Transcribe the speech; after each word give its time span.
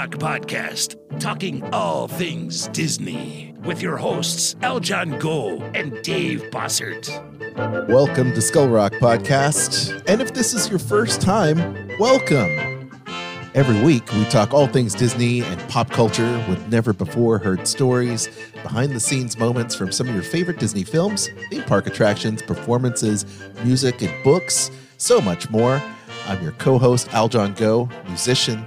Rock 0.00 0.12
Podcast, 0.12 0.96
talking 1.20 1.62
all 1.74 2.08
things 2.08 2.68
Disney, 2.68 3.54
with 3.64 3.82
your 3.82 3.98
hosts, 3.98 4.54
Aljon 4.62 5.20
Go 5.20 5.58
and 5.74 6.02
Dave 6.02 6.40
Bossert. 6.44 7.06
Welcome 7.86 8.32
to 8.32 8.40
Skull 8.40 8.70
Rock 8.70 8.94
Podcast. 8.94 10.02
And 10.08 10.22
if 10.22 10.32
this 10.32 10.54
is 10.54 10.70
your 10.70 10.78
first 10.78 11.20
time, 11.20 11.58
welcome. 11.98 12.90
Every 13.54 13.78
week, 13.82 14.10
we 14.14 14.24
talk 14.30 14.54
all 14.54 14.66
things 14.66 14.94
Disney 14.94 15.42
and 15.42 15.60
pop 15.68 15.90
culture 15.90 16.42
with 16.48 16.66
never 16.68 16.94
before 16.94 17.36
heard 17.36 17.68
stories, 17.68 18.30
behind 18.62 18.92
the 18.92 19.00
scenes 19.00 19.36
moments 19.36 19.74
from 19.74 19.92
some 19.92 20.08
of 20.08 20.14
your 20.14 20.24
favorite 20.24 20.58
Disney 20.58 20.82
films, 20.82 21.28
theme 21.50 21.64
park 21.64 21.86
attractions, 21.86 22.40
performances, 22.40 23.26
music, 23.64 24.00
and 24.00 24.24
books, 24.24 24.70
so 24.96 25.20
much 25.20 25.50
more. 25.50 25.82
I'm 26.26 26.42
your 26.42 26.52
co 26.52 26.78
host, 26.78 27.08
Aljon 27.08 27.54
Go, 27.54 27.90
musician, 28.06 28.64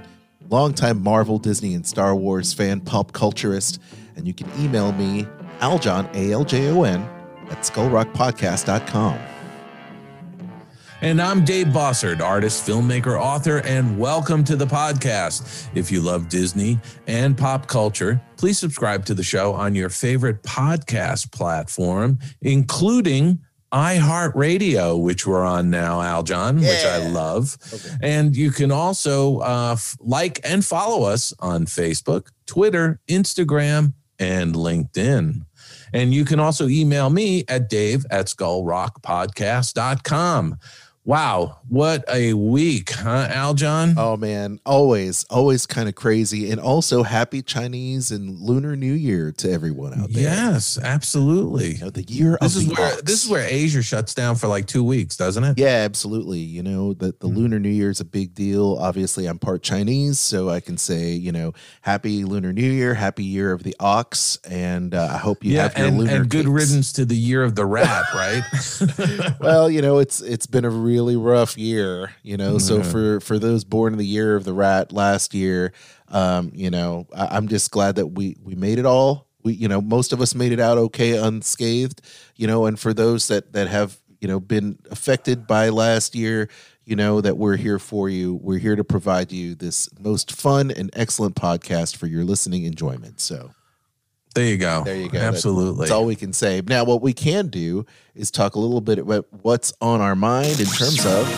longtime 0.50 1.02
Marvel, 1.02 1.38
Disney, 1.38 1.74
and 1.74 1.86
Star 1.86 2.14
Wars 2.14 2.52
fan, 2.52 2.80
pop 2.80 3.12
culturist. 3.12 3.78
And 4.16 4.26
you 4.26 4.34
can 4.34 4.48
email 4.58 4.92
me, 4.92 5.26
Aljon, 5.60 6.12
A 6.14 6.32
L 6.32 6.44
J 6.44 6.70
O 6.70 6.84
N, 6.84 7.02
at 7.50 7.58
skullrockpodcast.com. 7.58 9.18
And 11.04 11.20
I'm 11.20 11.44
Dave 11.44 11.66
Bossert, 11.66 12.22
artist, 12.22 12.66
filmmaker, 12.66 13.20
author, 13.20 13.58
and 13.58 13.98
welcome 13.98 14.42
to 14.44 14.56
the 14.56 14.64
podcast. 14.64 15.68
If 15.74 15.92
you 15.92 16.00
love 16.00 16.30
Disney 16.30 16.78
and 17.06 17.36
pop 17.36 17.66
culture, 17.66 18.22
please 18.38 18.58
subscribe 18.58 19.04
to 19.04 19.14
the 19.14 19.22
show 19.22 19.52
on 19.52 19.74
your 19.74 19.90
favorite 19.90 20.42
podcast 20.44 21.30
platform, 21.30 22.20
including 22.40 23.38
iHeartRadio, 23.74 25.02
which 25.02 25.26
we're 25.26 25.44
on 25.44 25.68
now, 25.68 26.00
Aljon, 26.00 26.62
yeah. 26.62 26.68
which 26.68 26.84
I 26.84 27.08
love. 27.08 27.58
Okay. 27.72 27.96
And 28.02 28.36
you 28.36 28.52
can 28.52 28.70
also 28.70 29.40
uh, 29.40 29.72
f- 29.72 29.96
like 29.98 30.38
and 30.44 30.64
follow 30.64 31.02
us 31.04 31.34
on 31.40 31.66
Facebook, 31.66 32.28
Twitter, 32.46 33.00
Instagram, 33.08 33.94
and 34.18 34.54
LinkedIn. 34.54 35.44
And 35.92 36.14
you 36.14 36.24
can 36.24 36.40
also 36.40 36.66
email 36.68 37.10
me 37.10 37.44
at 37.48 37.68
dave 37.68 38.06
at 38.10 38.26
skullrockpodcast.com. 38.26 40.56
Wow, 41.06 41.58
what 41.68 42.02
a 42.08 42.32
week, 42.32 42.92
huh, 42.92 43.28
Aljon? 43.28 43.92
Oh 43.98 44.16
man, 44.16 44.58
always, 44.64 45.24
always 45.28 45.66
kind 45.66 45.86
of 45.86 45.94
crazy, 45.94 46.50
and 46.50 46.58
also 46.58 47.02
happy 47.02 47.42
Chinese 47.42 48.10
and 48.10 48.40
Lunar 48.40 48.74
New 48.74 48.94
Year 48.94 49.30
to 49.32 49.52
everyone 49.52 50.00
out 50.00 50.10
there. 50.14 50.22
Yes, 50.22 50.78
absolutely. 50.78 51.74
You 51.74 51.84
know, 51.84 51.90
the 51.90 52.04
year 52.04 52.38
this 52.40 52.56
is 52.56 52.68
where 52.68 52.94
ox. 52.94 53.02
this 53.02 53.22
is 53.22 53.30
where 53.30 53.46
Asia 53.46 53.82
shuts 53.82 54.14
down 54.14 54.36
for 54.36 54.46
like 54.46 54.64
two 54.64 54.82
weeks, 54.82 55.14
doesn't 55.14 55.44
it? 55.44 55.58
Yeah, 55.58 55.84
absolutely. 55.84 56.38
You 56.38 56.62
know 56.62 56.94
the 56.94 57.08
the 57.08 57.28
mm-hmm. 57.28 57.36
Lunar 57.36 57.58
New 57.58 57.68
Year 57.68 57.90
is 57.90 58.00
a 58.00 58.06
big 58.06 58.34
deal. 58.34 58.78
Obviously, 58.80 59.26
I'm 59.26 59.38
part 59.38 59.62
Chinese, 59.62 60.18
so 60.18 60.48
I 60.48 60.60
can 60.60 60.78
say 60.78 61.10
you 61.10 61.32
know 61.32 61.52
Happy 61.82 62.24
Lunar 62.24 62.54
New 62.54 62.62
Year, 62.62 62.94
Happy 62.94 63.24
Year 63.24 63.52
of 63.52 63.62
the 63.62 63.76
Ox, 63.78 64.38
and 64.48 64.94
uh, 64.94 65.10
I 65.12 65.18
hope 65.18 65.44
you 65.44 65.52
yeah, 65.52 65.64
have 65.64 65.76
your 65.76 65.88
and, 65.88 65.98
lunar 65.98 66.12
and 66.14 66.30
good 66.30 66.46
cakes. 66.46 66.50
riddance 66.50 66.92
to 66.94 67.04
the 67.04 67.14
Year 67.14 67.44
of 67.44 67.56
the 67.56 67.66
Rat, 67.66 68.06
right? 68.14 68.42
well, 69.40 69.70
you 69.70 69.82
know 69.82 69.98
it's 69.98 70.22
it's 70.22 70.46
been 70.46 70.64
a 70.64 70.93
really 70.94 71.16
rough 71.16 71.58
year, 71.58 72.14
you 72.22 72.36
know. 72.36 72.56
Mm-hmm. 72.56 72.58
So 72.58 72.82
for 72.82 73.20
for 73.20 73.38
those 73.38 73.64
born 73.64 73.92
in 73.92 73.98
the 73.98 74.06
year 74.06 74.36
of 74.36 74.44
the 74.44 74.52
rat 74.52 74.92
last 74.92 75.34
year, 75.34 75.72
um, 76.08 76.52
you 76.54 76.70
know, 76.70 77.06
I, 77.14 77.36
I'm 77.36 77.48
just 77.48 77.70
glad 77.70 77.96
that 77.96 78.08
we 78.08 78.36
we 78.42 78.54
made 78.54 78.78
it 78.78 78.86
all. 78.86 79.26
We, 79.42 79.54
you 79.54 79.68
know, 79.68 79.80
most 79.80 80.12
of 80.12 80.20
us 80.20 80.34
made 80.34 80.52
it 80.52 80.60
out 80.60 80.78
okay, 80.78 81.18
unscathed. 81.18 82.00
You 82.36 82.46
know, 82.46 82.66
and 82.66 82.78
for 82.78 82.94
those 82.94 83.28
that 83.28 83.52
that 83.52 83.68
have 83.68 83.98
you 84.20 84.28
know 84.28 84.38
been 84.38 84.78
affected 84.90 85.46
by 85.46 85.70
last 85.70 86.14
year, 86.14 86.48
you 86.84 86.94
know 86.94 87.20
that 87.20 87.36
we're 87.36 87.56
here 87.56 87.80
for 87.80 88.08
you. 88.08 88.34
We're 88.34 88.58
here 88.58 88.76
to 88.76 88.84
provide 88.84 89.32
you 89.32 89.54
this 89.56 89.88
most 89.98 90.30
fun 90.32 90.70
and 90.70 90.90
excellent 90.92 91.34
podcast 91.34 91.96
for 91.96 92.06
your 92.06 92.24
listening 92.24 92.64
enjoyment. 92.64 93.20
So. 93.20 93.50
There 94.34 94.46
you 94.46 94.56
go. 94.56 94.82
There 94.82 94.96
you 94.96 95.08
go. 95.08 95.18
Absolutely. 95.18 95.70
That's, 95.70 95.78
that's, 95.78 95.90
all 95.92 96.06
we 96.06 96.16
can 96.16 96.32
say. 96.32 96.60
Now, 96.66 96.84
what 96.84 97.00
we 97.00 97.12
can 97.12 97.46
do 97.46 97.86
is 98.16 98.32
talk 98.32 98.56
a 98.56 98.58
little 98.58 98.80
bit 98.80 98.98
about 98.98 99.26
what's 99.42 99.72
on 99.80 100.00
our 100.00 100.16
mind 100.16 100.58
in 100.58 100.66
terms 100.66 101.06
of. 101.06 101.28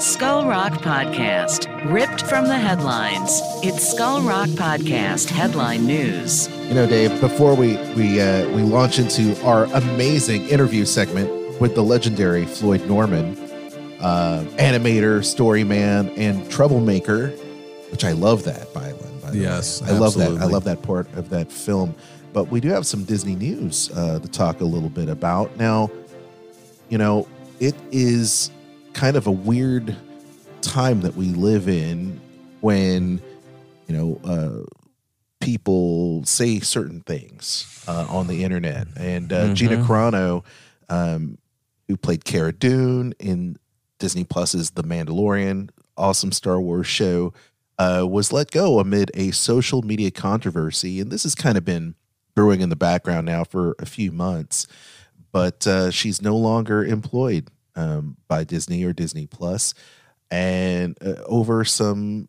Skull 0.00 0.46
Rock 0.46 0.72
Podcast, 0.74 1.92
ripped 1.92 2.22
from 2.22 2.46
the 2.46 2.56
headlines. 2.56 3.40
It's 3.62 3.86
Skull 3.86 4.22
Rock 4.22 4.48
Podcast 4.50 5.28
headline 5.28 5.86
news. 5.86 6.48
You 6.68 6.74
know, 6.74 6.86
Dave. 6.86 7.20
Before 7.20 7.54
we 7.54 7.76
we 7.94 8.20
uh, 8.20 8.48
we 8.50 8.62
launch 8.62 8.98
into 8.98 9.40
our 9.44 9.64
amazing 9.64 10.48
interview 10.48 10.84
segment 10.84 11.60
with 11.60 11.74
the 11.74 11.82
legendary 11.82 12.44
Floyd 12.46 12.86
Norman, 12.86 13.36
uh, 14.00 14.44
animator, 14.56 15.24
story 15.24 15.64
man, 15.64 16.08
and 16.10 16.50
troublemaker, 16.50 17.28
which 17.90 18.04
I 18.04 18.12
love 18.12 18.44
that 18.44 18.72
by 18.74 18.92
yes, 19.34 19.82
I 19.82 19.92
love 19.92 20.14
that. 20.14 20.30
I 20.40 20.46
love 20.46 20.64
that 20.64 20.82
part 20.82 21.12
of 21.14 21.30
that 21.30 21.50
film. 21.50 21.94
But 22.32 22.48
we 22.48 22.60
do 22.60 22.68
have 22.68 22.84
some 22.84 23.04
Disney 23.04 23.36
news 23.36 23.90
uh, 23.94 24.18
to 24.18 24.28
talk 24.28 24.60
a 24.60 24.64
little 24.64 24.88
bit 24.88 25.08
about. 25.08 25.56
Now, 25.56 25.90
you 26.88 26.98
know, 26.98 27.28
it 27.60 27.76
is 27.92 28.50
kind 28.92 29.16
of 29.16 29.26
a 29.26 29.30
weird 29.30 29.96
time 30.60 31.02
that 31.02 31.14
we 31.14 31.26
live 31.26 31.68
in 31.68 32.20
when, 32.60 33.20
you 33.86 33.96
know, 33.96 34.20
uh, 34.24 34.66
people 35.40 36.24
say 36.24 36.58
certain 36.58 37.02
things 37.02 37.84
uh, 37.86 38.06
on 38.08 38.26
the 38.26 38.42
internet. 38.42 38.88
And 38.96 39.32
uh, 39.32 39.44
mm-hmm. 39.44 39.54
Gina 39.54 39.76
Carano, 39.76 40.44
um, 40.88 41.38
who 41.86 41.96
played 41.96 42.24
Cara 42.24 42.52
Dune 42.52 43.14
in 43.20 43.56
Disney 43.98 44.24
Plus's 44.24 44.70
The 44.70 44.82
Mandalorian, 44.82 45.70
awesome 45.96 46.32
Star 46.32 46.60
Wars 46.60 46.86
show, 46.86 47.32
uh, 47.78 48.06
was 48.08 48.32
let 48.32 48.50
go 48.50 48.78
amid 48.78 49.10
a 49.14 49.30
social 49.30 49.82
media 49.82 50.10
controversy. 50.10 51.00
And 51.00 51.10
this 51.10 51.24
has 51.24 51.34
kind 51.34 51.58
of 51.58 51.64
been 51.64 51.94
brewing 52.34 52.60
in 52.60 52.68
the 52.68 52.76
background 52.76 53.26
now 53.26 53.44
for 53.44 53.74
a 53.78 53.86
few 53.86 54.12
months. 54.12 54.66
But 55.32 55.66
uh, 55.66 55.90
she's 55.90 56.22
no 56.22 56.36
longer 56.36 56.84
employed 56.84 57.50
um, 57.76 58.16
by 58.28 58.44
Disney 58.44 58.84
or 58.84 58.92
Disney 58.92 59.26
Plus, 59.26 59.74
and 60.30 60.96
uh, 61.04 61.22
over 61.26 61.64
some 61.64 62.28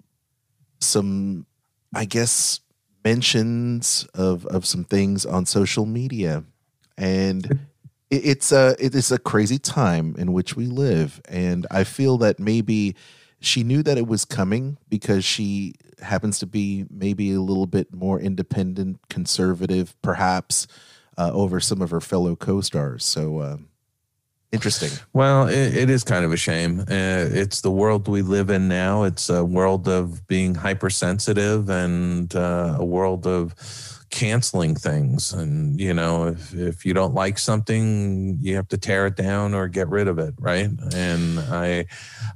some, 0.79 1.45
I 1.94 2.05
guess, 2.05 2.61
mentions 3.03 4.07
of 4.16 4.45
of 4.47 4.66
some 4.66 4.84
things 4.84 5.25
on 5.25 5.45
social 5.45 5.85
media, 5.85 6.44
and 6.97 7.59
it, 8.09 8.25
it's 8.25 8.51
a 8.51 8.75
it 8.79 8.95
is 8.95 9.11
a 9.11 9.19
crazy 9.19 9.59
time 9.59 10.16
in 10.17 10.34
which 10.34 10.55
we 10.55 10.66
live, 10.66 11.22
and 11.29 11.67
I 11.69 11.84
feel 11.84 12.17
that 12.19 12.39
maybe 12.39 12.95
she 13.45 13.63
knew 13.63 13.83
that 13.83 13.97
it 13.97 14.07
was 14.07 14.25
coming 14.25 14.78
because 14.89 15.23
she 15.23 15.75
happens 16.01 16.39
to 16.39 16.45
be 16.45 16.85
maybe 16.89 17.33
a 17.33 17.41
little 17.41 17.67
bit 17.67 17.94
more 17.94 18.19
independent, 18.19 19.00
conservative, 19.09 19.95
perhaps, 20.01 20.67
uh, 21.17 21.31
over 21.33 21.59
some 21.59 21.81
of 21.81 21.91
her 21.91 22.01
fellow 22.01 22.35
co-stars. 22.35 23.05
So 23.05 23.39
uh, 23.39 23.57
interesting. 24.51 24.91
Well, 25.13 25.47
it, 25.47 25.75
it 25.75 25.89
is 25.89 26.03
kind 26.03 26.25
of 26.25 26.34
a 26.34 26.38
shame. 26.38 26.81
Uh, 26.81 26.85
it's 26.89 27.61
the 27.61 27.72
world 27.72 28.07
we 28.07 28.22
live 28.22 28.50
in 28.50 28.67
now. 28.67 29.03
It's 29.03 29.29
a 29.29 29.44
world 29.44 29.88
of 29.88 30.28
being 30.28 30.55
hypersensitive 30.55 31.69
and 31.69 32.35
uh, 32.35 32.78
a 32.79 32.85
world 32.85 33.28
of 33.28 33.55
canceling 34.16 34.76
things. 34.76 35.34
And 35.34 35.80
you 35.80 35.94
know 35.94 36.28
if, 36.28 36.53
if 36.53 36.86
you 36.86 36.94
don't 36.94 37.14
like 37.14 37.38
something 37.38 38.38
you 38.40 38.56
have 38.56 38.70
to 38.70 38.78
tear 38.78 39.08
it 39.08 39.18
down 39.18 39.53
or 39.53 39.68
get 39.68 39.90
rid 39.90 40.08
of 40.08 40.20
it 40.20 40.34
right? 40.40 40.70
And 40.94 41.40
i 41.40 41.86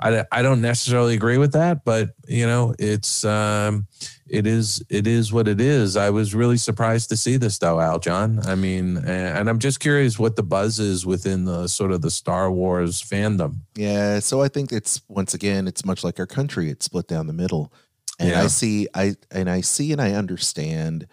i, 0.02 0.26
I 0.30 0.42
don't 0.42 0.62
necessarily 0.62 1.14
agree 1.14 1.38
with 1.38 1.54
that 1.54 1.86
but 1.86 2.10
you 2.28 2.46
know 2.46 2.76
it's 2.78 3.24
um 3.24 3.88
it 4.28 4.46
is 4.46 4.84
it 4.90 5.08
is 5.08 5.32
what 5.32 5.48
it 5.48 5.62
is. 5.62 5.96
I 5.96 6.10
was 6.10 6.36
really 6.36 6.58
surprised 6.58 7.10
to 7.10 7.18
see 7.18 7.38
this 7.38 7.58
though 7.58 7.78
Aljon. 7.78 8.46
I 8.46 8.56
mean 8.56 8.98
and 8.98 9.50
i'm 9.50 9.60
just 9.60 9.80
curious 9.80 10.20
what 10.20 10.36
the 10.36 10.44
buzz 10.44 10.80
is 10.80 11.06
within 11.06 11.46
the 11.46 11.68
sort 11.68 11.94
of 11.94 12.02
the 12.02 12.12
star 12.12 12.52
wars 12.52 13.02
fandom. 13.02 13.62
Yeah 13.76 14.20
so 14.20 14.42
i 14.42 14.50
think 14.50 14.74
it's 14.74 15.02
once 15.08 15.34
again 15.34 15.66
it's 15.66 15.86
much 15.86 16.04
like 16.04 16.20
our 16.20 16.28
country. 16.28 16.70
It's 16.70 16.86
split 16.86 17.08
down 17.08 17.28
the 17.28 17.34
middle. 17.34 17.72
And 18.20 18.32
yeah. 18.32 18.44
i 18.44 18.48
see 18.48 18.90
i 18.94 19.16
and 19.32 19.50
i 19.50 19.62
see 19.62 19.94
and 19.94 20.02
i 20.02 20.12
understand 20.12 21.08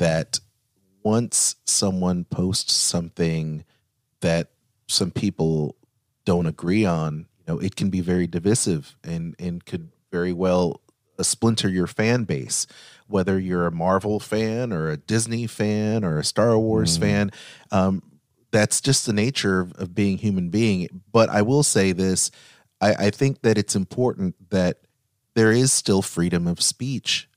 that 0.00 0.40
once 1.02 1.56
someone 1.66 2.24
posts 2.24 2.72
something 2.74 3.64
that 4.20 4.48
some 4.88 5.10
people 5.10 5.76
don't 6.24 6.46
agree 6.46 6.86
on, 6.86 7.26
you 7.38 7.44
know, 7.46 7.58
it 7.58 7.76
can 7.76 7.90
be 7.90 8.00
very 8.00 8.26
divisive 8.26 8.96
and 9.04 9.36
and 9.38 9.64
could 9.64 9.90
very 10.10 10.32
well 10.32 10.80
uh, 11.18 11.22
splinter 11.22 11.68
your 11.68 11.86
fan 11.86 12.24
base. 12.24 12.66
Whether 13.08 13.38
you're 13.38 13.66
a 13.66 13.72
Marvel 13.72 14.20
fan 14.20 14.72
or 14.72 14.88
a 14.88 14.96
Disney 14.96 15.46
fan 15.46 16.02
or 16.02 16.18
a 16.18 16.24
Star 16.24 16.58
Wars 16.58 16.96
mm. 16.96 17.00
fan, 17.00 17.32
um, 17.70 18.02
that's 18.52 18.80
just 18.80 19.04
the 19.04 19.12
nature 19.12 19.60
of, 19.60 19.72
of, 19.74 19.94
being 19.94 20.16
human 20.16 20.48
being. 20.48 21.02
But 21.12 21.28
I 21.28 21.42
will 21.42 21.62
say 21.62 21.92
this: 21.92 22.30
I, 22.80 22.94
I 23.06 23.10
think 23.10 23.42
that 23.42 23.58
it's 23.58 23.76
important 23.76 24.50
that 24.50 24.78
there 25.34 25.52
is 25.52 25.72
still 25.72 26.00
freedom 26.00 26.46
of 26.46 26.62
speech 26.62 27.28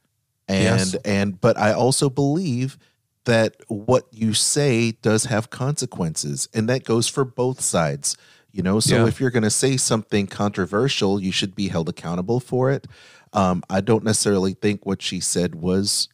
and 0.47 0.63
yes. 0.63 0.95
and 1.05 1.39
but 1.39 1.57
i 1.57 1.71
also 1.71 2.09
believe 2.09 2.77
that 3.25 3.55
what 3.67 4.05
you 4.11 4.33
say 4.33 4.91
does 5.01 5.25
have 5.25 5.49
consequences 5.49 6.49
and 6.53 6.67
that 6.67 6.83
goes 6.83 7.07
for 7.07 7.23
both 7.23 7.61
sides 7.61 8.17
you 8.51 8.61
know 8.61 8.79
so 8.79 8.97
yeah. 8.97 9.07
if 9.07 9.19
you're 9.19 9.31
going 9.31 9.43
to 9.43 9.49
say 9.49 9.77
something 9.77 10.27
controversial 10.27 11.21
you 11.21 11.31
should 11.31 11.55
be 11.55 11.69
held 11.69 11.87
accountable 11.89 12.39
for 12.39 12.71
it 12.71 12.87
Um, 13.33 13.63
I 13.69 13.81
don't 13.81 14.03
necessarily 14.03 14.53
think 14.53 14.85
what 14.85 15.01
she 15.01 15.19
said 15.19 15.55
was, 15.55 16.07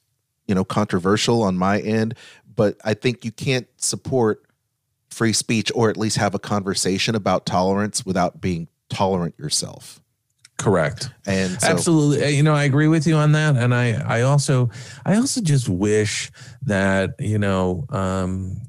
you 0.47 0.55
know, 0.55 0.63
controversial 0.63 1.43
on 1.43 1.57
my 1.57 1.79
end, 1.79 2.15
but 2.55 2.77
I 2.83 2.93
think 2.93 3.25
you 3.25 3.31
can't 3.31 3.67
support 3.77 4.43
free 5.09 5.33
speech 5.33 5.71
or 5.75 5.89
at 5.89 5.97
least 5.97 6.17
have 6.17 6.33
a 6.33 6.39
conversation 6.39 7.15
about 7.15 7.45
tolerance 7.45 8.05
without 8.05 8.39
being 8.39 8.67
tolerant 8.89 9.35
yourself. 9.37 10.01
Correct. 10.59 11.09
And 11.25 11.59
so, 11.61 11.67
Absolutely. 11.69 12.23
Uh, 12.23 12.27
You 12.27 12.43
know, 12.43 12.53
I 12.53 12.65
agree 12.65 12.89
with 12.89 13.07
you 13.07 13.15
on 13.15 13.31
that. 13.31 13.55
And 13.55 13.73
I, 13.73 13.93
I 13.93 14.21
also, 14.21 14.69
I 15.05 15.15
also 15.15 15.41
just 15.41 15.69
wish 15.69 16.29
that, 16.63 17.15
you 17.17 17.39
know, 17.39 17.85
um, 17.89 18.61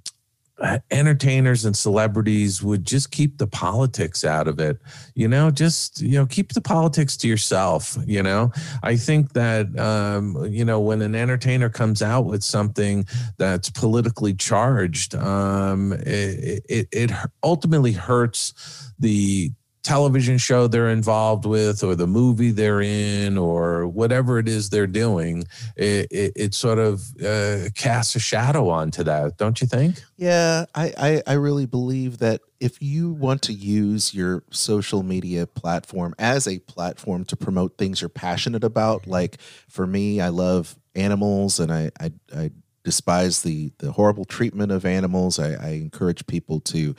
entertainers 0.91 1.65
and 1.65 1.77
celebrities 1.77 2.63
would 2.63 2.85
just 2.87 3.11
keep 3.11 3.39
the 3.39 3.47
politics 3.47 4.25
out 4.25 4.47
of 4.47 4.61
it 4.61 4.79
you 5.15 5.27
know 5.27 5.51
just 5.51 6.03
you 6.03 6.19
know 6.19 6.27
keep 6.27 6.53
the 6.53 6.61
politics 6.61 7.17
to 7.17 7.27
yourself 7.27 7.97
you 8.07 8.23
know 8.23 8.53
i 8.83 8.95
think 8.95 9.33
that 9.33 9.67
um 9.79 10.37
you 10.51 10.63
know 10.63 10.79
when 10.79 11.01
an 11.01 11.15
entertainer 11.15 11.71
comes 11.71 12.03
out 12.03 12.27
with 12.27 12.43
something 12.45 13.07
that's 13.39 13.71
politically 13.71 14.35
charged 14.35 15.15
um 15.15 15.95
it 15.95 16.63
it, 16.69 16.89
it 16.93 17.11
ultimately 17.43 17.93
hurts 17.93 18.93
the 18.99 19.51
television 19.83 20.39
show 20.39 20.67
they're 20.67 20.91
involved 20.91 21.47
with 21.47 21.83
or 21.83 21.95
the 21.95 22.07
movie 22.07 22.51
they're 22.51 22.83
in 22.83 23.39
or 23.39 23.87
whatever 23.87 24.39
it 24.39 24.49
is 24.49 24.71
they're 24.71 24.87
doing 24.87 25.45
it, 25.77 26.07
it, 26.11 26.33
it 26.37 26.55
sort 26.55 26.79
of 26.79 27.03
uh, 27.25 27.69
casts 27.75 28.15
a 28.15 28.21
shadow 28.21 28.69
onto 28.69 29.03
that 29.03 29.37
don't 29.37 29.61
you 29.61 29.67
think 29.67 30.03
yeah, 30.21 30.67
I, 30.75 30.93
I, 30.99 31.23
I 31.27 31.33
really 31.33 31.65
believe 31.65 32.19
that 32.19 32.43
if 32.61 32.83
you 32.83 33.11
want 33.11 33.41
to 33.45 33.55
use 33.55 34.13
your 34.13 34.45
social 34.51 35.03
media 35.03 35.47
platform 35.47 36.15
as 36.19 36.47
a 36.47 36.59
platform 36.59 37.25
to 37.25 37.37
promote 37.39 37.79
things 37.79 38.03
you're 38.03 38.11
passionate 38.11 38.63
about, 38.63 39.07
like 39.07 39.41
for 39.41 39.87
me, 39.87 40.21
I 40.21 40.29
love 40.29 40.77
animals 40.95 41.59
and 41.59 41.73
I, 41.73 41.91
I, 41.99 42.13
I 42.37 42.51
despise 42.85 43.41
the, 43.41 43.73
the 43.79 43.93
horrible 43.93 44.27
treatment 44.27 44.73
of 44.73 44.85
animals. 44.85 45.39
I, 45.39 45.53
I 45.55 45.69
encourage 45.71 46.27
people 46.27 46.61
to 46.61 46.95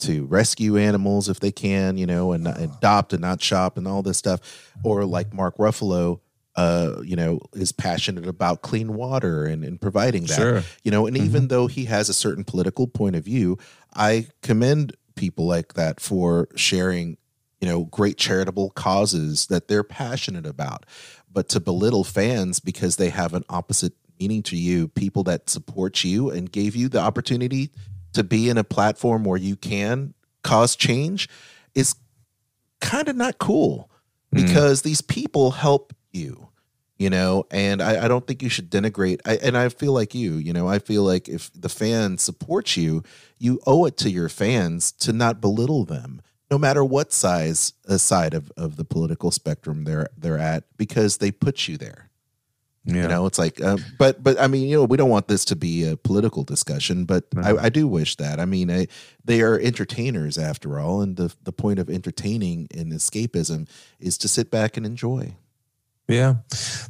to 0.00 0.26
rescue 0.26 0.76
animals 0.76 1.28
if 1.28 1.40
they 1.40 1.52
can, 1.52 1.96
you 1.96 2.06
know, 2.06 2.32
and, 2.32 2.46
and 2.46 2.72
adopt 2.76 3.12
and 3.12 3.22
not 3.22 3.42
shop 3.42 3.76
and 3.76 3.88
all 3.88 4.02
this 4.02 4.18
stuff. 4.18 4.72
Or 4.84 5.04
like 5.04 5.34
Mark 5.34 5.56
Ruffalo, 5.56 6.20
uh, 6.56 7.02
you 7.04 7.16
know, 7.16 7.40
is 7.52 7.72
passionate 7.72 8.26
about 8.26 8.62
clean 8.62 8.94
water 8.94 9.44
and, 9.44 9.64
and 9.64 9.80
providing 9.80 10.24
that. 10.24 10.36
Sure. 10.36 10.62
You 10.82 10.90
know, 10.90 11.06
and 11.06 11.16
even 11.16 11.48
though 11.48 11.66
he 11.66 11.84
has 11.86 12.08
a 12.08 12.14
certain 12.14 12.44
political 12.44 12.86
point 12.86 13.16
of 13.16 13.24
view, 13.24 13.58
I 13.94 14.28
commend 14.42 14.96
people 15.14 15.46
like 15.46 15.74
that 15.74 16.00
for 16.00 16.48
sharing, 16.54 17.16
you 17.60 17.68
know, 17.68 17.84
great 17.84 18.16
charitable 18.16 18.70
causes 18.70 19.46
that 19.46 19.68
they're 19.68 19.84
passionate 19.84 20.46
about. 20.46 20.86
But 21.30 21.48
to 21.50 21.60
belittle 21.60 22.04
fans 22.04 22.60
because 22.60 22.96
they 22.96 23.10
have 23.10 23.34
an 23.34 23.44
opposite 23.48 23.92
meaning 24.18 24.42
to 24.44 24.56
you, 24.56 24.88
people 24.88 25.22
that 25.24 25.50
support 25.50 26.02
you 26.02 26.30
and 26.30 26.50
gave 26.50 26.74
you 26.74 26.88
the 26.88 27.00
opportunity 27.00 27.70
to 28.12 28.24
be 28.24 28.48
in 28.48 28.58
a 28.58 28.64
platform 28.64 29.24
where 29.24 29.38
you 29.38 29.56
can 29.56 30.14
cause 30.42 30.76
change 30.76 31.28
is 31.74 31.94
kind 32.80 33.08
of 33.08 33.16
not 33.16 33.38
cool 33.38 33.90
because 34.32 34.82
these 34.82 35.00
people 35.00 35.52
help 35.52 35.92
you 36.12 36.48
you 36.98 37.08
know? 37.08 37.46
And 37.50 37.80
I, 37.80 38.04
I 38.04 38.08
don't 38.08 38.26
think 38.26 38.42
you 38.42 38.48
should 38.48 38.70
denigrate 38.70 39.20
I, 39.24 39.36
and 39.36 39.56
i 39.56 39.68
feel 39.68 39.92
like 39.92 40.14
you 40.14 40.34
you 40.34 40.52
know? 40.52 40.68
I 40.68 40.78
feel 40.78 41.04
like 41.04 41.28
if 41.28 41.50
the 41.54 41.68
fan 41.68 42.18
supports 42.18 42.76
you 42.76 43.02
you 43.38 43.60
owe 43.66 43.86
it 43.86 43.96
to 43.98 44.10
your 44.10 44.28
fans 44.28 44.92
to 44.92 45.12
not 45.12 45.40
belittle 45.40 45.84
them 45.84 46.20
no 46.50 46.58
matter 46.58 46.84
what 46.84 47.12
size 47.12 47.72
uh, 47.88 47.98
side 47.98 48.34
of, 48.34 48.50
of 48.56 48.76
the 48.76 48.84
political 48.84 49.30
spectrum 49.30 49.84
they're 49.84 50.08
they're 50.16 50.38
at 50.38 50.64
because 50.76 51.18
they 51.18 51.30
put 51.30 51.68
you 51.68 51.78
there 51.78 52.07
yeah. 52.84 53.02
you 53.02 53.08
know 53.08 53.26
it's 53.26 53.38
like 53.38 53.60
uh, 53.60 53.76
but 53.98 54.22
but 54.22 54.40
i 54.40 54.46
mean 54.46 54.68
you 54.68 54.76
know 54.76 54.84
we 54.84 54.96
don't 54.96 55.10
want 55.10 55.28
this 55.28 55.44
to 55.44 55.56
be 55.56 55.84
a 55.84 55.96
political 55.96 56.44
discussion 56.44 57.04
but 57.04 57.24
I, 57.36 57.56
I 57.56 57.68
do 57.68 57.86
wish 57.86 58.16
that. 58.16 58.40
I 58.40 58.44
mean 58.44 58.70
I, 58.70 58.86
they 59.24 59.42
are 59.42 59.58
entertainers 59.58 60.38
after 60.38 60.78
all 60.78 61.00
and 61.02 61.16
the 61.16 61.34
the 61.42 61.52
point 61.52 61.78
of 61.78 61.90
entertaining 61.90 62.68
and 62.74 62.92
escapism 62.92 63.68
is 64.00 64.16
to 64.18 64.28
sit 64.28 64.50
back 64.50 64.76
and 64.76 64.86
enjoy 64.86 65.34
Yeah, 66.08 66.36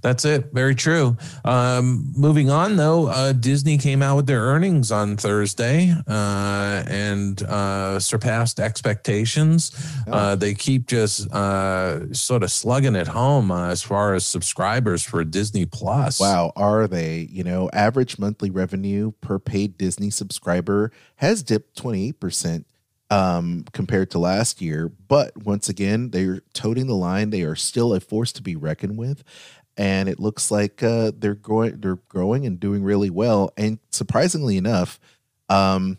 that's 0.01 0.25
it. 0.25 0.53
Very 0.53 0.77
true. 0.77 1.17
Um, 1.45 2.13
moving 2.17 2.51
on, 2.51 2.77
though, 2.77 3.09
uh, 3.09 3.33
Disney 3.33 3.77
came 3.77 4.01
out 4.01 4.15
with 4.15 4.27
their 4.29 4.43
earnings 4.43 4.93
on 4.93 5.17
Thursday 5.17 5.93
uh, 6.07 6.85
and 6.87 7.43
uh, 7.43 7.99
surpassed 7.99 8.61
expectations. 8.61 9.73
Uh, 10.07 10.37
they 10.37 10.55
keep 10.55 10.87
just 10.87 11.29
uh, 11.33 12.13
sort 12.15 12.45
of 12.45 12.53
slugging 12.53 12.95
it 12.95 13.09
home 13.09 13.51
uh, 13.51 13.71
as 13.71 13.83
far 13.83 14.15
as 14.15 14.25
subscribers 14.25 15.03
for 15.03 15.25
Disney 15.25 15.67
Plus. 15.67 16.21
wow 16.21 16.53
are 16.57 16.87
they 16.87 17.29
you 17.31 17.43
know 17.43 17.69
average 17.73 18.19
monthly 18.19 18.51
revenue 18.51 19.13
per 19.21 19.39
paid 19.39 19.77
disney 19.77 20.11
subscriber 20.11 20.91
has 21.17 21.43
dipped 21.43 21.77
28% 21.77 22.65
um, 23.11 23.65
compared 23.73 24.11
to 24.11 24.19
last 24.19 24.61
year. 24.61 24.91
But 25.09 25.37
once 25.37 25.69
again 25.69 26.11
they're 26.11 26.43
toting 26.53 26.87
the 26.87 26.95
line. 26.95 27.31
They 27.31 27.43
are 27.43 27.57
still 27.57 27.95
a 27.95 28.01
force 28.01 28.33
to 28.33 28.43
be 28.43 28.57
reckoned 28.57 28.99
with. 28.99 29.25
And 29.77 30.09
it 30.09 30.19
looks 30.19 30.51
like 30.51 30.83
uh, 30.83 31.13
they're 31.17 31.35
growing 31.35 31.81
they're 31.81 32.01
growing 32.09 32.45
and 32.47 32.59
doing 32.59 32.83
really 32.83 33.11
well. 33.11 33.53
And 33.57 33.79
surprisingly 33.91 34.57
enough 34.57 34.99
um, 35.49 35.99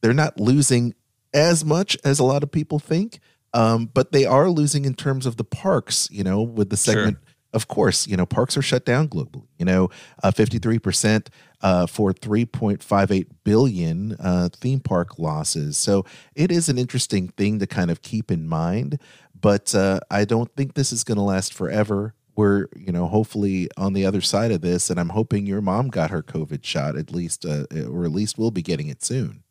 they're 0.00 0.12
not 0.12 0.40
losing 0.40 0.94
as 1.32 1.64
much 1.64 1.96
as 2.04 2.18
a 2.18 2.24
lot 2.24 2.42
of 2.42 2.50
people 2.50 2.78
think. 2.78 3.20
Um, 3.52 3.86
but 3.86 4.12
they 4.12 4.24
are 4.24 4.48
losing 4.48 4.84
in 4.84 4.94
terms 4.94 5.26
of 5.26 5.36
the 5.36 5.44
parks 5.44 6.08
you 6.12 6.22
know 6.22 6.42
with 6.42 6.70
the 6.70 6.76
Sure. 7.14 7.20
Of 7.52 7.68
course 7.68 8.06
you 8.06 8.16
know 8.16 8.26
parks 8.26 8.56
are 8.56 8.62
shut 8.62 8.84
down 8.84 9.08
globally 9.08 9.46
you 9.58 9.64
know 9.64 9.88
uh, 10.22 10.30
53% 10.30 11.28
uh, 11.62 11.86
for 11.86 12.12
3.58 12.12 13.26
billion 13.44 14.12
uh, 14.20 14.48
theme 14.60 14.80
park 14.80 15.18
losses 15.18 15.76
so 15.76 16.04
it 16.34 16.50
is 16.50 16.68
an 16.68 16.78
interesting 16.78 17.28
thing 17.28 17.58
to 17.58 17.66
kind 17.66 17.90
of 17.90 18.02
keep 18.02 18.30
in 18.30 18.46
mind 18.46 18.98
but 19.38 19.74
uh, 19.74 20.00
i 20.10 20.24
don't 20.24 20.54
think 20.56 20.74
this 20.74 20.92
is 20.92 21.04
going 21.04 21.16
to 21.16 21.22
last 21.22 21.52
forever 21.54 22.14
we're 22.36 22.66
you 22.76 22.92
know 22.92 23.06
hopefully 23.06 23.68
on 23.76 23.92
the 23.92 24.06
other 24.06 24.20
side 24.20 24.50
of 24.52 24.60
this 24.60 24.88
and 24.88 24.98
i'm 25.00 25.10
hoping 25.10 25.44
your 25.46 25.60
mom 25.60 25.88
got 25.88 26.10
her 26.10 26.22
covid 26.22 26.64
shot 26.64 26.96
at 26.96 27.10
least 27.12 27.44
uh, 27.44 27.64
or 27.88 28.04
at 28.04 28.12
least 28.12 28.38
we'll 28.38 28.50
be 28.52 28.62
getting 28.62 28.88
it 28.88 29.02
soon 29.04 29.42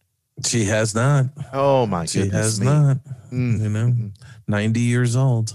She 0.46 0.64
has 0.66 0.96
not. 0.96 1.26
oh 1.52 1.86
my 1.86 2.00
god. 2.04 2.10
She 2.10 2.20
goodness 2.22 2.46
has 2.46 2.60
me. 2.62 2.66
not. 2.68 2.98
Mm. 3.30 3.60
You 3.62 3.70
know, 3.70 4.12
90 4.48 4.80
years 4.80 5.16
old. 5.18 5.54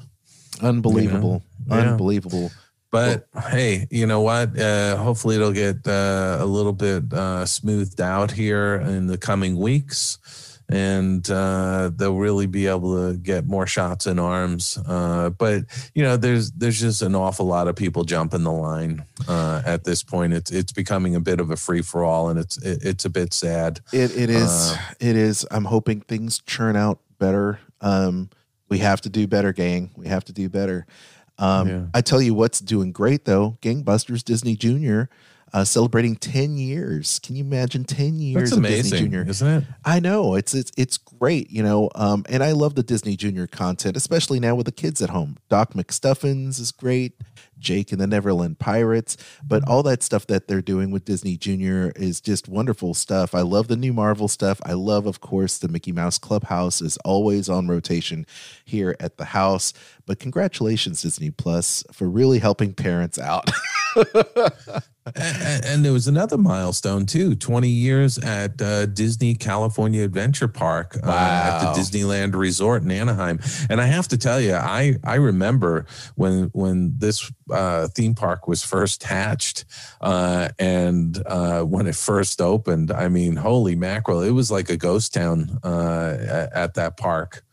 unbelievable 0.61 1.33
You 1.33 1.35
know? 1.39 1.43
Yeah. 1.69 1.93
unbelievable 1.93 2.51
But 2.95 3.27
hey, 3.51 3.89
you 3.91 4.07
know 4.07 4.21
what? 4.21 4.57
Uh, 4.57 4.97
hopefully, 4.97 5.35
it'll 5.35 5.51
get 5.51 5.85
uh, 5.85 6.37
a 6.39 6.47
little 6.47 6.73
bit 6.73 7.13
uh, 7.13 7.45
smoothed 7.45 8.01
out 8.01 8.31
here 8.31 8.77
in 8.77 9.09
the 9.09 9.19
coming 9.19 9.57
weeks, 9.57 10.61
and 10.69 11.29
uh, 11.29 11.91
they'll 11.97 12.15
really 12.15 12.47
be 12.47 12.69
able 12.69 12.95
to 12.95 13.19
get 13.19 13.49
more 13.49 13.67
shots 13.67 14.07
in 14.07 14.21
arms. 14.21 14.79
Uh, 14.87 15.31
but 15.31 15.65
you 15.97 16.05
know, 16.05 16.17
there's 16.17 16.53
there's 16.53 16.79
just 16.79 17.03
an 17.03 17.17
awful 17.17 17.47
lot 17.47 17.67
of 17.67 17.75
people 17.75 18.05
jumping 18.05 18.45
the 18.45 18.53
line 18.53 19.05
uh, 19.27 19.61
at 19.67 19.83
this 19.83 20.05
point. 20.05 20.33
It's 20.33 20.53
it's 20.53 20.73
becoming 20.73 21.17
a 21.17 21.21
bit 21.21 21.41
of 21.41 21.51
a 21.51 21.57
free 21.57 21.83
for 21.83 22.05
all, 22.05 22.29
and 22.29 22.39
it's 22.39 22.59
it, 22.63 22.85
it's 22.85 23.05
a 23.05 23.11
bit 23.11 23.33
sad. 23.35 23.81
It 23.93 24.17
it 24.17 24.31
is 24.31 24.77
it 25.01 25.17
is. 25.17 25.45
I'm 25.51 25.65
hoping 25.65 26.01
things 26.01 26.41
churn 26.47 26.77
out 26.77 27.01
better. 27.19 27.59
Um, 27.81 28.31
we 28.69 28.79
have 28.79 29.01
to 29.01 29.09
do 29.09 29.27
better, 29.27 29.53
gang. 29.53 29.91
We 29.97 30.07
have 30.07 30.25
to 30.27 30.33
do 30.33 30.49
better. 30.49 30.87
Um, 31.39 31.69
Yeah. 31.69 31.83
I 31.95 32.01
tell 32.01 32.23
you 32.23 32.35
what's 32.35 32.61
doing 32.61 32.93
great 32.93 33.25
though. 33.25 33.59
Gangbusters 33.63 34.23
Disney 34.25 34.57
Junior 34.57 35.09
uh, 35.55 35.65
celebrating 35.65 36.17
10 36.17 36.57
years. 36.57 37.21
Can 37.21 37.37
you 37.37 37.45
imagine 37.45 37.85
10 37.85 38.19
years 38.19 38.51
That's 38.51 38.57
of 38.57 38.63
Disney 38.65 38.99
amazing, 38.99 38.99
Junior? 39.13 39.25
isn't 39.29 39.49
it? 39.49 39.65
I 39.85 40.01
know 40.01 40.35
it's 40.35 40.53
it's 40.53 40.73
it's 40.77 40.99
great, 40.99 41.49
you 41.51 41.63
know. 41.63 41.91
Um, 41.95 42.25
and 42.29 42.43
I 42.43 42.53
love 42.53 42.75
the 42.75 42.83
Disney 42.83 43.17
Junior 43.17 43.47
content, 43.47 43.97
especially 43.97 44.41
now 44.41 44.57
with 44.57 44.67
the 44.67 44.73
kids 44.73 45.01
at 45.01 45.11
home. 45.11 45.37
Doc 45.49 45.75
McStuffins 45.75 46.59
is 46.59 46.73
great, 46.73 47.21
Jake 47.57 47.93
and 47.93 48.01
the 48.01 48.09
Neverland 48.09 48.59
Pirates, 48.59 49.17
but 49.47 49.67
all 49.69 49.85
that 49.85 50.03
stuff 50.03 50.27
that 50.27 50.49
they're 50.49 50.61
doing 50.61 50.91
with 50.91 51.05
Disney 51.05 51.37
Junior 51.37 51.93
is 51.95 52.21
just 52.21 52.49
wonderful 52.49 52.93
stuff. 52.93 53.33
I 53.33 53.43
love 53.43 53.69
the 53.69 53.77
new 53.77 53.93
Marvel 53.93 54.27
stuff. 54.27 54.61
I 54.65 54.73
love, 54.73 55.07
of 55.07 55.21
course, 55.21 55.59
the 55.59 55.69
Mickey 55.69 55.93
Mouse 55.93 56.19
Clubhouse 56.19 56.83
is 56.83 56.97
always 57.05 57.49
on 57.49 57.69
rotation 57.69 58.27
here 58.65 58.97
at 58.99 59.19
the 59.19 59.27
house. 59.27 59.73
But 60.07 60.19
congratulations, 60.19 61.03
Disney 61.03 61.31
Plus, 61.31 61.85
for 61.93 62.09
really 62.09 62.39
helping 62.39 62.75
parents 62.75 63.19
out. 63.19 63.51
and, 65.15 65.65
and 65.65 65.85
there 65.85 65.93
was 65.93 66.09
another 66.09 66.39
milestone 66.39 67.07
too. 67.07 67.35
20 67.35 67.69
years 67.69 68.19
at 68.19 68.61
uh, 68.61 68.87
disney 68.87 69.35
california 69.35 70.03
adventure 70.03 70.49
park 70.49 70.97
uh, 71.03 71.11
at 71.11 71.61
the 71.61 71.81
disneyland 71.81 72.35
resort 72.35 72.83
in 72.83 72.91
anaheim. 72.91 73.39
And 73.69 73.81
i 73.81 73.87
have 73.87 74.09
to 74.09 74.19
tell 74.19 74.41
you 74.41 74.55
i 74.55 74.97
i 75.05 75.15
remember 75.17 75.87
when 76.15 76.51
when 76.55 76.95
this 76.99 77.31
uh, 77.51 77.89
theme 77.89 78.15
park 78.15 78.49
was 78.49 78.65
first 78.65 79.03
hatched 79.03 79.65
uh, 80.01 80.49
and 80.59 81.23
uh, 81.27 81.63
when 81.63 81.87
it 81.87 81.95
first 81.95 82.41
opened. 82.41 82.91
I 82.91 83.09
mean 83.09 83.37
holy 83.37 83.77
mackerel 83.77 84.23
it 84.23 84.31
was 84.31 84.51
like 84.51 84.71
a 84.71 84.77
ghost 84.77 85.15
town 85.15 85.59
uh, 85.63 86.49
at 86.55 86.75
that 86.75 86.97
park 86.97 87.45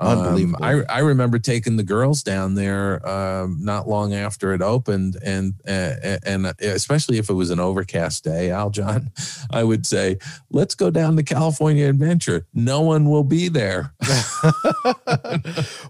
Um, 0.00 0.18
Unbelievable. 0.18 0.64
I, 0.64 0.82
I 0.88 0.98
remember 1.00 1.38
taking 1.38 1.76
the 1.76 1.82
girls 1.82 2.22
down 2.22 2.54
there 2.54 3.06
um, 3.06 3.58
not 3.60 3.86
long 3.86 4.14
after 4.14 4.54
it 4.54 4.62
opened, 4.62 5.18
and 5.22 5.54
uh, 5.68 6.16
and 6.24 6.46
especially 6.60 7.18
if 7.18 7.28
it 7.28 7.34
was 7.34 7.50
an 7.50 7.60
overcast 7.60 8.24
day, 8.24 8.48
Aljon, 8.48 9.10
I 9.50 9.64
would 9.64 9.86
say, 9.86 10.18
"Let's 10.50 10.74
go 10.74 10.90
down 10.90 11.16
to 11.16 11.22
California 11.22 11.88
Adventure." 11.88 12.46
No 12.54 12.80
one 12.80 13.10
will 13.10 13.24
be 13.24 13.48
there. 13.48 13.92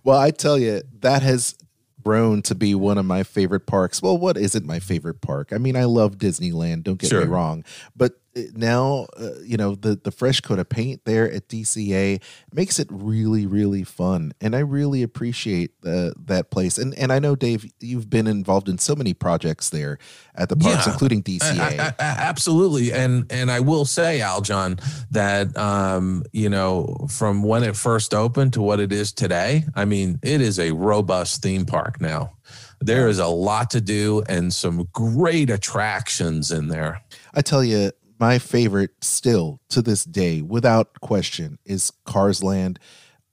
well, 0.04 0.18
I 0.18 0.30
tell 0.30 0.58
you, 0.58 0.82
that 1.00 1.22
has 1.22 1.54
grown 2.02 2.42
to 2.42 2.54
be 2.54 2.74
one 2.74 2.98
of 2.98 3.06
my 3.06 3.22
favorite 3.22 3.66
parks. 3.66 4.02
Well, 4.02 4.18
what 4.18 4.36
isn't 4.36 4.66
my 4.66 4.80
favorite 4.80 5.20
park? 5.20 5.52
I 5.52 5.58
mean, 5.58 5.76
I 5.76 5.84
love 5.84 6.16
Disneyland, 6.18 6.82
don't 6.82 6.98
get 6.98 7.10
Sure. 7.10 7.20
me 7.24 7.28
wrong, 7.28 7.64
but 7.96 8.18
now, 8.54 9.06
uh, 9.18 9.40
you 9.44 9.56
know, 9.56 9.74
the 9.74 9.96
the 10.02 10.10
fresh 10.10 10.40
coat 10.40 10.58
of 10.58 10.68
paint 10.68 11.02
there 11.04 11.30
at 11.30 11.48
DCA 11.48 12.22
makes 12.52 12.78
it 12.78 12.88
really 12.90 13.46
really 13.46 13.84
fun, 13.84 14.32
and 14.40 14.56
I 14.56 14.60
really 14.60 15.02
appreciate 15.02 15.72
uh, 15.84 16.10
that 16.26 16.50
place. 16.50 16.78
And 16.78 16.94
and 16.98 17.12
I 17.12 17.18
know 17.18 17.36
Dave, 17.36 17.70
you've 17.80 18.08
been 18.08 18.26
involved 18.26 18.68
in 18.68 18.78
so 18.78 18.94
many 18.94 19.12
projects 19.14 19.70
there 19.70 19.98
at 20.34 20.48
the 20.48 20.56
parks, 20.56 20.86
Yeah. 20.86 20.92
including 20.92 21.22
DCA. 21.22 21.78
a- 21.78 21.94
a- 21.98 22.02
absolutely, 22.02 22.92
and 22.92 23.30
and 23.30 23.50
I 23.50 23.60
will 23.60 23.84
say, 23.84 24.20
Aljon, 24.20 24.80
that 25.10 25.56
um, 25.56 26.24
you 26.32 26.48
know, 26.48 27.06
from 27.10 27.42
when 27.42 27.62
it 27.62 27.76
first 27.76 28.14
opened 28.14 28.54
to 28.54 28.62
what 28.62 28.80
it 28.80 28.92
is 28.92 29.12
today, 29.12 29.64
I 29.74 29.84
mean, 29.84 30.18
it 30.22 30.40
is 30.40 30.58
a 30.58 30.72
robust 30.72 31.42
theme 31.42 31.66
park 31.66 32.00
now. 32.00 32.32
There 32.80 33.08
is 33.08 33.20
a 33.20 33.26
lot 33.28 33.70
to 33.70 33.80
do 33.80 34.22
and 34.28 34.52
some 34.52 34.88
great 34.92 35.50
attractions 35.50 36.50
in 36.50 36.66
there. 36.68 37.00
I 37.32 37.40
tell 37.40 37.62
you, 37.62 37.92
my 38.22 38.38
favorite 38.38 38.92
still 39.00 39.58
to 39.68 39.82
this 39.82 40.04
day, 40.04 40.40
without 40.42 41.00
question, 41.00 41.58
is 41.64 41.90
Cars 42.04 42.40
Land. 42.40 42.78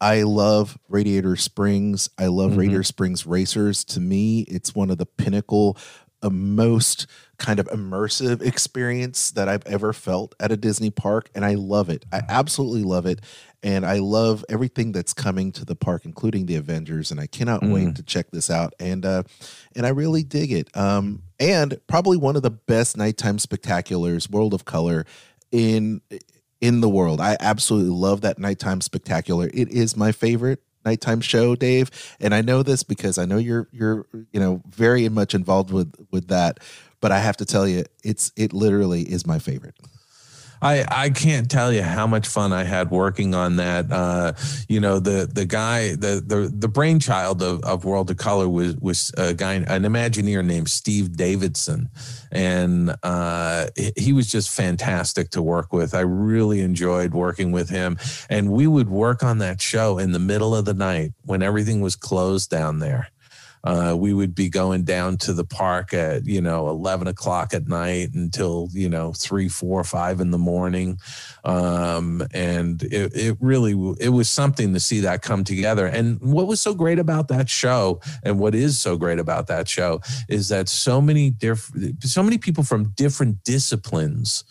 I 0.01 0.23
love 0.23 0.79
Radiator 0.87 1.35
Springs. 1.35 2.09
I 2.17 2.25
love 2.25 2.53
Mhm. 2.53 2.57
Radiator 2.57 2.81
Springs 2.83 3.23
Racers. 3.27 3.83
To 3.83 3.99
me, 3.99 4.39
it's 4.47 4.73
one 4.73 4.89
of 4.89 4.97
the 4.97 5.05
pinnacle, 5.05 5.77
uh, 6.23 6.31
most 6.31 7.05
kind 7.39 7.59
of 7.59 7.67
immersive 7.67 8.41
experience 8.41 9.31
that 9.31 9.47
I've 9.49 9.65
ever 9.65 9.93
felt 9.93 10.35
at 10.39 10.51
a 10.51 10.57
Disney 10.57 10.89
park. 10.91 11.29
And 11.33 11.43
I 11.45 11.55
love 11.55 11.89
it. 11.89 12.05
I 12.11 12.21
absolutely 12.29 12.83
love 12.83 13.05
it. 13.05 13.21
And 13.63 13.85
I 13.85 13.99
love 13.99 14.45
everything 14.49 14.91
that's 14.91 15.13
coming 15.13 15.51
to 15.53 15.65
the 15.65 15.75
park, 15.75 16.05
including 16.05 16.45
the 16.45 16.55
Avengers. 16.55 17.11
And 17.11 17.19
I 17.19 17.27
cannot 17.27 17.61
wait 17.63 17.87
Mm. 17.89 17.95
to 17.95 18.03
check 18.03 18.31
this 18.31 18.49
out. 18.49 18.73
And 18.79 19.05
uh, 19.05 19.23
and 19.75 19.85
I 19.85 19.89
really 19.89 20.23
dig 20.23 20.51
it. 20.51 20.75
Um, 20.77 21.23
and 21.39 21.79
probably 21.87 22.17
one 22.17 22.35
of 22.35 22.41
the 22.43 22.51
best 22.51 22.95
nighttime 22.97 23.37
spectaculars, 23.37 24.29
World 24.29 24.53
of 24.53 24.65
Color, 24.65 25.05
in 25.51 26.01
in 26.61 26.81
the 26.81 26.89
world. 26.89 27.19
I 27.21 27.37
absolutely 27.39 27.91
love 27.91 28.21
that 28.21 28.37
nighttime 28.39 28.81
spectacular. 28.81 29.49
It 29.53 29.69
is 29.69 29.95
my 29.97 30.11
favorite 30.11 30.61
nighttime 30.85 31.19
show, 31.21 31.55
Dave. 31.55 31.89
And 32.19 32.33
I 32.33 32.41
know 32.41 32.63
this 32.63 32.83
because 32.83 33.17
I 33.17 33.25
know 33.25 33.37
you're 33.37 33.67
you're 33.71 34.05
you 34.31 34.39
know 34.39 34.61
very 34.69 35.07
much 35.09 35.33
involved 35.33 35.71
with 35.71 35.93
with 36.11 36.27
that. 36.29 36.59
But 37.01 37.11
I 37.11 37.19
have 37.19 37.37
to 37.37 37.45
tell 37.45 37.67
you, 37.67 37.85
it's 38.03 38.31
it 38.35 38.53
literally 38.53 39.01
is 39.03 39.25
my 39.25 39.39
favorite. 39.39 39.75
I, 40.61 40.85
I 40.89 41.09
can't 41.09 41.49
tell 41.49 41.71
you 41.71 41.83
how 41.83 42.05
much 42.05 42.27
fun 42.27 42.51
I 42.51 42.63
had 42.65 42.91
working 42.91 43.33
on 43.33 43.55
that. 43.57 43.89
Uh, 43.89 44.33
you 44.67 44.81
know, 44.81 44.99
the 44.99 45.25
the 45.31 45.45
guy, 45.45 45.95
the 45.95 46.21
the 46.25 46.51
the 46.53 46.67
brainchild 46.67 47.41
of, 47.41 47.63
of 47.63 47.85
World 47.85 48.11
of 48.11 48.17
Color 48.17 48.49
was 48.49 48.75
was 48.75 49.11
a 49.17 49.33
guy, 49.33 49.53
an 49.53 49.83
Imagineer 49.83 50.43
named 50.45 50.69
Steve 50.69 51.15
Davidson, 51.15 51.89
and 52.31 52.93
uh, 53.03 53.67
he- 53.77 53.93
he 53.95 54.13
was 54.13 54.29
just 54.29 54.49
fantastic 54.49 55.29
to 55.31 55.41
work 55.41 55.71
with. 55.71 55.93
I 55.95 56.01
really 56.01 56.59
enjoyed 56.59 57.13
working 57.13 57.53
with 57.53 57.69
him, 57.69 57.97
and 58.29 58.51
we 58.51 58.67
would 58.67 58.89
work 58.89 59.23
on 59.23 59.37
that 59.37 59.61
show 59.61 59.97
in 59.97 60.11
the 60.11 60.19
middle 60.19 60.53
of 60.53 60.65
the 60.65 60.73
night 60.73 61.13
when 61.23 61.41
everything 61.41 61.79
was 61.79 61.95
closed 61.95 62.49
down 62.49 62.79
there. 62.79 63.07
Uh, 63.63 63.93
we 63.97 64.13
would 64.13 64.33
be 64.33 64.49
going 64.49 64.83
down 64.83 65.17
to 65.17 65.33
the 65.33 65.43
park 65.43 65.93
at 65.93 66.25
you 66.25 66.41
know 66.41 66.69
11 66.69 67.07
o'clock 67.07 67.53
at 67.53 67.67
night 67.67 68.13
until 68.13 68.69
you 68.71 68.87
know 68.87 69.11
three 69.11 69.49
four 69.49 69.83
five 69.83 70.21
in 70.21 70.31
the 70.31 70.37
morning 70.37 70.97
um, 71.43 72.25
and 72.33 72.83
it, 72.83 73.11
it 73.13 73.37
really 73.41 73.73
it 73.99 74.09
was 74.09 74.29
something 74.29 74.73
to 74.73 74.79
see 74.79 75.01
that 75.01 75.21
come 75.21 75.43
together 75.43 75.85
and 75.85 76.21
what 76.21 76.47
was 76.47 76.61
so 76.61 76.73
great 76.73 76.99
about 76.99 77.27
that 77.27 77.49
show 77.49 77.99
and 78.23 78.39
what 78.39 78.55
is 78.55 78.79
so 78.79 78.95
great 78.97 79.19
about 79.19 79.47
that 79.47 79.67
show 79.67 79.99
is 80.29 80.47
that 80.47 80.69
so 80.69 81.01
many 81.01 81.29
different 81.29 82.01
so 82.03 82.23
many 82.23 82.37
people 82.37 82.63
from 82.63 82.85
different 82.95 83.43
disciplines 83.43 84.45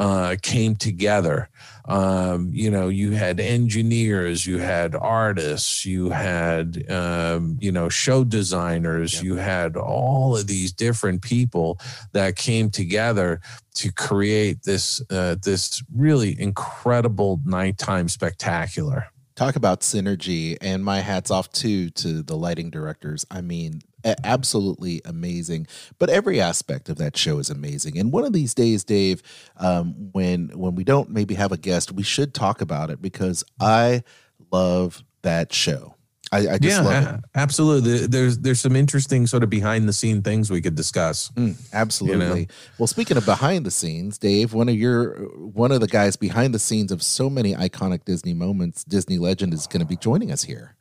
uh, 0.00 0.34
came 0.40 0.74
together. 0.74 1.50
Um, 1.90 2.50
you 2.52 2.70
know, 2.70 2.88
you 2.88 3.12
had 3.12 3.40
engineers, 3.40 4.46
you 4.46 4.58
had 4.58 4.94
artists, 4.94 5.84
you 5.84 6.10
had, 6.10 6.90
um, 6.90 7.58
you 7.60 7.72
know, 7.72 7.88
show 7.88 8.24
designers, 8.24 9.14
Yep. 9.14 9.24
you 9.24 9.34
had 9.36 9.76
all 9.76 10.36
of 10.36 10.46
these 10.46 10.72
different 10.72 11.22
people 11.22 11.78
that 12.12 12.36
came 12.36 12.70
together 12.70 13.40
to 13.74 13.90
create 13.92 14.62
this 14.62 15.02
uh, 15.10 15.36
this 15.42 15.82
really 15.94 16.40
incredible 16.40 17.40
nighttime 17.44 18.08
spectacular. 18.08 19.06
Talk 19.36 19.56
about 19.56 19.80
synergy, 19.80 20.58
and 20.60 20.84
my 20.84 21.00
hats 21.00 21.30
off 21.30 21.50
too 21.50 21.88
to 21.90 22.22
the 22.22 22.36
lighting 22.36 22.70
directors. 22.70 23.24
I 23.30 23.40
mean, 23.40 23.80
absolutely 24.04 25.00
amazing. 25.04 25.66
But 25.98 26.10
every 26.10 26.40
aspect 26.40 26.88
of 26.88 26.96
that 26.96 27.16
show 27.16 27.38
is 27.38 27.50
amazing. 27.50 27.98
And 27.98 28.12
one 28.12 28.24
of 28.24 28.32
these 28.32 28.54
days, 28.54 28.84
Dave, 28.84 29.22
um, 29.56 30.10
when 30.12 30.48
when 30.50 30.74
we 30.74 30.84
don't 30.84 31.10
maybe 31.10 31.34
have 31.34 31.52
a 31.52 31.56
guest, 31.56 31.92
we 31.92 32.02
should 32.02 32.34
talk 32.34 32.60
about 32.60 32.90
it 32.90 33.02
because 33.02 33.44
I 33.60 34.02
love 34.50 35.02
that 35.22 35.52
show. 35.52 35.94
I, 36.32 36.48
I 36.48 36.58
just 36.58 36.84
love 36.84 37.14
it. 37.14 37.20
absolutely. 37.34 38.06
There's 38.06 38.38
there's 38.38 38.60
some 38.60 38.76
interesting 38.76 39.26
sort 39.26 39.42
of 39.42 39.50
behind 39.50 39.88
the 39.88 39.92
scene 39.92 40.22
things 40.22 40.48
we 40.48 40.60
could 40.60 40.76
discuss. 40.76 41.30
Mm, 41.30 41.56
absolutely. 41.72 42.48
Well, 42.78 42.86
speaking 42.86 43.16
of 43.16 43.24
behind 43.26 43.66
the 43.66 43.70
scenes, 43.70 44.16
Dave, 44.16 44.54
one 44.54 44.68
of 44.68 44.76
your 44.76 45.14
one 45.38 45.72
of 45.72 45.80
the 45.80 45.88
guys 45.88 46.14
behind 46.16 46.54
the 46.54 46.60
scenes 46.60 46.92
of 46.92 47.02
so 47.02 47.28
many 47.28 47.54
iconic 47.54 48.04
Disney 48.04 48.32
moments, 48.32 48.84
Disney 48.84 49.18
legend, 49.18 49.52
is 49.52 49.66
going 49.66 49.80
to 49.80 49.86
be 49.86 49.96
joining 49.96 50.30
us 50.30 50.44
here. 50.44 50.76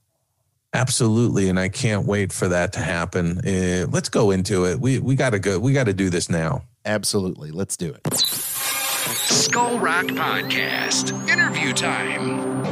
Absolutely, 0.74 1.50
and 1.50 1.60
I 1.60 1.70
can't 1.70 2.06
wait 2.06 2.32
for 2.32 2.48
that 2.48 2.74
to 2.74 2.80
happen. 2.80 3.40
Uh, 3.40 3.88
let's 3.90 4.10
go 4.10 4.30
into 4.30 4.66
it. 4.66 4.80
We 4.80 5.00
we 5.00 5.16
got 5.16 5.32
to 5.32 5.40
go. 5.40 5.58
We 5.58 5.74
got 5.74 5.86
to 5.86 5.94
do 5.94 6.10
this 6.10 6.30
now. 6.30 6.64
Absolutely. 6.86 7.52
Let's 7.52 7.76
do 7.76 7.94
it. 7.94 8.14
Skull 8.16 9.80
Rock 9.80 10.06
Podcast. 10.06 11.12
Interview 11.28 11.74
time. 11.74 12.64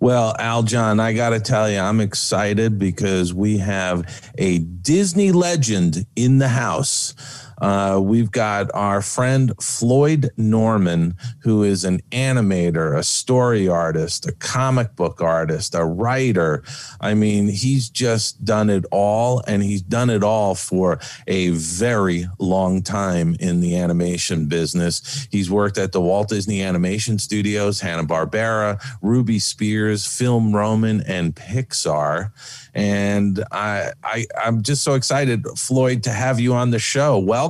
Well, 0.00 0.34
Aljon, 0.38 1.00
I 1.00 1.12
got 1.12 1.30
to 1.30 1.40
tell 1.40 1.68
you, 1.68 1.80
I'm 1.80 2.00
excited 2.00 2.78
because 2.78 3.34
we 3.34 3.58
have 3.58 4.30
a 4.38 4.58
Disney 4.58 5.32
legend 5.32 6.06
in 6.14 6.38
the 6.38 6.48
house. 6.48 7.14
Uh, 7.60 8.00
we've 8.02 8.30
got 8.30 8.70
our 8.74 9.02
friend 9.02 9.52
Floyd 9.60 10.30
Norman, 10.36 11.16
who 11.40 11.62
is 11.62 11.84
an 11.84 12.00
animator, 12.12 12.96
a 12.96 13.02
story 13.02 13.68
artist, 13.68 14.26
a 14.26 14.32
comic 14.32 14.94
book 14.94 15.20
artist, 15.20 15.74
a 15.74 15.84
writer. 15.84 16.62
I 17.00 17.14
mean, 17.14 17.48
he's 17.48 17.88
just 17.88 18.44
done 18.44 18.70
it 18.70 18.84
all, 18.92 19.42
and 19.46 19.62
he's 19.62 19.82
done 19.82 20.10
it 20.10 20.22
all 20.22 20.54
for 20.54 21.00
a 21.26 21.48
very 21.50 22.26
long 22.38 22.82
time 22.82 23.36
in 23.40 23.60
the 23.60 23.76
animation 23.76 24.46
business. 24.46 25.26
He's 25.30 25.50
worked 25.50 25.78
at 25.78 25.92
the 25.92 26.00
Walt 26.00 26.28
Disney 26.28 26.62
Animation 26.62 27.18
Studios, 27.18 27.80
Hanna-Barbera, 27.80 28.80
Ruby 29.02 29.38
Spears, 29.38 30.06
Film 30.06 30.54
Roman, 30.54 31.02
and 31.02 31.34
Pixar. 31.34 32.30
And 32.74 33.42
I, 33.50 33.92
I, 34.04 34.26
I'm 34.40 34.62
just 34.62 34.84
so 34.84 34.94
excited, 34.94 35.44
Floyd, 35.56 36.04
to 36.04 36.10
have 36.10 36.38
you 36.38 36.54
on 36.54 36.70
the 36.70 36.78
show. 36.78 37.18
Welcome. 37.18 37.47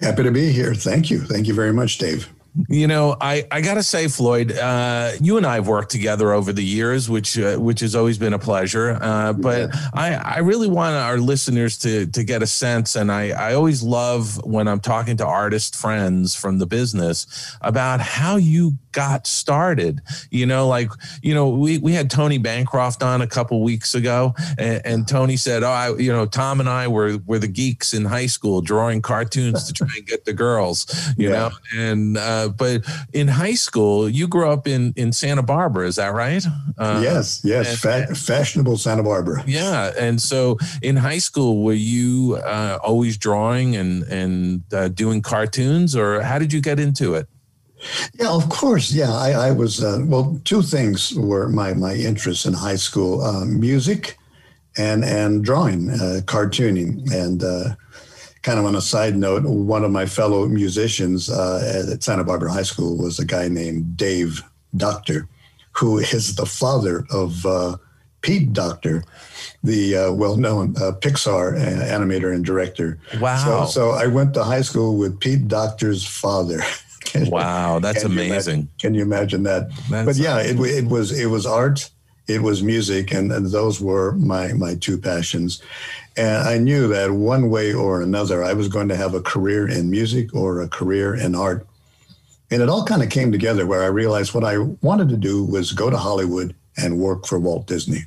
Happy 0.00 0.22
to 0.24 0.30
be 0.30 0.52
here. 0.52 0.74
Thank 0.74 1.10
you. 1.10 1.20
Thank 1.20 1.46
you 1.46 1.54
very 1.54 1.72
much, 1.72 1.98
Dave. 1.98 2.33
You 2.68 2.86
know, 2.86 3.16
I, 3.20 3.44
I 3.50 3.60
got 3.60 3.74
to 3.74 3.82
say, 3.82 4.06
Floyd, 4.06 4.52
uh, 4.52 5.10
you 5.20 5.36
and 5.36 5.44
I 5.44 5.56
have 5.56 5.66
worked 5.66 5.90
together 5.90 6.32
over 6.32 6.52
the 6.52 6.62
years, 6.62 7.10
which 7.10 7.36
uh, 7.36 7.56
which 7.56 7.80
has 7.80 7.96
always 7.96 8.16
been 8.16 8.32
a 8.32 8.38
pleasure. 8.38 8.96
Uh, 9.00 9.32
but 9.32 9.70
I, 9.92 10.14
I 10.14 10.38
really 10.38 10.68
want 10.68 10.94
our 10.94 11.18
listeners 11.18 11.76
to 11.78 12.06
to 12.06 12.22
get 12.22 12.42
a 12.44 12.46
sense, 12.46 12.94
and 12.94 13.10
I, 13.10 13.30
I 13.30 13.54
always 13.54 13.82
love 13.82 14.40
when 14.44 14.68
I'm 14.68 14.78
talking 14.78 15.16
to 15.16 15.26
artist 15.26 15.74
friends 15.74 16.36
from 16.36 16.58
the 16.60 16.66
business 16.66 17.26
about 17.60 17.98
how 18.00 18.36
you 18.36 18.74
got 18.92 19.26
started. 19.26 20.00
You 20.30 20.46
know, 20.46 20.68
like 20.68 20.90
you 21.22 21.34
know, 21.34 21.48
we 21.48 21.78
we 21.78 21.92
had 21.92 22.08
Tony 22.08 22.38
Bancroft 22.38 23.02
on 23.02 23.20
a 23.20 23.26
couple 23.26 23.64
weeks 23.64 23.96
ago, 23.96 24.32
and, 24.58 24.80
and 24.86 25.08
Tony 25.08 25.36
said, 25.36 25.64
"Oh, 25.64 25.70
I, 25.70 25.96
you 25.96 26.12
know, 26.12 26.24
Tom 26.24 26.60
and 26.60 26.68
I 26.68 26.86
were 26.86 27.18
were 27.26 27.40
the 27.40 27.48
geeks 27.48 27.92
in 27.94 28.04
high 28.04 28.26
school 28.26 28.60
drawing 28.60 29.02
cartoons 29.02 29.64
to 29.66 29.72
try 29.72 29.88
and 29.96 30.06
get 30.06 30.24
the 30.24 30.32
girls." 30.32 30.86
You 31.16 31.30
Yeah. 31.30 31.34
know, 31.34 31.50
and 31.76 32.16
uh, 32.16 32.43
but 32.48 32.84
in 33.12 33.28
high 33.28 33.54
school, 33.54 34.08
you 34.08 34.26
grew 34.28 34.48
up 34.50 34.66
in 34.66 34.92
in 34.96 35.12
Santa 35.12 35.42
Barbara, 35.42 35.86
is 35.86 35.96
that 35.96 36.12
right? 36.12 36.44
Uh, 36.78 37.00
yes, 37.02 37.40
yes. 37.44 37.84
and- 37.84 38.08
Fa- 38.08 38.14
fashionable 38.14 38.76
Santa 38.78 39.02
Barbara. 39.02 39.42
Yeah, 39.46 39.92
and 39.98 40.20
so 40.20 40.58
in 40.82 40.96
high 40.96 41.18
school, 41.20 41.62
were 41.62 41.72
you 41.72 42.36
uh, 42.44 42.78
always 42.82 43.16
drawing 43.16 43.76
and 43.76 44.02
and 44.04 44.62
uh, 44.72 44.88
doing 44.88 45.22
cartoons, 45.22 45.94
or 45.96 46.20
how 46.22 46.38
did 46.38 46.52
you 46.52 46.60
get 46.60 46.78
into 46.78 47.14
it? 47.14 47.26
Yeah, 48.18 48.30
of 48.30 48.48
course. 48.48 48.92
Yeah, 48.92 49.12
I, 49.12 49.48
I 49.48 49.50
was. 49.50 49.82
Uh, 49.84 50.00
well, 50.06 50.40
two 50.44 50.62
things 50.62 51.12
were 51.14 51.48
my 51.48 51.74
my 51.74 51.94
interests 51.94 52.46
in 52.46 52.54
high 52.54 52.76
school: 52.78 53.20
uh, 53.22 53.44
music 53.44 54.16
and 54.78 55.04
and 55.04 55.44
drawing, 55.44 55.90
uh, 55.90 56.20
cartooning, 56.24 57.12
and 57.12 57.44
uh, 57.44 57.74
kind 58.44 58.58
of 58.58 58.66
on 58.66 58.76
a 58.76 58.80
side 58.80 59.16
note, 59.16 59.42
one 59.42 59.84
of 59.84 59.90
my 59.90 60.06
fellow 60.06 60.46
musicians 60.46 61.30
uh, 61.30 61.88
at 61.90 62.02
Santa 62.02 62.22
Barbara 62.22 62.52
High 62.52 62.62
School 62.62 62.96
was 62.96 63.18
a 63.18 63.24
guy 63.24 63.48
named 63.48 63.96
Dave 63.96 64.42
Docter, 64.76 65.26
who 65.72 65.98
is 65.98 66.36
the 66.36 66.46
father 66.46 67.04
of 67.10 67.44
uh, 67.46 67.78
Pete 68.20 68.52
Docter, 68.52 69.02
the 69.64 69.96
uh, 69.96 70.12
well-known 70.12 70.76
uh, 70.76 70.92
Pixar 70.92 71.58
animator 71.58 72.34
and 72.34 72.44
director. 72.44 72.98
Wow! 73.18 73.64
So, 73.64 73.66
so, 73.66 73.90
I 73.90 74.06
went 74.06 74.34
to 74.34 74.44
high 74.44 74.62
school 74.62 74.98
with 74.98 75.18
Pete 75.20 75.48
Docter's 75.48 76.06
father. 76.06 76.60
wow, 77.14 77.78
that's 77.78 78.02
can 78.02 78.12
amazing. 78.12 78.60
You 78.60 78.68
can 78.78 78.94
you 78.94 79.02
imagine 79.02 79.42
that? 79.44 79.70
That's 79.90 80.06
but 80.06 80.16
yeah, 80.16 80.38
it, 80.40 80.60
it 80.60 80.86
was 80.86 81.18
it 81.18 81.26
was 81.26 81.46
art, 81.46 81.90
it 82.28 82.42
was 82.42 82.62
music, 82.62 83.12
and, 83.12 83.32
and 83.32 83.46
those 83.46 83.80
were 83.80 84.12
my 84.12 84.52
my 84.52 84.74
two 84.74 84.98
passions. 84.98 85.62
And 86.16 86.48
I 86.48 86.58
knew 86.58 86.86
that 86.88 87.10
one 87.10 87.50
way 87.50 87.72
or 87.72 88.00
another, 88.00 88.44
I 88.44 88.52
was 88.52 88.68
going 88.68 88.88
to 88.88 88.96
have 88.96 89.14
a 89.14 89.20
career 89.20 89.68
in 89.68 89.90
music 89.90 90.34
or 90.34 90.60
a 90.60 90.68
career 90.68 91.14
in 91.14 91.34
art. 91.34 91.66
And 92.50 92.62
it 92.62 92.68
all 92.68 92.84
kind 92.84 93.02
of 93.02 93.10
came 93.10 93.32
together 93.32 93.66
where 93.66 93.82
I 93.82 93.86
realized 93.86 94.34
what 94.34 94.44
I 94.44 94.58
wanted 94.58 95.08
to 95.08 95.16
do 95.16 95.44
was 95.44 95.72
go 95.72 95.90
to 95.90 95.96
Hollywood 95.96 96.54
and 96.76 96.98
work 96.98 97.26
for 97.26 97.40
Walt 97.40 97.66
Disney. 97.66 98.02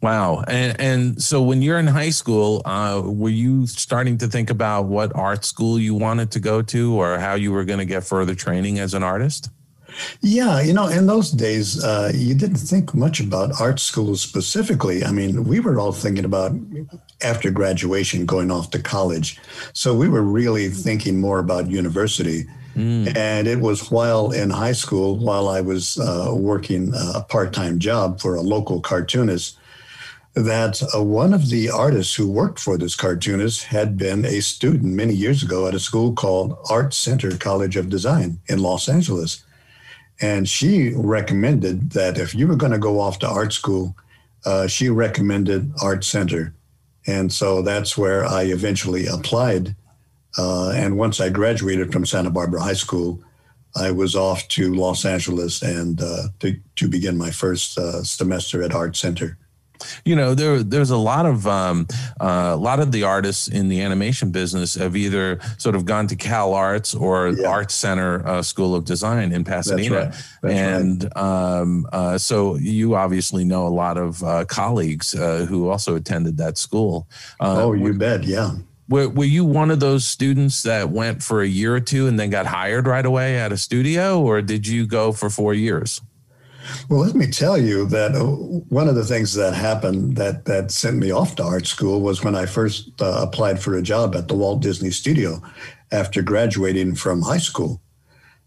Wow. 0.00 0.44
And, 0.48 0.80
and 0.80 1.22
so 1.22 1.42
when 1.42 1.60
you're 1.60 1.78
in 1.78 1.86
high 1.86 2.10
school, 2.10 2.62
uh, 2.64 3.02
were 3.04 3.28
you 3.28 3.66
starting 3.66 4.16
to 4.18 4.28
think 4.28 4.48
about 4.48 4.86
what 4.86 5.14
art 5.14 5.44
school 5.44 5.78
you 5.78 5.94
wanted 5.94 6.30
to 6.30 6.40
go 6.40 6.62
to 6.62 6.94
or 6.94 7.18
how 7.18 7.34
you 7.34 7.52
were 7.52 7.66
going 7.66 7.80
to 7.80 7.84
get 7.84 8.04
further 8.04 8.34
training 8.34 8.78
as 8.78 8.94
an 8.94 9.02
artist? 9.02 9.50
Yeah, 10.20 10.60
you 10.60 10.72
know, 10.72 10.88
in 10.88 11.06
those 11.06 11.30
days, 11.30 11.82
uh, 11.82 12.12
you 12.14 12.34
didn't 12.34 12.56
think 12.56 12.94
much 12.94 13.20
about 13.20 13.60
art 13.60 13.80
schools 13.80 14.20
specifically. 14.20 15.04
I 15.04 15.12
mean, 15.12 15.44
we 15.44 15.60
were 15.60 15.78
all 15.78 15.92
thinking 15.92 16.24
about 16.24 16.52
after 17.22 17.50
graduation 17.50 18.26
going 18.26 18.50
off 18.50 18.70
to 18.70 18.82
college. 18.82 19.38
So 19.72 19.94
we 19.94 20.08
were 20.08 20.22
really 20.22 20.68
thinking 20.68 21.20
more 21.20 21.38
about 21.38 21.70
university. 21.70 22.46
Mm. 22.76 23.16
And 23.16 23.46
it 23.48 23.60
was 23.60 23.90
while 23.90 24.30
in 24.30 24.50
high 24.50 24.72
school, 24.72 25.16
while 25.16 25.48
I 25.48 25.60
was 25.60 25.98
uh, 25.98 26.32
working 26.34 26.92
a 26.94 27.22
part 27.22 27.52
time 27.52 27.78
job 27.78 28.20
for 28.20 28.36
a 28.36 28.42
local 28.42 28.80
cartoonist, 28.80 29.58
that 30.34 30.80
uh, 30.94 31.02
one 31.02 31.34
of 31.34 31.50
the 31.50 31.68
artists 31.70 32.14
who 32.14 32.30
worked 32.30 32.60
for 32.60 32.78
this 32.78 32.94
cartoonist 32.94 33.64
had 33.64 33.98
been 33.98 34.24
a 34.24 34.40
student 34.40 34.94
many 34.94 35.14
years 35.14 35.42
ago 35.42 35.66
at 35.66 35.74
a 35.74 35.80
school 35.80 36.12
called 36.12 36.56
Art 36.70 36.94
Center 36.94 37.36
College 37.36 37.76
of 37.76 37.88
Design 37.88 38.40
in 38.48 38.60
Los 38.60 38.88
Angeles. 38.88 39.44
And 40.20 40.48
she 40.48 40.92
recommended 40.94 41.90
that 41.90 42.18
if 42.18 42.34
you 42.34 42.46
were 42.46 42.56
going 42.56 42.72
to 42.72 42.78
go 42.78 43.00
off 43.00 43.18
to 43.20 43.28
art 43.28 43.52
school, 43.52 43.96
uh, 44.44 44.66
she 44.66 44.88
recommended 44.88 45.72
Art 45.82 46.04
Center. 46.04 46.54
And 47.06 47.32
so 47.32 47.62
that's 47.62 47.96
where 47.96 48.24
I 48.24 48.42
eventually 48.42 49.06
applied. 49.06 49.74
Uh, 50.38 50.70
and 50.70 50.98
once 50.98 51.20
I 51.20 51.28
graduated 51.30 51.92
from 51.92 52.06
Santa 52.06 52.30
Barbara 52.30 52.62
High 52.62 52.74
School, 52.74 53.22
I 53.74 53.90
was 53.90 54.16
off 54.16 54.46
to 54.48 54.74
Los 54.74 55.04
Angeles 55.04 55.62
and 55.62 56.00
uh, 56.00 56.28
to, 56.40 56.56
to 56.76 56.88
begin 56.88 57.16
my 57.16 57.30
first 57.30 57.78
uh, 57.78 58.02
semester 58.02 58.62
at 58.62 58.74
Art 58.74 58.96
Center 58.96 59.38
you 60.04 60.16
know 60.16 60.34
there 60.34 60.62
there's 60.62 60.90
a 60.90 60.96
lot 60.96 61.26
of 61.26 61.46
um, 61.46 61.86
uh, 62.20 62.52
a 62.52 62.56
lot 62.56 62.80
of 62.80 62.92
the 62.92 63.02
artists 63.02 63.48
in 63.48 63.68
the 63.68 63.80
animation 63.80 64.30
business 64.30 64.74
have 64.74 64.96
either 64.96 65.38
sort 65.58 65.74
of 65.74 65.84
gone 65.84 66.06
to 66.06 66.16
Cal 66.16 66.54
Arts 66.54 66.94
or 66.94 67.28
yeah. 67.28 67.48
Art 67.48 67.70
Center 67.70 68.26
uh, 68.26 68.42
School 68.42 68.74
of 68.74 68.84
Design 68.84 69.32
in 69.32 69.44
Pasadena, 69.44 69.90
That's 69.90 70.16
right. 70.16 70.40
That's 70.42 70.54
and 70.54 71.04
right. 71.04 71.60
um, 71.60 71.86
uh, 71.92 72.18
so 72.18 72.56
you 72.56 72.94
obviously 72.94 73.44
know 73.44 73.66
a 73.66 73.68
lot 73.68 73.96
of 73.96 74.22
uh, 74.22 74.44
colleagues 74.46 75.14
uh, 75.14 75.46
who 75.48 75.68
also 75.68 75.96
attended 75.96 76.36
that 76.38 76.58
school. 76.58 77.08
Uh, 77.40 77.64
oh, 77.64 77.72
you 77.72 77.94
bet, 77.94 78.24
yeah. 78.24 78.52
Were, 78.88 79.08
were 79.08 79.24
you 79.24 79.44
one 79.44 79.70
of 79.70 79.78
those 79.78 80.04
students 80.04 80.64
that 80.64 80.90
went 80.90 81.22
for 81.22 81.42
a 81.42 81.46
year 81.46 81.76
or 81.76 81.80
two 81.80 82.08
and 82.08 82.18
then 82.18 82.28
got 82.28 82.46
hired 82.46 82.88
right 82.88 83.06
away 83.06 83.38
at 83.38 83.52
a 83.52 83.56
studio, 83.56 84.20
or 84.20 84.42
did 84.42 84.66
you 84.66 84.84
go 84.84 85.12
for 85.12 85.30
four 85.30 85.54
years? 85.54 86.00
Well, 86.88 87.00
let 87.00 87.14
me 87.14 87.26
tell 87.26 87.58
you 87.58 87.86
that 87.86 88.14
uh, 88.14 88.24
one 88.24 88.88
of 88.88 88.94
the 88.94 89.04
things 89.04 89.34
that 89.34 89.54
happened 89.54 90.16
that 90.16 90.44
that 90.44 90.70
sent 90.70 90.98
me 90.98 91.10
off 91.10 91.36
to 91.36 91.44
art 91.44 91.66
school 91.66 92.00
was 92.00 92.22
when 92.22 92.34
I 92.34 92.46
first 92.46 93.00
uh, 93.00 93.26
applied 93.26 93.60
for 93.60 93.74
a 93.74 93.82
job 93.82 94.14
at 94.14 94.28
the 94.28 94.34
Walt 94.34 94.60
Disney 94.60 94.90
Studio 94.90 95.42
after 95.92 96.22
graduating 96.22 96.94
from 96.94 97.22
high 97.22 97.38
school. 97.38 97.80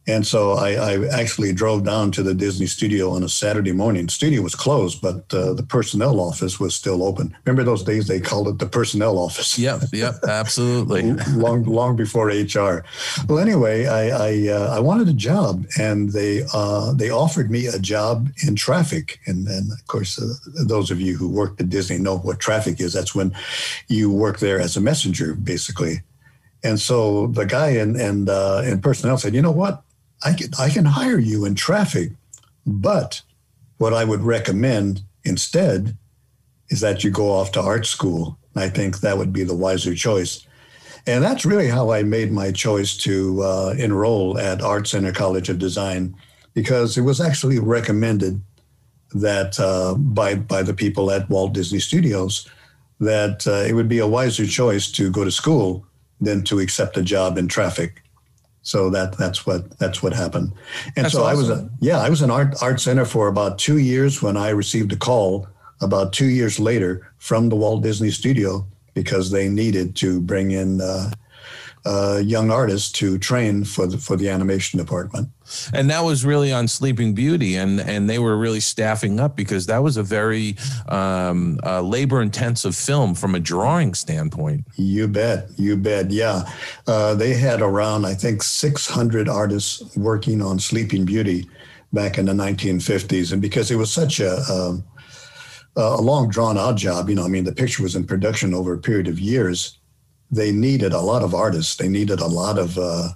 And 0.06 0.28
so 0.28 0.54
I, 0.54 0.72
I, 0.72 1.08
actually 1.08 1.54
drove 1.54 1.86
down 1.86 2.12
to 2.12 2.24
the 2.24 2.34
Disney 2.34 2.66
studio 2.66 3.12
on 3.12 3.24
a 3.24 3.30
Saturday 3.30 3.72
morning. 3.72 4.10
Studio 4.10 4.42
was 4.42 4.54
closed, 4.54 5.02
but 5.02 5.34
uh, 5.34 5.54
the 5.54 5.63
personnel 5.63 6.20
office 6.20 6.60
was 6.60 6.76
still 6.76 7.04
open. 7.04 7.34
Remember 7.46 7.63
those 7.63 7.84
days 7.84 8.08
they 8.08 8.20
called 8.20 8.50
it 8.50 8.60
the 8.60 8.66
personnel 8.66 9.18
office? 9.18 9.58
Yep, 9.58 9.84
yep, 9.94 10.16
absolutely. 10.28 11.13
long, 11.32 11.63
long 11.63 11.96
before 11.96 12.28
HR. 12.28 12.84
Well, 13.30 13.39
anyway, 13.39 13.86
I 13.86 14.10
I, 14.10 14.48
uh, 14.50 14.76
I 14.76 14.80
wanted 14.82 15.08
a 15.08 15.13
job, 15.13 15.66
and 15.80 16.12
they 16.12 16.44
uh, 16.54 16.92
they 16.94 17.10
offered 17.10 17.50
me 17.50 17.68
a 17.68 17.80
job 17.80 18.28
in 18.46 18.56
traffic. 18.58 19.22
And 19.26 19.48
then, 19.48 19.70
of 19.72 19.88
course, 19.88 20.22
uh, 20.22 20.34
those 20.66 20.92
of 20.92 21.00
you 21.00 21.16
who 21.16 21.30
worked 21.30 21.62
at 21.62 21.70
Disney 21.70 21.98
know 21.98 22.18
what 22.18 22.39
traffic 22.39 22.82
is. 22.82 22.92
That's 22.92 23.16
when 23.16 23.34
you 23.88 24.12
work 24.12 24.39
there 24.39 24.60
as 24.60 24.76
a 24.76 24.82
messenger, 24.82 25.34
basically. 25.34 26.02
And 26.62 26.78
so 26.78 27.28
the 27.28 27.46
guy 27.46 27.70
in 27.70 27.98
in, 27.98 28.28
uh, 28.28 28.63
in 28.66 28.82
personnel 28.82 29.18
said, 29.18 29.34
"You 29.34 29.42
know 29.42 29.52
what? 29.52 29.82
I 30.24 30.34
can, 30.34 30.50
I 30.60 30.70
can 30.70 30.86
hire 30.86 31.20
you 31.20 31.46
in 31.46 31.56
traffic, 31.56 32.12
but 32.66 33.22
what 33.78 33.94
I 33.94 34.04
would 34.04 34.22
recommend 34.22 35.02
instead 35.24 35.98
is 36.70 36.80
that 36.82 37.04
you 37.04 37.12
go 37.12 37.32
off 37.32 37.52
to 37.52 37.62
art 37.62 37.86
school. 37.86 38.38
I 38.56 38.70
think 38.70 39.00
that 39.00 39.18
would 39.18 39.34
be 39.34 39.44
the 39.44 39.56
wiser 39.56 39.96
choice. 39.96 40.46
And 41.06 41.24
that's 41.24 41.46
really 41.46 41.68
how 41.68 41.92
I 41.92 42.04
made 42.04 42.32
my 42.32 42.52
choice 42.52 42.96
to 42.98 43.42
uh, 43.44 43.76
enroll 43.78 44.38
at 44.38 44.62
Art 44.62 44.88
Center 44.88 45.12
College 45.12 45.50
of 45.50 45.60
Design, 45.60 46.16
because 46.54 46.98
it 46.98 47.02
was 47.02 47.20
actually 47.20 47.60
recommended 47.60 48.42
that 49.14 49.60
uh, 49.60 49.96
by 49.96 50.36
by 50.36 50.64
the 50.64 50.74
people 50.74 51.12
at 51.12 51.30
Walt 51.30 51.54
Disney 51.54 51.80
Studios 51.80 52.48
that 53.00 53.46
uh, 53.48 53.66
it 53.68 53.74
would 53.74 53.90
be 53.90 54.00
a 54.00 54.08
wiser 54.08 54.46
choice 54.46 54.90
to 54.92 55.12
go 55.12 55.24
to 55.24 55.32
school 55.32 55.86
than 56.22 56.44
to 56.44 56.60
accept 56.60 56.96
a 56.96 57.02
job 57.02 57.38
in 57.38 57.48
traffic. 57.48 58.03
So 58.63 58.89
that 58.89 59.17
that's 59.17 59.45
what 59.45 59.78
that's 59.78 60.02
what 60.02 60.13
happened. 60.13 60.54
And 60.95 61.06
that's 61.06 61.13
so 61.13 61.23
awesome. 61.23 61.30
I 61.30 61.34
was 61.36 61.49
a, 61.49 61.69
yeah, 61.80 61.99
I 61.99 62.10
was 62.10 62.21
an 62.21 62.32
art 62.32 62.56
art 62.62 62.80
center 62.80 63.06
for 63.06 63.28
about 63.28 63.60
two 63.60 63.78
years 63.78 64.21
when 64.21 64.38
I 64.38 64.49
received 64.49 64.93
a 64.93 64.95
call 64.95 65.47
about 65.82 66.13
two 66.13 66.28
years 66.28 66.60
later 66.60 67.12
from 67.17 67.49
the 67.49 67.56
Walt 67.58 67.84
Disney 67.84 68.10
Studio 68.10 68.65
because 68.93 69.32
they 69.32 69.49
needed 69.49 69.95
to 69.97 70.21
bring 70.21 70.52
in 70.52 70.80
uh, 70.80 71.12
uh, 71.86 72.22
young 72.24 72.50
artists 72.50 72.91
to 72.93 73.17
train 73.17 73.63
for 73.63 73.88
the 73.88 73.98
for 73.98 74.15
the 74.15 74.30
animation 74.30 74.80
department. 74.80 75.30
And 75.74 75.89
that 75.89 76.02
was 76.02 76.26
really 76.26 76.54
on 76.54 76.67
Sleeping 76.67 77.13
Beauty, 77.13 77.56
and 77.56 77.82
and 77.82 78.10
they 78.10 78.19
were 78.19 78.38
really 78.38 78.62
staffing 78.62 79.19
up 79.19 79.36
because 79.36 79.65
that 79.65 79.84
was 79.84 79.98
a 79.98 80.04
very 80.04 80.56
um, 80.88 81.60
uh, 81.65 81.82
labor 81.82 82.22
intensive 82.22 82.76
film 82.76 83.15
from 83.15 83.36
a 83.36 83.39
drawing 83.39 83.93
standpoint. 83.93 84.65
You 84.78 85.08
bet, 85.08 85.50
you 85.58 85.76
bet. 85.76 86.10
Yeah, 86.10 86.50
uh, 86.88 87.15
they 87.15 87.34
had 87.34 87.62
around 87.62 88.06
I 88.06 88.13
think 88.13 88.43
600 88.43 89.28
artists 89.28 89.96
working 89.98 90.41
on 90.41 90.60
Sleeping 90.60 91.04
Beauty 91.04 91.50
back 91.91 92.17
in 92.17 92.26
the 92.26 92.34
1950s, 92.34 93.34
and 93.34 93.41
because 93.41 93.72
it 93.72 93.76
was 93.76 93.91
such 93.91 94.22
a 94.22 94.38
um, 94.50 94.86
a 95.76 96.02
long 96.02 96.30
drawn 96.30 96.58
out 96.58 96.78
job, 96.78 97.10
you 97.10 97.15
know, 97.15 97.26
I 97.26 97.28
mean, 97.28 97.43
the 97.43 97.52
picture 97.52 97.84
was 97.84 97.96
in 97.96 98.06
production 98.06 98.54
over 98.54 98.74
a 98.74 98.78
period 98.78 99.08
of 99.08 99.19
years 99.19 99.80
they 100.34 100.52
needed 100.52 100.93
a 100.93 101.00
lot 101.00 101.24
of 101.24 101.34
artists. 101.34 101.76
They 101.76 101.88
needed 101.88 102.19
a 102.19 102.28
lot 102.28 102.58
of 102.58 102.78
uh, 102.78 103.10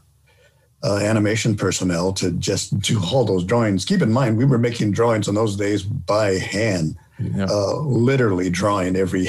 uh, 0.84 0.98
animation 0.98 1.56
personnel 1.56 2.14
to 2.14 2.32
just 2.34 2.80
do 2.80 3.02
all 3.12 3.26
those 3.26 3.44
drawings. 3.44 3.86
Keep 3.86 4.02
in 4.02 4.12
mind, 4.12 4.38
we 4.38 4.46
were 4.46 4.60
making 4.60 4.92
drawings 4.92 5.28
in 5.28 5.36
those 5.36 5.56
days 5.56 5.84
by 5.84 6.36
hand, 6.36 6.96
yeah. 7.20 7.48
uh, 7.50 7.78
literally 7.78 8.50
drawing 8.50 8.96
every 8.96 9.28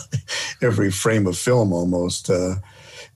every 0.62 0.90
frame 0.90 1.26
of 1.26 1.38
film 1.38 1.72
almost. 1.72 2.28
Uh, 2.28 2.56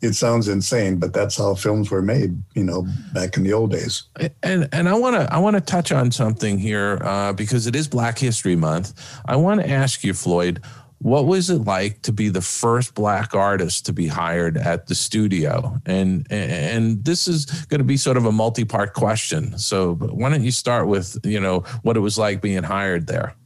it 0.02 0.12
sounds 0.12 0.46
insane, 0.48 0.98
but 0.98 1.14
that's 1.14 1.38
how 1.38 1.55
films 1.55 1.90
were 1.90 2.02
made, 2.02 2.37
you 2.55 2.62
know, 2.62 2.87
back 3.14 3.37
in 3.37 3.44
the 3.44 3.52
old 3.52 3.70
days. 3.70 4.05
And 4.42 4.68
and 4.72 4.88
I 4.88 4.94
want 4.94 5.16
to 5.16 5.33
I 5.33 5.38
want 5.38 5.57
to 5.57 5.61
touch 5.61 5.90
on 5.92 6.11
something 6.11 6.59
here 6.59 6.98
uh, 7.02 7.33
because 7.33 7.66
it 7.66 7.74
is 7.74 7.88
Black 7.88 8.18
History 8.18 8.57
Month. 8.57 8.92
I 9.26 9.37
want 9.37 9.61
to 9.61 9.68
ask 9.68 10.05
you, 10.05 10.12
Floyd 10.12 10.62
what 11.07 11.25
was 11.25 11.51
it 11.51 11.64
like 11.64 12.03
to 12.03 12.12
be 12.12 12.29
the 12.29 12.40
first 12.40 12.95
black 12.95 13.33
artist 13.33 13.87
to 13.87 13.92
be 13.92 14.09
hired 14.09 14.57
at 14.57 14.88
the 14.88 14.95
studio 14.95 15.81
and 15.87 16.27
and 16.31 17.05
this 17.05 17.29
is 17.29 17.45
going 17.66 17.79
to 17.79 17.85
be 17.85 17.97
sort 17.97 18.16
of 18.16 18.27
a 18.27 18.33
multi-part 18.33 18.92
question 18.92 19.57
so 19.57 19.95
why 19.95 20.29
don't 20.29 20.42
you 20.42 20.51
start 20.51 20.88
with 20.88 21.16
you 21.23 21.38
know 21.38 21.61
what 21.83 21.97
it 21.97 22.01
was 22.01 22.19
like 22.19 22.42
being 22.42 22.64
hired 22.64 23.07
there 23.07 23.37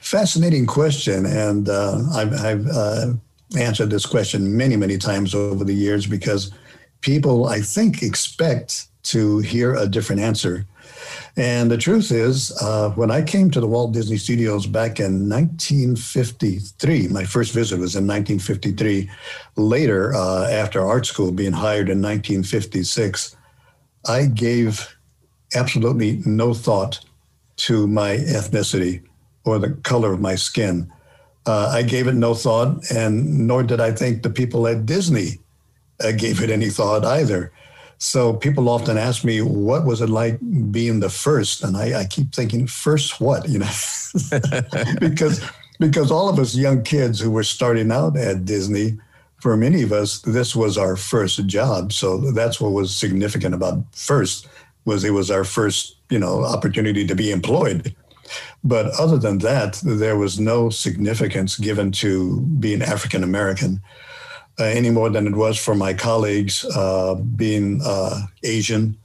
fascinating 0.00 0.66
question 0.66 1.24
and 1.24 1.70
uh, 1.70 1.98
i've, 2.12 2.34
I've 2.34 2.66
uh, 2.66 3.12
answered 3.56 3.88
this 3.88 4.04
question 4.04 4.54
many 4.54 4.76
many 4.76 4.98
times 4.98 5.34
over 5.34 5.64
the 5.64 5.74
years 5.74 6.06
because 6.06 6.52
people 7.00 7.46
i 7.46 7.62
think 7.62 8.02
expect 8.02 8.88
to 9.02 9.38
hear 9.38 9.74
a 9.74 9.88
different 9.88 10.20
answer. 10.20 10.66
And 11.36 11.70
the 11.70 11.78
truth 11.78 12.12
is, 12.12 12.52
uh, 12.60 12.90
when 12.90 13.10
I 13.10 13.22
came 13.22 13.50
to 13.52 13.60
the 13.60 13.66
Walt 13.66 13.92
Disney 13.92 14.18
Studios 14.18 14.66
back 14.66 15.00
in 15.00 15.30
1953, 15.30 17.08
my 17.08 17.24
first 17.24 17.54
visit 17.54 17.78
was 17.78 17.96
in 17.96 18.06
1953. 18.06 19.08
Later, 19.56 20.14
uh, 20.14 20.50
after 20.50 20.84
art 20.84 21.06
school, 21.06 21.32
being 21.32 21.52
hired 21.52 21.88
in 21.88 22.02
1956, 22.02 23.34
I 24.06 24.26
gave 24.26 24.94
absolutely 25.54 26.20
no 26.26 26.52
thought 26.52 27.00
to 27.56 27.86
my 27.86 28.16
ethnicity 28.16 29.02
or 29.44 29.58
the 29.58 29.70
color 29.70 30.12
of 30.12 30.20
my 30.20 30.34
skin. 30.34 30.92
Uh, 31.46 31.68
I 31.68 31.82
gave 31.82 32.08
it 32.08 32.14
no 32.14 32.34
thought, 32.34 32.90
and 32.90 33.46
nor 33.46 33.62
did 33.62 33.80
I 33.80 33.90
think 33.92 34.22
the 34.22 34.30
people 34.30 34.66
at 34.68 34.84
Disney 34.84 35.38
uh, 36.04 36.12
gave 36.12 36.42
it 36.42 36.50
any 36.50 36.68
thought 36.68 37.04
either. 37.04 37.52
So 38.02 38.32
people 38.32 38.68
often 38.68 38.98
ask 38.98 39.22
me, 39.22 39.42
what 39.42 39.86
was 39.86 40.00
it 40.00 40.10
like 40.10 40.40
being 40.72 40.98
the 40.98 41.08
first? 41.08 41.62
And 41.62 41.76
I, 41.76 42.00
I 42.00 42.04
keep 42.04 42.34
thinking, 42.34 42.66
first 42.66 43.20
what? 43.20 43.48
You 43.48 43.60
know, 43.60 43.70
because 44.98 45.40
because 45.78 46.10
all 46.10 46.28
of 46.28 46.40
us 46.40 46.56
young 46.56 46.82
kids 46.82 47.20
who 47.20 47.30
were 47.30 47.44
starting 47.44 47.92
out 47.92 48.16
at 48.16 48.44
Disney, 48.44 48.98
for 49.40 49.56
many 49.56 49.82
of 49.82 49.92
us, 49.92 50.18
this 50.22 50.56
was 50.56 50.76
our 50.76 50.96
first 50.96 51.46
job. 51.46 51.92
So 51.92 52.32
that's 52.32 52.60
what 52.60 52.72
was 52.72 52.92
significant 52.92 53.54
about 53.54 53.84
first 53.94 54.48
was 54.84 55.04
it 55.04 55.10
was 55.10 55.30
our 55.30 55.44
first, 55.44 55.96
you 56.10 56.18
know, 56.18 56.44
opportunity 56.44 57.06
to 57.06 57.14
be 57.14 57.30
employed. 57.30 57.94
But 58.64 58.86
other 58.98 59.16
than 59.16 59.38
that, 59.38 59.80
there 59.84 60.18
was 60.18 60.40
no 60.40 60.70
significance 60.70 61.56
given 61.56 61.92
to 61.92 62.40
being 62.40 62.82
African 62.82 63.22
American 63.22 63.80
uh, 64.58 64.64
any 64.64 64.90
more 64.90 65.10
than 65.10 65.26
it 65.26 65.34
was 65.34 65.58
for 65.58 65.74
my 65.74 65.94
colleagues 65.94 66.64
uh, 66.76 67.14
being 67.14 67.80
uh, 67.84 68.20
Asian 68.42 68.96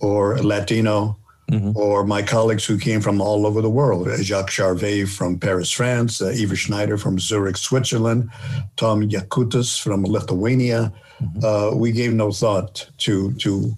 or 0.00 0.38
Latino. 0.38 1.16
Mm-hmm. 1.48 1.76
Or 1.76 2.04
my 2.04 2.22
colleagues 2.22 2.64
who 2.64 2.76
came 2.76 3.00
from 3.00 3.20
all 3.20 3.46
over 3.46 3.62
the 3.62 3.70
world, 3.70 4.08
Jacques 4.20 4.50
Charvet 4.50 5.08
from 5.08 5.38
Paris, 5.38 5.70
France, 5.70 6.20
uh, 6.20 6.30
Eva 6.30 6.56
Schneider 6.56 6.98
from 6.98 7.20
Zurich, 7.20 7.56
Switzerland, 7.56 8.28
Tom 8.74 9.08
Yakutis 9.08 9.80
from 9.80 10.02
Lithuania. 10.02 10.92
Mm-hmm. 11.22 11.44
Uh, 11.44 11.76
we 11.76 11.92
gave 11.92 12.12
no 12.12 12.32
thought 12.32 12.90
to 12.98 13.32
to 13.34 13.76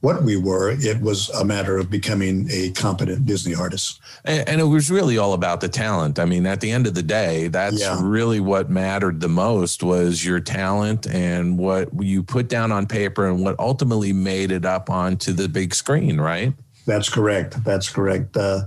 what 0.00 0.22
we 0.22 0.36
were. 0.36 0.70
It 0.70 1.00
was 1.00 1.28
a 1.30 1.44
matter 1.44 1.76
of 1.78 1.90
becoming 1.90 2.48
a 2.50 2.70
competent 2.70 3.26
Disney 3.26 3.54
artist. 3.54 4.00
And, 4.24 4.48
and, 4.48 4.60
it 4.60 4.64
was 4.64 4.90
really 4.90 5.18
all 5.18 5.34
about 5.34 5.60
the 5.60 5.68
talent. 5.68 6.18
I 6.18 6.24
mean, 6.24 6.46
at 6.46 6.60
the 6.60 6.70
end 6.70 6.86
of 6.86 6.94
the 6.94 7.02
day, 7.02 7.48
that's 7.48 7.80
yeah. 7.80 7.98
really 8.02 8.40
what 8.40 8.70
mattered 8.70 9.20
the 9.20 9.28
most 9.28 9.82
was 9.82 10.24
your 10.24 10.40
talent 10.40 11.06
and 11.06 11.58
what 11.58 11.88
you 12.02 12.22
put 12.22 12.48
down 12.48 12.72
on 12.72 12.86
paper 12.86 13.28
and 13.28 13.44
what 13.44 13.58
ultimately 13.58 14.12
made 14.12 14.50
it 14.50 14.64
up 14.64 14.88
onto 14.88 15.32
the 15.32 15.48
big 15.48 15.74
screen, 15.74 16.20
right? 16.20 16.54
That's 16.86 17.08
correct. 17.08 17.62
That's 17.64 17.88
correct. 17.88 18.36
Uh, 18.36 18.62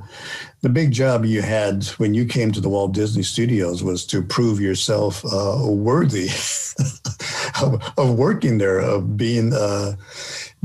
the 0.62 0.70
big 0.70 0.92
job 0.92 1.26
you 1.26 1.42
had 1.42 1.84
when 1.98 2.14
you 2.14 2.26
came 2.26 2.52
to 2.52 2.62
the 2.62 2.70
Walt 2.70 2.94
Disney 2.94 3.24
Studios 3.24 3.84
was 3.84 4.06
to 4.08 4.22
prove 4.22 4.62
yourself 4.62 5.24
uh, 5.26 5.60
worthy 5.66 6.30
of, 7.62 7.84
of, 7.98 8.16
working 8.18 8.60
there, 8.60 8.80
of 8.80 9.18
being 9.18 9.54
uh, 9.54 9.96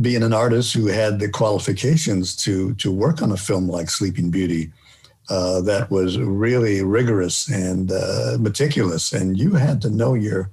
being 0.01 0.23
an 0.23 0.33
artist 0.33 0.73
who 0.75 0.87
had 0.87 1.19
the 1.19 1.29
qualifications 1.29 2.37
to 2.37 2.75
to 2.75 2.93
work 2.93 3.23
on 3.23 3.33
a 3.33 3.37
film 3.37 3.69
like 3.69 3.91
Sleeping 3.91 4.31
Beauty. 4.31 4.71
Uh, 5.31 5.61
that 5.61 5.91
was 5.91 6.17
really 6.17 6.83
rigorous 6.83 7.51
and 7.51 7.93
uh, 7.93 8.39
meticulous, 8.41 9.13
and 9.13 9.39
you 9.39 9.55
had 9.55 9.83
to 9.83 9.91
know 9.91 10.15
your, 10.15 10.51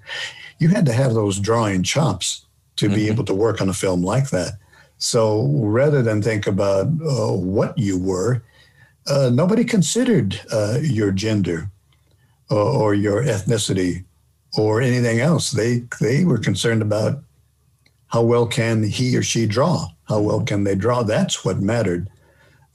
you 0.59 0.67
had 0.67 0.85
to 0.85 0.91
have 0.91 1.13
those 1.13 1.39
drawing 1.39 1.81
chops 1.81 2.45
to 2.75 2.87
mm-hmm. 2.87 2.95
be 2.95 3.07
able 3.07 3.23
to 3.23 3.33
work 3.33 3.61
on 3.61 3.69
a 3.69 3.73
film 3.73 4.03
like 4.03 4.31
that. 4.31 4.57
So 4.97 5.47
rather 5.47 6.01
than 6.01 6.21
think 6.21 6.47
about 6.47 6.87
uh, 6.87 7.33
what 7.33 7.77
you 7.77 7.99
were, 7.99 8.43
uh, 9.07 9.29
nobody 9.31 9.63
considered 9.63 10.39
uh, 10.51 10.79
your 10.81 11.11
gender 11.11 11.69
or, 12.49 12.57
or 12.57 12.93
your 12.93 13.23
ethnicity 13.23 14.03
or 14.57 14.81
anything 14.81 15.19
else. 15.19 15.51
They 15.51 15.83
they 15.99 16.23
were 16.25 16.37
concerned 16.37 16.81
about 16.81 17.21
how 18.07 18.21
well 18.21 18.47
can 18.47 18.83
he 18.83 19.15
or 19.17 19.23
she 19.23 19.45
draw? 19.45 19.87
How 20.07 20.21
well 20.21 20.41
can 20.43 20.63
they 20.63 20.75
draw? 20.75 21.03
That's 21.03 21.43
what 21.43 21.59
mattered, 21.59 22.09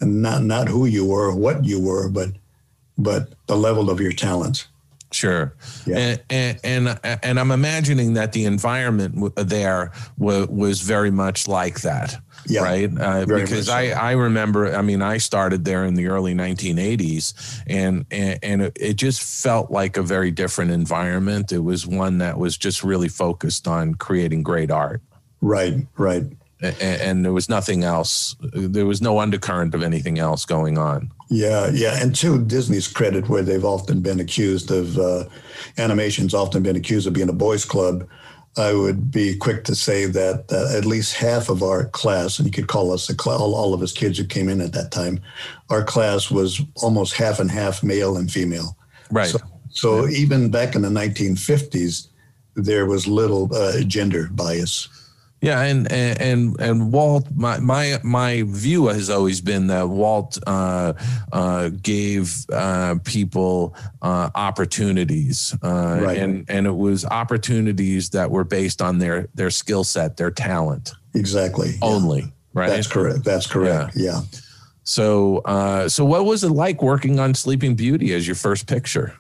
and 0.01 0.23
not 0.23 0.43
not 0.43 0.69
who 0.69 0.87
you 0.87 1.07
were, 1.07 1.35
what 1.35 1.65
you 1.65 1.81
were, 1.81 2.09
but 2.09 2.33
but 2.99 3.33
the 3.47 3.57
level 3.57 3.91
of 3.91 4.01
your 4.01 4.13
talents. 4.13 4.67
Sure, 5.13 5.55
yeah. 5.87 5.99
and, 5.99 6.21
and, 6.31 6.89
and 7.03 7.19
and 7.23 7.41
I'm 7.41 7.51
imagining 7.51 8.15
that 8.15 8.33
the 8.33 8.45
environment 8.45 9.35
there 9.37 9.91
was, 10.19 10.47
was 10.49 10.81
very 10.83 11.11
much 11.11 11.49
like 11.49 11.81
that. 11.81 12.17
Yeah, 12.47 12.63
right. 12.63 12.91
Uh, 12.99 13.27
because 13.27 13.67
so. 13.67 13.75
I 13.75 13.89
I 13.89 14.13
remember. 14.13 14.75
I 14.75 14.83
mean, 14.83 15.03
I 15.03 15.19
started 15.19 15.65
there 15.65 15.85
in 15.85 15.95
the 15.95 16.07
early 16.07 16.35
1980s, 16.35 17.63
and 17.67 18.07
and, 18.11 18.39
and 18.43 18.73
it 18.77 18.95
just 18.95 19.21
felt 19.43 19.71
like 19.71 19.97
a 19.97 20.03
very 20.03 20.31
different 20.31 20.71
environment. 20.71 21.51
It 21.51 21.59
was 21.59 21.87
one 21.87 22.19
that 22.19 22.39
was 22.39 22.57
just 22.57 22.85
really 22.85 23.09
focused 23.09 23.67
on 23.67 23.95
creating 23.95 24.45
great 24.45 24.71
art. 24.71 25.03
Right, 25.41 25.87
right. 25.97 26.25
And, 26.63 26.83
and, 26.83 27.25
there 27.25 27.33
was 27.33 27.49
nothing 27.49 27.85
else. 27.85 28.37
There 28.53 28.85
was 28.85 29.01
no 29.01 29.19
undercurrent 29.19 29.75
of 29.75 29.83
anything 29.83 30.19
else 30.19 30.45
going 30.45 30.77
on. 30.77 31.11
Yeah, 31.31 31.71
yeah. 31.73 31.99
And 32.03 32.15
to 32.17 32.39
Disney's 32.45 32.87
credit, 32.87 33.31
where 33.31 33.43
they've 33.43 33.65
often 33.65 34.03
been 34.03 34.21
accused 34.21 34.71
of 34.71 34.99
uh, 34.99 35.25
animation's 35.79 36.35
often 36.35 36.63
been 36.63 36.77
accused 36.77 37.07
of 37.07 37.15
being 37.15 37.31
a 37.31 37.33
boys' 37.33 37.65
club, 37.65 38.07
I 38.57 38.75
would 38.75 39.11
be 39.11 39.37
quick 39.37 39.65
to 39.65 39.75
say 39.75 40.07
that 40.07 40.47
uh, 40.53 40.77
at 40.77 40.85
least 40.85 41.15
half 41.15 41.49
of 41.49 41.63
our 41.63 41.87
class, 41.87 42.39
and 42.39 42.47
you 42.47 42.53
could 42.53 42.67
call 42.67 42.93
us 42.93 43.09
a 43.09 43.15
class, 43.15 43.41
all, 43.41 43.55
all 43.55 43.73
of 43.73 43.81
us 43.81 43.93
kids 43.93 44.19
who 44.19 44.25
came 44.25 44.49
in 44.49 44.61
at 44.61 44.73
that 44.73 44.91
time, 44.91 45.21
our 45.71 45.85
class 45.85 46.31
was 46.31 46.61
almost 46.83 47.15
half 47.15 47.39
and 47.39 47.51
half 47.51 47.83
male 47.83 48.17
and 48.17 48.31
female. 48.31 48.77
Right. 49.11 49.29
So, 49.29 49.39
so 49.71 50.05
yeah. 50.05 50.19
even 50.19 50.51
back 50.51 50.75
in 50.75 50.83
the 50.83 50.89
1950s, 50.89 52.09
there 52.57 52.87
was 52.87 53.07
little 53.07 53.55
uh, 53.55 53.81
gender 53.83 54.29
bias. 54.33 54.89
Yeah, 55.43 55.63
and 55.63 55.91
and 55.91 56.61
and 56.61 56.93
Walt, 56.93 57.27
my 57.35 57.59
my 57.61 57.99
my 58.03 58.43
view 58.47 58.89
has 58.89 59.09
always 59.09 59.41
been 59.41 59.69
that 59.69 59.89
Walt 59.89 60.39
uh, 60.47 60.93
uh, 61.33 61.71
gave 61.81 62.45
uh, 62.53 62.97
people 63.05 63.75
uh, 64.03 64.29
opportunities, 64.35 65.57
uh, 65.63 66.01
right. 66.03 66.19
and 66.19 66.45
and 66.51 66.67
it 66.67 66.77
was 66.77 67.07
opportunities 67.07 68.11
that 68.11 68.31
were 68.31 68.45
based 68.45 68.83
on 68.83 68.99
their 68.99 69.29
their 69.35 69.49
skill 69.49 69.83
set, 69.83 70.19
their 70.19 70.31
talent. 70.31 70.93
Exactly. 71.15 71.77
Only. 71.81 72.21
Yeah. 72.21 72.27
Right. 72.53 72.69
That's 72.69 72.87
correct. 72.87 73.25
That's 73.25 73.47
correct. 73.47 73.97
Yeah. 73.97 74.13
yeah. 74.13 74.21
So, 74.83 75.39
uh, 75.45 75.89
so 75.89 76.05
what 76.05 76.25
was 76.25 76.43
it 76.43 76.51
like 76.51 76.83
working 76.83 77.21
on 77.21 77.35
Sleeping 77.35 77.77
Beauty 77.77 78.13
as 78.13 78.27
your 78.27 78.35
first 78.35 78.67
picture? 78.67 79.15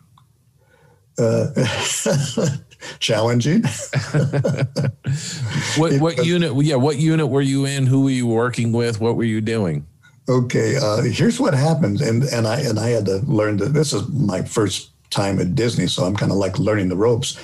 challenging. 2.98 3.62
what 5.76 6.00
what 6.00 6.24
unit? 6.24 6.52
Yeah, 6.64 6.76
what 6.76 6.96
unit 6.96 7.28
were 7.28 7.42
you 7.42 7.64
in? 7.64 7.86
Who 7.86 8.04
were 8.04 8.10
you 8.10 8.26
working 8.26 8.72
with? 8.72 9.00
What 9.00 9.16
were 9.16 9.24
you 9.24 9.40
doing? 9.40 9.86
Okay, 10.28 10.76
uh, 10.76 11.02
here's 11.02 11.40
what 11.40 11.54
happened, 11.54 12.00
and 12.00 12.22
and 12.24 12.46
I 12.46 12.60
and 12.60 12.78
I 12.78 12.90
had 12.90 13.06
to 13.06 13.18
learn 13.26 13.56
that 13.58 13.74
this 13.74 13.92
is 13.92 14.08
my 14.08 14.42
first 14.42 14.90
time 15.10 15.40
at 15.40 15.54
Disney, 15.54 15.86
so 15.86 16.04
I'm 16.04 16.16
kind 16.16 16.32
of 16.32 16.38
like 16.38 16.58
learning 16.58 16.88
the 16.88 16.96
ropes, 16.96 17.38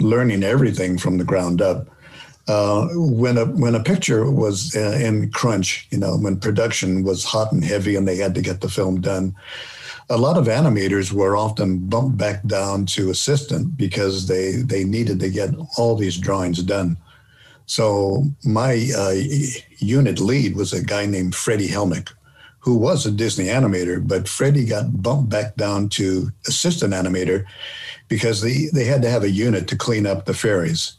learning 0.00 0.42
everything 0.42 0.98
from 0.98 1.18
the 1.18 1.24
ground 1.24 1.62
up. 1.62 1.88
Uh, 2.48 2.88
when 2.94 3.38
a 3.38 3.44
when 3.44 3.76
a 3.76 3.82
picture 3.82 4.28
was 4.28 4.74
uh, 4.74 4.98
in 5.00 5.30
crunch, 5.30 5.86
you 5.90 5.98
know, 5.98 6.16
when 6.16 6.40
production 6.40 7.04
was 7.04 7.24
hot 7.24 7.52
and 7.52 7.64
heavy, 7.64 7.94
and 7.94 8.08
they 8.08 8.16
had 8.16 8.34
to 8.34 8.42
get 8.42 8.60
the 8.60 8.68
film 8.68 9.00
done, 9.00 9.34
a 10.10 10.16
lot 10.16 10.36
of 10.36 10.46
animators 10.46 11.12
were 11.12 11.36
often 11.36 11.78
bumped 11.78 12.18
back 12.18 12.44
down 12.46 12.86
to 12.86 13.10
assistant 13.10 13.76
because 13.76 14.26
they 14.26 14.56
they 14.56 14.84
needed 14.84 15.20
to 15.20 15.30
get 15.30 15.50
all 15.76 15.96
these 15.96 16.18
drawings 16.18 16.62
done. 16.62 16.96
So 17.66 18.24
my 18.44 18.90
uh, 18.96 19.14
unit 19.78 20.18
lead 20.20 20.56
was 20.56 20.72
a 20.72 20.84
guy 20.84 21.06
named 21.06 21.34
Freddie 21.34 21.68
Hellmich, 21.68 22.12
who 22.58 22.76
was 22.76 23.06
a 23.06 23.10
Disney 23.10 23.46
animator, 23.46 24.06
but 24.06 24.28
Freddie 24.28 24.66
got 24.66 25.02
bumped 25.02 25.30
back 25.30 25.56
down 25.56 25.88
to 25.90 26.30
assistant 26.46 26.92
animator 26.92 27.44
because 28.08 28.40
they, 28.40 28.66
they 28.72 28.84
had 28.84 29.02
to 29.02 29.10
have 29.10 29.22
a 29.22 29.30
unit 29.30 29.68
to 29.68 29.76
clean 29.76 30.06
up 30.06 30.26
the 30.26 30.34
fairies, 30.34 30.94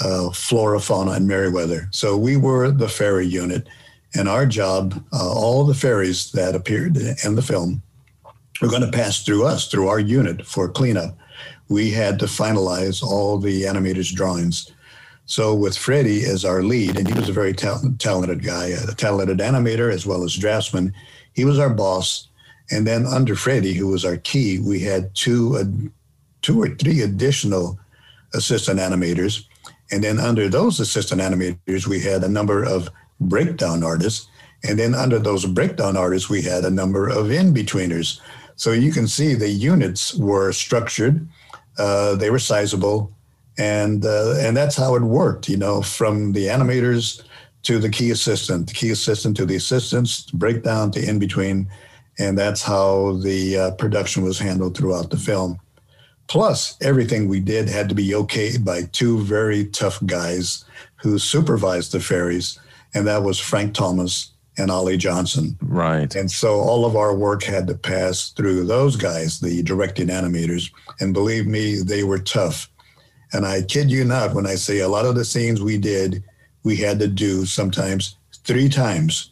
uh, 0.00 0.30
Flora, 0.30 0.80
Fauna, 0.80 1.12
and 1.12 1.26
Merryweather. 1.26 1.88
So 1.90 2.16
we 2.16 2.36
were 2.36 2.70
the 2.70 2.88
fairy 2.88 3.26
unit, 3.26 3.66
and 4.14 4.28
our 4.28 4.46
job, 4.46 5.02
uh, 5.12 5.32
all 5.32 5.64
the 5.64 5.74
fairies 5.74 6.30
that 6.32 6.54
appeared 6.54 6.96
in 7.24 7.34
the 7.34 7.42
film, 7.42 7.82
were 8.60 8.68
going 8.68 8.82
to 8.82 8.98
pass 8.98 9.22
through 9.24 9.44
us, 9.44 9.68
through 9.68 9.88
our 9.88 10.00
unit 10.00 10.46
for 10.46 10.68
cleanup. 10.68 11.16
We 11.68 11.90
had 11.90 12.18
to 12.20 12.26
finalize 12.26 13.02
all 13.02 13.38
the 13.38 13.62
animators' 13.62 14.14
drawings. 14.14 14.70
So 15.26 15.54
with 15.54 15.76
Freddie 15.76 16.24
as 16.24 16.44
our 16.44 16.62
lead, 16.62 16.98
and 16.98 17.08
he 17.08 17.18
was 17.18 17.28
a 17.28 17.32
very 17.32 17.54
ta- 17.54 17.80
talented 17.98 18.44
guy, 18.44 18.66
a 18.66 18.94
talented 18.94 19.38
animator 19.38 19.90
as 19.92 20.06
well 20.06 20.22
as 20.22 20.34
draftsman. 20.34 20.92
He 21.32 21.44
was 21.44 21.58
our 21.58 21.70
boss. 21.70 22.28
And 22.70 22.86
then 22.86 23.06
under 23.06 23.34
Freddie, 23.34 23.74
who 23.74 23.88
was 23.88 24.04
our 24.04 24.18
key, 24.18 24.58
we 24.58 24.80
had 24.80 25.14
two, 25.14 25.56
uh, 25.56 25.64
two 26.42 26.60
or 26.60 26.68
three 26.68 27.00
additional 27.00 27.78
assistant 28.34 28.80
animators. 28.80 29.44
And 29.90 30.04
then 30.04 30.18
under 30.18 30.48
those 30.48 30.80
assistant 30.80 31.20
animators, 31.20 31.86
we 31.86 32.00
had 32.00 32.22
a 32.22 32.28
number 32.28 32.62
of 32.64 32.90
breakdown 33.20 33.82
artists. 33.82 34.28
And 34.66 34.78
then 34.78 34.94
under 34.94 35.18
those 35.18 35.44
breakdown 35.44 35.96
artists, 35.96 36.30
we 36.30 36.42
had 36.42 36.64
a 36.64 36.70
number 36.70 37.08
of 37.08 37.30
in-betweeners. 37.30 38.20
So 38.56 38.72
you 38.72 38.92
can 38.92 39.06
see 39.08 39.34
the 39.34 39.48
units 39.48 40.14
were 40.14 40.52
structured, 40.52 41.26
uh, 41.78 42.14
they 42.16 42.30
were 42.30 42.38
sizable, 42.38 43.12
and 43.58 44.04
uh, 44.04 44.36
and 44.38 44.56
that's 44.56 44.76
how 44.76 44.94
it 44.94 45.02
worked. 45.02 45.48
You 45.48 45.56
know, 45.56 45.82
from 45.82 46.32
the 46.32 46.46
animators 46.46 47.22
to 47.62 47.78
the 47.78 47.88
key 47.88 48.10
assistant, 48.10 48.68
the 48.68 48.74
key 48.74 48.90
assistant 48.90 49.36
to 49.38 49.46
the 49.46 49.56
assistants, 49.56 50.30
breakdown 50.30 50.90
to 50.92 51.08
in 51.08 51.18
between, 51.18 51.68
and 52.18 52.38
that's 52.38 52.62
how 52.62 53.18
the 53.22 53.58
uh, 53.58 53.70
production 53.72 54.22
was 54.22 54.38
handled 54.38 54.76
throughout 54.76 55.10
the 55.10 55.16
film. 55.16 55.58
Plus, 56.26 56.76
everything 56.80 57.28
we 57.28 57.40
did 57.40 57.68
had 57.68 57.88
to 57.88 57.94
be 57.94 58.10
okayed 58.10 58.64
by 58.64 58.82
two 58.92 59.20
very 59.20 59.66
tough 59.66 60.04
guys 60.06 60.64
who 60.96 61.18
supervised 61.18 61.92
the 61.92 62.00
fairies, 62.00 62.58
and 62.94 63.06
that 63.06 63.22
was 63.22 63.38
Frank 63.38 63.74
Thomas 63.74 64.33
and 64.56 64.70
Ollie 64.70 64.96
Johnston. 64.96 65.56
Right. 65.60 66.14
And 66.14 66.30
so 66.30 66.60
all 66.60 66.84
of 66.84 66.96
our 66.96 67.14
work 67.14 67.42
had 67.42 67.66
to 67.66 67.74
pass 67.74 68.30
through 68.30 68.64
those 68.64 68.96
guys, 68.96 69.40
the 69.40 69.62
directing 69.62 70.08
animators. 70.08 70.70
And 71.00 71.12
believe 71.12 71.46
me, 71.46 71.80
they 71.82 72.04
were 72.04 72.18
tough. 72.18 72.70
And 73.32 73.44
I 73.44 73.62
kid 73.62 73.90
you 73.90 74.04
not 74.04 74.34
when 74.34 74.46
I 74.46 74.54
say 74.54 74.78
a 74.78 74.88
lot 74.88 75.06
of 75.06 75.16
the 75.16 75.24
scenes 75.24 75.60
we 75.60 75.78
did, 75.78 76.22
we 76.62 76.76
had 76.76 76.98
to 77.00 77.08
do 77.08 77.44
sometimes 77.44 78.16
three 78.44 78.68
times 78.68 79.30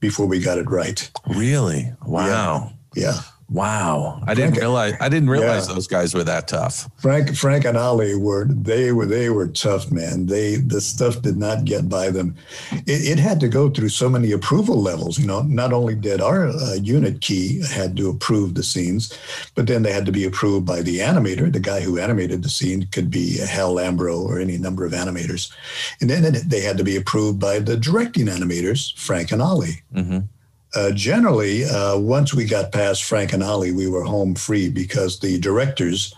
before 0.00 0.26
we 0.26 0.40
got 0.40 0.58
it 0.58 0.70
right. 0.70 1.10
Really? 1.26 1.92
Wow. 2.06 2.72
Yeah. 2.94 3.20
Wow. 3.52 4.22
I 4.26 4.34
didn't 4.34 4.50
Frank- 4.52 4.60
realize 4.62 4.94
I 5.00 5.08
didn't 5.08 5.28
realize 5.30 5.68
Yeah. 5.68 5.74
those 5.74 5.86
guys 5.86 6.14
were 6.14 6.24
that 6.24 6.48
tough. 6.48 6.88
Frank 6.98 7.36
Frank 7.36 7.64
and 7.64 7.76
Ollie 7.76 8.16
were 8.16 8.46
they 8.48 8.92
were 8.92 9.06
they 9.06 9.28
were 9.30 9.46
tough 9.48 9.90
man. 9.90 10.26
They 10.26 10.56
the 10.56 10.80
stuff 10.80 11.20
did 11.22 11.36
not 11.36 11.64
get 11.64 11.88
by 11.88 12.10
them. 12.10 12.34
It, 12.72 13.12
it 13.12 13.18
had 13.18 13.40
to 13.40 13.48
go 13.48 13.68
through 13.68 13.90
so 13.90 14.08
many 14.08 14.32
approval 14.32 14.80
levels. 14.80 15.18
You 15.18 15.26
know, 15.26 15.42
not 15.42 15.72
only 15.72 15.94
did 15.94 16.20
our 16.20 16.48
uh, 16.48 16.74
unit 16.74 17.20
key 17.20 17.62
had 17.70 17.96
to 17.98 18.08
approve 18.08 18.54
the 18.54 18.62
scenes, 18.62 19.12
but 19.54 19.66
then 19.66 19.82
they 19.82 19.92
had 19.92 20.06
to 20.06 20.12
be 20.12 20.24
approved 20.24 20.64
by 20.66 20.80
the 20.80 21.00
animator. 21.00 21.52
The 21.52 21.60
guy 21.60 21.80
who 21.80 21.98
animated 21.98 22.42
the 22.42 22.48
scene 22.50 22.86
could 22.90 23.10
be 23.10 23.38
Hal 23.38 23.74
Ambro 23.74 24.18
or 24.18 24.38
any 24.40 24.56
number 24.58 24.84
of 24.86 24.92
animators, 24.92 25.50
and 26.00 26.08
then 26.08 26.22
they 26.46 26.60
had 26.60 26.78
to 26.78 26.84
be 26.84 26.96
approved 26.96 27.38
by 27.38 27.58
the 27.58 27.76
directing 27.76 28.26
animators, 28.28 28.96
Frank 28.98 29.30
and 29.32 29.42
Ollie. 29.42 29.82
hmm 29.92 30.20
Uh, 30.74 30.90
generally, 30.92 31.64
uh, 31.64 31.98
once 31.98 32.32
we 32.32 32.44
got 32.44 32.72
past 32.72 33.04
Frank 33.04 33.32
and 33.32 33.42
Ollie, 33.42 33.72
we 33.72 33.88
were 33.88 34.04
home 34.04 34.34
free 34.34 34.70
because 34.70 35.18
the 35.20 35.38
directors, 35.38 36.14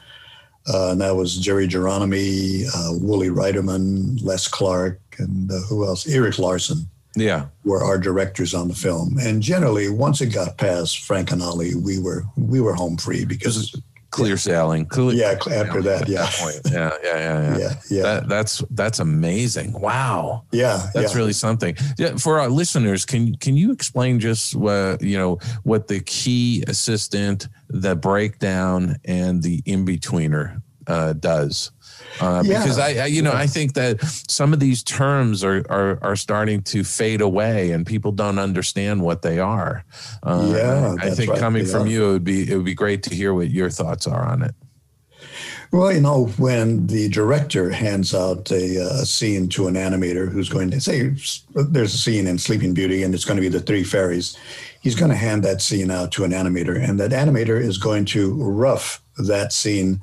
uh, 0.72 0.92
and 0.92 1.00
that 1.00 1.16
was 1.16 1.36
Jerry 1.38 1.66
Geronimi, 1.66 2.66
uh, 2.68 2.92
Woolie 2.98 3.34
Reitherman, 3.34 4.22
Les 4.22 4.46
Clark, 4.46 5.00
and 5.18 5.50
uh, 5.50 5.58
who 5.68 5.84
else? 5.84 6.06
Eric 6.06 6.38
Larson 6.38 6.88
Yeah. 7.16 7.46
were 7.64 7.82
our 7.82 7.98
directors 7.98 8.54
on 8.54 8.68
the 8.68 8.74
film. 8.74 9.18
And 9.20 9.42
generally, 9.42 9.88
once 9.88 10.20
it 10.20 10.32
got 10.32 10.56
past 10.56 11.00
Frank 11.00 11.32
and 11.32 11.42
Ollie, 11.42 11.74
we 11.74 11.98
were 11.98 12.24
we 12.36 12.60
were 12.60 12.74
home 12.74 12.96
free 12.96 13.24
because 13.24 13.74
Clear 14.14 14.36
sailing. 14.36 14.86
Clear, 14.86 15.12
yeah, 15.12 15.32
after 15.32 15.82
that, 15.82 16.08
yeah, 16.08 16.22
that 16.22 16.34
point. 16.34 16.60
Yeah, 16.72 16.90
yeah, 17.02 17.18
yeah, 17.18 17.42
yeah. 17.42 17.58
yeah, 17.58 17.74
yeah, 17.90 18.02
That, 18.02 18.28
that's 18.28 18.64
that's 18.70 19.00
amazing. 19.00 19.72
Wow. 19.72 20.44
yeah, 20.52 20.88
That's 20.94 21.12
yeah. 21.12 21.18
really 21.18 21.32
something. 21.32 21.76
Yeah, 21.98 22.16
for 22.16 22.38
our 22.38 22.48
listeners, 22.48 23.04
can 23.04 23.34
can 23.36 23.56
you 23.56 23.72
explain 23.72 24.20
just 24.20 24.54
what 24.54 25.02
you 25.02 25.18
know 25.18 25.38
what 25.64 25.88
the 25.88 26.00
key 26.00 26.62
assistant, 26.68 27.48
the 27.68 27.96
breakdown, 27.96 28.96
and 29.04 29.42
the 29.42 29.62
in 29.66 29.84
betweener 29.84 30.62
uh, 30.86 31.14
does? 31.14 31.72
Uh, 32.20 32.42
Yeah. 32.44 32.62
Because 32.62 32.78
I, 32.78 33.04
I, 33.04 33.06
you 33.06 33.22
know, 33.22 33.32
I 33.32 33.46
think 33.46 33.74
that 33.74 34.00
some 34.28 34.52
of 34.52 34.60
these 34.60 34.82
terms 34.82 35.42
are, 35.42 35.64
are 35.68 35.98
are 36.02 36.16
starting 36.16 36.62
to 36.62 36.84
fade 36.84 37.20
away, 37.20 37.72
and 37.72 37.86
people 37.86 38.12
don't 38.12 38.38
understand 38.38 39.02
what 39.02 39.22
they 39.22 39.38
are. 39.38 39.84
Uh, 40.22 40.52
Yeah, 40.56 40.96
I 41.00 41.10
think 41.10 41.30
right, 41.30 41.40
coming 41.40 41.64
they 41.64 41.70
from 41.70 41.86
you, 41.86 42.08
it 42.08 42.12
would 42.12 42.24
be 42.24 42.50
it 42.50 42.56
would 42.56 42.64
be 42.64 42.74
great 42.74 43.02
to 43.04 43.14
hear 43.14 43.34
what 43.34 43.50
your 43.50 43.70
thoughts 43.70 44.06
are 44.06 44.24
on 44.24 44.42
it. 44.42 44.54
Well, 45.72 45.92
you 45.92 46.00
know, 46.00 46.26
when 46.38 46.86
the 46.86 47.08
director 47.08 47.68
hands 47.70 48.14
out 48.14 48.48
a, 48.52 48.80
uh, 48.80 49.02
a 49.02 49.06
scene 49.06 49.48
to 49.48 49.66
an 49.66 49.74
animator 49.74 50.30
who's 50.30 50.48
going 50.48 50.70
to 50.70 50.80
say 50.80 51.08
there's 51.54 51.94
a 51.94 51.98
scene 51.98 52.28
in 52.28 52.38
Sleeping 52.38 52.74
Beauty 52.74 53.02
and 53.02 53.12
it's 53.12 53.24
going 53.24 53.38
to 53.38 53.40
be 53.40 53.48
the 53.48 53.58
three 53.58 53.82
fairies, 53.82 54.36
he's 54.82 54.94
going 54.94 55.10
to 55.10 55.16
hand 55.16 55.42
that 55.42 55.60
scene 55.60 55.90
out 55.90 56.12
to 56.12 56.22
an 56.22 56.30
animator, 56.30 56.76
and 56.80 57.00
that 57.00 57.10
animator 57.10 57.60
is 57.60 57.76
going 57.76 58.04
to 58.04 58.34
rough 58.34 59.02
that 59.18 59.52
scene, 59.52 60.00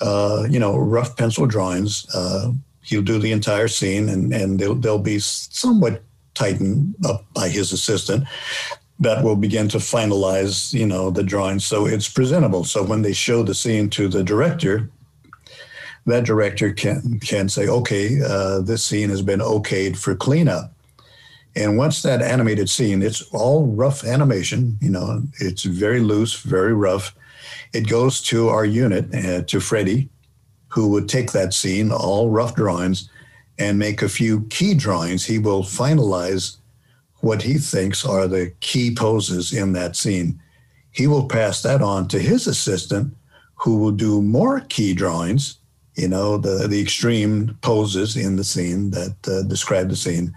uh, 0.00 0.46
you 0.48 0.58
know, 0.58 0.76
rough 0.76 1.16
pencil 1.16 1.46
drawings. 1.46 2.06
Uh, 2.14 2.52
he'll 2.82 3.02
do 3.02 3.18
the 3.18 3.32
entire 3.32 3.68
scene, 3.68 4.08
and 4.08 4.32
and 4.32 4.58
they'll 4.58 4.74
they'll 4.74 4.98
be 4.98 5.18
somewhat 5.18 6.02
tightened 6.34 6.94
up 7.06 7.24
by 7.34 7.48
his 7.48 7.72
assistant 7.72 8.24
that 8.98 9.22
will 9.22 9.36
begin 9.36 9.68
to 9.68 9.78
finalize, 9.78 10.72
you 10.72 10.86
know, 10.86 11.10
the 11.10 11.22
drawing 11.22 11.58
so 11.58 11.86
it's 11.86 12.08
presentable. 12.08 12.64
So 12.64 12.82
when 12.82 13.02
they 13.02 13.12
show 13.12 13.42
the 13.42 13.54
scene 13.54 13.90
to 13.90 14.08
the 14.08 14.24
director, 14.24 14.90
that 16.06 16.24
director 16.24 16.72
can 16.72 17.20
can 17.20 17.48
say, 17.48 17.68
okay, 17.68 18.20
uh, 18.24 18.60
this 18.60 18.84
scene 18.84 19.10
has 19.10 19.22
been 19.22 19.40
okayed 19.40 19.96
for 19.96 20.14
cleanup. 20.14 20.72
And 21.56 21.78
once 21.78 22.02
that 22.02 22.20
animated 22.20 22.68
scene, 22.68 23.02
it's 23.02 23.22
all 23.32 23.66
rough 23.66 24.04
animation, 24.04 24.76
you 24.80 24.90
know, 24.90 25.22
it's 25.40 25.64
very 25.64 26.00
loose, 26.00 26.40
very 26.40 26.74
rough. 26.74 27.15
It 27.76 27.88
goes 27.88 28.22
to 28.22 28.48
our 28.48 28.64
unit, 28.64 29.14
uh, 29.14 29.42
to 29.42 29.60
Freddie, 29.60 30.08
who 30.68 30.88
would 30.92 31.10
take 31.10 31.32
that 31.32 31.52
scene, 31.52 31.92
all 31.92 32.30
rough 32.30 32.54
drawings, 32.54 33.10
and 33.58 33.78
make 33.78 34.00
a 34.00 34.08
few 34.08 34.46
key 34.48 34.72
drawings. 34.72 35.26
He 35.26 35.38
will 35.38 35.62
finalize 35.62 36.56
what 37.16 37.42
he 37.42 37.58
thinks 37.58 38.02
are 38.04 38.26
the 38.26 38.54
key 38.60 38.94
poses 38.94 39.52
in 39.52 39.74
that 39.74 39.94
scene. 39.94 40.40
He 40.90 41.06
will 41.06 41.28
pass 41.28 41.60
that 41.62 41.82
on 41.82 42.08
to 42.08 42.18
his 42.18 42.46
assistant, 42.46 43.14
who 43.56 43.76
will 43.76 43.92
do 43.92 44.22
more 44.22 44.60
key 44.60 44.94
drawings, 44.94 45.58
you 45.96 46.08
know, 46.08 46.38
the, 46.38 46.66
the 46.68 46.80
extreme 46.80 47.58
poses 47.60 48.16
in 48.16 48.36
the 48.36 48.44
scene 48.44 48.90
that 48.92 49.16
uh, 49.28 49.42
describe 49.42 49.90
the 49.90 49.96
scene. 49.96 50.34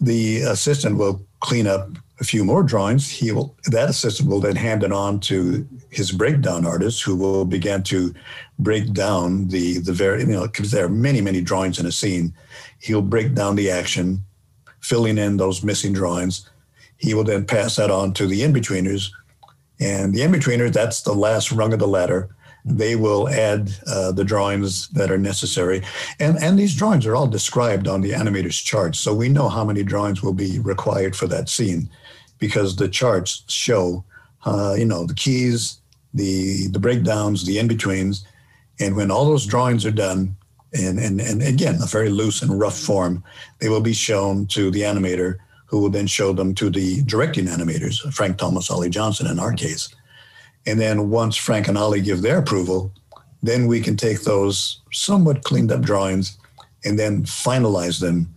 The 0.00 0.42
assistant 0.42 0.96
will 0.96 1.26
clean 1.42 1.66
up 1.66 1.90
a 2.20 2.24
few 2.24 2.44
more 2.44 2.62
drawings. 2.62 3.10
He 3.10 3.32
will 3.32 3.54
that 3.66 3.90
assistant 3.90 4.28
will 4.28 4.40
then 4.40 4.56
hand 4.56 4.82
it 4.84 4.92
on 4.92 5.20
to 5.20 5.66
his 5.90 6.12
breakdown 6.12 6.64
artist, 6.64 7.02
who 7.02 7.16
will 7.16 7.44
begin 7.44 7.82
to 7.84 8.14
break 8.58 8.92
down 8.92 9.48
the 9.48 9.78
the 9.78 9.92
very 9.92 10.20
you 10.20 10.26
know 10.26 10.46
because 10.46 10.70
there 10.70 10.84
are 10.84 10.88
many 10.88 11.20
many 11.20 11.40
drawings 11.40 11.78
in 11.78 11.86
a 11.86 11.92
scene. 11.92 12.32
He'll 12.78 13.02
break 13.02 13.34
down 13.34 13.56
the 13.56 13.70
action, 13.70 14.24
filling 14.80 15.18
in 15.18 15.36
those 15.36 15.62
missing 15.62 15.92
drawings. 15.92 16.48
He 16.96 17.12
will 17.14 17.24
then 17.24 17.44
pass 17.44 17.76
that 17.76 17.90
on 17.90 18.12
to 18.14 18.26
the 18.28 18.42
in-betweeners. 18.44 19.10
And 19.80 20.14
the 20.14 20.22
in-betweeners, 20.22 20.72
that's 20.72 21.02
the 21.02 21.12
last 21.12 21.50
rung 21.50 21.72
of 21.72 21.80
the 21.80 21.88
ladder. 21.88 22.28
They 22.64 22.94
will 22.94 23.28
add 23.28 23.70
uh, 23.86 24.12
the 24.12 24.24
drawings 24.24 24.88
that 24.90 25.10
are 25.10 25.18
necessary. 25.18 25.82
And, 26.20 26.36
and 26.40 26.58
these 26.58 26.76
drawings 26.76 27.06
are 27.06 27.16
all 27.16 27.26
described 27.26 27.88
on 27.88 28.00
the 28.00 28.12
animator's 28.12 28.60
charts. 28.60 29.00
So 29.00 29.12
we 29.14 29.28
know 29.28 29.48
how 29.48 29.64
many 29.64 29.82
drawings 29.82 30.22
will 30.22 30.32
be 30.32 30.60
required 30.60 31.16
for 31.16 31.26
that 31.26 31.48
scene 31.48 31.90
because 32.38 32.76
the 32.76 32.88
charts 32.88 33.44
show, 33.48 34.04
uh, 34.44 34.74
you 34.78 34.84
know, 34.84 35.06
the 35.06 35.14
keys, 35.14 35.78
the, 36.14 36.68
the 36.68 36.78
breakdowns, 36.78 37.44
the 37.44 37.58
in-betweens. 37.58 38.24
And 38.78 38.96
when 38.96 39.10
all 39.10 39.24
those 39.24 39.46
drawings 39.46 39.84
are 39.84 39.90
done, 39.90 40.36
and, 40.74 40.98
and, 40.98 41.20
and 41.20 41.42
again, 41.42 41.78
a 41.82 41.86
very 41.86 42.08
loose 42.10 42.42
and 42.42 42.58
rough 42.58 42.78
form, 42.78 43.22
they 43.58 43.68
will 43.68 43.80
be 43.80 43.92
shown 43.92 44.46
to 44.46 44.70
the 44.70 44.82
animator 44.82 45.36
who 45.66 45.80
will 45.80 45.90
then 45.90 46.06
show 46.06 46.32
them 46.32 46.54
to 46.54 46.70
the 46.70 47.02
directing 47.02 47.46
animators, 47.46 48.00
Frank 48.12 48.38
Thomas, 48.38 48.70
Ollie 48.70 48.90
Johnston 48.90 49.26
in 49.26 49.38
our 49.38 49.52
case. 49.52 49.94
And 50.66 50.80
then 50.80 51.10
once 51.10 51.36
Frank 51.36 51.68
and 51.68 51.76
Ollie 51.76 52.00
give 52.00 52.22
their 52.22 52.38
approval, 52.38 52.92
then 53.42 53.66
we 53.66 53.80
can 53.80 53.96
take 53.96 54.22
those 54.22 54.80
somewhat 54.92 55.42
cleaned 55.42 55.72
up 55.72 55.80
drawings 55.80 56.38
and 56.84 56.98
then 56.98 57.24
finalize 57.24 58.00
them 58.00 58.32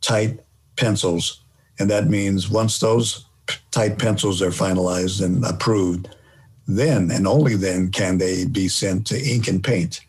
tight 0.00 0.40
pencils. 0.76 1.42
And 1.78 1.90
that 1.90 2.08
means 2.08 2.48
once 2.48 2.78
those 2.78 3.26
tight 3.70 3.98
pencils 3.98 4.42
are 4.42 4.50
finalized 4.50 5.24
and 5.24 5.44
approved, 5.44 6.08
then 6.66 7.10
and 7.10 7.26
only 7.26 7.56
then 7.56 7.90
can 7.90 8.18
they 8.18 8.46
be 8.46 8.68
sent 8.68 9.06
to 9.06 9.20
ink 9.20 9.48
and 9.48 9.62
paint, 9.62 10.00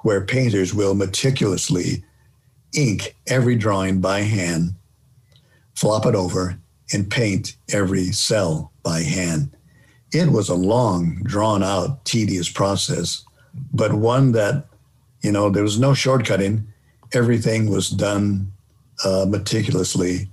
where 0.00 0.20
painters 0.20 0.74
will 0.74 0.94
meticulously 0.94 2.04
ink 2.74 3.16
every 3.26 3.56
drawing 3.56 4.00
by 4.00 4.20
hand, 4.20 4.74
flop 5.74 6.06
it 6.06 6.14
over, 6.14 6.58
and 6.92 7.10
paint 7.10 7.56
every 7.72 8.06
cel 8.12 8.72
by 8.82 9.00
hand. 9.00 9.55
It 10.16 10.30
was 10.30 10.48
a 10.48 10.54
long, 10.54 11.20
drawn 11.24 11.62
out, 11.62 12.06
tedious 12.06 12.48
process, 12.48 13.22
but 13.74 13.92
one 13.92 14.32
that, 14.32 14.64
you 15.20 15.30
know, 15.30 15.50
there 15.50 15.62
was 15.62 15.78
no 15.78 15.90
shortcutting. 15.90 16.64
Everything 17.12 17.68
was 17.68 17.90
done 17.90 18.50
uh, 19.04 19.26
meticulously, 19.28 20.30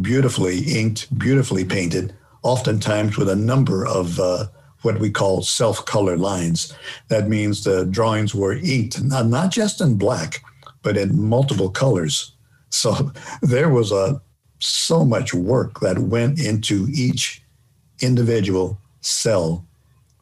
beautifully 0.00 0.60
inked, 0.78 1.18
beautifully 1.18 1.64
painted, 1.64 2.14
oftentimes 2.44 3.16
with 3.16 3.28
a 3.28 3.34
number 3.34 3.84
of 3.84 4.20
uh, 4.20 4.46
what 4.82 5.00
we 5.00 5.10
call 5.10 5.42
self 5.42 5.84
color 5.84 6.16
lines. 6.16 6.72
That 7.08 7.28
means 7.28 7.64
the 7.64 7.86
drawings 7.86 8.36
were 8.36 8.54
inked, 8.54 9.02
not, 9.02 9.26
not 9.26 9.50
just 9.50 9.80
in 9.80 9.96
black, 9.96 10.44
but 10.82 10.96
in 10.96 11.20
multiple 11.20 11.70
colors. 11.70 12.32
So 12.70 13.12
there 13.42 13.68
was 13.68 13.90
a 13.90 14.22
so 14.60 15.04
much 15.04 15.34
work 15.34 15.80
that 15.80 15.98
went 15.98 16.38
into 16.38 16.86
each 16.92 17.42
individual 18.00 18.78
cel 19.04 19.64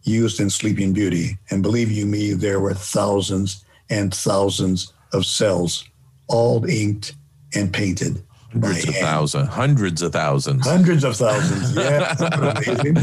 used 0.05 0.41
in 0.41 0.51
Sleeping 0.51 0.93
Beauty. 0.93 1.39
And 1.51 1.63
believe 1.63 1.91
you 1.91 2.07
me, 2.07 2.33
there 2.33 2.61
were 2.61 2.75
thousands 2.75 3.65
and 3.91 4.13
thousands 4.13 4.93
of 5.13 5.23
cels, 5.23 5.85
all 6.29 6.65
inked 6.65 7.15
and 7.55 7.73
painted. 7.73 8.23
Hundreds 8.53 8.87
of 8.87 8.95
thousands, 8.97 9.49
hundreds 9.49 10.03
of 10.03 10.13
thousands, 10.13 10.67
hundreds 10.67 11.05
of 11.05 11.17
thousands. 11.17 11.75
Yeah, 11.83 12.15
amazing. 12.21 12.99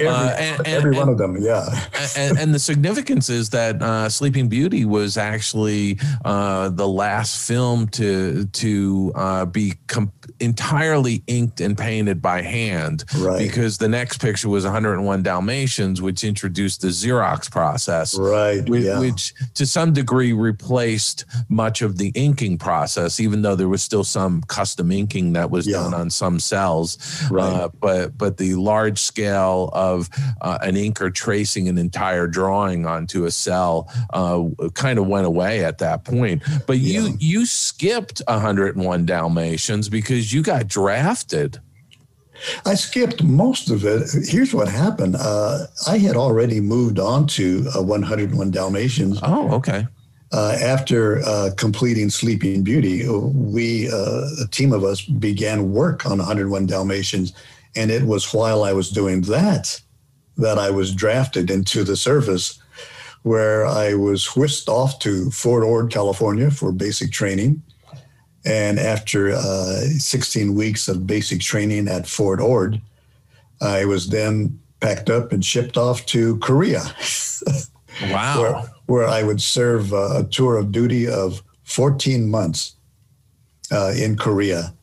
Every, 0.00 0.06
uh, 0.06 0.30
and, 0.30 0.58
and, 0.58 0.66
every 0.68 0.92
one 0.92 1.08
of 1.08 1.18
them. 1.18 1.36
Yeah. 1.40 1.66
and, 2.16 2.38
and, 2.38 2.54
the 2.54 2.58
significance 2.60 3.28
is 3.28 3.50
that 3.50 3.82
uh, 3.82 4.08
Sleeping 4.08 4.48
Beauty 4.48 4.84
was 4.84 5.16
actually 5.16 5.98
uh, 6.24 6.68
the 6.68 6.86
last 6.86 7.48
film 7.48 7.88
to 7.88 8.46
to 8.46 9.12
uh, 9.16 9.44
be 9.46 9.74
com- 9.88 10.12
entirely 10.40 11.22
inked 11.26 11.60
and 11.60 11.76
painted 11.76 12.20
by 12.20 12.42
hand. 12.42 13.04
Right. 13.18 13.38
Because 13.38 13.78
the 13.78 13.88
next 13.88 14.18
picture 14.18 14.48
was 14.48 14.64
101 14.64 15.22
Dalmatians, 15.22 16.02
which 16.02 16.24
introduced 16.24 16.82
the 16.82 16.88
Xerox 16.88 17.50
process. 17.50 18.18
Right. 18.18 18.66
Which, 18.68 18.84
yeah. 18.84 19.00
which 19.00 19.34
to 19.54 19.66
some 19.66 19.92
degree 19.92 20.32
replaced 20.32 21.24
much 21.48 21.82
of 21.82 21.98
the 21.98 22.12
inking 22.14 22.58
process, 22.58 23.20
even 23.20 23.42
though 23.42 23.56
there 23.56 23.68
was 23.68 23.82
still 23.82 24.04
some 24.04 24.42
custom 24.42 24.90
inking 24.90 25.32
that 25.34 25.50
was 25.50 25.66
yeah. 25.66 25.78
done 25.78 25.94
on 25.94 26.10
some 26.10 26.38
cels. 26.38 26.98
Right. 27.30 27.44
Uh, 27.44 27.68
but 27.80 28.16
but 28.16 28.36
the 28.36 28.54
large 28.54 28.98
scale 28.98 29.70
of 29.72 30.08
uh, 30.40 30.58
an 30.62 30.74
inker 30.74 31.12
tracing 31.12 31.68
an 31.68 31.78
entire 31.78 32.26
drawing 32.26 32.86
onto 32.86 33.24
a 33.24 33.30
cel 33.30 33.90
uh, 34.10 34.44
kind 34.74 34.98
of 34.98 35.06
went 35.06 35.26
away 35.26 35.64
at 35.64 35.78
that 35.78 36.04
point. 36.04 36.42
But 36.66 36.78
yeah. 36.78 37.00
you 37.00 37.16
you 37.18 37.46
skipped 37.46 38.22
101 38.26 39.06
Dalmatians 39.06 39.88
because 39.88 40.15
you 40.16 40.42
got 40.42 40.68
drafted. 40.68 41.58
I 42.64 42.74
skipped 42.74 43.22
most 43.22 43.70
of 43.70 43.84
it. 43.84 44.08
Here's 44.28 44.52
what 44.52 44.68
happened. 44.68 45.16
Uh, 45.18 45.66
I 45.86 45.98
had 45.98 46.16
already 46.16 46.60
moved 46.60 46.98
on 46.98 47.26
to 47.28 47.66
uh, 47.74 47.82
101 47.82 48.50
Dalmatians. 48.50 49.20
Oh, 49.22 49.52
okay. 49.54 49.86
Uh, 50.32 50.56
after 50.60 51.22
uh, 51.24 51.50
completing 51.56 52.10
Sleeping 52.10 52.62
Beauty, 52.62 53.08
we, 53.08 53.88
uh, 53.90 54.26
a 54.42 54.48
team 54.50 54.72
of 54.72 54.84
us, 54.84 55.00
began 55.00 55.72
work 55.72 56.04
on 56.04 56.18
101 56.18 56.66
Dalmatians. 56.66 57.32
And 57.74 57.90
it 57.90 58.02
was 58.02 58.32
while 58.34 58.64
I 58.64 58.72
was 58.72 58.90
doing 58.90 59.22
that 59.22 59.80
that 60.38 60.58
I 60.58 60.70
was 60.70 60.94
drafted 60.94 61.50
into 61.50 61.82
the 61.82 61.96
service, 61.96 62.58
where 63.22 63.66
I 63.66 63.94
was 63.94 64.36
whisked 64.36 64.68
off 64.68 64.98
to 65.00 65.30
Fort 65.30 65.64
Ord, 65.64 65.90
California 65.90 66.50
for 66.50 66.72
basic 66.72 67.10
training. 67.10 67.62
And 68.46 68.78
after 68.78 69.32
uh, 69.32 69.80
16 69.98 70.54
weeks 70.54 70.86
of 70.86 71.06
basic 71.06 71.40
training 71.40 71.88
at 71.88 72.06
Fort 72.06 72.40
Ord, 72.40 72.80
I 73.60 73.84
was 73.84 74.08
then 74.08 74.60
packed 74.80 75.10
up 75.10 75.32
and 75.32 75.44
shipped 75.44 75.76
off 75.76 76.06
to 76.06 76.38
Korea. 76.38 76.82
Wow. 78.10 78.42
where, 78.42 78.62
where, 78.84 79.08
I 79.08 79.22
would 79.22 79.40
serve 79.40 79.94
uh, 79.94 80.18
a 80.18 80.24
tour 80.24 80.58
of 80.58 80.70
duty 80.70 81.08
of 81.08 81.42
14 81.64 82.28
months 82.28 82.76
uh, 83.72 83.94
in 83.96 84.18
Korea. 84.18 84.74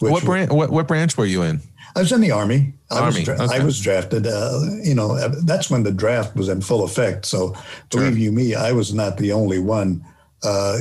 What, 0.00 0.22
branch, 0.22 0.50
what, 0.50 0.68
what 0.68 0.86
branch 0.86 1.16
were 1.16 1.24
you 1.24 1.44
in? 1.44 1.62
I 1.96 2.00
was 2.00 2.12
in 2.12 2.20
the 2.20 2.30
army. 2.30 2.74
I 2.90 2.98
army. 2.98 3.06
was 3.06 3.24
dra- 3.24 3.42
okay. 3.42 3.56
I 3.56 3.64
was 3.64 3.80
drafted. 3.80 4.26
Uh, 4.26 4.60
you 4.82 4.94
know, 4.94 5.16
that's 5.44 5.70
when 5.70 5.82
the 5.82 5.90
draft 5.90 6.36
was 6.36 6.50
in 6.50 6.60
full 6.60 6.84
effect. 6.84 7.24
So, 7.24 7.56
believe 7.90 8.12
sure. 8.12 8.18
you 8.18 8.32
me, 8.32 8.54
I 8.54 8.72
was 8.72 8.92
not 8.92 9.16
the 9.16 9.32
only 9.32 9.58
one. 9.58 10.04
Uh, 10.42 10.78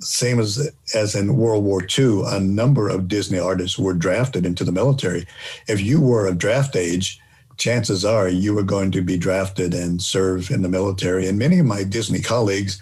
same 0.00 0.38
as 0.38 0.70
as 0.94 1.14
in 1.14 1.36
World 1.36 1.64
War 1.64 1.82
II, 1.82 2.22
a 2.26 2.40
number 2.40 2.88
of 2.88 3.08
Disney 3.08 3.38
artists 3.38 3.78
were 3.78 3.94
drafted 3.94 4.44
into 4.44 4.64
the 4.64 4.72
military. 4.72 5.26
If 5.68 5.80
you 5.80 6.00
were 6.00 6.26
of 6.26 6.38
draft 6.38 6.76
age, 6.76 7.20
chances 7.56 8.04
are 8.04 8.28
you 8.28 8.54
were 8.54 8.62
going 8.62 8.90
to 8.92 9.02
be 9.02 9.16
drafted 9.16 9.74
and 9.74 10.00
serve 10.00 10.50
in 10.50 10.62
the 10.62 10.68
military. 10.68 11.26
And 11.26 11.38
many 11.38 11.58
of 11.58 11.66
my 11.66 11.82
Disney 11.82 12.20
colleagues 12.20 12.80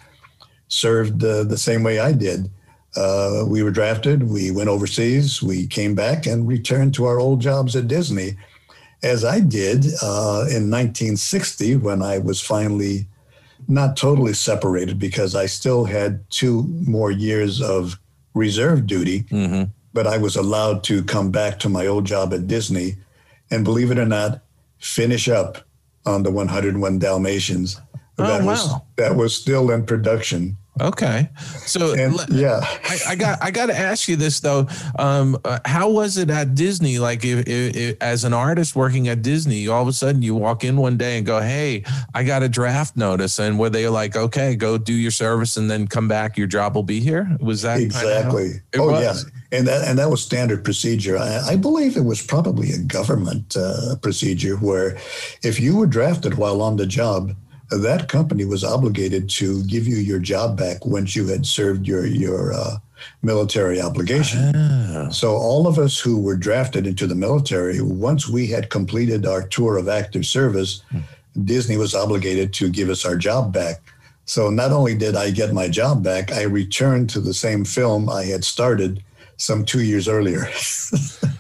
served 0.69 1.23
uh, 1.23 1.45
the 1.45 1.59
same 1.59 1.83
way 1.83 2.01
I 2.01 2.13
did. 2.13 2.51
Uh, 2.97 3.45
we 3.47 3.63
were 3.63 3.71
drafted, 3.71 4.29
we 4.29 4.51
went 4.51 4.69
overseas, 4.69 5.43
we 5.43 5.67
came 5.67 5.95
back 5.95 6.27
and 6.27 6.47
returned 6.47 6.95
to 6.95 7.05
our 7.07 7.19
old 7.19 7.41
jobs 7.41 7.75
at 7.75 7.89
Disney, 7.89 8.37
as 9.03 9.25
I 9.25 9.41
did 9.41 9.85
uh, 10.01 10.47
in 10.49 10.71
1960 10.71 11.77
when 11.77 12.03
I 12.03 12.19
was 12.19 12.41
finally 12.41 13.07
not 13.69 13.97
totally 13.97 14.33
separated 14.33 14.99
because 14.99 15.35
I 15.35 15.47
still 15.47 15.85
had 15.85 16.29
two 16.31 16.63
more 16.87 17.11
years 17.11 17.61
of 17.61 17.99
reserve 18.35 18.87
duty, 18.87 19.23
mm-hmm. 19.25 19.65
but 19.93 20.07
I 20.07 20.19
was 20.19 20.37
allowed 20.37 20.85
to 20.85 21.03
come 21.05 21.31
back 21.31 21.59
to 21.61 21.69
my 21.69 21.87
old 21.87 22.05
job 22.05 22.33
at 22.35 22.47
Disney. 22.47 22.97
And 23.51 23.65
believe 23.65 23.91
it 23.91 23.99
or 23.99 24.07
not, 24.07 24.41
finish 24.79 25.29
up 25.29 25.59
on 26.07 26.23
the 26.23 26.31
101 26.31 26.99
Dalmatians. 26.99 27.81
Oh, 28.19 28.27
that 28.27 28.43
wow. 28.43 28.47
was 28.47 28.75
that 28.97 29.17
was 29.17 29.35
still 29.35 29.71
in 29.71 29.85
production. 29.87 30.57
Okay, 30.81 31.29
so 31.67 31.95
and, 31.95 32.19
yeah, 32.31 32.59
I, 32.63 32.99
I, 33.11 33.15
got 33.15 33.39
I 33.41 33.53
got 33.53 33.67
to 33.67 33.79
ask 33.79 34.09
you 34.09 34.17
this 34.17 34.41
though. 34.41 34.67
Um, 34.99 35.39
uh, 35.45 35.61
how 35.65 35.89
was 35.89 36.17
it 36.17 36.31
at 36.31 36.57
Disney? 36.57 36.99
Like, 36.99 37.25
if, 37.25 37.47
if, 37.47 37.77
if, 37.77 37.97
as 38.03 38.25
an 38.25 38.33
artist 38.33 38.75
working 38.75 39.07
at 39.07 39.23
Disney, 39.23 39.69
all 39.69 39.83
of 39.83 39.89
a 39.89 39.93
sudden 39.93 40.21
you 40.21 40.35
walk 40.35 40.65
in 40.65 40.77
one 40.77 40.97
day 40.97 41.17
and 41.17 41.25
go, 41.25 41.41
"Hey, 41.41 41.85
I 42.13 42.25
got 42.25 42.43
a 42.43 42.49
draft 42.49 42.97
notice," 42.97 43.39
and 43.39 43.57
were 43.57 43.71
they 43.71 43.89
like, 43.89 44.17
"Okay, 44.17 44.57
go 44.57 44.77
do 44.77 44.93
your 44.93 45.13
service 45.13 45.57
and 45.57 45.71
then 45.71 45.87
come 45.87 46.09
back. 46.09 46.37
Your 46.37 46.49
job 46.49 46.75
will 46.75 46.83
be 46.83 46.99
here." 46.99 47.37
Was 47.39 47.63
that 47.63 47.79
exactly? 47.79 48.55
oh 48.77 48.91
was? 48.91 49.01
yeah, 49.01 49.57
and 49.57 49.69
that 49.69 49.87
and 49.87 49.97
that 50.01 50.11
was 50.11 50.25
standard 50.25 50.65
procedure. 50.65 51.17
I, 51.17 51.51
I 51.51 51.57
believe 51.57 51.97
it 51.97 52.05
was 52.05 52.21
probably 52.21 52.73
a 52.73 52.79
government 52.79 53.57
uh, 53.57 53.95
procedure 54.03 54.57
where, 54.57 54.99
if 55.45 55.61
you 55.61 55.77
were 55.77 55.87
drafted 55.87 56.35
while 56.35 56.61
on 56.63 56.77
the 56.77 56.87
job 56.87 57.33
that 57.79 58.09
company 58.09 58.45
was 58.45 58.65
obligated 58.65 59.29
to 59.31 59.63
give 59.65 59.87
you 59.87 59.97
your 59.97 60.19
job 60.19 60.57
back 60.57 60.85
once 60.85 61.15
you 61.15 61.27
had 61.27 61.47
served 61.47 61.87
your 61.87 62.07
your 62.07 62.53
uh, 62.53 62.77
military 63.23 63.81
obligation. 63.81 64.53
Ah. 64.55 65.09
So 65.11 65.33
all 65.33 65.67
of 65.67 65.79
us 65.79 65.99
who 65.99 66.21
were 66.21 66.37
drafted 66.37 66.87
into 66.87 67.07
the 67.07 67.15
military, 67.15 67.81
once 67.81 68.29
we 68.29 68.47
had 68.47 68.71
completed 68.71 69.27
our 69.27 69.43
tour 69.43 69.77
of 69.77 69.89
active 69.89 70.27
service, 70.27 70.83
hmm. 70.91 71.01
Disney 71.45 71.77
was 71.77 71.95
obligated 71.95 72.53
to 72.55 72.71
give 72.71 72.89
us 72.89 73.05
our 73.05 73.17
job 73.17 73.53
back. 73.53 73.81
So 74.27 74.51
not 74.51 74.73
only 74.73 74.95
did 74.95 75.17
I 75.17 75.31
get 75.31 75.53
my 75.53 75.69
job 75.69 76.03
back, 76.03 76.33
I 76.33 76.43
returned 76.43 77.11
to 77.11 77.21
the 77.21 77.35
same 77.35 77.65
film 77.65 78.09
I 78.09 78.25
had 78.25 78.45
started 78.45 79.03
some 79.37 79.65
two 79.65 79.83
years 79.83 80.09
earlier. 80.09 80.49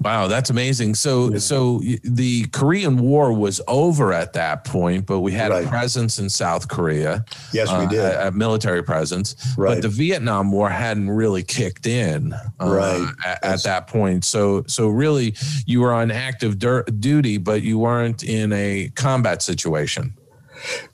Wow, 0.00 0.28
that's 0.28 0.50
amazing. 0.50 0.94
So, 0.94 1.32
yeah. 1.32 1.38
so 1.38 1.80
the 2.02 2.44
Korean 2.46 2.98
War 2.98 3.32
was 3.32 3.60
over 3.68 4.12
at 4.12 4.32
that 4.34 4.64
point, 4.64 5.06
but 5.06 5.20
we 5.20 5.32
had 5.32 5.50
right. 5.50 5.64
a 5.64 5.68
presence 5.68 6.18
in 6.18 6.28
South 6.28 6.68
Korea. 6.68 7.24
Yes, 7.52 7.68
we 7.70 7.84
uh, 7.84 7.88
did. 7.88 8.00
A, 8.00 8.28
a, 8.28 8.30
military 8.30 8.82
presence. 8.82 9.36
Right. 9.56 9.74
But 9.74 9.82
the 9.82 9.88
Vietnam 9.88 10.52
War 10.52 10.68
hadn't 10.68 11.10
really 11.10 11.42
kicked 11.42 11.86
in. 11.86 12.32
Uh, 12.32 12.38
right. 12.60 13.14
At, 13.24 13.44
at, 13.44 13.62
that 13.62 13.86
point, 13.86 14.24
so 14.24 14.64
so 14.66 14.88
really, 14.88 15.34
you 15.66 15.80
were 15.80 15.92
on 15.92 16.10
active 16.10 16.58
dur- 16.58 16.84
duty, 16.84 17.38
but 17.38 17.62
you 17.62 17.78
weren't 17.78 18.22
in 18.22 18.52
a 18.52 18.90
combat 18.94 19.42
situation. 19.42 20.14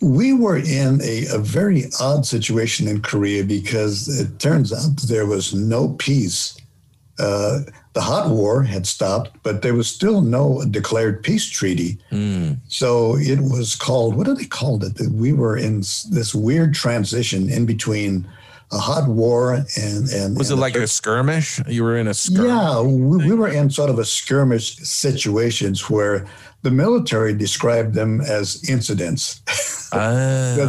We 0.00 0.32
were 0.32 0.56
in 0.56 1.00
a, 1.02 1.26
a 1.32 1.38
very 1.38 1.84
odd 2.00 2.26
situation 2.26 2.88
in 2.88 3.02
Korea 3.02 3.44
because 3.44 4.08
it 4.08 4.38
turns 4.38 4.72
out 4.72 4.96
there 5.08 5.26
was 5.26 5.54
no 5.54 5.90
peace. 5.98 6.56
Uh, 7.18 7.60
the 7.92 8.00
hot 8.00 8.30
war 8.30 8.62
had 8.62 8.86
stopped, 8.86 9.36
but 9.42 9.62
there 9.62 9.74
was 9.74 9.88
still 9.88 10.20
no 10.20 10.64
declared 10.70 11.22
peace 11.22 11.48
treaty. 11.48 11.98
Mm. 12.12 12.58
So 12.68 13.16
it 13.16 13.40
was 13.40 13.74
called, 13.74 14.14
what 14.14 14.26
do 14.26 14.34
they 14.34 14.44
called 14.44 14.84
it? 14.84 14.94
That 14.96 15.10
We 15.10 15.32
were 15.32 15.56
in 15.56 15.78
this 15.80 16.34
weird 16.34 16.74
transition 16.74 17.50
in 17.50 17.66
between 17.66 18.28
a 18.72 18.78
hot 18.78 19.08
war 19.08 19.54
and 19.54 20.08
and 20.10 20.38
was 20.38 20.50
and 20.50 20.58
it 20.58 20.60
like 20.60 20.76
a 20.76 20.86
skirmish? 20.86 21.60
You 21.66 21.82
were 21.82 21.96
in 21.96 22.06
a 22.06 22.14
skirmish. 22.14 22.46
Yeah, 22.46 22.80
we, 22.80 23.26
we, 23.26 23.34
were 23.34 23.48
in 23.48 23.68
sort 23.68 23.90
of 23.90 23.98
a 23.98 24.04
skirmish 24.04 24.76
situations 24.76 25.90
where 25.90 26.24
the 26.62 26.70
military 26.70 27.34
described 27.34 27.94
them 27.94 28.20
as 28.20 28.68
incidents. 28.68 29.42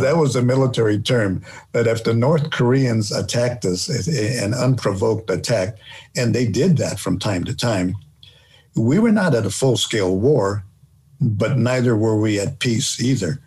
That 0.01 0.17
was 0.17 0.35
a 0.35 0.41
military 0.41 0.99
term. 0.99 1.43
That 1.73 1.87
if 1.87 2.03
the 2.03 2.13
North 2.13 2.49
Koreans 2.49 3.11
attacked 3.11 3.65
us, 3.65 3.87
an 4.07 4.53
unprovoked 4.53 5.29
attack, 5.29 5.77
and 6.15 6.33
they 6.33 6.47
did 6.47 6.77
that 6.77 6.99
from 6.99 7.19
time 7.19 7.43
to 7.43 7.55
time, 7.55 7.95
we 8.75 8.99
were 8.99 9.11
not 9.11 9.35
at 9.35 9.45
a 9.45 9.51
full 9.51 9.77
scale 9.77 10.17
war, 10.17 10.63
but 11.19 11.57
neither 11.57 11.95
were 11.95 12.19
we 12.19 12.39
at 12.39 12.59
peace 12.59 12.99
either. 12.99 13.39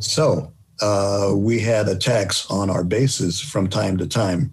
So 0.00 0.52
uh, 0.80 1.32
we 1.34 1.60
had 1.60 1.88
attacks 1.88 2.50
on 2.50 2.70
our 2.70 2.82
bases 2.82 3.40
from 3.40 3.68
time 3.68 3.98
to 3.98 4.06
time. 4.06 4.52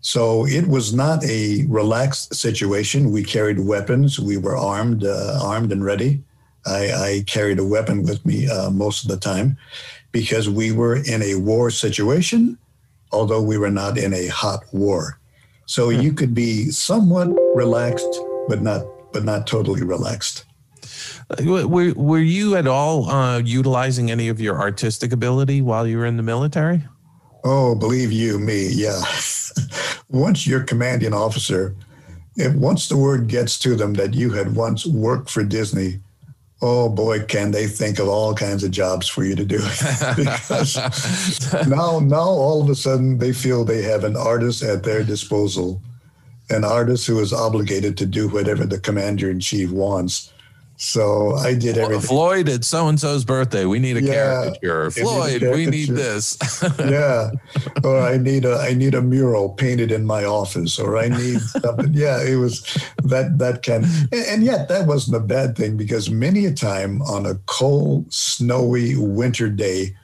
So 0.00 0.46
it 0.46 0.66
was 0.66 0.92
not 0.94 1.22
a 1.24 1.64
relaxed 1.68 2.34
situation. 2.34 3.12
We 3.12 3.22
carried 3.22 3.60
weapons. 3.60 4.18
We 4.18 4.36
were 4.36 4.56
armed, 4.56 5.04
uh, 5.04 5.38
armed 5.42 5.70
and 5.70 5.84
ready. 5.84 6.22
I, 6.66 6.92
I, 6.92 7.24
carried 7.26 7.58
a 7.58 7.64
weapon 7.64 8.04
with 8.04 8.24
me 8.24 8.48
uh, 8.48 8.70
most 8.70 9.02
of 9.02 9.10
the 9.10 9.16
time 9.16 9.56
because 10.12 10.48
we 10.48 10.70
were 10.72 10.96
in 10.96 11.22
a 11.22 11.34
war 11.36 11.70
situation, 11.70 12.58
although 13.10 13.42
we 13.42 13.58
were 13.58 13.70
not 13.70 13.98
in 13.98 14.14
a 14.14 14.28
hot 14.28 14.62
war. 14.72 15.18
so 15.66 15.90
you 15.90 16.12
could 16.12 16.34
be 16.34 16.70
somewhat 16.70 17.28
relaxed, 17.54 18.20
but 18.48 18.62
not 18.62 18.84
but 19.12 19.24
not 19.24 19.46
totally 19.46 19.82
relaxed. 19.82 20.44
Were, 21.44 21.66
were 21.66 21.92
were 21.94 22.18
you 22.18 22.56
at 22.56 22.66
all 22.66 23.10
uh, 23.10 23.38
utilizing 23.38 24.10
any 24.10 24.28
of 24.28 24.40
your 24.40 24.60
artistic 24.60 25.12
ability 25.12 25.62
while 25.62 25.86
you 25.86 25.98
were 25.98 26.06
in 26.06 26.16
the 26.16 26.22
military? 26.22 26.82
Oh, 27.44 27.74
believe 27.74 28.12
you 28.12 28.38
me, 28.38 28.68
yeah. 28.68 29.02
once 30.08 30.46
you're 30.46 30.62
commanding 30.62 31.12
officer, 31.12 31.74
if 32.36 32.54
once 32.54 32.88
the 32.88 32.96
word 32.96 33.28
gets 33.28 33.58
to 33.60 33.74
them 33.74 33.94
that 33.94 34.14
you 34.14 34.30
had 34.30 34.54
once 34.54 34.86
worked 34.86 35.28
for 35.28 35.42
Disney, 35.42 36.00
oh 36.62 36.88
boy, 36.88 37.24
can 37.24 37.50
they 37.50 37.66
think 37.66 37.98
of 37.98 38.08
all 38.08 38.34
kinds 38.34 38.62
of 38.62 38.70
jobs 38.70 39.08
for 39.08 39.24
you 39.24 39.34
to 39.34 39.44
do. 39.44 39.58
because 40.16 40.76
now, 41.66 41.98
now 41.98 42.20
all 42.20 42.62
of 42.62 42.70
a 42.70 42.74
sudden 42.74 43.18
they 43.18 43.32
feel 43.32 43.64
they 43.64 43.82
have 43.82 44.04
an 44.04 44.16
artist 44.16 44.62
at 44.62 44.84
their 44.84 45.02
disposal, 45.02 45.82
an 46.48 46.64
artist 46.64 47.06
who 47.06 47.18
is 47.20 47.32
obligated 47.32 47.98
to 47.98 48.06
do 48.06 48.28
whatever 48.28 48.64
the 48.64 48.78
commander 48.78 49.28
in 49.30 49.40
chief 49.40 49.70
wants. 49.70 50.32
So 50.76 51.34
I 51.36 51.54
did 51.54 51.78
everything. 51.78 52.08
Floyd, 52.08 52.48
it's 52.48 52.66
so 52.66 52.88
and 52.88 52.98
so's 52.98 53.24
birthday. 53.24 53.64
We 53.66 53.78
need 53.78 53.96
a 53.96 54.02
Yeah, 54.02 54.12
caricature. 54.50 54.90
you 54.96 55.02
need 55.04 55.42
a 55.42 55.48
Floyd, 55.48 55.54
we 55.56 55.66
need 55.66 55.88
this. 55.90 56.36
yeah 56.78 57.30
or 57.84 57.98
i 58.00 58.16
need 58.16 58.44
a 58.44 58.56
i 58.58 58.72
need 58.74 58.94
a 58.94 59.02
mural 59.02 59.50
painted 59.50 59.90
in 59.92 60.04
my 60.04 60.24
office 60.24 60.78
or 60.78 60.96
i 60.96 61.08
need 61.08 61.38
something 61.40 61.92
yeah 61.92 62.20
it 62.22 62.36
was 62.36 62.62
that 63.04 63.38
that 63.38 63.62
kind 63.62 63.84
and, 64.12 64.24
and 64.28 64.42
yet 64.44 64.68
that 64.68 64.86
wasn't 64.86 65.16
a 65.16 65.20
bad 65.20 65.56
thing 65.56 65.76
because 65.76 66.10
many 66.10 66.44
a 66.46 66.52
time 66.52 67.02
on 67.02 67.26
a 67.26 67.34
cold 67.46 68.12
snowy 68.12 68.96
winter 68.96 69.48
day 69.48 69.94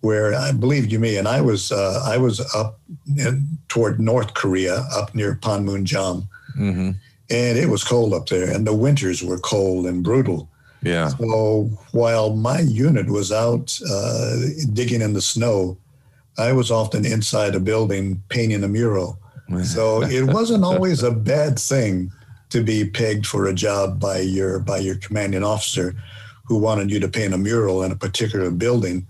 where 0.00 0.34
i 0.34 0.52
believe 0.52 0.90
you 0.92 0.98
me 0.98 1.16
and 1.16 1.28
i 1.28 1.40
was 1.40 1.72
uh, 1.72 2.02
i 2.06 2.16
was 2.16 2.40
up 2.54 2.78
in, 3.16 3.46
toward 3.68 3.98
north 4.00 4.34
korea 4.34 4.84
up 4.92 5.14
near 5.14 5.34
panmunjom 5.36 6.26
hmm 6.54 6.90
and 7.30 7.58
it 7.58 7.68
was 7.68 7.82
cold 7.84 8.14
up 8.14 8.28
there 8.28 8.50
and 8.54 8.66
the 8.66 8.74
winters 8.74 9.22
were 9.22 9.38
cold 9.38 9.86
and 9.86 10.02
brutal 10.04 10.48
Yeah. 10.82 11.08
so 11.08 11.70
while 11.92 12.36
my 12.36 12.60
unit 12.60 13.08
was 13.10 13.32
out 13.32 13.78
uh, 13.90 14.36
digging 14.72 15.02
in 15.02 15.12
the 15.12 15.20
snow, 15.22 15.76
I 16.38 16.52
was 16.52 16.70
often 16.70 17.04
inside 17.04 17.54
a 17.54 17.60
building 17.60 18.22
painting 18.28 18.62
a 18.62 18.68
mural. 18.68 19.18
So 19.64 20.02
it 20.02 20.24
wasn't 20.38 20.64
always 20.64 21.02
a 21.02 21.10
bad 21.10 21.58
thing 21.58 22.12
to 22.50 22.62
be 22.62 22.88
pegged 22.88 23.26
for 23.26 23.46
a 23.46 23.54
job 23.54 23.98
by 23.98 24.18
your 24.20 24.58
by 24.60 24.78
your 24.78 24.96
commanding 24.96 25.42
officer 25.44 25.94
who 26.44 26.58
wanted 26.58 26.90
you 26.90 27.00
to 27.00 27.08
paint 27.08 27.34
a 27.34 27.38
mural 27.38 27.82
in 27.82 27.90
a 27.92 27.96
particular 27.96 28.50
building. 28.50 29.06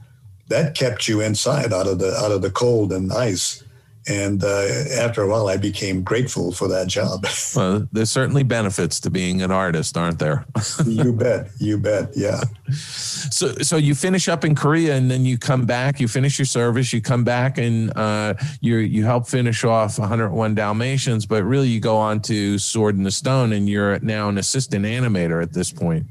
That 0.49 0.75
kept 0.75 1.09
you 1.09 1.21
inside 1.21 1.73
out 1.73 1.87
of 1.89 1.99
the 1.99 2.15
out 2.17 2.33
of 2.33 2.43
the 2.43 2.51
cold 2.51 2.93
and 2.93 3.13
ice. 3.13 3.63
And 4.09 4.45
uh, 4.45 4.67
after 4.93 5.23
a 5.23 5.29
while, 5.29 5.49
I 5.49 5.57
became 5.57 6.03
grateful 6.03 6.53
for 6.53 6.69
that 6.69 6.87
job. 6.89 7.27
Well, 7.57 7.89
there's 7.91 8.11
certainly 8.11 8.43
benefits 8.43 9.01
to 9.01 9.11
being 9.11 9.41
an 9.41 9.51
artist, 9.51 9.97
aren't 9.97 10.19
there? 10.19 10.45
you 10.87 11.13
bet, 11.13 11.49
you 11.59 11.79
bet, 11.79 12.11
yeah. 12.15 12.43
So, 12.71 13.55
so 13.63 13.77
you 13.77 13.95
finish 13.95 14.29
up 14.29 14.45
in 14.45 14.55
Korea, 14.55 14.95
and 14.95 15.11
then 15.11 15.25
you 15.25 15.39
come 15.39 15.65
back. 15.65 15.99
You 15.99 16.07
finish 16.07 16.39
your 16.39 16.45
service. 16.45 16.93
You 16.93 17.01
come 17.01 17.25
back, 17.25 17.57
and 17.57 17.97
uh, 17.97 18.35
you 18.61 18.77
you 18.77 19.05
help 19.05 19.27
finish 19.27 19.65
off 19.65 19.99
101 19.99 20.55
Dalmatians. 20.55 21.25
But 21.25 21.45
really, 21.45 21.69
you 21.69 21.81
go 21.81 21.97
on 21.97 22.21
to 22.23 22.59
Sword 22.59 22.97
in 22.97 23.05
the 23.05 23.11
Stone, 23.11 23.53
and 23.53 23.69
you're 23.69 23.99
now 24.01 24.29
an 24.29 24.37
assistant 24.37 24.85
animator 24.85 25.43
at 25.43 25.55
this 25.55 25.73
point. 25.73 26.07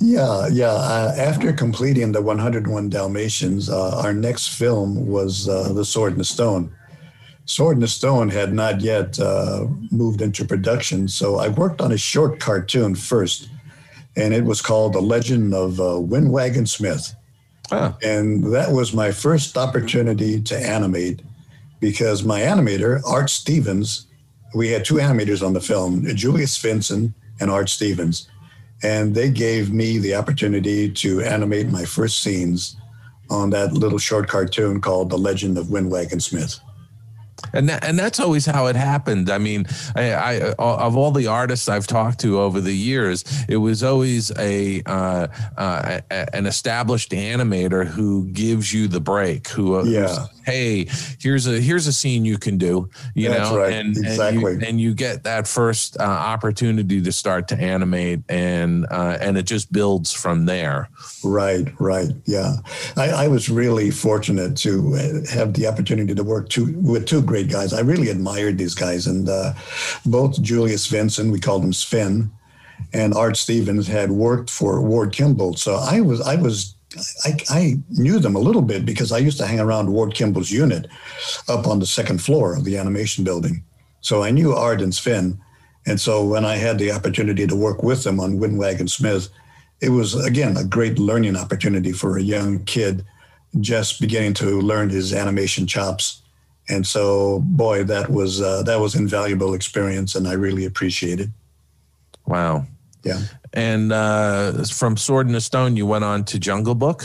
Yeah, 0.00 0.48
yeah. 0.48 0.72
Uh, 0.72 1.14
after 1.16 1.52
completing 1.52 2.12
the 2.12 2.22
101 2.22 2.88
Dalmatians, 2.90 3.70
uh, 3.70 4.02
our 4.02 4.12
next 4.12 4.48
film 4.48 5.06
was 5.06 5.48
uh, 5.48 5.72
The 5.72 5.84
Sword 5.84 6.12
and 6.12 6.20
the 6.20 6.24
Stone. 6.24 6.74
Sword 7.46 7.76
and 7.76 7.82
the 7.82 7.88
Stone 7.88 8.30
had 8.30 8.54
not 8.54 8.80
yet 8.80 9.18
uh, 9.20 9.66
moved 9.90 10.22
into 10.22 10.44
production, 10.44 11.08
so 11.08 11.36
I 11.36 11.48
worked 11.48 11.80
on 11.80 11.92
a 11.92 11.98
short 11.98 12.40
cartoon 12.40 12.94
first, 12.94 13.48
and 14.16 14.32
it 14.32 14.44
was 14.44 14.62
called 14.62 14.94
The 14.94 15.00
Legend 15.00 15.52
of 15.52 15.78
uh, 15.78 16.00
Windwagon 16.00 16.66
Smith. 16.66 17.14
Ah, 17.70 17.96
And 18.02 18.52
that 18.52 18.72
was 18.72 18.94
my 18.94 19.10
first 19.10 19.56
opportunity 19.56 20.40
to 20.40 20.56
animate 20.56 21.22
because 21.80 22.24
my 22.24 22.40
animator, 22.40 23.02
Art 23.06 23.28
Stevens, 23.28 24.06
we 24.54 24.68
had 24.68 24.84
two 24.84 24.94
animators 24.94 25.44
on 25.44 25.52
the 25.52 25.60
film, 25.60 26.04
Julius 26.14 26.56
Svendsen 26.56 27.12
and 27.40 27.50
Art 27.50 27.68
Stevens. 27.68 28.28
And 28.82 29.14
they 29.14 29.30
gave 29.30 29.72
me 29.72 29.98
the 29.98 30.14
opportunity 30.14 30.90
to 30.90 31.22
animate 31.22 31.68
my 31.68 31.84
first 31.84 32.22
scenes 32.22 32.76
on 33.30 33.50
that 33.50 33.72
little 33.72 33.98
short 33.98 34.28
cartoon 34.28 34.80
called 34.80 35.10
The 35.10 35.18
Legend 35.18 35.58
of 35.58 35.66
Windwagon 35.66 36.20
Smith. 36.20 36.60
And 37.52 37.68
that, 37.68 37.84
and 37.84 37.98
that's 37.98 38.20
always 38.20 38.46
how 38.46 38.66
it 38.66 38.76
happened. 38.76 39.30
I 39.30 39.38
mean, 39.38 39.66
I, 39.94 40.12
I 40.12 40.52
of 40.58 40.96
all 40.96 41.10
the 41.10 41.26
artists 41.26 41.68
I've 41.68 41.86
talked 41.86 42.20
to 42.20 42.40
over 42.40 42.60
the 42.60 42.72
years, 42.74 43.24
it 43.48 43.56
was 43.56 43.82
always 43.82 44.30
a, 44.38 44.82
uh, 44.86 45.26
uh, 45.56 46.00
a- 46.10 46.34
an 46.34 46.46
established 46.46 47.10
animator 47.12 47.84
who 47.86 48.26
gives 48.26 48.72
you 48.72 48.88
the 48.88 49.00
break. 49.00 49.48
Who, 49.48 49.76
uh, 49.76 49.84
Yeah. 49.84 50.26
hey, 50.46 50.88
here's 51.20 51.46
a 51.46 51.60
here's 51.60 51.86
a 51.86 51.92
scene 51.92 52.24
you 52.24 52.38
can 52.38 52.58
do. 52.58 52.88
You 53.14 53.28
That's 53.28 53.50
know, 53.50 53.58
right. 53.58 53.72
and 53.72 53.96
Exactly. 53.96 54.52
and 54.54 54.62
you, 54.62 54.68
and 54.68 54.80
you 54.80 54.94
get 54.94 55.24
that 55.24 55.46
first 55.48 55.96
uh, 56.00 56.02
opportunity 56.04 57.00
to 57.02 57.12
start 57.12 57.48
to 57.48 57.56
animate, 57.56 58.20
and 58.28 58.86
uh, 58.90 59.18
and 59.20 59.36
it 59.36 59.44
just 59.44 59.72
builds 59.72 60.12
from 60.12 60.46
there. 60.46 60.88
Right, 61.22 61.68
right. 61.80 62.10
Yeah. 62.26 62.56
I, 62.96 63.08
I 63.24 63.28
was 63.28 63.48
really 63.48 63.90
fortunate 63.90 64.56
to 64.58 64.94
uh, 64.94 65.32
have 65.34 65.54
the 65.54 65.66
opportunity 65.66 66.14
to 66.14 66.22
work 66.22 66.48
two, 66.48 66.74
with 66.78 67.06
two 67.06 67.22
great 67.34 67.50
guys. 67.50 67.72
I 67.72 67.80
really 67.80 68.10
admired 68.10 68.58
these 68.58 68.76
guys. 68.76 69.08
And 69.08 69.28
uh, 69.28 69.54
both 70.06 70.40
Julius 70.40 70.86
Svendsen, 70.86 71.32
we 71.32 71.40
called 71.40 71.64
him 71.64 71.72
Sven, 71.72 72.30
and 72.92 73.12
Art 73.12 73.36
Stevens 73.36 73.88
had 73.88 74.12
worked 74.12 74.48
for 74.48 74.80
Ward 74.80 75.12
Kimball. 75.12 75.56
So 75.56 75.74
I 75.74 76.00
was, 76.00 76.20
I 76.20 76.36
was, 76.36 76.76
I, 77.24 77.36
I 77.50 77.78
knew 77.90 78.20
them 78.20 78.36
a 78.36 78.46
little 78.46 78.62
bit 78.62 78.86
because 78.86 79.10
I 79.10 79.18
used 79.18 79.38
to 79.38 79.48
hang 79.48 79.58
around 79.58 79.92
Ward 79.92 80.14
Kimball's 80.14 80.52
unit 80.52 80.86
up 81.48 81.66
on 81.66 81.80
the 81.80 81.86
second 81.86 82.18
floor 82.22 82.54
of 82.54 82.62
the 82.62 82.76
animation 82.78 83.24
building. 83.24 83.64
So 84.00 84.22
I 84.22 84.30
knew 84.30 84.52
Art 84.52 84.80
and 84.80 84.94
Sven. 84.94 85.36
And 85.86 86.00
so 86.00 86.24
when 86.24 86.44
I 86.44 86.54
had 86.54 86.78
the 86.78 86.92
opportunity 86.92 87.48
to 87.48 87.56
work 87.56 87.82
with 87.82 88.04
them 88.04 88.20
on 88.20 88.38
Windwagon 88.38 88.88
Smith, 88.88 89.28
it 89.80 89.88
was 89.88 90.14
again 90.24 90.56
a 90.56 90.62
great 90.62 91.00
learning 91.00 91.36
opportunity 91.36 91.90
for 91.90 92.16
a 92.16 92.22
young 92.22 92.64
kid 92.64 93.04
just 93.58 94.00
beginning 94.00 94.34
to 94.34 94.60
learn 94.60 94.88
his 94.88 95.12
animation 95.12 95.66
chops. 95.66 96.22
And 96.68 96.86
so, 96.86 97.40
boy, 97.44 97.84
that 97.84 98.08
was 98.10 98.40
uh, 98.40 98.62
that 98.62 98.80
was 98.80 98.94
invaluable 98.94 99.54
experience, 99.54 100.14
and 100.14 100.26
I 100.26 100.32
really 100.32 100.64
appreciate 100.64 101.20
it. 101.20 101.28
Wow. 102.26 102.66
Yeah. 103.04 103.20
And 103.52 103.92
uh, 103.92 104.64
from 104.64 104.96
Sword 104.96 105.26
in 105.26 105.34
the 105.34 105.40
Stone, 105.40 105.76
you 105.76 105.86
went 105.86 106.04
on 106.04 106.24
to 106.24 106.38
Jungle 106.38 106.74
Book. 106.74 107.04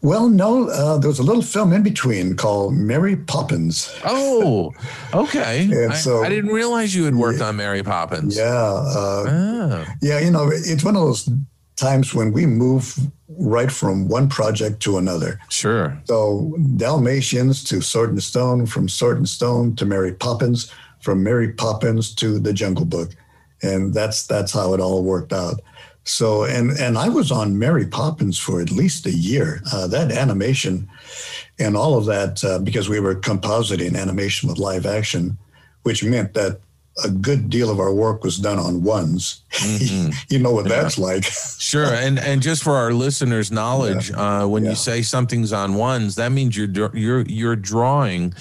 Well, 0.00 0.28
no, 0.28 0.68
uh, 0.68 0.98
there 0.98 1.08
was 1.08 1.20
a 1.20 1.22
little 1.22 1.42
film 1.42 1.72
in 1.72 1.84
between 1.84 2.34
called 2.36 2.74
Mary 2.74 3.14
Poppins. 3.14 3.94
Oh, 4.04 4.72
okay. 5.14 5.62
And 5.70 5.92
I, 5.92 5.96
so- 5.96 6.24
I 6.24 6.28
didn't 6.28 6.50
realize 6.50 6.92
you 6.96 7.04
had 7.04 7.14
worked 7.14 7.40
on 7.40 7.54
Mary 7.56 7.84
Poppins. 7.84 8.36
Yeah, 8.36 8.44
uh, 8.52 9.24
Ah, 9.28 9.94
yeah. 10.02 10.18
You 10.18 10.32
know, 10.32 10.50
it's 10.52 10.82
one 10.82 10.96
of 10.96 11.02
those 11.02 11.28
times 11.76 12.14
when 12.14 12.32
we 12.32 12.46
move 12.46 12.96
right 13.38 13.72
from 13.72 14.08
one 14.08 14.28
project 14.28 14.80
to 14.80 14.98
another. 14.98 15.40
sure. 15.48 16.00
So 16.04 16.56
Dalmatians 16.76 17.64
to 17.64 17.80
Sword 17.80 18.10
and 18.10 18.22
Stone, 18.22 18.66
from 18.66 18.88
Sword 18.88 19.16
and 19.16 19.28
Stone 19.28 19.76
to 19.76 19.86
Mary 19.86 20.12
Poppins, 20.12 20.70
from 21.00 21.22
Mary 21.22 21.52
Poppins 21.52 22.14
to 22.16 22.38
the 22.38 22.52
Jungle 22.52 22.84
Book, 22.84 23.10
and 23.62 23.92
that's 23.94 24.26
that's 24.26 24.52
how 24.52 24.74
it 24.74 24.80
all 24.80 25.02
worked 25.02 25.32
out. 25.32 25.60
So 26.04 26.44
and 26.44 26.70
and 26.72 26.98
I 26.98 27.08
was 27.08 27.30
on 27.30 27.58
Mary 27.58 27.86
Poppins 27.86 28.38
for 28.38 28.60
at 28.60 28.70
least 28.70 29.06
a 29.06 29.12
year. 29.12 29.62
Uh, 29.72 29.86
that 29.88 30.10
animation 30.12 30.88
and 31.58 31.76
all 31.76 31.96
of 31.96 32.06
that 32.06 32.44
uh, 32.44 32.58
because 32.58 32.88
we 32.88 33.00
were 33.00 33.14
compositing 33.14 33.96
animation 33.96 34.48
with 34.48 34.58
live 34.58 34.86
action, 34.86 35.38
which 35.82 36.04
meant 36.04 36.34
that 36.34 36.60
a 37.04 37.08
good 37.08 37.48
deal 37.50 37.70
of 37.70 37.80
our 37.80 37.92
work 37.92 38.22
was 38.22 38.36
done 38.38 38.58
on 38.58 38.82
ones. 38.82 39.42
Mhm. 39.52 40.14
you 40.30 40.38
know 40.38 40.52
what 40.52 40.68
that's 40.68 40.98
like. 40.98 41.24
Sure. 41.62 41.86
And 41.86 42.18
and 42.18 42.42
just 42.42 42.62
for 42.62 42.72
our 42.76 42.92
listeners' 42.92 43.50
knowledge, 43.50 44.10
uh, 44.12 44.44
when 44.46 44.64
Yeah. 44.64 44.70
you 44.70 44.76
say 44.76 45.00
something's 45.02 45.52
on 45.52 45.74
ones, 45.74 46.16
that 46.16 46.32
means 46.32 46.56
you're 46.56 46.90
you're 46.94 47.22
you're 47.22 47.56
drawing 47.56 48.34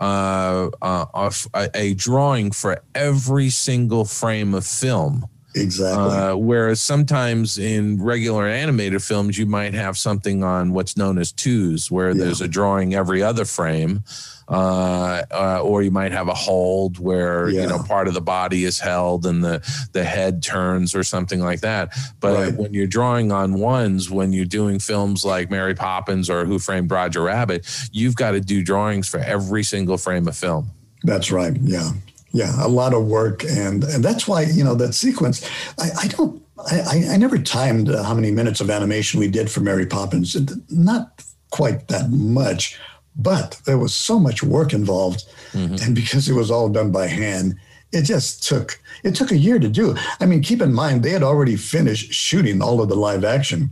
uh, 0.00 0.68
uh, 0.82 1.30
a, 1.54 1.70
a 1.74 1.94
drawing 1.94 2.50
for 2.50 2.82
every 2.94 3.48
single 3.48 4.04
frame 4.04 4.52
of 4.54 4.66
film. 4.66 5.24
exactly. 5.54 6.16
Uh, 6.18 6.34
whereas 6.36 6.80
sometimes 6.80 7.58
in 7.58 8.02
regular 8.02 8.46
animated 8.48 9.00
films, 9.02 9.38
you 9.38 9.46
might 9.46 9.72
have 9.72 9.96
something 9.96 10.42
on 10.42 10.72
what's 10.72 10.96
known 10.96 11.16
as 11.16 11.30
twos, 11.32 11.90
where 11.92 12.10
Yeah. 12.10 12.24
there's 12.24 12.40
a 12.40 12.48
drawing 12.48 12.94
every 12.94 13.22
other 13.22 13.44
frame, 13.44 14.02
uh, 14.48 15.22
uh, 15.30 15.60
or 15.62 15.82
you 15.82 15.90
might 15.90 16.12
have 16.12 16.28
a 16.28 16.34
hold 16.34 16.98
where 16.98 17.48
you 17.48 17.66
know 17.66 17.78
part 17.82 18.08
of 18.08 18.14
the 18.14 18.20
body 18.20 18.64
is 18.64 18.78
held 18.78 19.26
and 19.26 19.42
the 19.42 19.62
the 19.92 20.04
head 20.04 20.42
turns 20.42 20.94
or 20.94 21.02
something 21.02 21.40
like 21.40 21.60
that. 21.60 21.92
But 22.20 22.34
Right. 22.34 22.54
when 22.56 22.74
you're 22.74 22.86
drawing 22.86 23.32
on 23.32 23.54
ones, 23.54 24.10
when 24.10 24.32
you're 24.32 24.44
doing 24.44 24.78
films 24.78 25.24
like 25.24 25.50
Mary 25.50 25.74
Poppins 25.74 26.28
or 26.28 26.44
Who 26.44 26.58
Framed 26.58 26.90
Roger 26.90 27.22
Rabbit, 27.22 27.66
you've 27.92 28.16
got 28.16 28.32
to 28.32 28.40
do 28.40 28.62
drawings 28.62 29.08
for 29.08 29.18
every 29.20 29.62
single 29.62 29.96
frame 29.98 30.28
of 30.28 30.36
film. 30.36 30.70
That's 31.04 31.30
right. 31.30 31.54
Yeah. 31.62 31.92
yeah, 32.32 32.52
a 32.64 32.68
lot 32.68 32.94
of 32.94 33.04
work, 33.06 33.44
and 33.44 33.84
and 33.84 34.04
that's 34.04 34.26
why 34.26 34.42
you 34.42 34.64
know 34.64 34.74
that 34.74 34.94
sequence. 34.94 35.48
I, 35.78 35.90
I 36.02 36.08
don't. 36.08 36.42
I, 36.58 37.04
I 37.10 37.16
never 37.16 37.36
timed 37.38 37.88
uh, 37.90 38.02
how 38.02 38.14
many 38.14 38.30
minutes 38.30 38.60
of 38.60 38.70
animation 38.70 39.20
we 39.20 39.28
did 39.28 39.50
for 39.50 39.60
Mary 39.60 39.86
Poppins. 39.86 40.36
Not 40.70 41.22
quite 41.50 41.88
that 41.88 42.10
much, 42.10 42.78
but 43.16 43.60
there 43.64 43.78
was 43.78 43.94
so 43.94 44.18
much 44.18 44.42
work 44.42 44.72
involved, 44.72 45.24
mm-hmm. 45.52 45.76
and 45.82 45.94
because 45.94 46.28
it 46.28 46.34
was 46.34 46.50
all 46.50 46.68
done 46.68 46.90
by 46.90 47.06
hand, 47.06 47.56
it 47.92 48.02
just 48.02 48.42
took 48.42 48.80
it 49.02 49.14
took 49.14 49.30
a 49.30 49.36
year 49.36 49.58
to 49.58 49.68
do. 49.68 49.96
I 50.20 50.26
mean, 50.26 50.42
keep 50.42 50.60
in 50.60 50.72
mind 50.72 51.02
they 51.02 51.10
had 51.10 51.22
already 51.22 51.56
finished 51.56 52.12
shooting 52.12 52.60
all 52.60 52.80
of 52.80 52.88
the 52.88 52.96
live 52.96 53.24
action, 53.24 53.70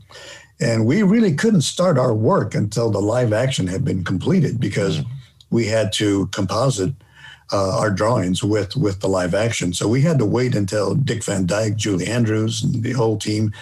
and 0.60 0.86
we 0.86 1.02
really 1.02 1.34
couldn't 1.34 1.62
start 1.62 1.98
our 1.98 2.14
work 2.14 2.54
until 2.54 2.90
the 2.90 3.00
live 3.00 3.32
action 3.32 3.66
had 3.66 3.84
been 3.84 4.04
completed 4.04 4.60
because 4.60 4.98
mm-hmm. 4.98 5.12
we 5.50 5.66
had 5.66 5.92
to 5.94 6.26
composite 6.28 6.94
uh, 7.52 7.78
our 7.78 7.90
drawings 7.90 8.42
with 8.42 8.76
with 8.76 9.00
the 9.00 9.08
live 9.08 9.34
action. 9.34 9.72
So 9.72 9.86
we 9.86 10.00
had 10.00 10.18
to 10.18 10.24
wait 10.24 10.54
until 10.54 10.94
Dick 10.94 11.22
Van 11.24 11.46
Dyke, 11.46 11.76
Julie 11.76 12.06
Andrews, 12.06 12.62
and 12.62 12.82
the 12.82 12.92
whole 12.92 13.18
team 13.18 13.52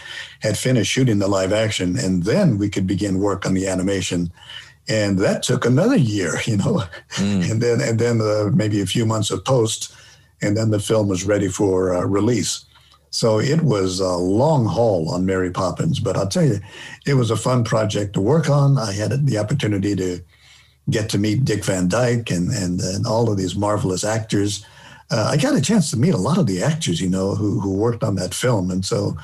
had 0.41 0.57
finished 0.57 0.93
shooting 0.93 1.19
the 1.19 1.29
live 1.29 1.53
action, 1.53 1.99
and 1.99 2.25
then 2.25 2.59
we 2.59 2.69
could 2.69 2.87
begin 2.87 3.19
work 3.19 3.45
on 3.45 3.55
the 3.55 3.67
animation. 3.67 4.31
And 4.91 5.19
that 5.21 5.45
took 5.45 5.65
another 5.65 5.97
year, 5.97 6.41
you 6.47 6.57
know, 6.57 6.83
mm. 7.15 7.51
and 7.51 7.63
then 7.63 7.81
and 7.81 7.99
then 7.99 8.21
uh, 8.21 8.51
maybe 8.53 8.81
a 8.81 8.87
few 8.87 9.07
months 9.07 9.31
of 9.31 9.45
post, 9.45 9.95
and 10.43 10.57
then 10.57 10.71
the 10.71 10.81
film 10.81 11.09
was 11.09 11.25
ready 11.25 11.49
for 11.49 11.95
uh, 11.95 12.05
release. 12.05 12.65
So 13.11 13.41
it 13.41 13.63
was 13.63 13.99
a 13.99 14.17
long 14.17 14.67
haul 14.67 15.11
on 15.11 15.27
Mary 15.27 15.51
Poppins, 15.51 15.99
but 15.99 16.17
I'll 16.17 16.29
tell 16.29 16.45
you, 16.45 16.61
it 17.07 17.15
was 17.15 17.31
a 17.31 17.37
fun 17.37 17.65
project 17.65 18.15
to 18.15 18.21
work 18.21 18.49
on. 18.49 18.79
I 18.79 18.93
had 18.93 19.27
the 19.27 19.39
opportunity 19.39 19.97
to 19.97 20.21
get 20.89 21.09
to 21.11 21.19
meet 21.19 21.45
Dick 21.45 21.65
Van 21.65 21.89
Dyke 21.89 22.31
and 22.31 22.51
and, 22.51 22.81
and 22.81 23.07
all 23.07 23.31
of 23.31 23.39
these 23.39 23.57
marvelous 23.57 24.05
actors. 24.05 24.65
Uh, 25.11 25.29
I 25.33 25.37
got 25.37 25.57
a 25.57 25.61
chance 25.61 25.91
to 25.91 25.97
meet 25.97 26.15
a 26.15 26.19
lot 26.29 26.39
of 26.39 26.47
the 26.47 26.63
actors, 26.63 27.01
you 27.01 27.09
know, 27.09 27.35
who 27.35 27.61
who 27.61 27.75
worked 27.75 28.05
on 28.05 28.15
that 28.17 28.35
film, 28.35 28.71
and 28.71 28.85
so 28.85 29.17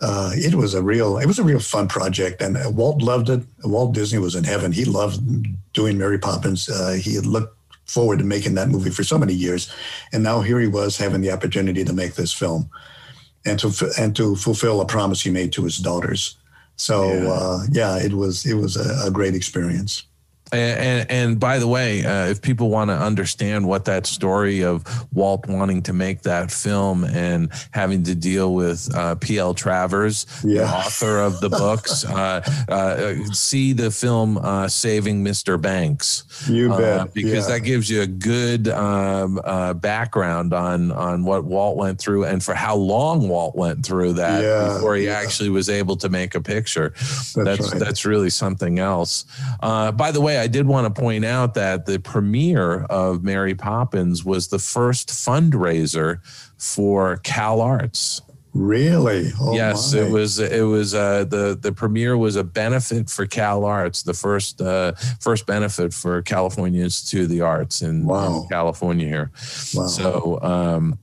uh, 0.00 0.30
it 0.34 0.54
was 0.54 0.74
a 0.74 0.82
real 0.82 1.18
it 1.18 1.26
was 1.26 1.38
a 1.38 1.44
real 1.44 1.58
fun 1.58 1.88
project. 1.88 2.40
And 2.40 2.56
Walt 2.76 3.02
loved 3.02 3.28
it. 3.28 3.42
Walt 3.64 3.94
Disney 3.94 4.18
was 4.18 4.34
in 4.34 4.44
heaven. 4.44 4.72
He 4.72 4.84
loved 4.84 5.20
doing 5.72 5.98
Mary 5.98 6.18
Poppins. 6.18 6.68
Uh, 6.68 6.98
he 7.00 7.14
had 7.14 7.26
looked 7.26 7.56
forward 7.86 8.18
to 8.18 8.24
making 8.24 8.54
that 8.54 8.68
movie 8.68 8.90
for 8.90 9.02
so 9.02 9.18
many 9.18 9.32
years, 9.32 9.72
and 10.12 10.22
now 10.22 10.40
here 10.40 10.60
he 10.60 10.68
was 10.68 10.96
having 10.96 11.22
the 11.22 11.32
opportunity 11.32 11.84
to 11.84 11.92
make 11.92 12.14
this 12.14 12.32
film, 12.32 12.70
and 13.44 13.58
to 13.58 13.72
and 13.98 14.14
to 14.16 14.36
fulfill 14.36 14.80
a 14.80 14.86
promise 14.86 15.22
he 15.22 15.30
made 15.30 15.52
to 15.52 15.64
his 15.64 15.78
daughters. 15.78 16.36
So 16.76 17.12
yeah, 17.12 17.28
uh, 17.28 17.58
yeah 17.70 17.98
it 17.98 18.12
was 18.12 18.46
it 18.46 18.54
was 18.54 18.76
a, 18.76 19.08
a 19.08 19.10
great 19.10 19.34
experience. 19.34 20.04
And, 20.52 20.80
and, 20.80 21.10
and, 21.10 21.40
by 21.40 21.58
the 21.58 21.68
way, 21.68 22.04
uh, 22.04 22.26
if 22.26 22.40
people 22.40 22.70
want 22.70 22.88
to 22.88 22.94
understand 22.96 23.66
what 23.68 23.84
that 23.84 24.06
story 24.06 24.62
of 24.62 24.84
Walt 25.12 25.46
wanting 25.46 25.82
to 25.82 25.92
make 25.92 26.22
that 26.22 26.50
film 26.50 27.04
and 27.04 27.50
having 27.72 28.02
to 28.04 28.14
deal 28.14 28.54
with 28.54 28.94
uh, 28.94 29.16
P.L. 29.16 29.54
Travers, 29.54 30.26
yeah. 30.44 30.62
the 30.62 30.68
author 30.68 31.18
of 31.18 31.40
the 31.40 31.50
books, 31.50 32.04
uh, 32.08 32.42
uh 32.68 33.14
see 33.32 33.72
the 33.72 33.90
film 33.90 34.38
uh, 34.38 34.68
Saving 34.68 35.22
Mr. 35.22 35.60
Banks. 35.60 36.24
You 36.48 36.72
uh, 36.72 36.78
bet. 36.78 37.14
because 37.14 37.48
yeah. 37.48 37.54
that 37.54 37.60
gives 37.60 37.90
you 37.90 38.02
a 38.02 38.06
good 38.06 38.68
um, 38.68 39.40
background 39.80 40.54
on, 40.54 40.92
on 40.92 41.24
what 41.24 41.44
Walt 41.44 41.76
went 41.76 41.98
through 41.98 42.24
and 42.24 42.42
for 42.42 42.54
how 42.54 42.74
long 42.74 43.28
Walt 43.28 43.54
went 43.54 43.84
through 43.84 44.14
that 44.14 44.42
yeah, 44.42 44.74
before 44.74 44.96
he 44.96 45.08
actually 45.08 45.50
was 45.50 45.68
able 45.68 45.96
to 45.96 46.08
make 46.08 46.34
a 46.34 46.40
picture. 46.40 46.90
That's, 46.90 47.32
that's, 47.34 47.72
right. 47.72 47.80
that's 47.80 48.04
really 48.06 48.30
something 48.30 48.78
else. 48.78 49.26
by 49.60 50.10
the 50.10 50.20
way, 50.20 50.37
I 50.40 50.46
did 50.46 50.66
want 50.66 50.92
to 50.92 51.00
point 51.00 51.24
out 51.24 51.54
that 51.54 51.86
the 51.86 51.98
premiere 51.98 52.84
of 52.84 53.22
Mary 53.22 53.54
Poppins 53.54 54.24
was 54.24 54.48
the 54.48 54.58
first 54.58 55.08
fundraiser 55.08 56.20
for 56.56 57.18
Cal 57.18 57.60
Arts. 57.60 58.20
Really? 58.54 59.30
Oh 59.40 59.54
yes, 59.54 59.92
my. 59.92 60.00
it 60.00 60.10
was. 60.10 60.38
It 60.38 60.62
was 60.62 60.94
uh, 60.94 61.24
the 61.24 61.56
the 61.60 61.70
premiere 61.72 62.16
was 62.16 62.34
a 62.36 62.42
benefit 62.42 63.10
for 63.10 63.26
Cal 63.26 63.64
Arts, 63.64 64.02
the 64.02 64.14
first 64.14 64.60
uh, 64.60 64.92
first 65.20 65.46
benefit 65.46 65.92
for 65.92 66.22
California 66.22 66.82
Institute 66.82 67.24
of 67.24 67.28
the 67.28 67.42
Arts 67.42 67.82
in, 67.82 68.06
wow. 68.06 68.42
in 68.42 68.48
California 68.48 69.06
here. 69.06 69.30
Wow. 69.74 69.86
So. 69.86 70.40
Um, 70.42 70.98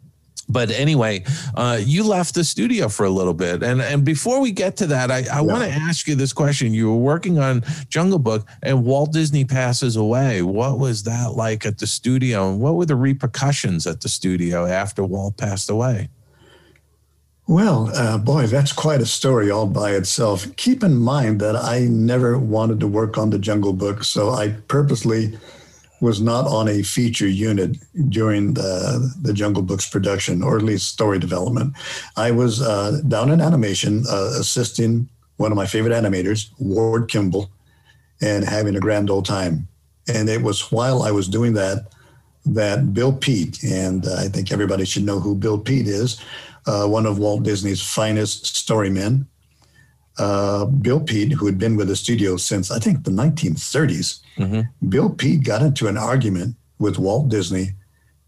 but 0.47 0.69
anyway, 0.69 1.23
uh, 1.55 1.79
you 1.81 2.03
left 2.03 2.35
the 2.35 2.43
studio 2.43 2.87
for 2.87 3.05
a 3.05 3.09
little 3.09 3.33
bit, 3.33 3.63
and 3.63 3.81
and 3.81 4.05
before 4.05 4.39
we 4.39 4.51
get 4.51 4.77
to 4.77 4.87
that, 4.87 5.09
I, 5.11 5.17
I 5.17 5.21
yeah. 5.21 5.41
want 5.41 5.63
to 5.63 5.69
ask 5.69 6.07
you 6.07 6.15
this 6.15 6.33
question: 6.33 6.73
You 6.73 6.89
were 6.91 6.97
working 6.97 7.39
on 7.39 7.63
Jungle 7.89 8.19
Book, 8.19 8.47
and 8.61 8.85
Walt 8.85 9.11
Disney 9.11 9.45
passes 9.45 9.95
away. 9.95 10.41
What 10.41 10.77
was 10.77 11.03
that 11.03 11.33
like 11.33 11.65
at 11.65 11.79
the 11.79 11.87
studio, 11.87 12.49
and 12.49 12.59
what 12.59 12.75
were 12.75 12.85
the 12.85 12.95
repercussions 12.95 13.87
at 13.87 14.01
the 14.01 14.09
studio 14.09 14.65
after 14.65 15.03
Walt 15.03 15.37
passed 15.37 15.69
away? 15.69 16.09
Well, 17.47 17.91
uh, 17.93 18.17
boy, 18.17 18.47
that's 18.47 18.73
quite 18.73 19.01
a 19.01 19.05
story 19.05 19.51
all 19.51 19.67
by 19.67 19.91
itself. 19.91 20.55
Keep 20.55 20.83
in 20.83 20.95
mind 20.95 21.39
that 21.41 21.55
I 21.55 21.81
never 21.81 22.39
wanted 22.39 22.79
to 22.79 22.87
work 22.87 23.19
on 23.19 23.29
the 23.29 23.37
Jungle 23.37 23.73
Book, 23.73 24.03
so 24.03 24.31
I 24.31 24.49
purposely 24.67 25.37
was 26.01 26.21
not 26.21 26.45
on 26.45 26.67
a 26.67 26.81
feature 26.81 27.27
unit 27.27 27.77
during 28.09 28.53
the, 28.53 29.13
the 29.21 29.33
Jungle 29.33 29.63
Books 29.63 29.89
production, 29.89 30.43
or 30.43 30.57
at 30.57 30.63
least 30.63 30.89
story 30.89 31.19
development. 31.19 31.73
I 32.17 32.31
was 32.31 32.61
uh, 32.61 33.01
down 33.07 33.31
in 33.31 33.41
animation, 33.41 34.03
uh, 34.09 34.33
assisting 34.39 35.09
one 35.37 35.51
of 35.51 35.55
my 35.55 35.65
favorite 35.65 35.93
animators, 35.93 36.49
Ward 36.59 37.09
Kimball, 37.09 37.49
and 38.21 38.45
having 38.45 38.75
a 38.75 38.79
grand 38.79 39.09
old 39.09 39.25
time. 39.25 39.67
And 40.07 40.29
it 40.29 40.41
was 40.41 40.71
while 40.71 41.03
I 41.03 41.11
was 41.11 41.27
doing 41.27 41.53
that 41.53 41.87
that 42.45 42.93
Bill 42.93 43.11
Peet, 43.11 43.63
and 43.63 44.05
uh, 44.05 44.17
I 44.17 44.27
think 44.27 44.51
everybody 44.51 44.85
should 44.85 45.03
know 45.03 45.19
who 45.19 45.35
Bill 45.35 45.57
Peet 45.57 45.87
is, 45.87 46.21
uh, 46.67 46.85
one 46.85 47.07
of 47.07 47.17
Walt 47.17 47.43
Disney's 47.43 47.81
finest 47.81 48.55
storymen. 48.55 49.27
Uh, 50.17 50.65
Bill 50.65 50.99
Peet, 50.99 51.33
who 51.33 51.45
had 51.45 51.57
been 51.57 51.75
with 51.75 51.87
the 51.89 51.95
studio 51.95 52.37
since 52.37 52.71
I 52.71 52.79
think 52.79 53.03
the 53.03 53.11
1930s, 53.11 54.21
Mm-hmm. 54.37 54.89
Bill 54.89 55.09
Peet 55.09 55.43
got 55.45 55.61
into 55.61 55.87
an 55.87 55.97
argument 55.97 56.55
with 56.77 56.97
Walt 56.99 57.29
Disney 57.29 57.69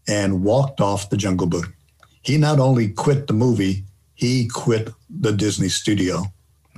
and 0.08 0.42
walked 0.42 0.80
off 0.80 1.10
the 1.10 1.18
Jungle 1.18 1.46
Book. 1.46 1.70
He 2.22 2.38
not 2.38 2.58
only 2.58 2.88
quit 2.88 3.26
the 3.26 3.34
movie, 3.34 3.84
he 4.14 4.48
quit 4.48 4.88
the 5.10 5.32
Disney 5.32 5.68
studio. 5.68 6.24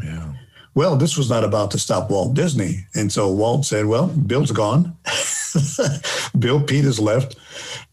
Yeah. 0.03 0.33
Well, 0.75 0.97
this 0.97 1.17
was 1.17 1.31
not 1.31 1.45
about 1.45 1.71
to 1.73 1.79
stop 1.79 2.11
Walt 2.11 2.35
Disney. 2.35 2.87
And 2.95 3.13
so 3.13 3.31
Walt 3.31 3.67
said, 3.67 3.87
Well, 3.87 4.09
Bill's 4.09 4.51
gone. 4.51 4.97
Bill 6.39 6.61
Peet 6.63 6.85
is 6.85 6.99
left, 7.01 7.37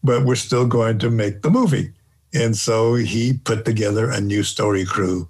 but 0.02 0.24
we're 0.24 0.34
still 0.36 0.66
going 0.66 0.98
to 0.98 1.10
make 1.10 1.42
the 1.42 1.50
movie. 1.50 1.92
And 2.34 2.56
so 2.56 2.94
he 2.94 3.32
put 3.32 3.64
together 3.64 4.10
a 4.10 4.20
new 4.20 4.42
story 4.42 4.84
crew. 4.84 5.28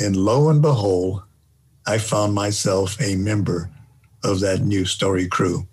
And 0.00 0.16
lo 0.16 0.48
and 0.48 0.62
behold, 0.62 1.22
I 1.86 1.98
found 1.98 2.34
myself 2.34 3.00
a 3.00 3.16
member 3.16 3.70
of 4.24 4.40
that 4.40 4.60
new 4.60 4.84
story 4.84 5.28
crew. 5.28 5.66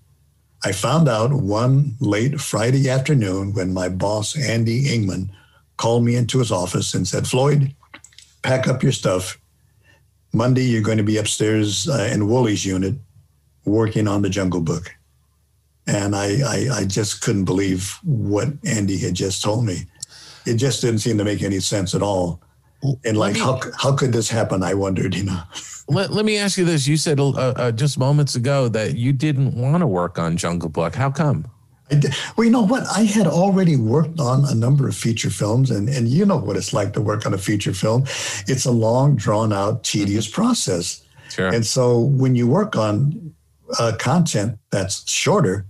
I 0.65 0.71
found 0.71 1.07
out 1.07 1.31
one 1.31 1.95
late 1.99 2.41
Friday 2.41 2.89
afternoon 2.89 3.53
when 3.53 3.73
my 3.73 3.89
boss, 3.89 4.37
Andy 4.37 4.85
Engman, 4.85 5.29
called 5.77 6.03
me 6.03 6.15
into 6.15 6.39
his 6.39 6.51
office 6.51 6.93
and 6.93 7.07
said, 7.07 7.27
Floyd, 7.27 7.73
pack 8.41 8.67
up 8.67 8.83
your 8.83 8.91
stuff. 8.91 9.37
Monday, 10.33 10.63
you're 10.63 10.81
going 10.81 10.97
to 10.97 11.03
be 11.03 11.17
upstairs 11.17 11.87
uh, 11.87 12.09
in 12.11 12.27
Woolie's 12.27 12.65
unit 12.65 12.95
working 13.65 14.07
on 14.07 14.23
the 14.23 14.29
Jungle 14.29 14.61
Book. 14.61 14.93
And 15.85 16.15
I, 16.15 16.39
I, 16.45 16.67
I 16.79 16.85
just 16.85 17.21
couldn't 17.21 17.45
believe 17.45 17.97
what 18.03 18.49
Andy 18.65 18.97
had 18.97 19.13
just 19.13 19.41
told 19.41 19.65
me. 19.65 19.85
It 20.45 20.55
just 20.55 20.81
didn't 20.81 20.99
seem 20.99 21.17
to 21.17 21.23
make 21.23 21.43
any 21.43 21.59
sense 21.59 21.93
at 21.93 22.01
all. 22.01 22.41
And 23.03 23.17
like, 23.17 23.37
how, 23.37 23.59
how 23.77 23.95
could 23.95 24.13
this 24.13 24.29
happen? 24.29 24.63
I 24.63 24.73
wondered, 24.73 25.15
you 25.15 25.23
know. 25.23 25.41
let, 25.87 26.11
let 26.11 26.25
me 26.25 26.37
ask 26.37 26.57
you 26.57 26.65
this. 26.65 26.87
You 26.87 26.97
said 26.97 27.19
uh, 27.19 27.29
uh, 27.29 27.71
just 27.71 27.97
moments 27.97 28.35
ago 28.35 28.67
that 28.69 28.95
you 28.95 29.13
didn't 29.13 29.55
want 29.55 29.81
to 29.81 29.87
work 29.87 30.19
on 30.19 30.37
Jungle 30.37 30.69
Book. 30.69 30.95
How 30.95 31.09
come? 31.09 31.47
Well, 32.35 32.43
you 32.43 32.51
know 32.51 32.63
what? 32.63 32.83
I 32.87 33.03
had 33.03 33.27
already 33.27 33.77
worked 33.77 34.19
on 34.19 34.43
a 34.45 34.53
number 34.53 34.87
of 34.87 34.95
feature 34.95 35.29
films, 35.29 35.71
and, 35.71 35.87
and 35.87 36.07
you 36.07 36.25
know 36.25 36.35
what 36.35 36.57
it's 36.57 36.73
like 36.73 36.91
to 36.93 37.01
work 37.01 37.25
on 37.25 37.33
a 37.33 37.37
feature 37.37 37.73
film. 37.73 38.03
It's 38.47 38.65
a 38.65 38.71
long, 38.71 39.15
drawn 39.15 39.53
out, 39.53 39.83
tedious 39.83 40.27
mm-hmm. 40.27 40.41
process. 40.41 41.01
Sure. 41.29 41.47
And 41.47 41.65
so 41.65 41.99
when 41.99 42.35
you 42.35 42.47
work 42.47 42.75
on 42.75 43.33
uh, 43.79 43.93
content 43.97 44.59
that's 44.69 45.09
shorter, 45.09 45.65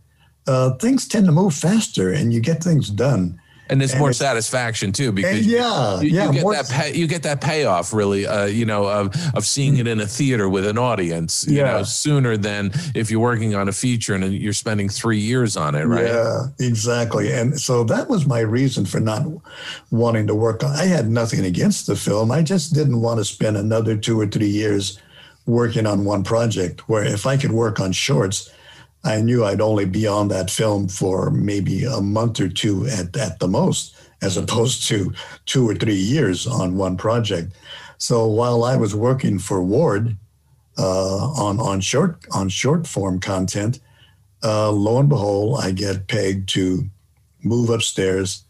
uh, 0.48 0.72
things 0.76 1.08
tend 1.08 1.26
to 1.28 1.32
move 1.32 1.54
faster 1.54 2.12
and 2.12 2.34
you 2.34 2.40
get 2.40 2.64
things 2.64 2.90
done 2.90 3.40
and 3.70 3.82
it's 3.82 3.94
and 3.94 4.00
more 4.00 4.10
it's, 4.10 4.20
satisfaction 4.20 4.92
too 4.92 5.12
because 5.12 5.46
yeah, 5.46 6.00
you, 6.02 6.10
yeah, 6.10 6.26
you 6.26 6.34
get 6.34 6.46
that 6.46 6.70
pay, 6.70 6.96
you 6.96 7.08
get 7.08 7.24
that 7.24 7.42
payoff 7.42 7.94
really, 7.94 8.26
uh, 8.26 8.46
you 8.46 8.66
know, 8.66 8.88
of 8.88 9.16
of 9.36 9.46
seeing 9.46 9.78
it 9.78 9.88
in 9.88 10.00
a 10.00 10.08
theater 10.08 10.50
with 10.50 10.66
an 10.66 10.78
audience, 10.78 11.46
you 11.48 11.58
yeah. 11.58 11.78
know, 11.78 11.84
sooner 11.84 12.38
than 12.38 12.72
if 12.96 13.12
you're 13.12 13.20
working 13.20 13.56
on 13.56 13.68
a 13.68 13.72
feature 13.72 14.16
and 14.16 14.34
you're 14.34 14.54
spending 14.54 14.90
three 14.90 15.20
years 15.20 15.58
on 15.58 15.76
it, 15.76 15.86
right? 15.86 16.06
Yeah, 16.06 16.48
exactly. 16.60 17.32
And 17.32 17.60
so 17.60 17.84
that 17.86 18.10
was 18.10 18.26
my 18.26 18.40
reason 18.40 18.86
for 18.86 19.00
not 19.00 19.24
wanting 19.92 20.28
to 20.28 20.36
work 20.36 20.64
on. 20.64 20.72
I 20.72 20.86
had 20.86 21.10
nothing 21.10 21.46
against 21.46 21.88
the 21.88 21.96
film. 21.96 22.32
I 22.32 22.44
just 22.44 22.74
didn't 22.74 23.02
want 23.02 23.20
to 23.20 23.26
spend 23.26 23.58
another 23.58 23.98
two 23.98 24.20
or 24.20 24.28
three 24.28 24.48
years 24.50 25.00
working 25.46 25.86
on 25.86 26.06
one 26.06 26.24
project. 26.24 26.88
Where 26.90 27.04
if 27.04 27.26
I 27.26 27.38
could 27.38 27.52
work 27.52 27.80
on 27.80 27.92
shorts 27.92 28.52
I 29.04 29.22
knew 29.22 29.46
I'd 29.46 29.62
only 29.62 29.86
be 29.86 30.08
on 30.08 30.28
that 30.30 30.50
film 30.50 30.88
for 30.88 31.30
maybe 31.30 31.86
a 31.86 32.02
month 32.02 32.40
or 32.40 32.50
two 32.50 32.88
at, 32.88 33.16
at 33.16 33.40
the 33.40 33.48
most, 33.48 33.96
as 34.22 34.38
opposed 34.38 34.88
to 34.90 35.14
two 35.46 35.70
or 35.70 35.76
three 35.76 35.96
years 35.96 36.48
on 36.48 36.78
one 36.78 36.98
project. 36.98 37.54
So 37.98 38.28
while 38.28 38.64
I 38.64 38.76
was 38.76 38.94
working 38.94 39.40
for 39.40 39.62
Ward 39.62 40.18
uh, 40.78 41.32
on 41.32 41.60
on 41.60 41.82
short 41.82 42.18
on 42.34 42.50
short 42.50 42.86
form 42.86 43.20
content, 43.20 43.80
uh, 44.44 44.72
lo 44.72 45.00
and 45.00 45.10
behold, 45.10 45.60
I 45.64 45.72
get 45.72 46.08
pegged 46.08 46.50
to 46.50 46.88
move 47.44 47.70
upstairs 47.70 48.44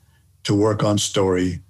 to 0.43 0.55
work 0.55 0.83
on 0.83 0.97
story 0.97 1.61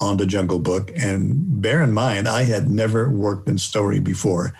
on 0.00 0.16
the 0.16 0.26
Jungle 0.26 0.58
Book. 0.58 0.90
And 0.96 1.60
bear 1.62 1.82
in 1.82 1.92
mind, 1.92 2.28
I 2.28 2.44
had 2.44 2.70
never 2.70 3.08
worked 3.08 3.48
in 3.48 3.58
story 3.58 4.00
before. 4.00 4.52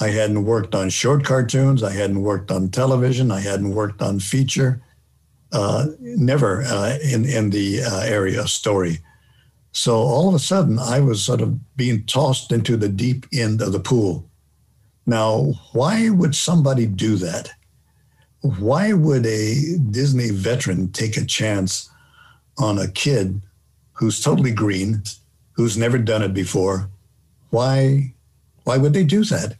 I 0.00 0.08
hadn't 0.08 0.44
worked 0.44 0.74
on 0.74 0.90
short 0.90 1.24
cartoons. 1.24 1.82
I 1.82 1.92
hadn't 1.92 2.22
worked 2.22 2.50
on 2.50 2.70
television. 2.70 3.30
I 3.30 3.40
hadn't 3.40 3.74
worked 3.74 4.02
on 4.02 4.20
feature. 4.20 4.82
Uh, 5.52 5.86
never 6.00 6.62
uh, 6.62 6.98
in 7.02 7.24
in 7.24 7.50
the 7.50 7.82
uh, 7.82 8.00
area 8.00 8.40
of 8.40 8.50
story. 8.50 8.98
So 9.72 9.96
all 9.96 10.28
of 10.28 10.34
a 10.34 10.38
sudden, 10.38 10.78
I 10.78 11.00
was 11.00 11.22
sort 11.22 11.40
of 11.40 11.76
being 11.76 12.04
tossed 12.04 12.52
into 12.52 12.76
the 12.76 12.88
deep 12.88 13.26
end 13.32 13.60
of 13.62 13.72
the 13.72 13.80
pool. 13.80 14.28
Now, 15.06 15.54
why 15.72 16.10
would 16.10 16.34
somebody 16.34 16.86
do 16.86 17.16
that? 17.16 17.50
Why 18.40 18.92
would 18.92 19.26
a 19.26 19.76
Disney 19.90 20.30
veteran 20.30 20.92
take 20.92 21.16
a 21.16 21.24
chance 21.24 21.90
on 22.58 22.78
a 22.78 22.88
kid 22.88 23.40
who's 23.92 24.20
totally 24.20 24.52
green, 24.52 25.02
who's 25.52 25.76
never 25.76 25.98
done 25.98 26.22
it 26.22 26.34
before? 26.34 26.88
Why? 27.50 28.14
Why 28.64 28.78
would 28.78 28.92
they 28.92 29.04
do 29.04 29.24
that? 29.24 29.56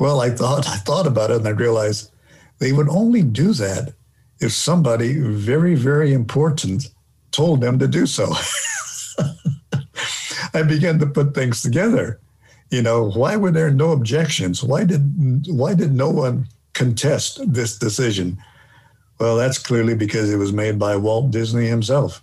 Well, 0.00 0.22
I 0.22 0.30
thought 0.30 0.66
I 0.66 0.76
thought 0.76 1.06
about 1.06 1.30
it 1.30 1.36
and 1.36 1.46
I 1.46 1.50
realized 1.50 2.10
they 2.58 2.72
would 2.72 2.88
only 2.88 3.22
do 3.22 3.52
that 3.52 3.92
if 4.40 4.50
somebody 4.50 5.20
very, 5.20 5.74
very 5.74 6.14
important 6.14 6.88
told 7.32 7.60
them 7.60 7.78
to 7.78 7.86
do 7.86 8.06
so. 8.06 8.32
I 10.54 10.62
began 10.62 10.98
to 11.00 11.06
put 11.06 11.34
things 11.34 11.60
together. 11.60 12.18
You 12.70 12.80
know, 12.80 13.10
why 13.10 13.36
were 13.36 13.50
there 13.50 13.70
no 13.70 13.92
objections? 13.92 14.64
Why 14.64 14.84
did 14.84 15.02
why 15.46 15.74
did 15.74 15.92
no 15.92 16.08
one 16.08 16.48
contest 16.72 17.40
this 17.52 17.78
decision? 17.78 18.38
Well, 19.18 19.36
that's 19.36 19.58
clearly 19.58 19.94
because 19.94 20.32
it 20.32 20.38
was 20.38 20.52
made 20.52 20.78
by 20.78 20.96
Walt 20.96 21.30
Disney 21.30 21.66
himself. 21.66 22.22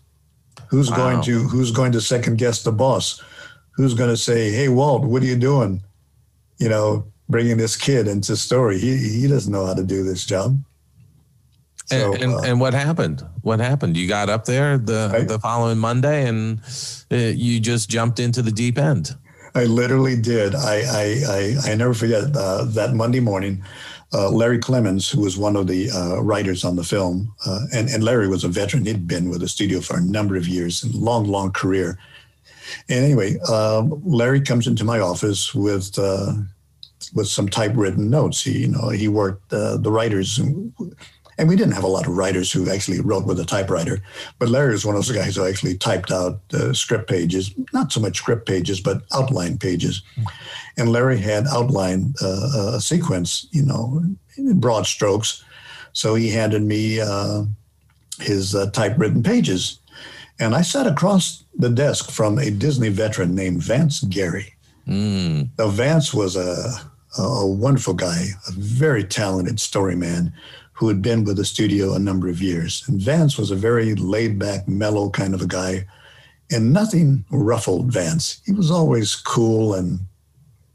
Who's 0.70 0.90
wow. 0.90 0.98
going 0.98 1.22
to 1.26 1.48
who's 1.48 1.70
going 1.70 1.92
to 1.92 2.02
second 2.02 2.40
guess 2.40 2.64
the 2.64 2.72
boss? 2.72 3.22
Who's 3.76 3.94
going 3.94 4.10
to 4.10 4.18
say, 4.18 4.52
"Hey, 4.52 4.68
Walt, 4.68 5.04
what 5.04 5.22
are 5.22 5.28
you 5.28 5.38
doing?" 5.38 5.84
You 6.58 6.70
know, 6.70 7.06
bringing 7.30 7.58
this 7.58 7.76
kid 7.76 8.08
into 8.08 8.36
story. 8.36 8.80
He 8.80 8.98
he 8.98 9.28
doesn't 9.28 9.52
know 9.52 9.66
how 9.66 9.74
to 9.74 9.84
do 9.84 10.04
this 10.04 10.26
job. 10.26 10.60
So, 11.88 12.14
and, 12.14 12.24
and, 12.24 12.34
uh, 12.34 12.42
and, 12.42 12.60
what 12.60 12.74
happened? 12.74 13.26
What 13.44 13.62
happened? 13.62 13.96
You 13.96 14.10
got 14.10 14.30
up 14.30 14.44
there 14.44 14.78
the 14.78 15.10
I, 15.14 15.22
the 15.22 15.40
following 15.40 15.78
Monday, 15.78 16.28
and 16.28 16.60
uh, 17.12 17.16
you 17.16 17.62
just 17.62 17.90
jumped 17.90 18.20
into 18.20 18.42
the 18.42 18.52
deep 18.52 18.78
end. 18.78 19.16
I 19.56 19.64
literally 19.66 20.20
did. 20.20 20.54
I 20.54 20.82
I 20.82 21.24
I, 21.28 21.72
I 21.72 21.76
never 21.76 21.94
forget 21.94 22.36
uh, 22.36 22.66
that 22.66 22.94
Monday 22.94 23.22
morning. 23.22 23.64
Uh, 24.14 24.30
Larry 24.30 24.58
Clemmons, 24.58 25.10
who 25.10 25.22
was 25.22 25.38
one 25.38 25.58
of 25.58 25.68
the 25.68 25.92
uh, 25.92 26.22
writers 26.22 26.64
on 26.64 26.76
the 26.76 26.84
film, 26.84 27.34
uh, 27.46 27.60
and 27.74 27.90
and 27.90 28.04
Larry 28.04 28.28
was 28.28 28.44
a 28.44 28.50
veteran. 28.50 28.86
He'd 28.86 29.08
been 29.08 29.30
with 29.30 29.40
the 29.40 29.48
studio 29.48 29.80
for 29.80 29.98
a 29.98 30.02
number 30.02 30.36
of 30.36 30.48
years, 30.48 30.84
and 30.84 30.94
long 30.94 31.26
long 31.26 31.52
career. 31.52 31.98
And 32.90 33.06
anyway, 33.06 33.38
Larry 34.04 34.42
comes 34.42 34.68
into 34.68 34.84
my 34.84 35.00
office 35.00 35.56
with 35.56 35.98
with 37.14 37.28
some 37.28 37.48
typewritten 37.48 38.10
notes. 38.10 38.44
He, 38.44 38.60
you 38.60 38.68
know, 38.68 38.90
he 38.90 39.08
worked 39.08 39.52
uh, 39.54 39.78
the 39.78 39.92
writers, 39.92 40.38
and, 40.38 40.74
and, 41.38 41.48
we 41.48 41.56
didn't 41.56 41.74
have 41.74 41.84
a 41.84 41.88
lot 41.88 42.08
of 42.08 42.18
writers 42.18 42.52
who 42.52 42.70
actually 42.70 43.00
wrote 43.00 43.26
with 43.26 43.40
a 43.40 43.46
typewriter. 43.46 44.00
But 44.40 44.50
Larry 44.50 44.74
was 44.74 44.86
one 44.86 44.96
of 44.96 45.06
those 45.06 45.16
guys 45.16 45.36
who 45.36 45.46
actually 45.46 45.78
typed 45.78 46.12
out 46.12 46.42
uh, 46.54 46.74
script 46.74 47.10
pages, 47.10 47.54
not 47.74 47.92
so 47.92 48.00
much 48.00 48.18
script 48.18 48.48
pages, 48.48 48.80
but 48.80 49.04
outline 49.14 49.58
pages. 49.58 50.02
And 50.78 50.92
Larry 50.92 51.20
had 51.20 51.48
outlined 51.48 52.16
uh, 52.22 52.74
a 52.74 52.82
sequence, 52.82 53.48
you 53.52 53.64
know, 53.64 54.04
in 54.38 54.60
broad 54.60 54.86
strokes. 54.86 55.44
So 55.94 56.16
he 56.16 56.30
handed 56.30 56.64
me 56.64 57.00
uh, 57.00 57.46
his 58.20 58.56
uh, 58.56 58.70
typewritten 58.72 59.24
pages. 59.24 59.80
And 60.40 60.54
I 60.54 60.62
sat 60.62 60.86
across 60.86 61.44
the 61.56 61.70
desk 61.70 62.12
from 62.12 62.38
a 62.38 62.52
Disney 62.52 62.90
veteran 62.90 63.34
named 63.34 63.64
Vance 63.64 64.02
Gerry. 64.02 64.54
Mm. 64.88 65.50
Now, 65.58 65.68
Vance 65.68 66.14
was 66.14 66.36
a, 66.36 66.74
a 67.18 67.46
wonderful 67.46 67.94
guy, 67.94 68.28
a 68.48 68.52
very 68.52 69.04
talented 69.04 69.60
story 69.60 69.96
man 69.96 70.34
who 70.74 70.88
had 70.88 71.02
been 71.02 71.24
with 71.24 71.38
the 71.38 71.46
studio 71.46 71.94
a 71.94 72.00
number 72.00 72.30
of 72.30 72.42
years. 72.42 72.84
And 72.88 73.02
Vance 73.02 73.38
was 73.38 73.52
a 73.52 73.56
very 73.56 73.96
laid 73.96 74.38
back, 74.38 74.68
mellow 74.68 75.10
kind 75.10 75.34
of 75.34 75.42
a 75.42 75.48
guy, 75.48 75.88
and 76.52 76.72
nothing 76.72 77.26
ruffled 77.32 77.92
Vance. 77.92 78.42
He 78.46 78.52
was 78.52 78.72
always 78.72 79.16
cool 79.16 79.74
and 79.74 80.00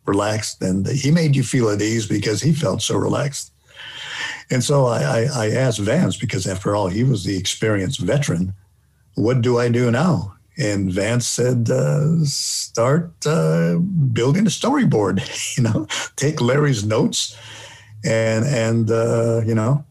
relaxed, 0.04 0.60
and 0.60 0.86
he 0.86 1.10
made 1.10 1.36
you 1.36 1.44
feel 1.44 1.70
at 1.70 1.80
ease 1.80 2.06
because 2.06 2.42
he 2.42 2.52
felt 2.52 2.82
so 2.82 2.96
relaxed. 2.96 3.52
And 4.50 4.62
so 4.62 4.86
I, 4.86 5.02
I, 5.02 5.28
I 5.34 5.50
asked 5.50 5.78
Vance, 5.78 6.16
because 6.16 6.46
after 6.46 6.74
all, 6.74 6.88
he 6.88 7.04
was 7.04 7.24
the 7.24 7.38
experienced 7.38 8.00
veteran, 8.00 8.52
what 9.14 9.40
do 9.40 9.58
I 9.58 9.68
do 9.68 9.90
now? 9.90 10.34
And 10.58 10.92
Vance 10.92 11.26
said, 11.26 11.70
uh, 11.70 12.24
"Start 12.24 13.10
uh, 13.26 13.76
building 14.12 14.46
a 14.46 14.50
storyboard. 14.50 15.20
you 15.56 15.62
know, 15.62 15.86
take 16.16 16.40
Larry's 16.40 16.84
notes, 16.84 17.36
and 18.04 18.44
and 18.44 18.90
uh, 18.90 19.42
you 19.46 19.54
know, 19.54 19.84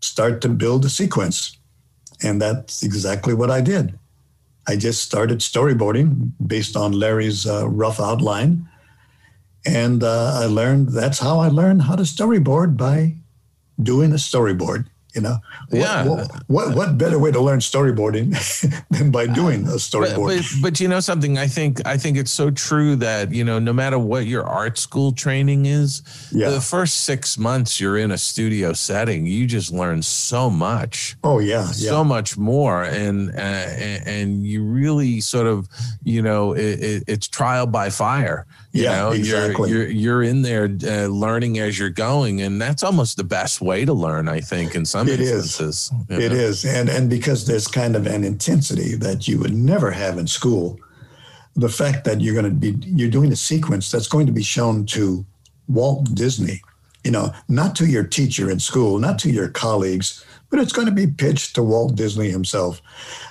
start 0.00 0.40
to 0.42 0.48
build 0.48 0.84
a 0.84 0.88
sequence." 0.88 1.56
And 2.22 2.42
that's 2.42 2.82
exactly 2.82 3.32
what 3.32 3.50
I 3.50 3.60
did. 3.60 3.96
I 4.66 4.76
just 4.76 5.02
started 5.02 5.38
storyboarding 5.38 6.32
based 6.44 6.76
on 6.76 6.92
Larry's 6.92 7.46
uh, 7.46 7.68
rough 7.68 8.00
outline, 8.00 8.68
and 9.64 10.02
uh, 10.02 10.40
I 10.42 10.46
learned. 10.46 10.88
That's 10.88 11.20
how 11.20 11.38
I 11.38 11.48
learned 11.48 11.82
how 11.82 11.96
to 11.96 12.02
storyboard 12.02 12.76
by 12.76 13.14
doing 13.80 14.12
a 14.12 14.16
storyboard. 14.16 14.86
You 15.14 15.22
know, 15.22 15.38
yeah. 15.70 16.06
What, 16.06 16.30
what, 16.48 16.76
what 16.76 16.98
better 16.98 17.18
way 17.18 17.32
to 17.32 17.40
learn 17.40 17.60
storyboarding 17.60 18.36
than 18.90 19.10
by 19.10 19.26
doing 19.26 19.64
a 19.66 19.78
storyboard? 19.78 20.26
But, 20.26 20.36
but, 20.36 20.62
but, 20.62 20.80
you 20.80 20.86
know 20.86 21.00
something, 21.00 21.38
I 21.38 21.46
think 21.46 21.84
I 21.86 21.96
think 21.96 22.18
it's 22.18 22.30
so 22.30 22.50
true 22.50 22.94
that 22.96 23.32
you 23.32 23.42
know 23.42 23.58
no 23.58 23.72
matter 23.72 23.98
what 23.98 24.26
your 24.26 24.44
art 24.44 24.76
school 24.76 25.12
training 25.12 25.64
is, 25.64 26.02
yeah. 26.30 26.50
the 26.50 26.60
first 26.60 27.04
six 27.04 27.38
months 27.38 27.80
you're 27.80 27.96
in 27.96 28.10
a 28.10 28.18
studio 28.18 28.74
setting, 28.74 29.26
you 29.26 29.46
just 29.46 29.72
learn 29.72 30.02
so 30.02 30.50
much. 30.50 31.16
Oh 31.24 31.38
yeah, 31.38 31.62
yeah. 31.62 31.90
so 31.90 32.04
much 32.04 32.36
more, 32.36 32.84
and 32.84 33.30
uh, 33.30 33.38
and 33.38 34.46
you 34.46 34.62
really 34.62 35.20
sort 35.20 35.46
of 35.46 35.68
you 36.04 36.20
know 36.20 36.52
it, 36.52 36.80
it, 36.80 37.04
it's 37.06 37.28
trial 37.28 37.66
by 37.66 37.88
fire. 37.88 38.46
You 38.72 38.82
yeah, 38.82 38.96
know, 38.98 39.10
exactly. 39.12 39.70
you're, 39.70 39.84
you're 39.84 39.90
you're 39.90 40.22
in 40.22 40.42
there 40.42 40.64
uh, 40.64 41.06
learning 41.06 41.58
as 41.58 41.78
you're 41.78 41.88
going, 41.88 42.42
and 42.42 42.60
that's 42.60 42.82
almost 42.82 43.16
the 43.16 43.24
best 43.24 43.62
way 43.62 43.86
to 43.86 43.94
learn. 43.94 44.28
I 44.28 44.40
think 44.40 44.74
in 44.74 44.84
some 44.84 45.08
it 45.08 45.20
instances, 45.20 45.90
is. 46.10 46.20
it 46.20 46.32
know? 46.32 46.38
is, 46.38 46.64
and 46.66 46.90
and 46.90 47.08
because 47.08 47.46
there's 47.46 47.66
kind 47.66 47.96
of 47.96 48.06
an 48.06 48.24
intensity 48.24 48.94
that 48.96 49.26
you 49.26 49.38
would 49.38 49.54
never 49.54 49.90
have 49.90 50.18
in 50.18 50.26
school. 50.26 50.78
The 51.56 51.70
fact 51.70 52.04
that 52.04 52.20
you're 52.20 52.34
going 52.34 52.44
to 52.44 52.50
be 52.50 52.76
you're 52.86 53.10
doing 53.10 53.32
a 53.32 53.36
sequence 53.36 53.90
that's 53.90 54.06
going 54.06 54.26
to 54.26 54.32
be 54.32 54.42
shown 54.42 54.84
to 54.86 55.24
Walt 55.66 56.14
Disney, 56.14 56.60
you 57.04 57.10
know, 57.10 57.32
not 57.48 57.74
to 57.76 57.86
your 57.86 58.04
teacher 58.04 58.50
in 58.50 58.60
school, 58.60 58.98
not 58.98 59.18
to 59.20 59.30
your 59.30 59.48
colleagues, 59.48 60.24
but 60.50 60.60
it's 60.60 60.72
going 60.72 60.86
to 60.86 60.92
be 60.92 61.06
pitched 61.06 61.54
to 61.54 61.62
Walt 61.62 61.94
Disney 61.94 62.30
himself. 62.30 62.82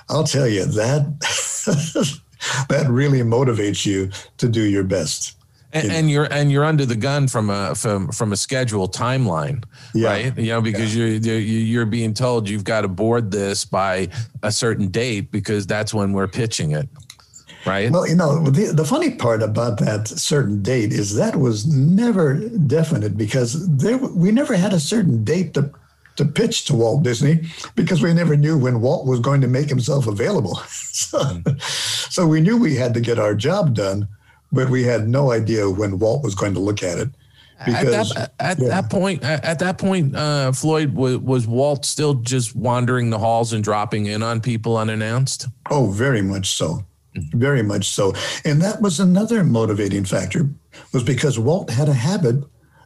I'll 0.08 0.24
tell 0.24 0.48
you 0.48 0.64
that. 0.64 2.20
that 2.68 2.86
really 2.88 3.20
motivates 3.20 3.84
you 3.86 4.10
to 4.38 4.48
do 4.48 4.62
your 4.62 4.84
best. 4.84 5.34
And, 5.70 5.92
and, 5.92 6.10
you're 6.10 6.32
and 6.32 6.50
you're 6.50 6.64
under 6.64 6.86
the 6.86 6.96
gun 6.96 7.28
from 7.28 7.50
a 7.50 7.74
from 7.74 8.10
from 8.10 8.32
a 8.32 8.36
schedule 8.38 8.88
timeline, 8.88 9.64
yeah. 9.94 10.08
right? 10.08 10.38
You 10.38 10.46
know, 10.46 10.62
because 10.62 10.96
yeah. 10.96 11.18
you're 11.20 11.38
you're 11.38 11.86
being 11.86 12.14
told 12.14 12.48
you've 12.48 12.64
got 12.64 12.82
to 12.82 12.88
board 12.88 13.30
this 13.30 13.66
by 13.66 14.08
a 14.42 14.50
certain 14.50 14.88
date 14.88 15.30
because 15.30 15.66
that's 15.66 15.92
when 15.92 16.14
we're 16.14 16.26
pitching 16.26 16.70
it, 16.70 16.88
right? 17.66 17.90
Well, 17.90 18.08
you 18.08 18.14
know, 18.14 18.48
the, 18.48 18.72
the 18.72 18.84
funny 18.86 19.10
part 19.16 19.42
about 19.42 19.78
that 19.80 20.08
certain 20.08 20.62
date 20.62 20.90
is 20.90 21.14
that 21.16 21.36
was 21.36 21.66
never 21.66 22.48
definite 22.48 23.18
because 23.18 23.68
there 23.76 23.98
we 23.98 24.32
never 24.32 24.56
had 24.56 24.72
a 24.72 24.80
certain 24.80 25.22
date 25.22 25.52
to 25.52 25.70
to 26.18 26.24
pitch 26.24 26.64
to 26.64 26.74
Walt 26.74 27.04
Disney 27.04 27.48
because 27.76 28.02
we 28.02 28.12
never 28.12 28.36
knew 28.36 28.58
when 28.58 28.80
Walt 28.80 29.06
was 29.06 29.20
going 29.20 29.40
to 29.40 29.48
make 29.48 29.68
himself 29.68 30.06
available. 30.06 30.56
so, 30.66 31.40
so 31.60 32.26
we 32.26 32.40
knew 32.40 32.58
we 32.58 32.74
had 32.74 32.92
to 32.94 33.00
get 33.00 33.18
our 33.20 33.34
job 33.34 33.74
done, 33.74 34.08
but 34.50 34.68
we 34.68 34.82
had 34.82 35.08
no 35.08 35.30
idea 35.30 35.70
when 35.70 35.98
Walt 35.98 36.24
was 36.24 36.34
going 36.34 36.54
to 36.54 36.60
look 36.60 36.82
at 36.82 36.98
it. 36.98 37.08
Because, 37.64 38.16
at, 38.16 38.16
that, 38.16 38.32
at 38.38 38.58
yeah. 38.58 38.68
that 38.68 38.90
point, 38.90 39.24
at 39.24 39.58
that 39.58 39.78
point, 39.78 40.14
uh, 40.14 40.52
Floyd 40.52 40.94
was, 40.94 41.18
was 41.18 41.46
Walt 41.46 41.84
still 41.84 42.14
just 42.14 42.54
wandering 42.54 43.10
the 43.10 43.18
halls 43.18 43.52
and 43.52 43.64
dropping 43.64 44.06
in 44.06 44.22
on 44.22 44.40
people 44.40 44.76
unannounced? 44.76 45.46
Oh, 45.70 45.86
very 45.86 46.22
much 46.22 46.48
so, 46.48 46.84
very 47.32 47.62
much 47.62 47.88
so. 47.88 48.12
And 48.44 48.60
that 48.62 48.80
was 48.80 49.00
another 49.00 49.42
motivating 49.42 50.04
factor, 50.04 50.48
was 50.92 51.02
because 51.02 51.36
Walt 51.36 51.70
had 51.70 51.88
a 51.88 51.94
habit 51.94 52.44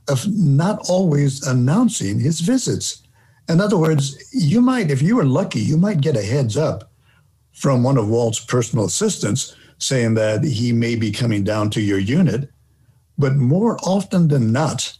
of 0.09 0.27
not 0.29 0.89
always 0.89 1.47
announcing 1.47 2.19
his 2.19 2.41
visits. 2.41 3.02
In 3.53 3.61
other 3.61 3.77
words, 3.77 4.17
you 4.33 4.63
might, 4.63 4.91
if 4.91 5.03
you 5.03 5.17
were 5.17 5.27
lucky, 5.27 5.61
you 5.61 5.77
might 5.77 6.01
get 6.01 6.17
a 6.17 6.23
heads 6.23 6.57
up 6.57 6.91
from 7.53 7.83
one 7.83 7.99
of 7.99 8.09
Walt's 8.09 8.41
personal 8.41 8.87
assistants 8.87 9.55
saying 9.77 10.15
that 10.15 10.43
he 10.43 10.73
may 10.73 10.97
be 10.97 11.13
coming 11.13 11.45
down 11.45 11.69
to 11.71 11.83
your 11.83 11.99
unit. 11.99 12.49
But 13.19 13.37
more 13.37 13.77
often 13.83 14.29
than 14.29 14.53
not, 14.53 14.97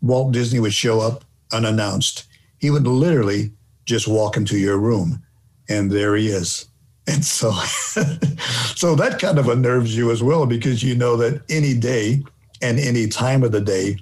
Walt 0.00 0.32
Disney 0.32 0.58
would 0.58 0.72
show 0.72 1.00
up 1.00 1.24
unannounced. 1.52 2.24
He 2.58 2.70
would 2.70 2.86
literally 2.86 3.52
just 3.84 4.08
walk 4.08 4.38
into 4.38 4.56
your 4.56 4.78
room, 4.78 5.22
and 5.68 5.90
there 5.90 6.16
he 6.16 6.28
is. 6.28 6.68
And 7.06 7.22
so, 7.22 7.50
so 8.74 8.94
that 8.94 9.18
kind 9.20 9.38
of 9.38 9.48
unnerves 9.48 9.94
you 9.94 10.10
as 10.12 10.22
well 10.22 10.46
because 10.46 10.82
you 10.82 10.94
know 10.94 11.16
that 11.16 11.42
any 11.50 11.74
day 11.74 12.22
and 12.62 12.78
any 12.78 13.06
time 13.06 13.42
of 13.42 13.52
the 13.52 13.60
day, 13.60 13.98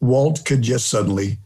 Walt 0.00 0.44
could 0.44 0.60
just 0.60 0.90
suddenly 0.90 1.38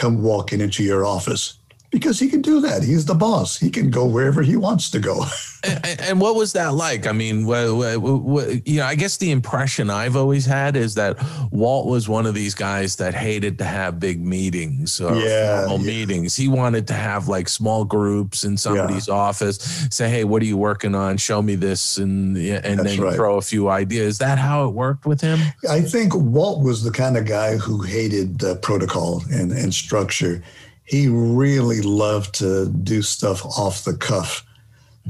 come 0.00 0.22
walking 0.22 0.62
into 0.62 0.82
your 0.82 1.04
office 1.04 1.59
because 1.90 2.20
he 2.20 2.28
can 2.28 2.40
do 2.40 2.60
that. 2.60 2.82
He's 2.82 3.04
the 3.04 3.14
boss. 3.14 3.58
He 3.58 3.68
can 3.68 3.90
go 3.90 4.06
wherever 4.06 4.42
he 4.42 4.56
wants 4.56 4.90
to 4.90 5.00
go. 5.00 5.24
and, 5.64 6.00
and, 6.00 6.20
what 6.20 6.36
was 6.36 6.52
that 6.52 6.74
like? 6.74 7.06
I 7.06 7.12
mean, 7.12 7.40
you 7.40 8.76
know, 8.78 8.84
I 8.84 8.94
guess 8.94 9.16
the 9.16 9.30
impression 9.32 9.90
I've 9.90 10.14
always 10.14 10.46
had 10.46 10.76
is 10.76 10.94
that 10.94 11.18
Walt 11.50 11.86
was 11.86 12.08
one 12.08 12.26
of 12.26 12.34
these 12.34 12.54
guys 12.54 12.96
that 12.96 13.14
hated 13.14 13.58
to 13.58 13.64
have 13.64 13.98
big 13.98 14.24
meetings 14.24 15.00
or 15.00 15.16
yeah, 15.16 15.66
formal 15.66 15.80
yeah. 15.80 15.86
meetings. 15.86 16.36
He 16.36 16.46
wanted 16.46 16.86
to 16.88 16.94
have 16.94 17.28
like 17.28 17.48
small 17.48 17.84
groups 17.84 18.44
in 18.44 18.56
somebody's 18.56 19.08
yeah. 19.08 19.14
office, 19.14 19.56
say, 19.90 20.08
"Hey, 20.08 20.24
what 20.24 20.42
are 20.42 20.46
you 20.46 20.56
working 20.56 20.94
on? 20.94 21.16
Show 21.16 21.42
me 21.42 21.56
this," 21.56 21.98
and 21.98 22.36
and 22.36 22.78
That's 22.78 22.96
then 22.96 23.00
right. 23.00 23.14
throw 23.14 23.36
a 23.36 23.42
few 23.42 23.68
ideas. 23.68 24.00
Is 24.10 24.18
that 24.18 24.38
how 24.38 24.66
it 24.68 24.70
worked 24.72 25.06
with 25.06 25.20
him? 25.20 25.40
I 25.68 25.82
think 25.82 26.14
Walt 26.14 26.62
was 26.62 26.84
the 26.84 26.90
kind 26.90 27.16
of 27.16 27.26
guy 27.26 27.56
who 27.56 27.82
hated 27.82 28.42
uh, 28.42 28.54
protocol 28.56 29.22
and, 29.30 29.52
and 29.52 29.74
structure 29.74 30.42
he 30.90 31.06
really 31.06 31.82
loved 31.82 32.34
to 32.34 32.68
do 32.68 33.00
stuff 33.00 33.46
off 33.46 33.84
the 33.84 33.94
cuff, 33.94 34.44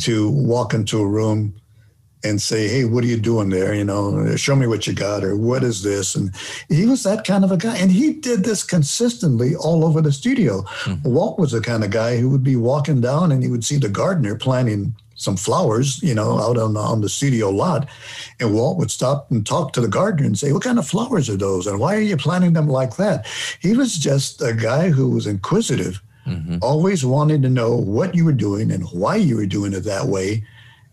to 0.01 0.31
walk 0.31 0.75
into 0.75 1.01
a 1.01 1.07
room 1.07 1.55
and 2.23 2.43
say, 2.43 2.69
Hey, 2.69 2.85
what 2.85 3.03
are 3.03 3.07
you 3.07 3.17
doing 3.17 3.49
there? 3.49 3.75
You 3.75 3.85
know, 3.85 4.37
show 4.37 4.55
me 4.55 4.67
what 4.67 4.87
you 4.87 4.93
got, 4.93 5.25
or 5.25 5.37
what 5.37 5.65
is 5.65 5.83
this? 5.83 6.15
And 6.15 6.35
he 6.69 6.85
was 6.85 7.03
that 7.05 7.25
kind 7.25 7.45
of 7.45 7.51
a 7.51 7.57
guy. 7.57 7.79
And 7.79 7.91
he 7.91 8.13
did 8.13 8.45
this 8.45 8.63
consistently 8.63 9.57
all 9.57 9.83
over 9.83 10.03
the 10.03 10.13
studio. 10.13 10.61
Mm-hmm. 10.85 11.09
Walt 11.09 11.39
was 11.39 11.53
the 11.53 11.63
kind 11.63 11.83
of 11.83 11.91
guy 11.91 12.19
who 12.19 12.29
would 12.29 12.45
be 12.45 12.57
walking 12.57 13.01
down 13.01 13.33
and 13.33 13.43
he 13.43 13.49
would 13.49 13.65
see 13.65 13.79
the 13.79 13.89
gardener 13.89 14.37
planting 14.37 14.95
some 15.21 15.37
flowers, 15.37 16.03
you 16.03 16.15
know, 16.15 16.39
out 16.41 16.57
on, 16.57 16.73
the, 16.73 16.81
on 16.81 17.03
the 17.03 17.09
studio 17.09 17.51
lot. 17.51 17.87
And 18.41 18.55
Walt 18.55 18.79
would 18.79 18.91
stop 18.91 19.31
and 19.31 19.47
talk 19.47 19.75
to 19.75 19.81
the 19.83 19.87
gardener 19.87 20.27
and 20.27 20.39
say, 20.39 20.53
What 20.53 20.63
kind 20.63 20.79
of 20.79 20.89
flowers 20.89 21.29
are 21.29 21.37
those? 21.37 21.67
And 21.67 21.79
why 21.79 21.95
are 21.95 22.01
you 22.01 22.17
planting 22.17 22.55
them 22.55 22.69
like 22.69 22.97
that? 22.97 23.27
He 23.61 23.77
was 23.77 23.99
just 23.99 24.41
a 24.41 24.55
guy 24.55 24.89
who 24.89 25.11
was 25.11 25.27
inquisitive, 25.27 26.03
mm-hmm. 26.27 26.57
always 26.63 27.05
wanting 27.05 27.43
to 27.43 27.51
know 27.51 27.77
what 27.77 28.15
you 28.15 28.25
were 28.25 28.33
doing 28.33 28.73
and 28.73 28.85
why 28.93 29.17
you 29.17 29.37
were 29.37 29.47
doing 29.47 29.75
it 29.75 29.81
that 29.81 30.07
way. 30.07 30.43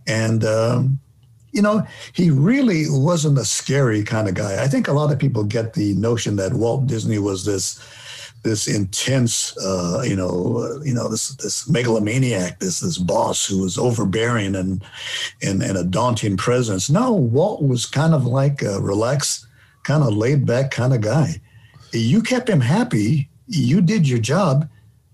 And, 0.07 0.43
um, 0.43 0.99
you 1.53 1.61
know, 1.61 1.87
he 2.11 2.29
really 2.29 2.83
wasn't 2.89 3.37
a 3.37 3.45
scary 3.45 4.03
kind 4.03 4.27
of 4.27 4.35
guy. 4.35 4.61
I 4.61 4.67
think 4.67 4.89
a 4.89 4.93
lot 4.93 5.13
of 5.13 5.19
people 5.19 5.45
get 5.45 5.73
the 5.73 5.93
notion 5.93 6.35
that 6.35 6.53
Walt 6.53 6.85
Disney 6.85 7.17
was 7.17 7.45
this 7.45 7.79
this 8.47 8.67
intense, 8.67 9.57
uh, 9.57 10.01
you 10.05 10.15
know, 10.15 10.79
you 10.83 10.93
know, 10.93 11.09
this 11.09 11.29
this 11.35 11.69
megalomaniac, 11.69 12.59
this 12.59 12.79
this 12.79 12.97
boss 12.97 13.45
who 13.45 13.61
was 13.61 13.77
overbearing 13.77 14.55
and 14.55 14.83
and 15.41 15.61
and 15.61 15.77
a 15.77 15.83
daunting 15.83 16.37
presence. 16.37 16.89
No, 16.89 17.11
Walt 17.11 17.61
was 17.61 17.85
kind 17.85 18.13
of 18.13 18.25
like 18.25 18.61
a 18.61 18.79
relaxed, 18.79 19.45
kind 19.83 20.03
of 20.03 20.13
laid 20.13 20.45
back 20.45 20.71
kind 20.71 20.93
of 20.93 21.01
guy. 21.01 21.41
You 21.91 22.21
kept 22.21 22.49
him 22.49 22.61
happy. 22.61 23.29
You 23.47 23.81
did 23.81 24.07
your 24.07 24.19
job. 24.19 24.69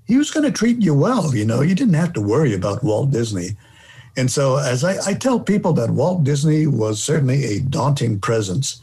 He 0.05 0.17
was 0.17 0.31
going 0.31 0.45
to 0.45 0.51
treat 0.51 0.81
you 0.81 0.93
well. 0.93 1.36
You 1.36 1.45
know, 1.45 1.61
you 1.61 1.75
didn't 1.75 1.93
have 1.95 2.13
to 2.13 2.21
worry 2.21 2.53
about 2.53 2.84
Walt 2.84 3.11
Disney. 3.11 3.57
And 4.15 4.29
so, 4.29 4.57
as 4.57 4.84
I, 4.84 4.97
I 5.07 5.13
tell 5.13 5.39
people 5.39 5.73
that 5.73 5.89
Walt 5.89 6.23
Disney 6.23 6.67
was 6.67 7.01
certainly 7.01 7.45
a 7.45 7.61
daunting 7.61 8.19
presence, 8.19 8.81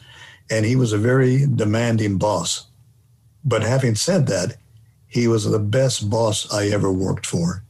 and 0.51 0.67
he 0.67 0.75
was 0.75 0.93
a 0.93 0.99
very 0.99 1.47
demanding 1.47 2.19
boss 2.19 2.67
but 3.45 3.63
having 3.63 3.95
said 3.95 4.27
that, 4.27 4.57
he 5.07 5.27
was 5.27 5.45
the 5.45 5.59
best 5.59 6.09
boss 6.09 6.53
I 6.53 6.69
ever 6.69 6.93
worked 6.93 7.27
for. 7.27 7.63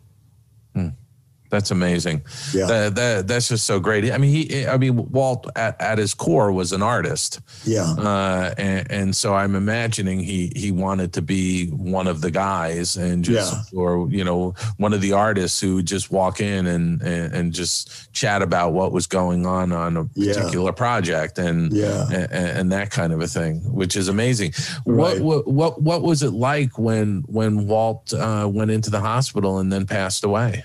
That's 1.50 1.70
amazing. 1.72 2.22
Yeah, 2.54 2.66
that, 2.66 2.94
that, 2.94 3.28
that's 3.28 3.48
just 3.48 3.66
so 3.66 3.80
great. 3.80 4.10
I 4.12 4.18
mean, 4.18 4.30
he, 4.30 4.66
I 4.66 4.76
mean, 4.76 5.10
Walt 5.10 5.48
at, 5.56 5.80
at 5.80 5.98
his 5.98 6.14
core 6.14 6.52
was 6.52 6.72
an 6.72 6.82
artist. 6.82 7.40
Yeah, 7.64 7.90
uh, 7.90 8.54
and, 8.56 8.90
and 8.90 9.16
so 9.16 9.34
I'm 9.34 9.56
imagining 9.56 10.20
he 10.20 10.52
he 10.54 10.70
wanted 10.70 11.12
to 11.14 11.22
be 11.22 11.66
one 11.68 12.06
of 12.06 12.20
the 12.20 12.30
guys 12.30 12.96
and 12.96 13.24
just, 13.24 13.72
yeah. 13.72 13.78
or 13.78 14.08
you 14.10 14.22
know, 14.22 14.54
one 14.76 14.92
of 14.92 15.00
the 15.00 15.12
artists 15.12 15.60
who 15.60 15.76
would 15.76 15.86
just 15.86 16.12
walk 16.12 16.40
in 16.40 16.66
and, 16.66 17.02
and, 17.02 17.34
and 17.34 17.52
just 17.52 18.12
chat 18.12 18.42
about 18.42 18.72
what 18.72 18.92
was 18.92 19.06
going 19.08 19.44
on 19.44 19.72
on 19.72 19.96
a 19.96 20.04
particular 20.04 20.70
yeah. 20.70 20.76
project 20.76 21.38
and 21.38 21.72
yeah, 21.72 22.06
and, 22.10 22.32
and, 22.32 22.72
that 22.72 22.90
kind 22.90 23.12
of 23.12 23.20
a 23.20 23.26
thing, 23.26 23.56
which 23.72 23.96
is 23.96 24.06
amazing. 24.06 24.52
Right. 24.86 25.20
What, 25.20 25.46
what 25.46 25.48
what 25.48 25.82
what 25.82 26.02
was 26.02 26.22
it 26.22 26.32
like 26.32 26.78
when 26.78 27.24
when 27.26 27.66
Walt 27.66 28.12
uh, 28.14 28.48
went 28.50 28.70
into 28.70 28.90
the 28.90 29.00
hospital 29.00 29.58
and 29.58 29.72
then 29.72 29.86
passed 29.86 30.22
away? 30.22 30.62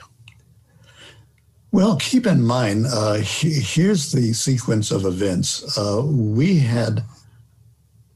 Well, 1.75 1.97
keep 1.97 2.25
in 2.25 2.41
mind, 2.41 2.85
uh, 2.87 3.15
he, 3.15 3.49
here's 3.49 4.13
the 4.13 4.31
sequence 4.31 4.91
of 4.91 5.03
events. 5.03 5.77
Uh, 5.77 6.03
we 6.05 6.57
had 6.57 7.03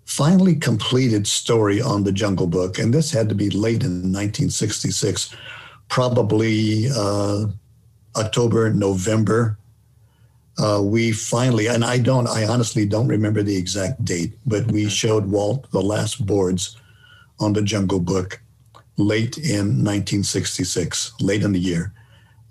finally 0.06 0.56
completed 0.56 1.28
story 1.28 1.82
on 1.82 2.06
the 2.06 2.14
Jungle 2.14 2.48
Book, 2.48 2.80
and 2.80 2.94
this 2.94 3.12
had 3.12 3.28
to 3.28 3.36
be 3.36 3.50
late 3.50 3.84
in 3.84 4.14
1966, 4.14 5.36
probably 5.90 6.88
uh, 6.96 7.48
October, 8.16 8.74
November. 8.74 9.58
Uh, 10.58 10.82
we 10.82 11.12
finally, 11.12 11.68
and 11.68 11.84
I 11.84 11.98
don't, 11.98 12.30
I 12.30 12.46
honestly 12.46 12.86
don't 12.86 13.10
remember 13.10 13.44
the 13.44 13.58
exact 13.58 14.06
date, 14.06 14.36
but 14.46 14.72
we 14.72 14.88
showed 14.88 15.26
Walt 15.26 15.70
the 15.72 15.82
last 15.82 16.26
boards 16.26 16.78
on 17.42 17.52
the 17.52 17.62
Jungle 17.62 18.00
Book 18.00 18.40
late 18.96 19.38
in 19.38 19.84
1966, 19.84 21.12
late 21.20 21.44
in 21.44 21.52
the 21.52 21.60
year 21.60 21.92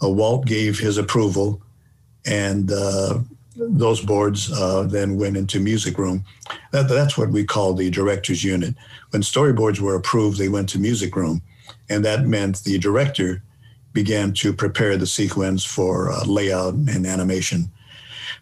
Walt 0.03 0.47
gave 0.47 0.79
his 0.79 0.99
approval, 0.99 1.61
and 2.27 2.71
uh, 2.71 3.19
those 3.57 4.01
boards 4.01 4.53
uh, 4.53 4.85
then 4.85 5.17
went 5.17 5.37
into 5.37 5.59
music 5.59 5.99
room. 5.99 6.25
That, 6.71 6.89
that's 6.89 7.19
what 7.19 7.31
we 7.31 7.45
call 7.45 7.75
the 7.75 7.91
director's 7.91 8.45
unit. 8.45 8.75
When 9.11 9.23
storyboards 9.23 9.81
were 9.81 9.97
approved, 9.97 10.39
they 10.39 10.49
went 10.49 10.69
to 10.71 10.79
music 10.79 11.17
room, 11.17 11.43
and 11.89 12.05
that 12.05 12.27
meant 12.27 12.63
the 12.63 12.79
director 12.79 13.43
began 13.93 14.33
to 14.35 14.53
prepare 14.53 14.97
the 14.97 15.07
sequence 15.07 15.65
for 15.65 16.13
uh, 16.13 16.25
layout 16.25 16.75
and 16.75 17.07
animation. 17.07 17.71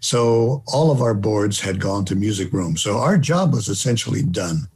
So 0.00 0.62
all 0.66 0.90
of 0.90 1.00
our 1.00 1.14
boards 1.14 1.60
had 1.60 1.80
gone 1.80 2.04
to 2.06 2.14
music 2.14 2.52
room. 2.52 2.76
So 2.76 2.98
our 2.98 3.16
job 3.16 3.54
was 3.54 3.68
essentially 3.68 4.22
done. 4.22 4.68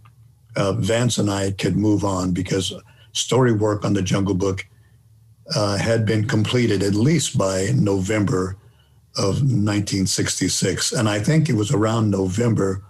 Uh, 0.57 0.73
Vance 0.73 1.19
and 1.19 1.31
I 1.31 1.51
could 1.53 1.77
move 1.77 2.05
on 2.05 2.33
because 2.33 2.73
story 3.13 3.53
work 3.53 3.85
on 3.85 3.93
the 3.93 4.03
Jungle 4.03 4.35
Book 4.35 4.67
uh, 5.55 5.77
had 5.77 6.07
been 6.07 6.27
completed 6.27 6.83
at 6.83 6.95
least 6.95 7.37
by 7.37 7.69
November 7.75 8.57
of 9.17 9.43
1966. 9.43 10.93
And 10.93 11.09
I 11.09 11.19
think 11.19 11.49
it 11.49 11.55
was 11.55 11.73
around 11.73 12.11
November, 12.11 12.83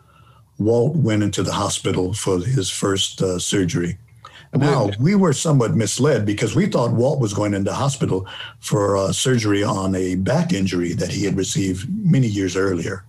Walt 0.59 0.95
went 0.97 1.23
into 1.23 1.43
the 1.43 1.53
hospital 1.53 2.13
for 2.13 2.39
his 2.39 2.71
first 2.71 3.23
uh, 3.23 3.39
surgery. 3.39 3.99
Now, 4.53 4.91
we 4.99 5.15
were 5.15 5.33
somewhat 5.33 5.77
misled 5.77 6.27
because 6.27 6.57
we 6.57 6.67
thought 6.67 6.91
Walt 6.91 7.21
was 7.21 7.33
going 7.33 7.55
into 7.55 7.73
hospital 7.73 8.27
for 8.59 8.97
uh, 8.97 9.13
surgery 9.13 9.63
on 9.63 9.95
a 9.95 10.17
back 10.17 10.53
injury 10.53 10.93
that 10.95 11.13
he 11.13 11.25
had 11.25 11.37
received 11.37 11.89
many 11.89 12.27
years 12.27 12.57
earlier. 12.57 13.05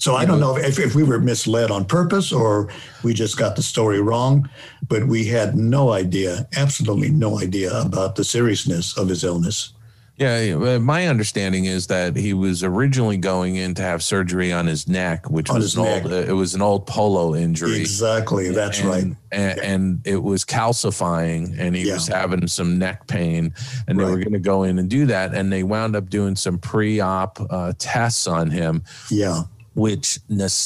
So 0.00 0.16
I 0.16 0.24
don't 0.24 0.40
know 0.40 0.56
if, 0.56 0.78
if 0.78 0.94
we 0.94 1.02
were 1.02 1.20
misled 1.20 1.70
on 1.70 1.84
purpose 1.84 2.32
or 2.32 2.70
we 3.04 3.12
just 3.12 3.36
got 3.36 3.54
the 3.54 3.62
story 3.62 4.00
wrong, 4.00 4.48
but 4.88 5.06
we 5.06 5.26
had 5.26 5.56
no 5.56 5.92
idea, 5.92 6.48
absolutely 6.56 7.10
no 7.10 7.38
idea 7.38 7.78
about 7.78 8.16
the 8.16 8.24
seriousness 8.24 8.96
of 8.96 9.10
his 9.10 9.24
illness. 9.24 9.74
Yeah, 10.16 10.78
my 10.78 11.06
understanding 11.06 11.66
is 11.66 11.86
that 11.88 12.16
he 12.16 12.32
was 12.32 12.62
originally 12.62 13.18
going 13.18 13.56
in 13.56 13.74
to 13.74 13.82
have 13.82 14.02
surgery 14.02 14.52
on 14.52 14.66
his 14.66 14.88
neck, 14.88 15.30
which 15.30 15.50
on 15.50 15.56
was 15.56 15.76
an 15.76 15.84
neck. 15.84 16.04
old. 16.04 16.12
Uh, 16.12 16.16
it 16.16 16.32
was 16.32 16.54
an 16.54 16.62
old 16.62 16.86
polo 16.86 17.34
injury. 17.34 17.80
Exactly, 17.80 18.50
that's 18.50 18.80
and, 18.80 18.88
right. 18.88 19.04
And, 19.04 19.16
yeah. 19.32 19.62
and, 19.62 20.06
it 20.06 20.22
was 20.22 20.44
calcifying, 20.44 21.58
and 21.58 21.74
he 21.74 21.88
yeah. 21.88 21.94
was 21.94 22.06
having 22.06 22.46
some 22.48 22.78
neck 22.78 23.06
pain, 23.06 23.54
and 23.88 23.98
right. 23.98 24.04
they 24.04 24.10
were 24.10 24.18
going 24.18 24.34
to 24.34 24.38
go 24.38 24.62
in 24.64 24.78
and 24.78 24.90
do 24.90 25.06
that, 25.06 25.34
and 25.34 25.50
they 25.50 25.62
wound 25.62 25.96
up 25.96 26.10
doing 26.10 26.36
some 26.36 26.58
pre-op 26.58 27.38
uh, 27.50 27.72
tests 27.78 28.26
on 28.26 28.50
him. 28.50 28.82
Yeah 29.10 29.44
which 29.74 30.18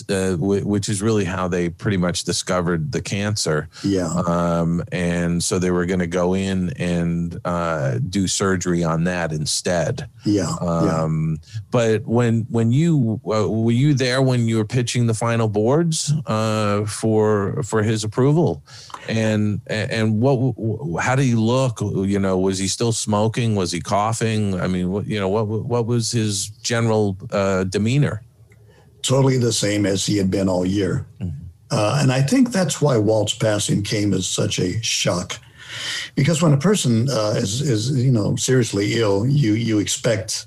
uh, 0.09 0.37
which 0.39 0.89
is 0.89 1.03
really 1.03 1.25
how 1.25 1.47
they 1.47 1.69
pretty 1.69 1.97
much 1.97 2.25
discovered 2.25 2.93
the 2.93 3.03
cancer. 3.03 3.69
Yeah. 3.83 4.09
Um, 4.27 4.83
and 4.93 5.43
so 5.43 5.59
they 5.59 5.71
were 5.71 5.87
going 5.87 6.01
to 6.01 6.07
go 6.07 6.35
in 6.35 6.71
and 6.79 7.39
uh, 7.45 7.99
do 7.99 8.27
surgery 8.27 8.83
on 8.83 9.05
that 9.05 9.33
instead. 9.33 10.09
Yeah. 10.25 10.55
yeah. 10.61 11.03
Um, 11.03 11.39
but 11.71 12.07
when 12.07 12.47
when 12.51 12.73
you 12.73 13.21
uh, 13.27 13.49
were 13.49 13.73
you 13.73 13.95
there 13.95 14.23
when 14.23 14.49
you 14.49 14.57
were 14.57 14.65
pitching 14.65 15.07
the 15.07 15.15
final 15.15 15.49
boards 15.49 16.13
uh, 16.27 16.87
for 16.87 17.63
for 17.63 17.83
his 17.83 18.05
approval, 18.05 18.63
and 19.09 19.61
and 19.67 20.21
what 20.21 20.55
how 21.03 21.15
did 21.15 21.25
he 21.25 21.35
look? 21.35 21.81
You 21.81 22.19
know, 22.19 22.39
was 22.39 22.59
he 22.59 22.69
still 22.69 22.93
smoking? 22.93 23.55
Was 23.55 23.71
he 23.71 23.81
coughing? 23.81 24.59
I 24.59 24.67
mean, 24.67 24.91
what 24.91 25.07
you 25.07 25.21
know, 25.21 25.29
what 25.29 25.47
what 25.47 25.87
was 25.87 26.11
his 26.11 26.49
general 26.49 27.19
uh, 27.31 27.65
demeanor? 27.65 28.23
Totally 29.07 29.39
the 29.39 29.53
same 29.53 29.85
as 29.87 30.07
he 30.07 30.17
had 30.17 30.31
been 30.31 30.49
all 30.49 30.65
year, 30.67 31.05
uh, 31.71 31.99
and 32.01 32.11
I 32.11 32.23
think 32.23 32.53
that's 32.53 32.81
why 32.81 32.97
Walt's 32.97 33.35
passing 33.35 33.83
came 33.83 34.15
as 34.15 34.27
such 34.27 34.59
a 34.59 34.83
shock, 34.83 35.39
because 36.15 36.41
when 36.43 36.53
a 36.55 36.59
person 36.59 37.09
uh, 37.11 37.35
is 37.37 37.61
is 37.61 37.91
you 37.91 38.11
know 38.11 38.37
seriously 38.37 38.95
ill, 38.99 39.27
you 39.27 39.53
you 39.53 39.79
expect 39.79 40.47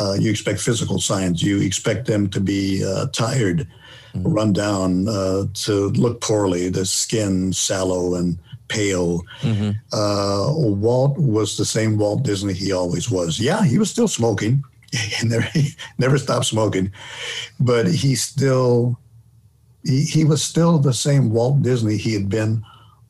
uh, 0.00 0.14
you 0.18 0.30
expect 0.30 0.60
physical 0.60 1.00
signs. 1.00 1.42
You 1.42 1.60
expect 1.60 2.06
them 2.06 2.30
to 2.30 2.40
be 2.40 2.84
uh, 2.84 3.06
tired, 3.12 3.66
Mm-hmm. 4.14 4.32
run 4.32 4.52
down, 4.54 5.06
uh, 5.06 5.44
to 5.52 5.90
look 5.90 6.22
poorly, 6.22 6.70
the 6.70 6.86
skin 6.86 7.52
sallow 7.52 8.14
and 8.14 8.38
pale. 8.68 9.22
Mm-hmm. 9.42 9.72
Uh, 9.92 10.50
Walt 10.54 11.18
was 11.18 11.56
the 11.58 11.66
same 11.66 11.98
Walt 11.98 12.22
Disney 12.22 12.54
he 12.54 12.72
always 12.72 13.10
was. 13.10 13.38
Yeah, 13.38 13.64
he 13.64 13.78
was 13.78 13.90
still 13.90 14.08
smoking. 14.08 14.64
He 14.92 15.26
never, 15.26 15.46
he 15.52 15.70
never 15.98 16.16
stopped 16.16 16.46
smoking, 16.46 16.92
but 17.60 17.86
he 17.86 18.14
still 18.14 18.98
he, 19.84 20.04
he 20.04 20.24
was 20.24 20.42
still 20.42 20.78
the 20.78 20.94
same 20.94 21.30
Walt 21.30 21.62
Disney 21.62 21.96
he 21.96 22.12
had 22.12 22.28
been 22.28 22.64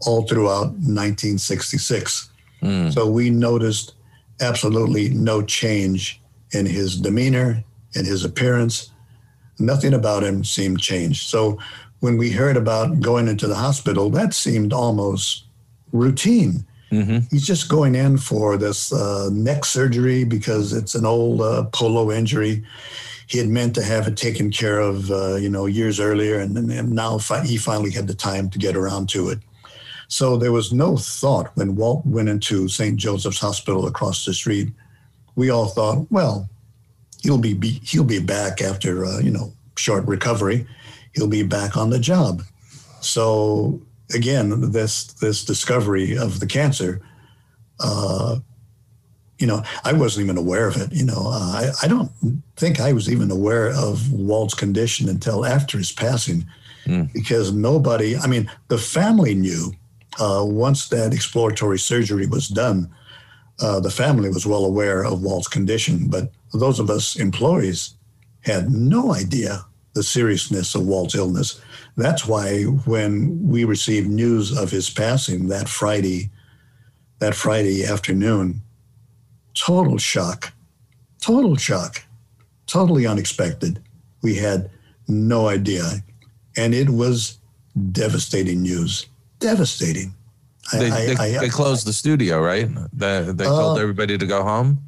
all 0.06 0.26
throughout 0.26 0.68
1966. 0.72 2.30
Mm. 2.62 2.92
So 2.92 3.08
we 3.08 3.30
noticed 3.30 3.94
absolutely 4.40 5.10
no 5.10 5.42
change 5.42 6.20
in 6.52 6.66
his 6.66 7.00
demeanor, 7.00 7.62
in 7.94 8.04
his 8.04 8.24
appearance. 8.24 8.90
Nothing 9.58 9.94
about 9.94 10.22
him 10.22 10.44
seemed 10.44 10.80
changed. 10.80 11.28
So 11.28 11.58
when 12.00 12.16
we 12.16 12.30
heard 12.30 12.56
about 12.56 13.00
going 13.00 13.26
into 13.28 13.48
the 13.48 13.56
hospital, 13.56 14.08
that 14.10 14.34
seemed 14.34 14.72
almost 14.72 15.44
routine. 15.92 16.64
Mm-hmm. 16.90 17.18
He's 17.30 17.46
just 17.46 17.68
going 17.68 17.94
in 17.94 18.16
for 18.18 18.56
this 18.56 18.92
uh, 18.92 19.28
neck 19.32 19.64
surgery 19.64 20.24
because 20.24 20.72
it's 20.72 20.94
an 20.94 21.04
old 21.04 21.42
uh, 21.42 21.64
polo 21.72 22.10
injury. 22.10 22.64
He 23.26 23.38
had 23.38 23.48
meant 23.48 23.74
to 23.74 23.82
have 23.82 24.08
it 24.08 24.16
taken 24.16 24.50
care 24.50 24.80
of, 24.80 25.10
uh, 25.10 25.36
you 25.36 25.50
know, 25.50 25.66
years 25.66 26.00
earlier, 26.00 26.38
and, 26.38 26.56
and 26.56 26.92
now 26.92 27.18
fi- 27.18 27.44
he 27.44 27.58
finally 27.58 27.90
had 27.90 28.06
the 28.06 28.14
time 28.14 28.48
to 28.50 28.58
get 28.58 28.74
around 28.74 29.10
to 29.10 29.28
it. 29.28 29.38
So 30.08 30.38
there 30.38 30.52
was 30.52 30.72
no 30.72 30.96
thought 30.96 31.54
when 31.54 31.76
Walt 31.76 32.06
went 32.06 32.30
into 32.30 32.68
St. 32.68 32.96
Joseph's 32.96 33.38
Hospital 33.38 33.86
across 33.86 34.24
the 34.24 34.32
street. 34.32 34.72
We 35.36 35.50
all 35.50 35.66
thought, 35.66 36.10
well, 36.10 36.48
he'll 37.22 37.38
be, 37.38 37.52
be 37.52 37.80
he'll 37.84 38.04
be 38.04 38.18
back 38.18 38.62
after 38.62 39.04
uh, 39.04 39.20
you 39.20 39.30
know 39.30 39.52
short 39.76 40.06
recovery. 40.06 40.66
He'll 41.12 41.28
be 41.28 41.42
back 41.42 41.76
on 41.76 41.90
the 41.90 41.98
job. 41.98 42.42
So 43.00 43.80
again, 44.14 44.70
this 44.72 45.04
this 45.14 45.44
discovery 45.44 46.16
of 46.16 46.40
the 46.40 46.46
cancer, 46.46 47.00
uh, 47.80 48.36
you 49.38 49.46
know, 49.46 49.62
I 49.84 49.92
wasn't 49.92 50.24
even 50.24 50.36
aware 50.38 50.66
of 50.68 50.76
it. 50.76 50.92
You 50.92 51.04
know, 51.04 51.22
uh, 51.26 51.52
I 51.62 51.70
I 51.82 51.88
don't 51.88 52.10
think 52.56 52.80
I 52.80 52.92
was 52.92 53.08
even 53.10 53.30
aware 53.30 53.68
of 53.72 54.10
Walt's 54.12 54.54
condition 54.54 55.08
until 55.08 55.44
after 55.44 55.78
his 55.78 55.92
passing, 55.92 56.46
Mm. 56.86 57.12
because 57.12 57.52
nobody. 57.52 58.16
I 58.16 58.26
mean, 58.26 58.50
the 58.68 58.78
family 58.78 59.34
knew 59.34 59.72
uh, 60.18 60.42
once 60.44 60.88
that 60.88 61.12
exploratory 61.12 61.78
surgery 61.78 62.26
was 62.26 62.48
done. 62.48 62.88
Uh, 63.60 63.80
the 63.80 63.90
family 63.90 64.28
was 64.30 64.46
well 64.46 64.64
aware 64.64 65.04
of 65.04 65.20
Walt's 65.22 65.48
condition, 65.48 66.08
but 66.08 66.30
those 66.54 66.78
of 66.78 66.88
us 66.90 67.16
employees 67.16 67.94
had 68.42 68.70
no 68.70 69.12
idea 69.12 69.64
the 69.98 70.04
seriousness 70.04 70.76
of 70.76 70.86
Walt's 70.86 71.16
illness. 71.16 71.60
That's 71.96 72.24
why 72.24 72.62
when 72.62 73.12
we 73.48 73.64
received 73.64 74.08
news 74.08 74.56
of 74.56 74.70
his 74.70 74.88
passing 74.88 75.48
that 75.48 75.68
Friday, 75.68 76.30
that 77.18 77.34
Friday 77.34 77.84
afternoon, 77.84 78.62
total 79.54 79.98
shock, 79.98 80.52
total 81.20 81.56
shock, 81.56 82.04
totally 82.68 83.06
unexpected. 83.08 83.82
We 84.22 84.36
had 84.36 84.70
no 85.08 85.48
idea. 85.48 85.84
And 86.56 86.74
it 86.74 86.90
was 86.90 87.38
devastating 87.90 88.62
news. 88.62 89.06
Devastating. 89.40 90.14
They, 90.72 90.90
I- 90.92 91.06
they, 91.06 91.16
I- 91.36 91.40
they 91.40 91.48
closed 91.48 91.88
the 91.88 91.92
studio, 91.92 92.40
right? 92.40 92.68
They, 92.92 93.22
they 93.32 93.44
told 93.44 93.78
Uh, 93.78 93.80
everybody 93.82 94.16
to 94.16 94.26
go 94.26 94.44
home. 94.44 94.78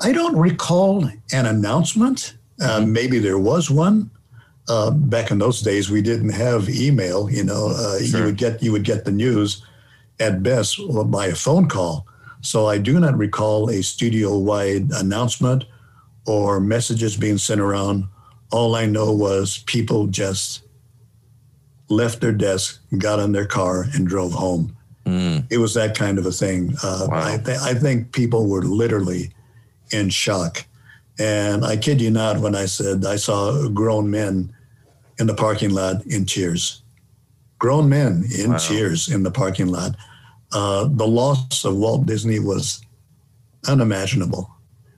I 0.00 0.12
don't 0.12 0.36
recall 0.38 1.04
an 1.34 1.44
announcement. 1.44 2.36
Uh, 2.58 2.80
maybe 2.80 3.18
there 3.18 3.38
was 3.38 3.70
one. 3.70 4.10
Uh, 4.70 4.90
back 4.92 5.32
in 5.32 5.38
those 5.38 5.62
days, 5.62 5.90
we 5.90 6.00
didn't 6.00 6.30
have 6.30 6.68
email. 6.70 7.28
You 7.28 7.42
know, 7.42 7.72
uh, 7.74 7.98
you 8.00 8.22
would 8.24 8.36
get 8.36 8.62
you 8.62 8.70
would 8.70 8.84
get 8.84 9.04
the 9.04 9.10
news 9.10 9.64
at 10.20 10.44
best 10.44 10.78
by 11.06 11.26
a 11.26 11.34
phone 11.34 11.66
call. 11.68 12.06
So 12.42 12.68
I 12.68 12.78
do 12.78 13.00
not 13.00 13.18
recall 13.18 13.68
a 13.68 13.82
studio-wide 13.82 14.92
announcement 14.92 15.64
or 16.24 16.60
messages 16.60 17.16
being 17.16 17.38
sent 17.38 17.60
around. 17.60 18.04
All 18.52 18.76
I 18.76 18.86
know 18.86 19.10
was 19.12 19.58
people 19.66 20.06
just 20.06 20.62
left 21.88 22.20
their 22.20 22.32
desk, 22.32 22.80
got 22.98 23.18
in 23.18 23.32
their 23.32 23.46
car, 23.46 23.86
and 23.94 24.06
drove 24.06 24.32
home. 24.32 24.76
Mm. 25.04 25.46
It 25.50 25.58
was 25.58 25.74
that 25.74 25.98
kind 25.98 26.18
of 26.18 26.26
a 26.26 26.32
thing. 26.32 26.76
Uh, 26.82 27.06
Wow. 27.10 27.34
I, 27.34 27.38
th- 27.38 27.58
I 27.58 27.74
think 27.74 28.12
people 28.12 28.46
were 28.46 28.62
literally 28.62 29.32
in 29.90 30.10
shock. 30.10 30.64
And 31.18 31.64
I 31.64 31.76
kid 31.76 32.00
you 32.00 32.10
not 32.10 32.38
when 32.38 32.54
I 32.54 32.66
said 32.66 33.04
I 33.04 33.16
saw 33.16 33.68
grown 33.68 34.10
men 34.10 34.54
in 35.20 35.26
the 35.26 35.34
parking 35.34 35.70
lot 35.70 36.04
in 36.06 36.24
tears. 36.24 36.82
Grown 37.58 37.88
men 37.88 38.24
in 38.36 38.50
Wow. 38.52 38.58
tears 38.58 39.08
in 39.08 39.22
the 39.22 39.30
parking 39.30 39.68
lot. 39.68 39.94
Uh, 40.52 40.88
the 40.90 41.06
loss 41.06 41.64
of 41.64 41.76
Walt 41.76 42.06
Disney 42.06 42.40
was 42.40 42.80
unimaginable. 43.68 44.50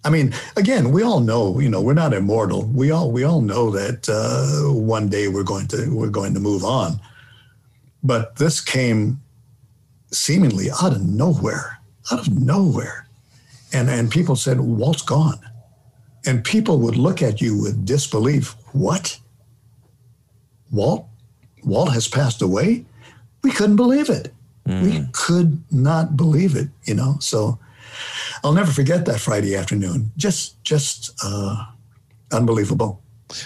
I 0.05 0.11
mean, 0.11 0.35
again, 0.57 0.91
we 0.93 1.03
all 1.03 1.21
know, 1.21 1.61
you 1.61 1.69
know, 1.69 1.81
we're 1.81 1.93
not 1.95 2.15
immortal. 2.15 2.65
We 2.65 2.91
all 2.91 3.11
we 3.11 3.25
all 3.25 3.41
know 3.41 3.71
that 3.71 4.09
uh, 4.09 4.73
one 4.73 5.09
day 5.09 5.29
we're 5.29 5.45
going 5.45 5.69
to 5.69 5.95
we're 5.95 6.09
going 6.09 6.35
to 6.35 6.41
move 6.41 6.65
on. 6.65 7.01
But 8.03 8.37
this 8.37 8.61
came 8.61 9.21
seemingly 10.11 10.71
out 10.83 10.93
of 10.93 11.03
nowhere, 11.03 11.79
out 12.11 12.27
of 12.27 12.33
nowhere. 12.37 13.07
And, 13.73 13.89
and 13.89 14.11
people 14.11 14.37
said, 14.37 14.61
Walt's 14.61 15.03
gone. 15.03 15.39
And 16.27 16.45
people 16.45 16.79
would 16.79 16.97
look 16.97 17.23
at 17.23 17.41
you 17.41 17.61
with 17.61 17.87
disbelief. 17.87 18.55
What? 18.73 19.19
Walt? 20.73 21.07
Walt 21.63 21.93
has 21.93 22.09
passed 22.09 22.43
away? 22.43 22.85
We 23.43 23.53
couldn't 23.53 23.77
believe 23.77 24.09
it. 24.11 24.33
We 24.83 25.07
could 25.13 25.63
not 25.73 26.17
believe 26.17 26.57
it, 26.57 26.69
you 26.85 26.95
know? 26.95 27.17
So 27.21 27.59
I'll 28.43 28.53
never 28.53 28.71
forget 28.73 29.05
that 29.07 29.21
Friday 29.21 29.57
afternoon. 29.57 30.13
Just, 30.17 30.63
just 30.65 31.13
uh, 31.25 31.67
unbelievable. 32.33 33.02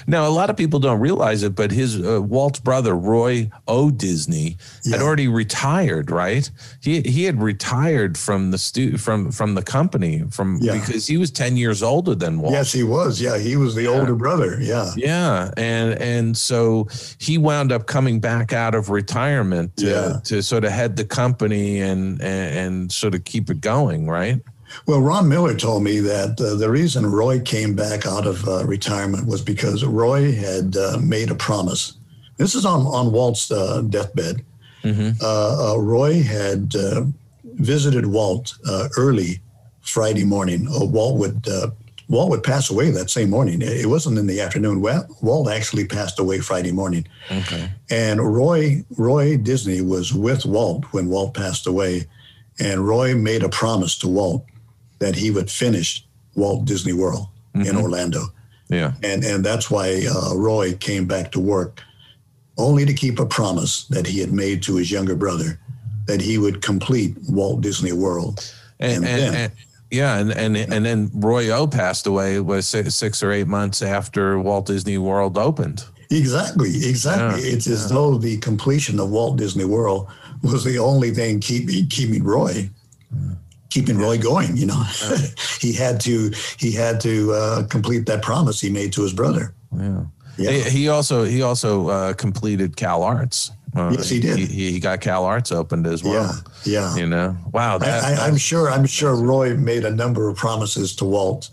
Now, 0.06 0.26
a 0.26 0.30
lot 0.30 0.50
of 0.50 0.56
people 0.56 0.78
don't 0.80 1.00
realize 1.00 1.42
it, 1.42 1.54
but 1.54 1.70
his 1.70 2.00
uh, 2.00 2.20
Walt's 2.22 2.60
brother 2.60 2.94
Roy 2.96 3.50
O. 3.68 3.90
Disney 3.90 4.56
had 4.90 5.00
already 5.00 5.28
retired. 5.28 6.10
Right? 6.10 6.50
He 6.80 7.00
he 7.02 7.24
had 7.24 7.40
retired 7.42 8.16
from 8.18 8.50
the 8.50 8.58
stu- 8.58 8.96
from 8.98 9.30
from 9.32 9.54
the 9.54 9.62
company 9.62 10.24
from 10.30 10.58
Yeah. 10.60 10.74
because 10.78 11.06
he 11.06 11.16
was 11.16 11.30
ten 11.30 11.56
years 11.56 11.82
older 11.82 12.14
than 12.14 12.40
Walt. 12.40 12.52
Yes, 12.52 12.72
he 12.72 12.82
was. 12.82 13.20
Yeah, 13.20 13.38
he 13.38 13.56
was 13.56 13.74
the 13.74 13.86
older 13.86 14.14
brother. 14.14 14.58
Yeah. 14.60 14.92
Yeah, 14.96 15.50
and 15.56 15.94
and 16.00 16.36
so 16.36 16.88
he 17.18 17.38
wound 17.38 17.72
up 17.72 17.86
coming 17.86 18.20
back 18.20 18.52
out 18.52 18.74
of 18.74 18.90
retirement 18.90 19.76
to, 19.78 19.86
Yeah. 19.86 20.20
to 20.24 20.42
sort 20.42 20.64
of 20.64 20.72
head 20.72 20.96
the 20.96 21.04
company 21.04 21.80
and, 21.80 22.20
and 22.22 22.56
and 22.56 22.92
sort 22.92 23.14
of 23.14 23.24
keep 23.24 23.50
it 23.50 23.60
going, 23.60 24.06
right? 24.08 24.40
Well, 24.86 25.00
Ron 25.00 25.28
Miller 25.28 25.54
told 25.56 25.82
me 25.82 26.00
that 26.00 26.40
uh, 26.40 26.54
the 26.56 26.70
reason 26.70 27.06
Roy 27.06 27.40
came 27.40 27.74
back 27.74 28.06
out 28.06 28.26
of 28.26 28.46
uh, 28.46 28.64
retirement 28.66 29.26
was 29.26 29.40
because 29.42 29.84
Roy 29.84 30.32
had 30.32 30.76
uh, 30.76 30.98
made 31.02 31.30
a 31.30 31.34
promise. 31.34 31.94
This 32.36 32.54
is 32.54 32.66
on, 32.66 32.82
on 32.82 33.12
Walt's 33.12 33.50
uh, 33.50 33.80
deathbed. 33.82 34.44
Mhm. 34.84 35.20
Uh, 35.22 35.72
uh, 35.74 35.78
Roy 35.78 36.22
had 36.22 36.74
uh, 36.76 37.04
visited 37.44 38.06
Walt 38.06 38.54
uh, 38.68 38.88
early 38.96 39.40
Friday 39.80 40.24
morning. 40.24 40.68
Uh, 40.68 40.84
Walt 40.84 41.18
would 41.18 41.48
uh, 41.48 41.70
Walt 42.08 42.30
would 42.30 42.44
pass 42.44 42.70
away 42.70 42.90
that 42.90 43.10
same 43.10 43.30
morning. 43.30 43.62
It 43.62 43.80
it 43.80 43.86
wasn't 43.86 44.18
in 44.18 44.26
the 44.28 44.40
afternoon. 44.40 44.80
Well, 44.80 45.08
Walt 45.22 45.48
actually 45.50 45.86
passed 45.86 46.20
away 46.20 46.38
Friday 46.40 46.70
morning. 46.72 47.04
Okay. 47.32 47.68
And 47.90 48.20
Roy 48.20 48.84
Roy 48.96 49.36
Disney 49.38 49.80
was 49.80 50.12
with 50.12 50.44
Walt 50.46 50.84
when 50.92 51.08
Walt 51.08 51.34
passed 51.34 51.66
away, 51.66 52.06
and 52.60 52.86
Roy 52.86 53.16
made 53.16 53.42
a 53.42 53.48
promise 53.48 53.98
to 53.98 54.08
Walt 54.08 54.44
that 54.98 55.14
he 55.14 55.30
would 55.30 55.50
finish 55.50 56.04
Walt 56.34 56.64
Disney 56.64 56.92
World 56.92 57.26
in 57.54 57.62
Mhm. 57.62 57.82
Orlando. 57.82 58.22
Yeah. 58.68 58.92
and 59.04 59.24
and 59.24 59.44
that's 59.44 59.70
why 59.70 60.06
uh, 60.10 60.34
Roy 60.34 60.74
came 60.74 61.06
back 61.06 61.30
to 61.32 61.40
work, 61.40 61.82
only 62.58 62.84
to 62.84 62.92
keep 62.92 63.20
a 63.20 63.26
promise 63.26 63.84
that 63.90 64.06
he 64.06 64.18
had 64.20 64.32
made 64.32 64.60
to 64.64 64.76
his 64.76 64.90
younger 64.90 65.14
brother 65.14 65.60
that 66.06 66.20
he 66.20 66.36
would 66.38 66.62
complete 66.62 67.16
Walt 67.28 67.60
Disney 67.60 67.92
World. 67.92 68.52
And, 68.80 68.96
And 68.96 69.06
and, 69.06 69.20
then- 69.22 69.34
and- 69.34 69.52
yeah, 69.90 70.18
and, 70.18 70.32
and 70.32 70.56
and 70.56 70.84
then 70.84 71.10
Roy 71.14 71.48
O 71.50 71.66
passed 71.68 72.06
away 72.08 72.40
was 72.40 72.66
six, 72.66 73.22
or 73.22 73.30
eight 73.30 73.46
months 73.46 73.82
after 73.82 74.36
Walt 74.40 74.66
Disney 74.66 74.98
World 74.98 75.38
opened. 75.38 75.84
Exactly, 76.10 76.70
exactly. 76.88 77.42
Yeah, 77.48 77.54
it's 77.54 77.68
as 77.68 77.88
though 77.88 78.18
the 78.18 78.36
completion 78.38 78.98
of 78.98 79.10
Walt 79.10 79.36
Disney 79.38 79.64
World 79.64 80.08
was 80.42 80.64
the 80.64 80.78
only 80.78 81.12
thing 81.14 81.38
keeping 81.40 81.86
keeping 81.88 82.24
Roy 82.24 82.68
keeping 83.70 83.98
Roy 83.98 84.18
going. 84.18 84.56
You 84.56 84.66
know, 84.66 84.82
he 85.60 85.72
had 85.72 86.00
to 86.02 86.32
he 86.58 86.72
had 86.72 87.00
to 87.00 87.32
uh, 87.32 87.66
complete 87.66 88.06
that 88.06 88.22
promise 88.22 88.60
he 88.60 88.70
made 88.70 88.92
to 88.94 89.02
his 89.02 89.12
brother. 89.12 89.54
Yeah. 89.76 90.04
Yeah. 90.38 90.50
He, 90.50 90.70
he 90.70 90.88
also 90.88 91.24
he 91.24 91.42
also 91.42 91.88
uh, 91.88 92.12
completed 92.14 92.76
Cal 92.76 93.02
Arts. 93.02 93.52
Uh, 93.74 93.92
Yes, 93.92 94.08
he 94.08 94.20
did. 94.20 94.38
He, 94.38 94.72
he 94.72 94.80
got 94.80 95.00
Cal 95.00 95.24
Arts 95.24 95.52
opened 95.52 95.86
as 95.86 96.02
well. 96.02 96.42
yeah, 96.64 96.72
yeah. 96.72 96.96
You 96.96 97.06
know, 97.06 97.36
wow. 97.52 97.78
That, 97.78 98.04
I, 98.04 98.14
I, 98.14 98.26
I'm 98.26 98.36
sure. 98.36 98.70
I'm 98.70 98.86
sure 98.86 99.14
Roy 99.14 99.54
made 99.54 99.84
a 99.84 99.90
number 99.90 100.28
of 100.28 100.36
promises 100.36 100.94
to 100.96 101.04
Walt 101.04 101.50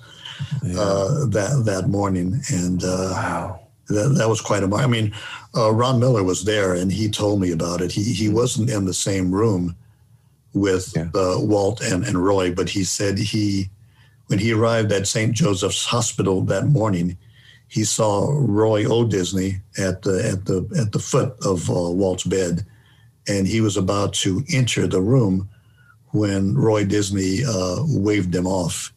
uh, 0.77 1.25
that 1.27 1.63
that 1.65 1.89
morning, 1.89 2.41
and 2.49 2.83
uh, 2.83 3.09
wow. 3.11 3.59
that, 3.87 4.15
that 4.17 4.29
was 4.29 4.39
quite 4.39 4.63
a. 4.63 4.75
I 4.75 4.87
mean, 4.87 5.13
uh, 5.55 5.71
Ron 5.73 5.99
Miller 5.99 6.23
was 6.23 6.45
there, 6.45 6.73
and 6.73 6.91
he 6.91 7.09
told 7.09 7.41
me 7.41 7.51
about 7.51 7.81
it. 7.81 7.91
He 7.91 8.03
he 8.03 8.29
wasn't 8.29 8.69
in 8.69 8.85
the 8.85 8.93
same 8.93 9.31
room 9.31 9.75
with 10.53 10.93
Yeah. 10.95 11.09
uh, 11.15 11.37
Walt 11.39 11.81
and, 11.81 12.03
and 12.05 12.23
Roy, 12.23 12.53
but 12.53 12.69
he 12.69 12.83
said 12.83 13.17
he 13.17 13.69
when 14.27 14.39
he 14.39 14.53
arrived 14.53 14.91
at 14.91 15.07
St. 15.07 15.33
Joseph's 15.33 15.85
Hospital 15.85 16.41
that 16.45 16.65
morning, 16.67 17.17
he 17.67 17.83
saw 17.83 18.29
Roy 18.31 18.85
O. 18.85 19.03
Disney 19.05 19.57
at 19.77 20.01
the 20.03 20.25
at 20.31 20.45
the 20.45 20.67
at 20.79 20.91
the 20.91 20.99
foot 20.99 21.35
of 21.45 21.69
uh, 21.69 21.73
Walt's 21.73 22.23
bed, 22.23 22.65
and 23.27 23.45
he 23.47 23.61
was 23.61 23.77
about 23.77 24.13
to 24.23 24.43
enter 24.51 24.87
the 24.87 25.01
room 25.01 25.49
when 26.11 26.55
Roy 26.55 26.85
Disney 26.85 27.43
uh, 27.43 27.77
waved 27.87 28.33
him 28.33 28.45
off, 28.47 28.93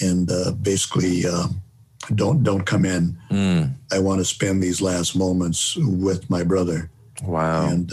and 0.00 0.30
uh, 0.30 0.52
basically, 0.52 1.26
uh, 1.26 1.48
don't 2.14 2.42
don't 2.44 2.64
come 2.64 2.84
in. 2.84 3.16
Mm, 3.30 3.74
I 3.90 3.98
want 3.98 4.20
to 4.20 4.24
spend 4.24 4.62
these 4.62 4.80
last 4.82 5.16
moments 5.16 5.76
with 5.76 6.28
my 6.30 6.44
brother. 6.44 6.90
wow. 7.24 7.66
And 7.68 7.92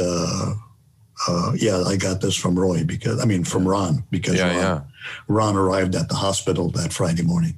uh, 1.28 1.54
yeah, 1.56 1.84
I 1.84 1.96
got 1.98 2.22
this 2.22 2.36
from 2.36 2.58
Roy 2.58 2.84
because 2.84 3.20
I 3.22 3.26
mean 3.26 3.44
from 3.44 3.68
Ron 3.68 4.04
because 4.10 4.36
yeah, 4.36 4.48
Ron, 4.48 4.56
yeah. 4.56 4.82
Ron 5.28 5.56
arrived 5.56 5.96
at 5.96 6.10
the 6.10 6.16
hospital 6.16 6.70
that 6.72 6.94
Friday 6.94 7.24
morning. 7.24 7.56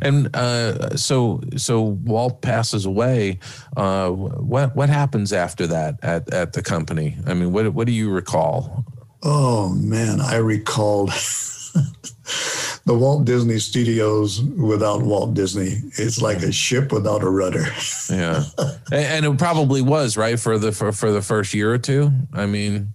And 0.00 0.34
uh, 0.36 0.96
so 0.96 1.40
so 1.56 1.82
Walt 1.82 2.42
passes 2.42 2.86
away. 2.86 3.40
Uh, 3.76 4.10
what 4.10 4.76
what 4.76 4.88
happens 4.88 5.32
after 5.32 5.66
that 5.66 5.98
at, 6.02 6.32
at 6.32 6.52
the 6.52 6.62
company? 6.62 7.16
I 7.26 7.34
mean, 7.34 7.52
what 7.52 7.72
what 7.74 7.86
do 7.86 7.92
you 7.92 8.10
recall? 8.10 8.84
Oh 9.22 9.70
man, 9.70 10.20
I 10.20 10.36
recalled 10.36 11.10
the 12.86 12.94
Walt 12.94 13.24
Disney 13.24 13.58
Studios 13.58 14.42
without 14.42 15.02
Walt 15.02 15.34
Disney. 15.34 15.80
It's 15.96 16.20
like 16.20 16.42
a 16.42 16.52
ship 16.52 16.92
without 16.92 17.22
a 17.22 17.30
rudder. 17.30 17.66
Yeah, 18.10 18.44
and, 18.92 19.24
it 19.24 19.38
probably 19.38 19.80
was 19.80 20.16
right 20.16 20.38
for 20.38 20.58
the 20.58 20.72
for, 20.72 20.92
for 20.92 21.10
the 21.10 21.22
first 21.22 21.54
year 21.54 21.72
or 21.72 21.78
two. 21.78 22.12
I 22.32 22.46
mean, 22.46 22.92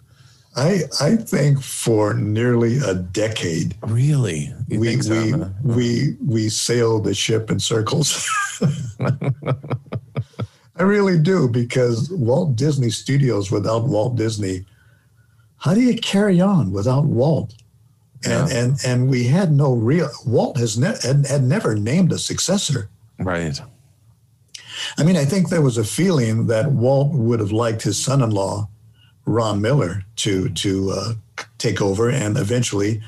I 0.55 0.81
I 1.01 1.15
think 1.15 1.61
for 1.61 2.13
nearly 2.13 2.77
a 2.77 2.93
decade 2.93 3.75
really, 3.81 4.53
you 4.67 4.79
we 4.79 5.01
so, 5.01 5.51
we, 5.63 5.73
we 5.73 6.17
we 6.23 6.49
sailed 6.49 7.05
the 7.05 7.13
ship 7.13 7.49
in 7.49 7.59
circles. 7.59 8.29
I 10.75 10.83
really 10.83 11.19
do 11.19 11.49
because 11.49 12.09
Walt 12.11 12.55
Disney 12.55 12.89
Studios 12.89 13.51
without 13.51 13.85
Walt 13.85 14.15
Disney, 14.15 14.65
how 15.57 15.73
do 15.73 15.81
you 15.81 15.95
carry 15.95 16.39
on 16.39 16.71
without 16.71 17.05
Walt? 17.05 17.53
And 18.25 18.49
Yeah. 18.49 18.57
and 18.57 18.79
and 18.85 19.09
we 19.09 19.25
had 19.27 19.51
no 19.51 19.73
real 19.73 20.09
Walt 20.25 20.57
has 20.57 20.77
ne- 20.77 20.97
had, 21.01 21.25
had 21.27 21.43
never 21.43 21.75
named 21.75 22.11
a 22.11 22.17
successor. 22.19 22.89
right. 23.17 23.59
I 24.97 25.03
mean, 25.03 25.17
I 25.17 25.25
think 25.25 25.49
there 25.49 25.61
was 25.61 25.77
a 25.77 25.83
feeling 25.83 26.47
that 26.47 26.71
Walt 26.71 27.11
would 27.13 27.39
have 27.41 27.51
liked 27.51 27.81
his 27.81 27.97
son-in-law, 28.01 28.67
Ron 29.25 29.61
Miller, 29.61 30.03
to 30.17 30.49
to 30.49 30.91
uh, 30.91 31.13
take 31.57 31.81
over, 31.81 32.09
and 32.09 32.37
eventually, 32.37 33.01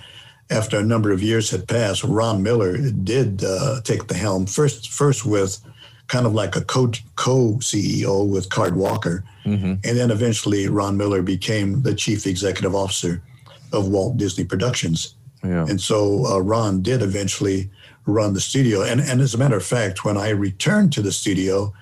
after 0.49 0.77
a 0.79 0.83
number 0.83 1.11
of 1.13 1.21
years 1.23 1.49
had 1.49 1.67
passed, 1.67 2.03
Ron 2.03 2.43
Miller 2.43 2.77
did 2.91 3.43
uh, 3.43 3.81
take 3.83 4.07
the 4.07 4.15
helm 4.15 4.45
first. 4.45 4.89
First 4.91 5.25
with 5.25 5.59
kind 6.07 6.25
of 6.25 6.33
like 6.33 6.55
a 6.57 6.61
co 6.61 6.91
co 7.15 7.53
CEO 7.61 8.27
with 8.27 8.49
Card 8.49 8.75
Walker, 8.75 9.23
hmm 9.43 9.75
and 9.85 9.97
then 9.97 10.11
eventually 10.11 10.67
Ron 10.67 10.97
Miller 10.97 11.21
became 11.21 11.81
the 11.83 11.95
chief 11.95 12.27
executive 12.27 12.75
officer 12.75 13.21
of 13.71 13.87
Walt 13.87 14.17
Disney 14.17 14.43
Productions. 14.45 15.15
Yeah. 15.43 15.65
And 15.67 15.81
so 15.81 16.25
uh, 16.27 16.39
Ron 16.39 16.81
did 16.81 17.01
eventually 17.01 17.69
run 18.05 18.33
the 18.33 18.41
studio. 18.41 18.83
And, 18.83 19.01
and 19.01 19.21
as 19.21 19.33
a 19.33 19.37
matter 19.37 19.57
of 19.57 19.65
fact, 19.65 20.05
when 20.05 20.17
I 20.17 20.29
returned 20.29 20.93
to 20.93 21.01
the 21.01 21.11
studio 21.11 21.73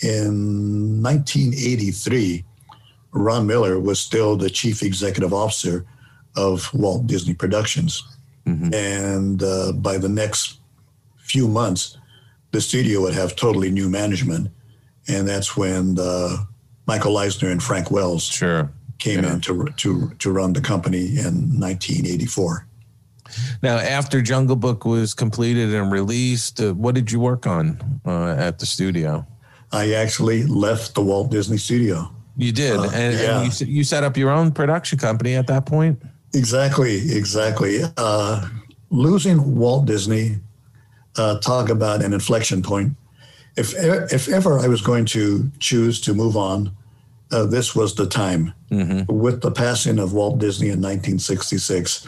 in 0.00 1.02
1983, 1.02 2.44
Ron 3.12 3.46
Miller 3.46 3.78
was 3.78 3.98
still 4.00 4.36
the 4.36 4.50
chief 4.50 4.82
executive 4.82 5.32
officer 5.32 5.84
of 6.36 6.72
Walt 6.72 7.06
Disney 7.06 7.34
Productions. 7.34 8.02
Mhm. 8.46 8.74
And 8.74 9.42
uh, 9.42 9.72
by 9.72 9.98
the 9.98 10.08
next 10.08 10.58
few 11.18 11.46
months, 11.46 11.98
the 12.52 12.60
studio 12.60 13.00
would 13.02 13.14
have 13.14 13.36
totally 13.36 13.70
new 13.70 13.88
management. 13.88 14.48
And 15.08 15.28
that's 15.28 15.56
when 15.56 15.98
uh, 15.98 16.36
Michael 16.86 17.16
Eisner 17.18 17.50
and 17.50 17.62
Frank 17.62 17.90
Wells 17.90 18.24
Sure. 18.24 18.70
Came 19.02 19.24
Yeah. 19.24 19.34
in 19.34 19.40
to, 19.42 19.66
to, 19.82 20.10
to 20.18 20.30
run 20.32 20.52
the 20.52 20.60
company 20.60 21.04
in 21.18 21.58
1984. 21.60 22.66
Now, 23.62 23.76
after 23.78 24.20
Jungle 24.22 24.56
Book 24.56 24.84
was 24.84 25.14
completed 25.14 25.74
and 25.74 25.90
released, 25.90 26.60
uh, 26.60 26.74
what 26.74 26.94
did 26.94 27.10
you 27.10 27.18
work 27.20 27.46
on 27.46 27.78
uh, 28.06 28.34
at 28.38 28.58
the 28.58 28.66
studio? 28.66 29.26
I 29.72 29.94
actually 29.94 30.44
left 30.44 30.94
the 30.94 31.00
Walt 31.02 31.30
Disney 31.30 31.56
Studio. 31.58 32.10
You 32.36 32.52
did, 32.52 32.76
Uh, 32.78 32.90
and, 32.92 33.14
yeah. 33.18 33.40
and 33.42 33.60
you, 33.60 33.66
you 33.78 33.84
set 33.84 34.04
up 34.04 34.16
your 34.16 34.30
own 34.30 34.52
production 34.52 34.98
company 34.98 35.34
at 35.34 35.46
that 35.46 35.64
point. 35.66 36.00
Exactly, 36.34 36.96
exactly. 37.16 37.80
Uh, 37.96 38.46
losing 38.90 39.56
Walt 39.56 39.86
Disney, 39.86 40.38
uh, 41.16 41.38
talk 41.40 41.68
about 41.70 42.02
an 42.02 42.12
inflection 42.12 42.62
point. 42.62 42.92
If 43.56 43.74
if 44.12 44.28
ever 44.28 44.58
I 44.58 44.68
was 44.68 44.80
going 44.80 45.04
to 45.06 45.50
choose 45.58 46.00
to 46.02 46.14
move 46.14 46.36
on, 46.38 46.70
uh, 47.32 47.46
this 47.46 47.74
was 47.74 47.94
the 47.94 48.06
time. 48.06 48.52
hmm 48.70 49.02
With 49.08 49.40
the 49.40 49.50
passing 49.50 49.98
of 49.98 50.12
Walt 50.12 50.38
Disney 50.38 50.68
in 50.68 50.80
1966, 50.80 52.06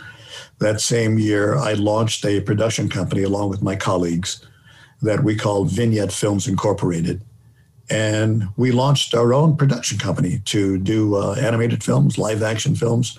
that 0.58 0.80
same 0.80 1.18
year 1.18 1.56
I 1.56 1.72
launched 1.72 2.24
a 2.24 2.40
production 2.40 2.88
company 2.88 3.22
along 3.22 3.48
with 3.50 3.62
my 3.62 3.76
colleagues 3.76 4.46
that 5.02 5.24
we 5.24 5.36
called 5.36 5.70
Vignette 5.70 6.12
Films 6.12 6.46
Incorporated. 6.46 7.22
And 7.90 8.44
we 8.56 8.72
launched 8.72 9.14
our 9.14 9.34
own 9.34 9.56
production 9.56 9.98
company 9.98 10.40
to 10.46 10.78
do 10.78 11.16
uh, 11.16 11.34
animated 11.34 11.84
films, 11.84 12.16
live 12.16 12.42
action 12.42 12.74
films, 12.74 13.18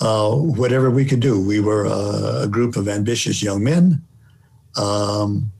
uh, 0.00 0.32
whatever 0.34 0.90
we 0.90 1.04
could 1.04 1.20
do. 1.20 1.40
We 1.40 1.60
were 1.60 1.86
uh, 1.86 2.42
a 2.42 2.48
group 2.48 2.76
of 2.76 2.88
ambitious 2.88 3.40
young 3.40 3.62
men, 3.62 4.02
um, 4.76 5.52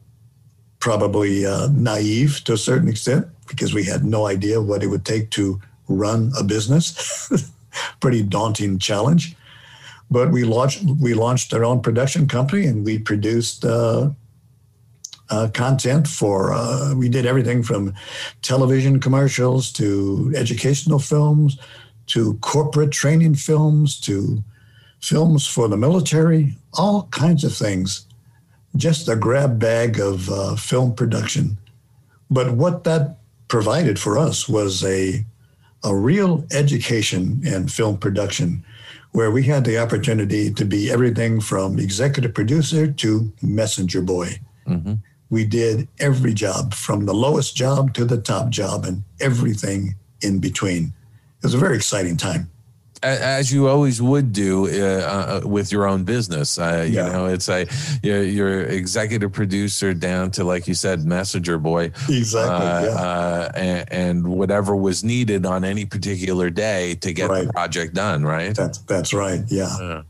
probably 0.80 1.46
uh, 1.46 1.68
naive 1.68 2.42
to 2.44 2.54
a 2.54 2.58
certain 2.58 2.88
extent 2.88 3.28
because 3.48 3.74
we 3.74 3.84
had 3.84 4.04
no 4.04 4.26
idea 4.26 4.60
what 4.60 4.82
it 4.82 4.88
would 4.88 5.04
take 5.04 5.30
to 5.30 5.60
run 5.88 6.32
a 6.38 6.44
business. 6.44 7.50
Pretty 8.00 8.22
daunting 8.22 8.78
challenge. 8.78 9.36
But 10.10 10.30
we 10.30 10.44
launched 10.44 10.82
we 11.00 11.14
launched 11.14 11.52
our 11.52 11.64
own 11.64 11.82
production 11.82 12.28
company 12.28 12.66
and 12.66 12.84
we 12.84 12.98
produced 12.98 13.64
uh, 13.64 14.10
uh, 15.30 15.48
content 15.52 16.08
for. 16.08 16.52
Uh, 16.52 16.94
we 16.94 17.08
did 17.08 17.26
everything 17.26 17.62
from 17.62 17.94
television 18.42 19.00
commercials 19.00 19.70
to 19.72 20.32
educational 20.34 20.98
films 20.98 21.58
to 22.06 22.34
corporate 22.40 22.90
training 22.90 23.34
films 23.34 24.00
to 24.00 24.42
films 25.00 25.46
for 25.46 25.68
the 25.68 25.76
military, 25.76 26.56
all 26.74 27.04
kinds 27.10 27.44
of 27.44 27.54
things. 27.54 28.06
Just 28.76 29.08
a 29.08 29.16
grab 29.16 29.58
bag 29.58 30.00
of 30.00 30.28
uh, 30.30 30.56
film 30.56 30.94
production. 30.94 31.58
But 32.30 32.52
what 32.52 32.84
that 32.84 33.17
provided 33.48 33.98
for 33.98 34.18
us 34.18 34.48
was 34.48 34.84
a, 34.84 35.24
a 35.84 35.94
real 35.94 36.44
education 36.52 37.40
in 37.44 37.68
film 37.68 37.98
production 37.98 38.64
where 39.12 39.30
we 39.30 39.42
had 39.42 39.64
the 39.64 39.78
opportunity 39.78 40.52
to 40.52 40.64
be 40.64 40.90
everything 40.90 41.40
from 41.40 41.78
executive 41.78 42.34
producer 42.34 42.90
to 42.92 43.32
messenger 43.42 44.02
boy. 44.02 44.38
hmm 44.66 44.94
We 45.30 45.44
did 45.44 45.88
every 45.98 46.34
job 46.34 46.74
from 46.74 47.06
the 47.06 47.14
lowest 47.14 47.56
job 47.56 47.94
to 47.94 48.04
the 48.04 48.20
top 48.20 48.48
job 48.50 48.84
and 48.84 49.02
everything 49.20 49.94
in 50.20 50.40
between. 50.40 50.92
It 51.38 51.44
was 51.44 51.54
a 51.54 51.58
very 51.58 51.76
exciting 51.76 52.16
time. 52.16 52.50
As 53.02 53.52
you 53.52 53.68
always 53.68 54.00
would 54.02 54.32
do 54.32 54.66
uh, 54.68 55.40
uh, 55.44 55.48
with 55.48 55.70
your 55.72 55.86
own 55.86 56.04
business. 56.04 56.58
Uh, 56.58 56.84
you 56.88 56.96
Yeah. 56.96 57.08
know, 57.12 57.26
it's 57.26 57.48
a 57.48 57.66
you're, 58.02 58.22
you're 58.22 58.62
executive 58.64 59.32
producer 59.32 59.94
down 59.94 60.30
to 60.32 60.44
like 60.44 60.66
you 60.68 60.74
said, 60.74 61.04
messenger 61.04 61.58
boy, 61.58 61.92
Exactly. 62.08 62.54
uh, 62.56 62.82
yeah. 62.84 62.90
uh, 62.90 63.52
and, 63.54 63.92
and 63.92 64.28
whatever 64.28 64.74
was 64.76 65.02
needed 65.04 65.46
on 65.46 65.64
any 65.64 65.84
particular 65.84 66.50
day 66.50 66.94
to 66.96 67.12
get 67.12 67.30
Right. 67.30 67.46
the 67.46 67.52
project 67.52 67.94
done. 67.94 68.24
Right. 68.24 68.54
That's 68.54 68.78
that's 68.78 69.12
right. 69.14 69.40
Yeah. 69.48 69.76
Yeah. 69.80 70.02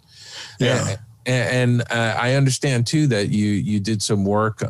Yeah. 0.58 0.96
And, 1.26 1.80
and 1.80 1.92
uh, 1.92 2.16
I 2.18 2.34
understand 2.34 2.86
too 2.86 3.06
that 3.08 3.28
you 3.28 3.48
you 3.50 3.80
did 3.80 4.02
some 4.02 4.24
work 4.24 4.62
uh, 4.62 4.66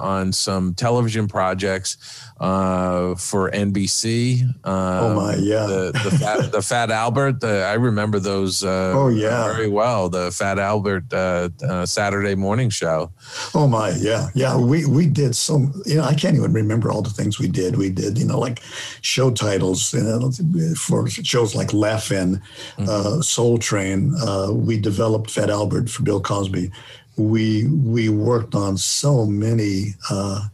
on 0.00 0.32
some 0.32 0.72
television 0.74 1.28
projects 1.28 1.98
uh, 2.40 3.14
for 3.16 3.50
NBC. 3.50 4.48
Uh, 4.64 5.00
Oh, 5.02 5.14
my, 5.14 5.34
yeah. 5.36 5.66
the 5.66 5.90
the 6.04 6.10
fat, 6.18 6.52
the 6.52 6.62
Fat 6.62 6.90
Albert. 6.90 7.40
The, 7.40 7.64
I 7.64 7.74
remember 7.74 8.18
those. 8.20 8.62
Uh, 8.62 8.92
Oh, 8.94 9.08
yeah. 9.08 9.52
very 9.52 9.68
well. 9.68 10.08
The 10.08 10.30
Fat 10.30 10.58
Albert 10.58 11.12
uh, 11.12 11.48
uh, 11.68 11.86
Saturday 11.86 12.34
morning 12.34 12.70
show. 12.70 13.10
Oh 13.54 13.66
my, 13.66 13.90
yeah, 13.90 14.28
yeah. 14.34 14.56
We 14.56 14.86
we 14.86 15.06
did 15.06 15.34
some. 15.34 15.72
You 15.86 15.96
know, 15.96 16.04
I 16.04 16.14
can't 16.14 16.36
even 16.36 16.52
remember 16.52 16.90
all 16.92 17.02
the 17.02 17.10
things 17.10 17.38
we 17.38 17.48
did. 17.48 17.76
We 17.76 17.90
did, 17.90 18.18
you 18.18 18.24
know, 18.26 18.38
like 18.38 18.60
show 19.02 19.30
titles 19.30 19.92
you 19.92 20.02
know, 20.02 20.30
for 20.76 21.08
shows 21.08 21.54
like 21.54 21.72
Laugh-In, 21.72 22.40
uh, 22.78 23.20
Soul 23.20 23.58
Train. 23.58 24.14
Uh, 24.20 24.50
we 24.52 24.78
developed 24.78 25.30
Fat 25.30 25.50
Albert 25.50 25.90
for 25.90 26.02
Bill 26.02 26.20
Cosby. 26.20 26.70
We 27.16 27.66
we 27.68 28.08
worked 28.08 28.54
on 28.54 28.76
so 28.76 29.26
many. 29.26 29.94
Uh, 30.10 30.46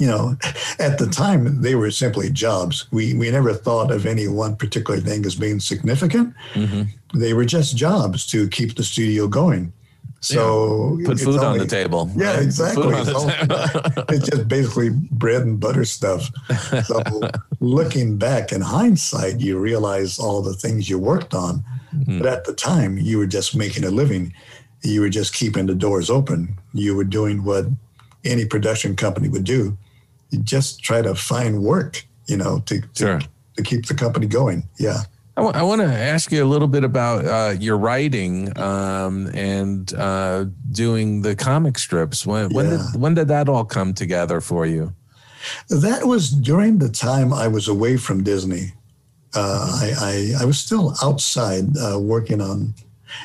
you 0.00 0.06
know, 0.06 0.34
at 0.78 0.98
the 0.98 1.06
time 1.06 1.60
they 1.60 1.74
were 1.74 1.90
simply 1.90 2.30
jobs. 2.30 2.86
We 2.90 3.14
we 3.14 3.30
never 3.30 3.52
thought 3.52 3.90
of 3.92 4.06
any 4.06 4.26
one 4.28 4.56
particular 4.56 4.98
thing 5.00 5.26
as 5.26 5.34
being 5.34 5.60
significant. 5.60 6.34
They 7.14 7.32
were 7.34 7.44
just 7.44 7.76
jobs 7.76 8.26
to 8.32 8.48
keep 8.48 8.76
the 8.76 8.82
studio 8.84 9.28
going. 9.28 9.72
So 10.22 10.98
Put 11.04 11.12
it's 11.12 11.24
food 11.24 11.40
on 11.42 11.58
the 11.58 11.66
table. 11.66 12.10
yeah, 12.16 12.34
right? 12.34 12.42
Exactly. 12.42 12.82
food 12.82 12.94
on 12.94 13.06
the 13.06 13.12
It's, 13.12 13.24
table. 13.40 14.04
it's 14.14 14.28
just 14.28 14.48
basically 14.48 14.90
bread 15.10 15.42
and 15.42 15.58
butter 15.58 15.84
stuff. 15.84 16.30
So 16.84 17.02
looking 17.60 18.18
back 18.18 18.52
in 18.52 18.60
hindsight, 18.60 19.40
you 19.40 19.58
realize 19.58 20.18
all 20.18 20.42
the 20.42 20.54
things 20.54 20.88
you 20.90 20.98
worked 20.98 21.32
on. 21.34 21.64
Mm-hmm. 21.94 22.18
But 22.18 22.26
at 22.26 22.44
the 22.44 22.52
time, 22.52 22.98
you 22.98 23.18
were 23.18 23.26
just 23.26 23.56
making 23.56 23.84
a 23.84 23.90
living. 23.90 24.32
You 24.82 25.00
were 25.00 25.08
just 25.08 25.34
keeping 25.34 25.66
the 25.66 25.74
doors 25.74 26.10
open. 26.10 26.56
You 26.74 26.94
were 26.96 27.04
doing 27.18 27.42
what 27.44 27.64
any 28.24 28.44
production 28.44 28.96
company 28.96 29.28
would 29.28 29.44
do. 29.44 29.76
You 30.30 30.38
just 30.40 30.82
try 30.82 31.02
to 31.02 31.14
find 31.14 31.62
work, 31.62 32.04
you 32.26 32.36
know, 32.36 32.60
to, 32.66 32.80
to, 32.80 32.88
Sure. 32.94 33.20
to 33.56 33.62
keep 33.62 33.86
the 33.86 33.94
company 33.94 34.26
going. 34.26 34.68
Yeah. 34.78 35.02
I 35.36 35.62
want 35.62 35.80
to 35.80 35.86
ask 35.86 36.30
you 36.32 36.44
a 36.44 36.50
little 36.52 36.68
bit 36.68 36.84
about 36.84 37.24
uh, 37.24 37.54
your 37.58 37.78
writing 37.78 38.52
um, 38.58 39.26
and 39.32 39.90
uh, 39.94 40.44
doing 40.70 41.22
the 41.22 41.34
comic 41.34 41.78
strips. 41.78 42.26
When 42.26 42.50
when 42.52 42.66
Yeah. 42.70 42.86
did 42.92 43.00
when 43.00 43.14
did 43.14 43.28
that 43.28 43.48
all 43.48 43.64
come 43.64 43.94
together 43.94 44.40
for 44.42 44.66
you? 44.66 44.92
That 45.70 46.06
was 46.06 46.28
during 46.30 46.78
the 46.78 46.90
time 46.90 47.32
I 47.32 47.48
was 47.48 47.68
away 47.68 47.96
from 47.96 48.22
Disney. 48.22 48.74
Uh, 49.34 49.78
I, 49.80 49.92
I 50.38 50.42
I 50.42 50.44
was 50.44 50.58
still 50.58 50.94
outside 51.02 51.74
uh, 51.78 51.98
working 51.98 52.42
on, 52.42 52.74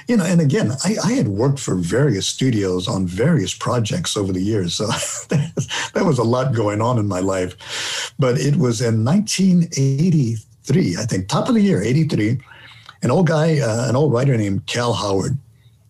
you 0.07 0.17
know, 0.17 0.25
and 0.25 0.41
again, 0.41 0.71
I, 0.83 0.97
I 1.03 1.11
had 1.13 1.27
worked 1.27 1.59
for 1.59 1.75
various 1.75 2.27
studios 2.27 2.87
on 2.87 3.07
various 3.07 3.53
projects 3.53 4.17
over 4.17 4.33
the 4.33 4.41
years, 4.41 4.73
so 4.73 4.87
there 5.93 6.03
was 6.05 6.19
a 6.19 6.23
lot 6.23 6.53
going 6.53 6.81
on 6.81 6.97
in 6.99 7.07
my 7.07 7.19
life. 7.19 8.13
But 8.19 8.37
it 8.37 8.55
was 8.55 8.81
in 8.81 9.03
1983, 9.05 10.97
I 10.97 11.05
think, 11.05 11.27
top 11.27 11.47
of 11.49 11.55
the 11.55 11.61
year, 11.61 11.81
83. 11.81 12.39
An 13.03 13.11
old 13.11 13.27
guy, 13.27 13.59
uh, 13.59 13.89
an 13.89 13.95
old 13.95 14.11
writer 14.13 14.35
named 14.37 14.65
Cal 14.65 14.93
Howard, 14.93 15.37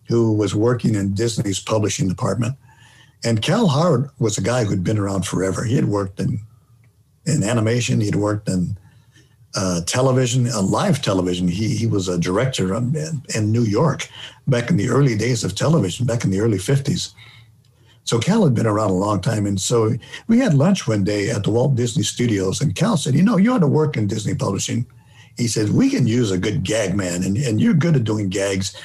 who 0.08 0.32
was 0.32 0.54
working 0.54 0.94
in 0.94 1.14
Disney's 1.14 1.60
publishing 1.60 2.08
department. 2.08 2.56
And 3.24 3.42
Cal 3.42 3.68
Howard 3.68 4.10
was 4.18 4.36
a 4.38 4.42
guy 4.42 4.64
who'd 4.64 4.84
been 4.84 4.98
around 4.98 5.26
forever. 5.26 5.64
He 5.64 5.76
had 5.76 5.86
worked 5.86 6.20
in 6.20 6.40
in 7.26 7.42
animation. 7.42 8.00
He'd 8.00 8.14
worked 8.16 8.48
in 8.48 8.78
uh, 9.56 9.80
television, 9.82 10.48
uh, 10.48 10.62
live 10.62 11.02
television. 11.02 11.48
He 11.48 11.76
he 11.76 11.86
was 11.86 12.08
a 12.08 12.18
director 12.18 12.74
in, 12.74 13.22
in 13.34 13.52
New 13.52 13.64
York 13.64 14.08
back 14.46 14.70
in 14.70 14.76
the 14.76 14.88
early 14.88 15.16
days 15.16 15.44
of 15.44 15.54
television, 15.54 16.06
back 16.06 16.24
in 16.24 16.30
the 16.30 16.40
early 16.40 16.58
fifties. 16.58 17.14
So 18.04 18.20
Cal 18.20 18.44
had 18.44 18.54
been 18.54 18.66
around 18.66 18.90
a 18.90 19.04
long 19.06 19.20
time, 19.20 19.46
and 19.46 19.60
so 19.60 19.96
we 20.28 20.38
had 20.38 20.54
lunch 20.54 20.86
one 20.86 21.02
day 21.02 21.30
at 21.30 21.42
the 21.42 21.50
Walt 21.50 21.74
Disney 21.74 22.04
Studios, 22.04 22.60
and 22.60 22.74
Cal 22.74 22.96
said, 22.96 23.14
"You 23.14 23.22
know, 23.22 23.36
you 23.36 23.52
ought 23.52 23.60
to 23.60 23.66
work 23.66 23.96
in 23.96 24.06
Disney 24.06 24.34
Publishing." 24.34 24.86
He 25.36 25.48
said, 25.48 25.70
"We 25.70 25.90
can 25.90 26.06
use 26.06 26.30
a 26.30 26.38
good 26.38 26.62
gag 26.62 26.94
man, 26.94 27.24
and, 27.24 27.36
and 27.36 27.60
you're 27.60 27.74
good 27.74 27.96
at 27.96 28.04
doing 28.04 28.28
gags. 28.28 28.76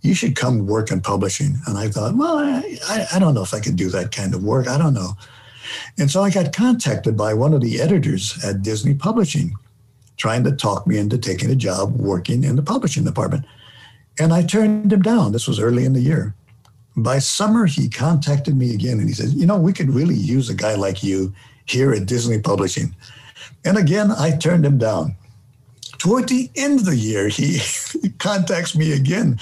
You 0.00 0.14
should 0.14 0.34
come 0.34 0.66
work 0.66 0.90
in 0.90 1.02
publishing." 1.02 1.58
And 1.66 1.76
I 1.76 1.88
thought, 1.88 2.16
well, 2.16 2.38
I, 2.38 2.78
I, 2.88 3.06
I 3.14 3.18
don't 3.18 3.34
know 3.34 3.42
if 3.42 3.52
I 3.52 3.60
could 3.60 3.76
do 3.76 3.90
that 3.90 4.12
kind 4.12 4.34
of 4.34 4.42
work. 4.42 4.66
I 4.66 4.78
don't 4.78 4.94
know. 4.94 5.12
And 5.98 6.10
so 6.10 6.22
I 6.22 6.30
got 6.30 6.56
contacted 6.56 7.16
by 7.16 7.34
one 7.34 7.52
of 7.52 7.60
the 7.60 7.80
editors 7.80 8.42
at 8.44 8.62
Disney 8.62 8.94
Publishing, 8.94 9.56
trying 10.20 10.44
to 10.44 10.52
talk 10.52 10.86
me 10.86 10.98
into 10.98 11.16
taking 11.16 11.50
a 11.50 11.56
job 11.56 11.96
working 11.96 12.44
in 12.44 12.54
the 12.54 12.62
publishing 12.62 13.04
department. 13.04 13.42
And 14.18 14.34
I 14.34 14.42
turned 14.42 14.92
him 14.92 15.00
down. 15.00 15.32
This 15.32 15.48
was 15.48 15.58
early 15.58 15.86
in 15.86 15.94
the 15.94 16.02
year. 16.02 16.34
By 16.94 17.20
summer, 17.20 17.64
he 17.64 17.88
contacted 17.88 18.54
me 18.54 18.74
again 18.74 18.98
and 18.98 19.08
he 19.08 19.14
said, 19.14 19.30
You 19.30 19.46
know, 19.46 19.56
we 19.56 19.72
could 19.72 19.88
really 19.88 20.14
use 20.14 20.50
a 20.50 20.54
guy 20.54 20.74
like 20.74 21.02
you 21.02 21.32
here 21.64 21.92
at 21.92 22.04
Disney 22.04 22.38
Publishing. 22.38 22.94
And 23.64 23.78
again, 23.78 24.10
I 24.10 24.36
turned 24.36 24.66
him 24.66 24.76
down. 24.76 25.16
Toward 25.96 26.28
the 26.28 26.50
end 26.54 26.80
of 26.80 26.86
the 26.86 26.96
year, 26.96 27.28
he 27.28 27.60
contacts 28.18 28.76
me 28.76 28.92
again 28.92 29.38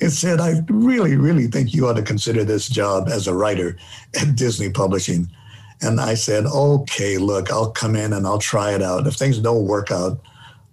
and 0.00 0.12
said, 0.12 0.40
I 0.40 0.62
really, 0.68 1.16
really 1.16 1.48
think 1.48 1.74
you 1.74 1.88
ought 1.88 1.94
to 1.94 2.02
consider 2.02 2.44
this 2.44 2.68
job 2.68 3.08
as 3.08 3.26
a 3.26 3.34
writer 3.34 3.76
at 4.20 4.36
Disney 4.36 4.70
Publishing. 4.70 5.28
And 5.82 6.00
I 6.00 6.14
said, 6.14 6.44
okay, 6.46 7.16
look, 7.18 7.50
I'll 7.50 7.70
come 7.70 7.96
in 7.96 8.12
and 8.12 8.26
I'll 8.26 8.38
try 8.38 8.74
it 8.74 8.82
out. 8.82 9.06
If 9.06 9.14
things 9.14 9.38
don't 9.38 9.64
work 9.66 9.90
out, 9.90 10.20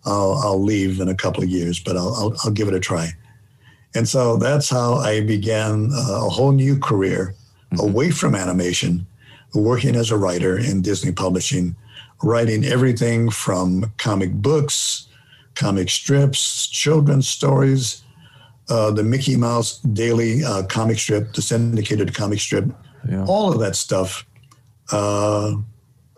I'll, 0.06 0.34
I'll 0.44 0.62
leave 0.62 1.00
in 1.00 1.08
a 1.10 1.16
couple 1.16 1.44
of 1.44 1.50
years, 1.50 1.80
but 1.80 1.96
I'll, 1.96 2.14
I'll, 2.16 2.36
I'll 2.44 2.52
give 2.52 2.68
it 2.68 2.74
a 2.74 2.80
try. 2.80 3.10
And 3.96 4.08
so 4.08 4.38
that's 4.38 4.70
how 4.70 4.96
I 4.96 5.22
began 5.22 5.90
uh, 5.94 6.26
a 6.26 6.30
whole 6.30 6.52
new 6.52 6.78
career 6.78 7.34
away 7.80 8.12
from 8.12 8.36
animation, 8.36 9.06
working 9.54 9.96
as 9.96 10.12
a 10.12 10.18
writer 10.18 10.58
in 10.58 10.82
Disney 10.82 11.12
Publishing, 11.12 11.76
writing 12.22 12.66
everything 12.66 13.30
from 13.30 13.92
comic 13.98 14.34
books, 14.34 15.08
comic 15.56 15.90
strips, 15.90 16.68
children's 16.68 17.28
stories, 17.28 18.04
uh, 18.70 18.92
the 18.92 19.04
Mickey 19.04 19.36
Mouse 19.38 19.80
daily 19.80 20.44
uh, 20.44 20.64
comic 20.64 21.00
strip, 21.00 21.34
the 21.34 21.42
syndicated 21.42 22.14
comic 22.14 22.40
strip, 22.40 22.66
Yeah. 23.10 23.24
all 23.26 23.52
of 23.54 23.60
that 23.60 23.76
stuff. 23.76 24.26
Uh, 24.92 25.56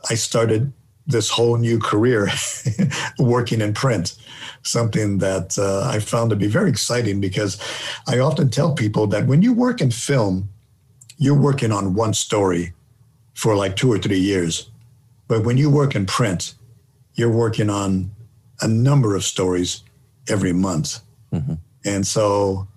I 0.10 0.16
started 0.16 0.72
this 1.08 1.30
whole 1.30 1.58
new 1.58 1.80
career 1.80 2.30
working 3.20 3.62
in 3.62 3.74
print, 3.74 4.16
something 4.64 5.18
that 5.18 5.58
uh, 5.58 5.90
I 5.90 6.00
found 6.00 6.30
to 6.30 6.36
be 6.36 6.48
very 6.48 6.70
exciting 6.70 7.20
because 7.20 7.58
I 8.08 8.20
often 8.20 8.50
tell 8.50 8.76
people 8.76 9.08
that 9.08 9.26
when 9.26 9.42
you 9.42 9.54
work 9.54 9.82
in 9.82 9.92
film, 9.92 10.50
you're 11.18 11.40
working 11.40 11.72
on 11.72 11.96
one 11.96 12.14
story 12.14 12.74
for 13.34 13.56
like 13.56 13.76
two 13.76 13.92
or 13.92 13.98
three 13.98 14.20
years. 14.20 14.70
But 15.28 15.44
when 15.44 15.58
you 15.58 15.70
work 15.70 15.96
in 15.96 16.06
print, 16.06 16.54
you're 17.16 17.32
working 17.32 17.70
on 17.70 18.12
a 18.62 18.68
number 18.68 19.16
of 19.16 19.24
stories 19.24 19.84
every 20.28 20.54
month. 20.54 21.00
And 21.86 22.06
so 22.06 22.68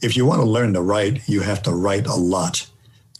if 0.00 0.16
you 0.16 0.26
want 0.26 0.40
to 0.40 0.46
learn 0.46 0.72
to 0.74 0.82
write, 0.82 1.28
you 1.28 1.40
have 1.40 1.62
to 1.62 1.72
write 1.72 2.06
a 2.06 2.14
lot. 2.14 2.66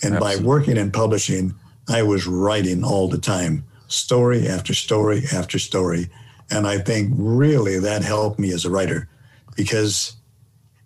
And 0.02 0.18
by 0.18 0.36
working 0.36 0.76
in 0.76 0.90
publishing, 0.90 1.55
I 1.88 2.02
was 2.02 2.26
writing 2.26 2.84
all 2.84 3.09
the 3.09 3.18
time, 3.18 3.64
story 3.88 4.48
after 4.48 4.74
story 4.74 5.22
after 5.32 5.59
story. 5.59 6.09
And 6.50 6.66
I 6.66 6.78
think 6.78 7.12
really 7.14 7.78
that 7.78 8.02
helped 8.02 8.38
me 8.38 8.52
as 8.52 8.64
a 8.64 8.70
writer 8.70 9.09
because 9.56 10.16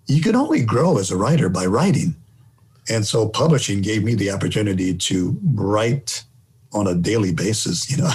you 0.07 0.21
can 0.21 0.37
only 0.37 0.65
grow 0.65 0.99
as 0.99 1.11
a 1.11 1.17
writer 1.17 1.49
by 1.49 1.67
writing. 1.67 2.15
And 2.89 3.05
so 3.07 3.29
publishing 3.29 3.83
gave 3.83 4.05
me 4.05 4.15
the 4.15 4.31
opportunity 4.31 4.95
to 4.95 5.37
write 5.55 6.25
on 6.73 6.87
a 6.87 6.95
daily 6.95 7.33
basis. 7.33 7.91
You 7.91 7.99
know, 7.99 8.11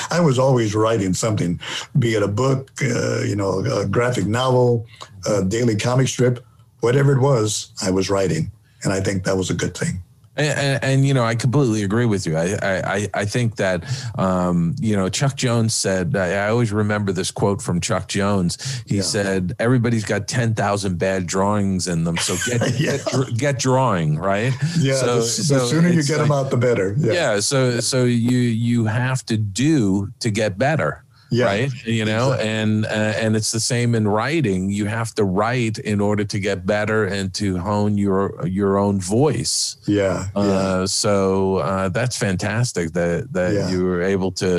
I 0.10 0.20
was 0.20 0.38
always 0.38 0.74
writing 0.74 1.14
something, 1.14 1.60
be 1.98 2.14
it 2.14 2.22
a 2.22 2.28
book, 2.28 2.70
uh, 2.82 3.22
you 3.22 3.36
know, 3.36 3.60
a 3.60 3.86
graphic 3.86 4.26
novel, 4.26 4.86
a 5.28 5.44
daily 5.44 5.76
comic 5.76 6.08
strip, 6.08 6.44
whatever 6.80 7.12
it 7.12 7.20
was, 7.20 7.72
I 7.82 7.90
was 7.90 8.10
writing. 8.10 8.50
And 8.82 8.92
I 8.92 9.00
think 9.00 9.24
that 9.24 9.36
was 9.36 9.50
a 9.50 9.54
good 9.54 9.76
thing. 9.76 10.02
And, 10.36 10.58
and, 10.58 10.84
and, 10.84 11.06
you 11.06 11.14
know, 11.14 11.22
I 11.24 11.36
completely 11.36 11.84
agree 11.84 12.06
with 12.06 12.26
you. 12.26 12.36
I 12.36 12.56
I, 12.62 13.08
I 13.14 13.24
think 13.24 13.56
that 13.56 13.84
um, 14.18 14.74
you 14.80 14.96
know 14.96 15.08
Chuck 15.08 15.36
Jones 15.36 15.74
said. 15.74 16.16
I, 16.16 16.46
I 16.46 16.48
always 16.48 16.72
remember 16.72 17.12
this 17.12 17.30
quote 17.30 17.62
from 17.62 17.80
Chuck 17.80 18.08
Jones. 18.08 18.58
He 18.86 18.96
Yeah. 18.96 19.02
said, 19.02 19.54
"Everybody's 19.60 20.04
got 20.04 20.26
ten 20.26 20.54
thousand 20.54 20.98
bad 20.98 21.26
drawings 21.26 21.86
in 21.86 22.02
them, 22.04 22.16
so 22.16 22.36
get 22.46 22.68
Yeah. 22.80 22.96
get, 22.96 23.06
dr- 23.06 23.38
get 23.38 23.58
drawing 23.60 24.18
right." 24.18 24.52
Yeah, 24.78 24.94
So- 24.96 25.16
the, 25.16 25.22
so 25.22 25.54
the 25.60 25.66
sooner 25.66 25.88
you 25.88 26.02
get 26.02 26.18
them 26.18 26.32
out, 26.32 26.50
the 26.50 26.56
better. 26.56 26.94
Yeah. 26.98 27.38
So 27.40 27.78
so 27.80 28.04
you 28.04 28.38
you 28.38 28.86
have 28.86 29.24
to 29.26 29.36
do 29.36 30.10
to 30.18 30.30
get 30.30 30.58
better. 30.58 31.03
Yeah. 31.38 31.44
right 31.46 31.70
you 31.98 32.04
know 32.04 32.26
and 32.34 32.84
uh, 32.86 33.22
and 33.22 33.30
it's 33.38 33.50
the 33.52 33.60
same 33.72 33.94
in 33.98 34.04
writing 34.16 34.60
you 34.78 34.86
have 34.98 35.10
to 35.18 35.24
write 35.38 35.76
in 35.92 35.98
order 36.00 36.24
to 36.24 36.38
get 36.48 36.58
better 36.66 37.00
and 37.16 37.26
to 37.40 37.58
hone 37.58 37.98
your 38.06 38.46
your 38.46 38.72
own 38.84 38.96
voice 39.00 39.76
Yeah. 39.86 40.28
yeah. 40.36 40.42
uh, 40.42 40.86
so 40.86 41.56
uh, 41.68 41.88
that's 41.96 42.16
fantastic 42.16 42.92
that 42.92 43.32
that 43.32 43.52
Yeah. 43.54 43.70
you 43.70 43.84
were 43.84 44.02
able 44.14 44.30
to 44.42 44.50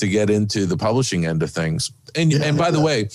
to 0.00 0.06
get 0.08 0.28
into 0.30 0.66
the 0.66 0.76
publishing 0.76 1.26
end 1.26 1.42
of 1.42 1.50
things 1.50 1.92
and 2.14 2.32
Yeah, 2.32 2.44
and 2.46 2.56
by 2.58 2.70
the 2.70 2.80
way 2.88 3.08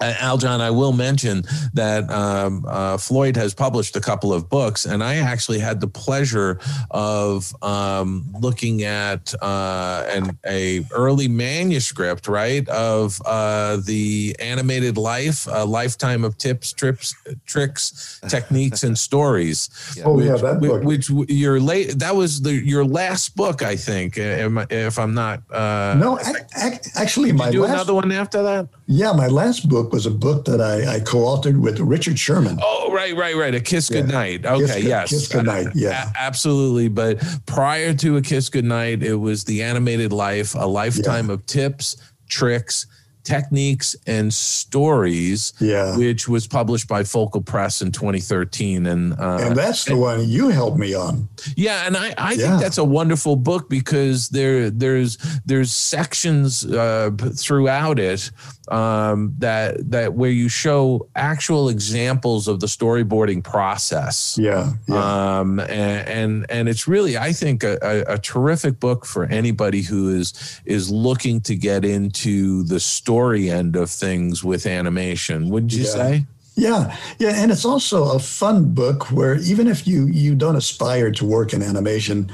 uh, 0.00 0.12
Aljon, 0.14 0.60
I 0.60 0.70
will 0.70 0.92
mention 0.92 1.42
that 1.74 2.10
um, 2.10 2.64
uh, 2.66 2.96
Floyd 2.96 3.36
has 3.36 3.54
published 3.54 3.96
a 3.96 4.00
couple 4.00 4.32
of 4.32 4.48
books, 4.48 4.86
and 4.86 5.02
I 5.04 5.16
actually 5.16 5.58
had 5.58 5.80
the 5.80 5.86
pleasure 5.88 6.58
of 6.90 7.54
um, 7.62 8.24
looking 8.40 8.84
at 8.84 9.34
uh, 9.42 10.06
an 10.10 10.38
a 10.46 10.84
early 10.92 11.28
manuscript, 11.28 12.28
right, 12.28 12.66
of 12.68 13.20
uh, 13.26 13.76
the 13.84 14.34
animated 14.38 14.96
life, 14.96 15.46
a 15.50 15.64
lifetime 15.64 16.24
of 16.24 16.38
tips, 16.38 16.72
trips, 16.72 17.14
tricks, 17.46 18.20
techniques, 18.28 18.82
and 18.82 18.98
stories. 18.98 19.68
oh, 20.04 20.20
yeah, 20.20 20.36
that 20.36 20.60
book. 20.60 20.82
which 20.82 21.10
your 21.28 21.60
late 21.60 21.98
that 21.98 22.16
was 22.16 22.40
the 22.42 22.54
your 22.54 22.84
last 22.84 23.36
book, 23.36 23.62
I 23.62 23.76
think, 23.76 24.18
uh, 24.18 24.22
am 24.22 24.58
I- 24.58 24.66
if 24.70 24.98
I'm 24.98 25.14
not. 25.14 25.42
Uh, 25.52 25.94
no, 25.98 26.18
ac- 26.18 26.32
ac- 26.56 26.90
actually, 26.96 27.30
did 27.32 27.38
my 27.38 27.46
you 27.46 27.52
do 27.52 27.62
last 27.62 27.72
another 27.74 27.94
one 27.94 28.12
after 28.12 28.42
that? 28.42 28.68
yeah, 28.86 29.12
my 29.12 29.26
last 29.28 29.68
book 29.68 29.89
was 29.92 30.06
a 30.06 30.10
book 30.10 30.44
that 30.46 30.60
I, 30.60 30.96
I 30.96 31.00
co-authored 31.00 31.60
with 31.60 31.78
Richard 31.80 32.18
Sherman. 32.18 32.58
Oh, 32.62 32.92
right, 32.92 33.14
right, 33.16 33.36
right. 33.36 33.54
A 33.54 33.60
kiss 33.60 33.90
Yeah. 33.90 34.00
goodnight. 34.02 34.46
Okay, 34.46 34.60
Kiss 34.66 34.74
Good- 34.76 34.84
yes. 34.84 35.08
Kiss 35.10 35.28
Goodnight, 35.28 35.66
uh, 35.68 35.70
yeah. 35.74 36.10
A- 36.14 36.20
absolutely. 36.20 36.88
But 36.88 37.22
prior 37.46 37.94
to 37.94 38.16
a 38.16 38.22
kiss 38.22 38.48
goodnight, 38.48 39.02
it 39.02 39.14
was 39.16 39.44
the 39.44 39.62
animated 39.62 40.12
life, 40.12 40.54
a 40.54 40.66
lifetime 40.66 41.30
of 41.30 41.44
tips, 41.46 41.96
tricks, 42.28 42.86
techniques, 43.34 43.96
and 44.06 44.32
stories, 44.34 45.52
Yeah. 45.60 45.96
which 45.96 46.28
was 46.28 46.46
published 46.46 46.88
by 46.88 47.04
Focal 47.04 47.42
Press 47.42 47.82
in 47.82 47.90
2013. 47.92 48.86
And, 48.86 49.12
uh, 49.18 49.38
and 49.40 49.56
that's 49.56 49.84
the 49.84 49.96
one 49.96 50.28
you 50.28 50.48
helped 50.48 50.78
me 50.78 50.94
on. 50.94 51.28
yeah, 51.56 51.86
and 51.86 51.96
I, 51.96 52.14
I 52.18 52.32
Yeah. 52.32 52.36
think 52.48 52.62
that's 52.62 52.78
a 52.78 52.84
wonderful 52.84 53.36
book 53.36 53.68
because 53.68 54.28
there 54.30 54.70
there's 54.70 55.18
there's 55.46 55.72
sections 55.72 56.64
uh, 56.64 57.10
throughout 57.44 57.98
it 57.98 58.30
um, 58.70 59.34
that 59.38 59.90
that 59.90 60.14
where 60.14 60.30
you 60.42 60.48
show 60.48 61.06
actual 61.16 61.68
examples 61.68 62.48
of 62.48 62.56
the 62.60 62.66
storyboarding 62.68 63.42
process. 63.42 64.36
Yeah. 64.40 64.72
Yeah. 64.88 65.40
Um, 65.40 65.58
and, 65.60 66.08
and 66.08 66.46
and 66.50 66.68
it's 66.68 66.86
really 66.88 67.16
I 67.18 67.32
think 67.32 67.62
a, 67.64 67.78
a, 67.82 68.14
a 68.14 68.18
terrific 68.18 68.78
book 68.80 69.04
for 69.06 69.24
anybody 69.24 69.82
who 69.82 70.10
is 70.20 70.32
is 70.64 70.90
looking 70.90 71.40
to 71.42 71.54
get 71.56 71.84
into 71.84 72.62
the 72.64 72.78
story 72.80 73.19
end 73.50 73.76
of 73.76 73.90
things 73.90 74.42
with 74.44 74.66
animation. 74.66 75.48
Wouldn't 75.50 75.72
you 75.72 75.84
Yeah. 75.84 75.90
say? 76.00 76.26
Yeah, 76.56 76.96
yeah, 77.18 77.30
and 77.42 77.50
it's 77.50 77.64
also 77.64 78.10
a 78.10 78.18
fun 78.18 78.74
book 78.74 79.10
where 79.10 79.36
even 79.38 79.66
if 79.66 79.86
you 79.86 80.06
you 80.06 80.34
don't 80.34 80.56
aspire 80.56 81.10
to 81.12 81.24
work 81.24 81.54
in 81.54 81.62
animation, 81.62 82.30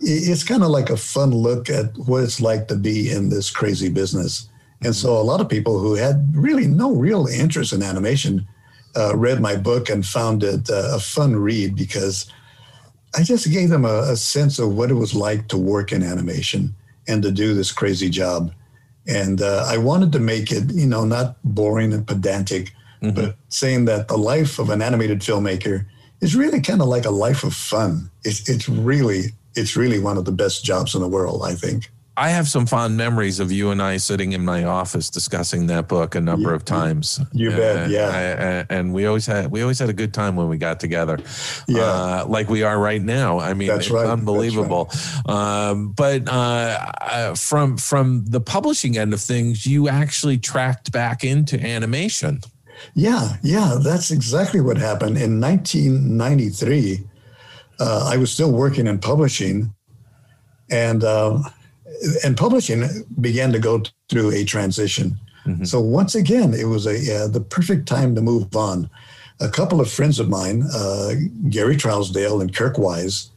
it's 0.00 0.44
kind 0.44 0.62
of 0.62 0.70
like 0.70 0.90
a 0.90 0.96
fun 0.96 1.30
look 1.32 1.68
at 1.68 1.86
what 2.06 2.22
it's 2.22 2.40
like 2.40 2.68
to 2.68 2.76
be 2.76 3.10
in 3.10 3.28
this 3.28 3.50
crazy 3.50 3.90
business. 3.90 4.48
And 4.84 4.94
so 4.94 5.08
a 5.18 5.26
lot 5.30 5.40
of 5.40 5.48
people 5.48 5.78
who 5.80 5.94
had 5.96 6.16
really 6.34 6.66
no 6.66 6.94
real 6.94 7.26
interest 7.26 7.72
in 7.72 7.82
animation 7.82 8.46
uh, 8.96 9.14
read 9.16 9.40
my 9.40 9.56
book 9.56 9.90
and 9.90 10.06
found 10.06 10.42
it 10.44 10.70
uh, 10.70 10.94
a 10.94 11.00
fun 11.00 11.34
read 11.36 11.74
because 11.74 12.26
I 13.18 13.22
just 13.22 13.50
gave 13.50 13.70
them 13.70 13.84
a, 13.84 14.12
a 14.12 14.16
sense 14.16 14.58
of 14.58 14.74
what 14.76 14.90
it 14.90 14.94
was 14.94 15.14
like 15.14 15.48
to 15.48 15.58
work 15.58 15.92
in 15.92 16.02
animation 16.02 16.74
and 17.08 17.22
to 17.22 17.30
do 17.32 17.54
this 17.54 17.72
crazy 17.72 18.08
job. 18.08 18.52
And 19.08 19.40
uh, 19.40 19.64
I 19.66 19.78
wanted 19.78 20.12
to 20.12 20.18
make 20.18 20.52
it, 20.52 20.70
you 20.72 20.86
know, 20.86 21.04
not 21.04 21.36
boring 21.42 21.94
and 21.94 22.06
pedantic, 22.06 22.72
but 23.14 23.36
saying 23.48 23.86
that 23.86 24.08
the 24.08 24.18
life 24.18 24.58
of 24.58 24.68
an 24.70 24.82
animated 24.82 25.20
filmmaker 25.20 25.86
is 26.20 26.36
really 26.36 26.60
kind 26.60 26.82
of 26.82 26.88
like 26.88 27.06
a 27.06 27.10
life 27.10 27.42
of 27.42 27.54
fun. 27.54 28.10
It's, 28.24 28.48
it's 28.48 28.68
really, 28.68 29.32
it's 29.54 29.76
really 29.76 29.98
one 29.98 30.18
of 30.18 30.24
the 30.24 30.32
best 30.32 30.64
jobs 30.64 30.94
in 30.94 31.00
the 31.00 31.08
world, 31.08 31.42
I 31.42 31.54
think. 31.54 31.90
I 32.18 32.30
have 32.30 32.48
some 32.48 32.66
fond 32.66 32.96
memories 32.96 33.38
of 33.38 33.52
you 33.52 33.70
and 33.70 33.80
I 33.80 33.96
sitting 33.98 34.32
in 34.32 34.44
my 34.44 34.64
office 34.64 35.08
discussing 35.08 35.68
that 35.68 35.86
book 35.86 36.16
a 36.16 36.20
number 36.20 36.48
You- 36.50 36.56
of 36.56 36.64
times. 36.64 37.20
you 37.32 37.50
bet, 37.50 37.90
yeah. 37.90 38.64
I- 38.68 38.74
and 38.74 38.92
we 38.92 39.06
always 39.06 39.24
had 39.24 39.52
we 39.52 39.62
always 39.62 39.78
had 39.78 39.88
a 39.88 39.92
good 39.92 40.12
time 40.12 40.34
when 40.34 40.48
we 40.48 40.58
got 40.58 40.80
together. 40.80 41.18
Yeah. 41.68 41.82
uh, 41.82 42.24
like 42.26 42.48
we 42.50 42.64
are 42.64 42.78
right 42.78 43.00
now. 43.00 43.38
I 43.38 43.54
mean, 43.54 43.68
That's 43.68 43.86
it's 43.86 43.90
right, 43.90 44.06
unbelievable. 44.06 44.90
Um, 45.26 45.92
but 45.92 46.28
uh, 46.28 46.78
uh, 47.00 47.34
from 47.36 47.76
from 47.76 48.24
the 48.26 48.40
publishing 48.40 48.98
end 48.98 49.14
of 49.14 49.20
things, 49.20 49.64
you 49.64 49.88
actually 49.88 50.38
tracked 50.38 50.90
back 50.90 51.22
into 51.22 51.54
animation. 51.64 52.40
Yeah, 52.94 53.36
yeah, 53.42 53.76
that's 53.80 54.10
exactly 54.10 54.60
what 54.60 54.76
happened. 54.76 55.18
In 55.18 55.40
1993, 55.40 57.04
uh, 57.80 58.08
I 58.12 58.16
was 58.16 58.30
still 58.32 58.50
working 58.52 58.86
in 58.86 58.98
publishing, 58.98 59.72
and 60.70 61.02
uh, 61.04 61.38
and 62.24 62.36
publishing 62.36 62.84
began 63.20 63.52
to 63.52 63.58
go 63.58 63.82
through 64.08 64.32
a 64.32 64.44
transition. 64.44 65.18
So 65.64 65.80
once 65.80 66.14
again, 66.14 66.52
it 66.52 66.66
was 66.66 66.86
a 66.86 67.24
uh, 67.24 67.28
the 67.28 67.40
perfect 67.40 67.88
time 67.88 68.14
to 68.14 68.20
move 68.20 68.54
on. 68.54 68.90
A 69.40 69.48
couple 69.48 69.80
of 69.80 69.90
friends 69.90 70.20
of 70.20 70.28
mine, 70.28 70.62
uh, 70.74 71.14
Gary 71.48 71.76
Trousdale 71.76 72.42
and 72.42 72.54
Kirk 72.54 72.76
Wise, 72.76 73.30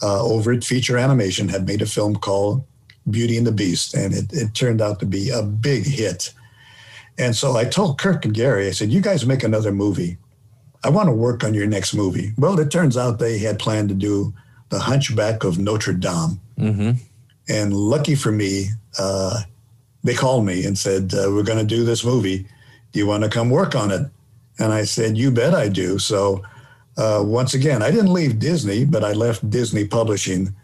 uh, 0.00 0.22
over 0.22 0.52
at 0.52 0.62
Feature 0.62 0.96
Animation, 0.96 1.48
had 1.48 1.66
made 1.66 1.82
a 1.82 1.86
film 1.86 2.14
called 2.14 2.62
Beauty 3.10 3.36
and 3.36 3.46
the 3.46 3.52
Beast, 3.52 3.94
and 3.94 4.14
it, 4.14 4.32
it 4.32 4.54
turned 4.54 4.80
out 4.80 5.00
to 5.00 5.06
be 5.06 5.30
a 5.30 5.42
big 5.42 5.84
hit. 5.86 6.32
And 7.18 7.34
so 7.34 7.56
I 7.56 7.64
told 7.64 7.98
Kirk 7.98 8.24
and 8.24 8.34
Gary, 8.34 8.68
I 8.68 8.72
said, 8.72 8.92
you 8.92 9.00
guys 9.00 9.26
make 9.26 9.42
another 9.42 9.72
movie. 9.72 10.18
I 10.84 10.90
want 10.90 11.08
to 11.08 11.14
work 11.14 11.42
on 11.42 11.54
your 11.54 11.66
next 11.66 11.94
movie. 11.94 12.32
Well, 12.38 12.60
it 12.60 12.70
turns 12.70 12.96
out 12.96 13.18
they 13.18 13.38
had 13.38 13.58
planned 13.58 13.88
to 13.88 13.94
do 13.94 14.34
The 14.68 14.78
Hunchback 14.78 15.42
of 15.42 15.58
Notre 15.58 15.94
Dame. 15.94 16.40
Mm-hmm. 16.58 16.90
And 17.48 17.74
lucky 17.74 18.14
for 18.14 18.32
me, 18.32 18.66
uh, 18.98 19.42
they 20.02 20.14
called 20.14 20.44
me 20.44 20.64
and 20.64 20.76
said, 20.76 21.14
uh, 21.14 21.30
We're 21.30 21.42
going 21.42 21.58
to 21.58 21.76
do 21.76 21.84
this 21.84 22.04
movie. 22.04 22.46
Do 22.92 22.98
you 22.98 23.06
want 23.06 23.24
to 23.24 23.30
come 23.30 23.50
work 23.50 23.74
on 23.74 23.90
it? 23.90 24.06
And 24.58 24.72
I 24.72 24.84
said, 24.84 25.18
You 25.18 25.30
bet 25.30 25.54
I 25.54 25.68
do. 25.68 25.98
So 25.98 26.42
uh, 26.96 27.22
once 27.24 27.54
again, 27.54 27.82
I 27.82 27.90
didn't 27.90 28.12
leave 28.12 28.38
Disney, 28.38 28.84
but 28.84 29.04
I 29.04 29.12
left 29.12 29.48
Disney 29.50 29.86
Publishing 29.86 30.54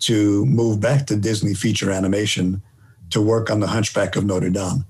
to 0.00 0.44
move 0.46 0.80
back 0.80 1.06
to 1.06 1.16
Disney 1.16 1.54
Feature 1.54 1.90
Animation 1.90 2.62
to 3.10 3.20
work 3.20 3.50
on 3.50 3.60
The 3.60 3.66
Hunchback 3.66 4.16
of 4.16 4.24
Notre 4.24 4.50
Dame. 4.50 4.84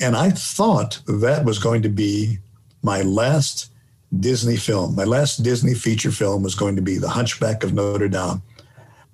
And 0.00 0.16
I 0.16 0.30
thought 0.30 1.00
that 1.06 1.44
was 1.44 1.58
going 1.58 1.82
to 1.82 1.88
be 1.88 2.38
my 2.82 3.02
last 3.02 3.72
Disney 4.20 4.56
film. 4.56 4.94
My 4.94 5.04
last 5.04 5.42
Disney 5.42 5.74
feature 5.74 6.10
film 6.10 6.42
was 6.42 6.54
going 6.54 6.76
to 6.76 6.82
be 6.82 6.98
The 6.98 7.08
Hunchback 7.08 7.64
of 7.64 7.72
Notre 7.72 8.08
Dame. 8.08 8.42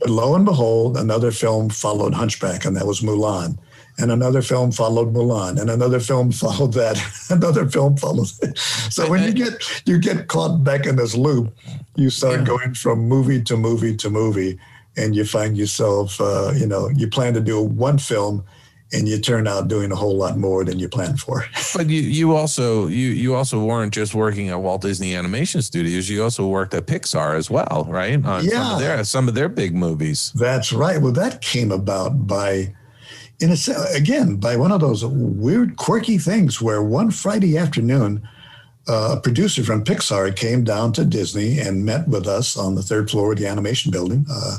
But 0.00 0.10
lo 0.10 0.34
and 0.34 0.44
behold, 0.44 0.96
another 0.96 1.30
film 1.30 1.68
followed 1.68 2.14
Hunchback, 2.14 2.64
and 2.64 2.74
that 2.76 2.86
was 2.86 3.00
Mulan. 3.00 3.58
And 3.98 4.10
another 4.10 4.40
film 4.40 4.72
followed 4.72 5.12
Mulan, 5.12 5.60
and 5.60 5.68
another 5.68 6.00
film 6.00 6.32
followed 6.44 6.72
that. 6.72 6.98
another 7.30 7.68
film 7.68 7.96
followed. 7.96 8.28
so 8.58 9.08
when 9.10 9.22
you 9.22 9.32
get 9.32 9.82
you 9.86 9.98
get 9.98 10.28
caught 10.28 10.64
back 10.64 10.86
in 10.86 10.96
this 10.96 11.14
loop, 11.14 11.54
you 11.96 12.08
start 12.08 12.44
going 12.44 12.74
from 12.74 13.00
movie 13.00 13.42
to 13.42 13.56
movie 13.56 13.94
to 13.96 14.08
movie, 14.08 14.58
and 14.96 15.14
you 15.14 15.24
find 15.24 15.56
yourself, 15.58 16.18
uh, 16.20 16.52
you 16.56 16.66
know, 16.66 16.88
you 16.88 17.06
plan 17.06 17.34
to 17.34 17.40
do 17.40 17.60
one 17.60 17.98
film, 17.98 18.44
and 18.92 19.08
you 19.08 19.18
turn 19.20 19.46
out 19.46 19.68
doing 19.68 19.92
a 19.92 19.96
whole 19.96 20.16
lot 20.16 20.36
more 20.36 20.64
than 20.64 20.78
you 20.78 20.88
planned 20.88 21.20
for. 21.20 21.44
But 21.76 21.88
you, 21.88 22.00
you 22.00 22.34
also 22.36 22.88
you 22.88 23.08
you 23.10 23.34
also 23.36 23.62
weren't 23.64 23.92
just 23.94 24.14
working 24.14 24.48
at 24.48 24.60
Walt 24.60 24.82
Disney 24.82 25.14
Animation 25.14 25.62
Studios. 25.62 26.08
You 26.08 26.22
also 26.24 26.46
worked 26.48 26.74
at 26.74 26.86
Pixar 26.86 27.36
as 27.36 27.48
well, 27.50 27.86
right? 27.88 28.14
On 28.24 28.42
some 28.42 28.50
Yeah. 28.50 28.74
of 28.74 28.80
their 28.80 29.04
some 29.04 29.28
of 29.28 29.34
their 29.34 29.48
big 29.48 29.74
movies. 29.74 30.32
That's 30.34 30.72
right. 30.72 31.00
Well, 31.00 31.12
that 31.12 31.40
came 31.40 31.70
about 31.70 32.26
by, 32.26 32.74
in 33.38 33.50
a 33.52 33.56
again, 33.94 34.36
by 34.36 34.56
one 34.56 34.72
of 34.72 34.80
those 34.80 35.04
weird, 35.06 35.76
quirky 35.76 36.18
things 36.18 36.60
where 36.60 36.82
one 36.82 37.10
Friday 37.12 37.56
afternoon, 37.56 38.26
uh, 38.88 39.14
a 39.16 39.20
producer 39.20 39.62
from 39.62 39.84
Pixar 39.84 40.34
came 40.34 40.64
down 40.64 40.92
to 40.94 41.04
Disney 41.04 41.60
and 41.60 41.84
met 41.84 42.08
with 42.08 42.26
us 42.26 42.56
on 42.56 42.74
the 42.74 42.82
third 42.82 43.08
floor 43.08 43.32
of 43.32 43.38
the 43.38 43.46
animation 43.46 43.92
building, 43.92 44.26
uh, 44.28 44.56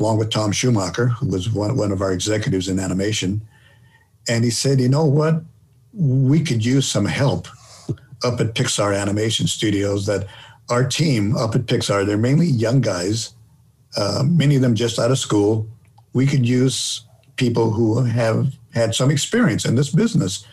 along 0.00 0.16
with 0.18 0.30
Tom 0.30 0.52
Schumacher, 0.52 1.08
who 1.08 1.26
was 1.28 1.50
one, 1.50 1.76
one 1.76 1.92
of 1.92 2.00
our 2.00 2.12
executives 2.12 2.68
in 2.68 2.80
animation. 2.80 3.42
And 4.28 4.44
he 4.44 4.50
said, 4.50 4.80
You 4.80 4.88
know 4.88 5.04
what? 5.04 5.42
We 5.92 6.40
could 6.40 6.64
use 6.64 6.88
some 6.88 7.06
help 7.06 7.48
up 8.24 8.40
at 8.40 8.54
Pixar 8.54 8.98
Animation 8.98 9.46
Studios. 9.46 10.06
That 10.06 10.26
our 10.68 10.86
team 10.86 11.36
up 11.36 11.54
at 11.54 11.62
Pixar, 11.62 12.06
they're 12.06 12.18
mainly 12.18 12.46
young 12.46 12.80
guys 12.80 13.34
uh, 13.96 14.22
many 14.26 14.56
of 14.56 14.62
them 14.62 14.74
just 14.74 14.98
out 14.98 15.10
of 15.10 15.18
school. 15.18 15.66
We 16.12 16.26
could 16.26 16.46
use 16.46 17.02
people 17.36 17.70
who 17.70 18.02
have 18.02 18.54
had 18.74 18.94
some 18.94 19.10
experience 19.10 19.64
in 19.64 19.74
this 19.74 19.90
business. 19.90 20.44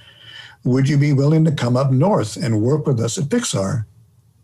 Would 0.63 0.87
you 0.89 0.97
be 0.97 1.13
willing 1.13 1.45
to 1.45 1.51
come 1.51 1.77
up 1.77 1.91
north 1.91 2.37
and 2.37 2.61
work 2.61 2.87
with 2.87 2.99
us 2.99 3.17
at 3.17 3.25
Pixar 3.25 3.85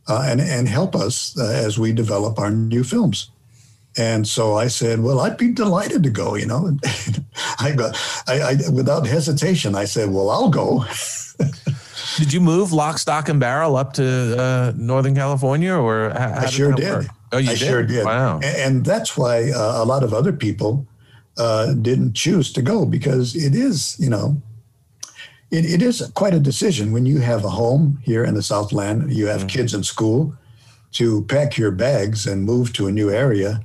uh, 0.07 0.25
and, 0.27 0.41
and 0.41 0.67
help 0.67 0.95
us 0.95 1.37
uh, 1.37 1.51
as 1.51 1.79
we 1.79 1.93
develop 1.93 2.37
our 2.37 2.51
new 2.51 2.83
films? 2.83 3.31
And 3.97 4.27
so 4.27 4.55
I 4.55 4.67
said, 4.67 5.01
"Well, 5.01 5.19
I'd 5.19 5.37
be 5.37 5.51
delighted 5.51 6.03
to 6.03 6.09
go." 6.09 6.35
You 6.35 6.45
know, 6.45 6.77
I 7.59 7.73
got, 7.73 7.97
I, 8.27 8.41
I 8.41 8.69
without 8.71 9.05
hesitation, 9.05 9.75
I 9.75 9.85
said, 9.85 10.11
"Well, 10.11 10.29
I'll 10.29 10.49
go." 10.49 10.85
Did 12.17 12.33
you 12.33 12.41
move 12.41 12.73
lock, 12.73 12.97
stock, 12.97 13.29
and 13.29 13.39
barrel 13.39 13.75
up 13.75 13.93
to 13.93 14.37
uh, 14.37 14.73
Northern 14.75 15.15
California, 15.15 15.73
or 15.73 16.09
how, 16.11 16.33
how 16.33 16.41
I 16.41 16.45
sure 16.47 16.73
did. 16.73 16.89
work? 16.89 17.05
Oh, 17.31 17.37
you 17.37 17.51
I 17.51 17.55
did. 17.55 17.67
sure 17.67 17.83
did. 17.83 18.05
Wow. 18.05 18.35
And, 18.35 18.43
and 18.43 18.85
that's 18.85 19.15
why 19.15 19.51
uh, 19.51 19.83
a 19.83 19.85
lot 19.85 20.03
of 20.03 20.13
other 20.13 20.33
people 20.33 20.85
uh, 21.37 21.73
didn't 21.73 22.13
choose 22.13 22.51
to 22.53 22.61
go 22.61 22.85
because 22.85 23.35
it 23.35 23.55
is, 23.55 23.97
you 23.99 24.09
know, 24.09 24.41
it, 25.51 25.65
it 25.65 25.81
is 25.81 26.11
quite 26.15 26.33
a 26.33 26.39
decision 26.39 26.91
when 26.91 27.05
you 27.05 27.19
have 27.19 27.45
a 27.45 27.49
home 27.49 27.99
here 28.03 28.23
in 28.23 28.35
the 28.35 28.43
Southland, 28.43 29.13
you 29.13 29.27
have 29.27 29.47
kids 29.47 29.73
in 29.73 29.83
school, 29.83 30.35
to 30.93 31.23
pack 31.23 31.57
your 31.57 31.71
bags 31.71 32.27
and 32.27 32.43
move 32.43 32.73
to 32.73 32.87
a 32.87 32.91
new 32.91 33.09
area. 33.09 33.61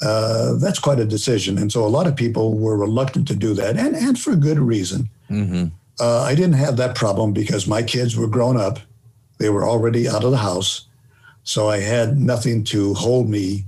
Uh, 0.00 0.54
that's 0.54 0.78
quite 0.78 1.00
a 1.00 1.04
decision. 1.04 1.58
And 1.58 1.72
so 1.72 1.84
a 1.84 1.88
lot 1.88 2.06
of 2.06 2.14
people 2.14 2.56
were 2.58 2.76
reluctant 2.76 3.26
to 3.28 3.34
do 3.34 3.54
that, 3.54 3.76
and, 3.76 3.96
and 3.96 4.18
for 4.18 4.36
good 4.36 4.58
reason. 4.58 5.08
hmm 5.28 5.64
Uh, 6.00 6.22
I 6.22 6.34
didn't 6.36 6.58
have 6.64 6.76
that 6.76 6.94
problem 6.94 7.32
because 7.32 7.66
my 7.66 7.82
kids 7.82 8.14
were 8.16 8.28
grown 8.28 8.56
up. 8.56 8.78
They 9.38 9.50
were 9.50 9.66
already 9.66 10.08
out 10.08 10.24
of 10.24 10.30
the 10.30 10.36
house. 10.50 10.86
So 11.42 11.68
I 11.68 11.80
had 11.80 12.18
nothing 12.18 12.64
to 12.64 12.94
hold 12.94 13.28
me 13.28 13.64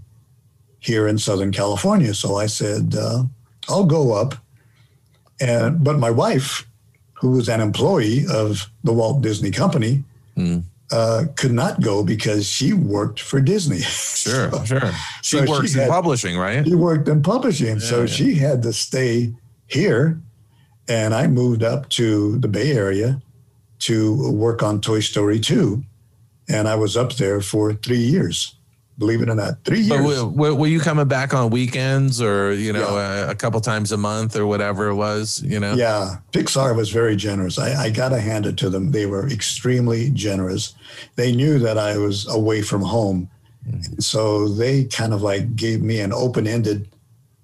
here 0.78 1.08
in 1.08 1.18
Southern 1.18 1.50
California. 1.52 2.14
So 2.14 2.36
I 2.44 2.46
said, 2.48 2.94
uh, 2.94 3.24
I'll 3.68 3.86
go 3.86 4.12
up. 4.22 4.34
And 5.40 5.82
but 5.82 5.98
my 5.98 6.10
wife, 6.10 6.66
who 7.20 7.30
was 7.32 7.48
an 7.48 7.60
employee 7.60 8.24
of 8.30 8.70
the 8.84 8.92
Walt 8.92 9.22
Disney 9.22 9.50
Company, 9.50 10.04
Mm. 10.36 10.62
Uh, 10.92 11.24
could 11.36 11.52
not 11.52 11.80
go 11.80 12.02
because 12.04 12.46
she 12.48 12.72
worked 12.72 13.20
for 13.20 13.40
Disney. 13.40 13.80
Sure, 14.20 14.50
So 14.50 14.64
sure. 14.66 14.92
She 15.22 15.38
so 15.38 15.44
she 15.46 15.50
works 15.50 15.74
in 15.74 15.80
had- 15.80 15.88
publishing, 15.88 16.36
right? 16.36 16.62
she 16.66 16.74
worked 16.74 17.08
in 17.08 17.22
publishing. 17.22 17.78
Yeah, 17.80 17.86
so 17.90 18.00
yeah. 18.00 18.06
she 18.06 18.34
had 18.34 18.62
to 18.64 18.72
stay 18.74 19.32
here. 19.66 20.20
And 20.88 21.14
I 21.14 21.26
moved 21.26 21.62
up 21.62 21.88
to 21.90 22.36
the 22.38 22.48
Bay 22.48 22.72
Area 22.72 23.22
to 23.80 24.30
work 24.32 24.62
on 24.62 24.80
Toy 24.82 25.00
Story 25.00 25.40
2. 25.40 25.82
And 26.50 26.68
I 26.68 26.74
was 26.74 26.96
up 26.98 27.14
there 27.14 27.40
for 27.40 27.72
three 27.72 27.96
years, 28.02 28.56
believe 29.00 29.22
it 29.22 29.28
or 29.28 29.34
not. 29.34 29.64
Three 29.64 29.80
years. 29.80 30.00
were, 30.00 30.26
were 30.26 30.54
were 30.54 30.66
you 30.68 30.78
coming 30.78 31.08
back 31.08 31.34
on 31.34 31.50
weekends, 31.50 32.22
or 32.22 32.52
you 32.52 32.72
know, 32.72 32.96
a, 32.96 33.30
a 33.30 33.34
couple 33.34 33.60
times 33.60 33.90
a 33.90 33.96
month, 33.96 34.36
or 34.36 34.46
whatever 34.46 34.88
it 34.88 34.94
was? 34.94 35.42
You 35.42 35.58
know. 35.58 35.74
Yeah, 35.74 36.18
Pixar 36.30 36.76
was 36.76 36.90
very 36.90 37.16
generous. 37.16 37.58
I, 37.58 37.86
I 37.86 37.90
got 37.90 38.10
to 38.10 38.20
hand 38.20 38.46
it 38.46 38.56
to 38.58 38.70
them. 38.70 38.92
They 38.92 39.06
were 39.06 39.26
extremely 39.28 40.10
generous. 40.10 40.74
They 41.16 41.34
knew 41.34 41.58
that 41.58 41.78
I 41.78 41.96
was 41.96 42.28
away 42.28 42.62
from 42.62 42.82
home. 42.82 43.28
So 43.98 44.48
they 44.48 44.84
kind 44.84 45.12
of 45.12 45.22
like 45.22 45.56
gave 45.56 45.82
me 45.82 46.00
an 46.00 46.12
open 46.12 46.46
ended 46.46 46.88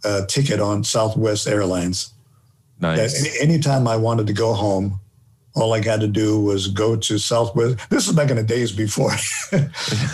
uh, 0.05 0.27
ticket 0.27 0.61
on 0.61 0.85
Southwest 0.85 1.47
Airlines. 1.47 2.12
that 2.81 2.97
Nice. 2.97 3.20
any, 3.20 3.53
anytime 3.53 3.89
I 3.89 3.97
wanted 3.97 4.27
to 4.28 4.33
go 4.33 4.53
home, 4.55 5.01
all 5.57 5.73
I 5.73 5.83
had 5.83 6.01
to 6.01 6.07
do 6.07 6.39
was 6.41 6.69
go 6.69 6.97
to 6.97 7.19
Southwest. 7.19 7.78
This 7.91 8.07
is 8.07 8.15
back 8.15 8.31
in 8.31 8.37
the 8.37 8.43
days 8.43 8.73
before, 8.73 9.11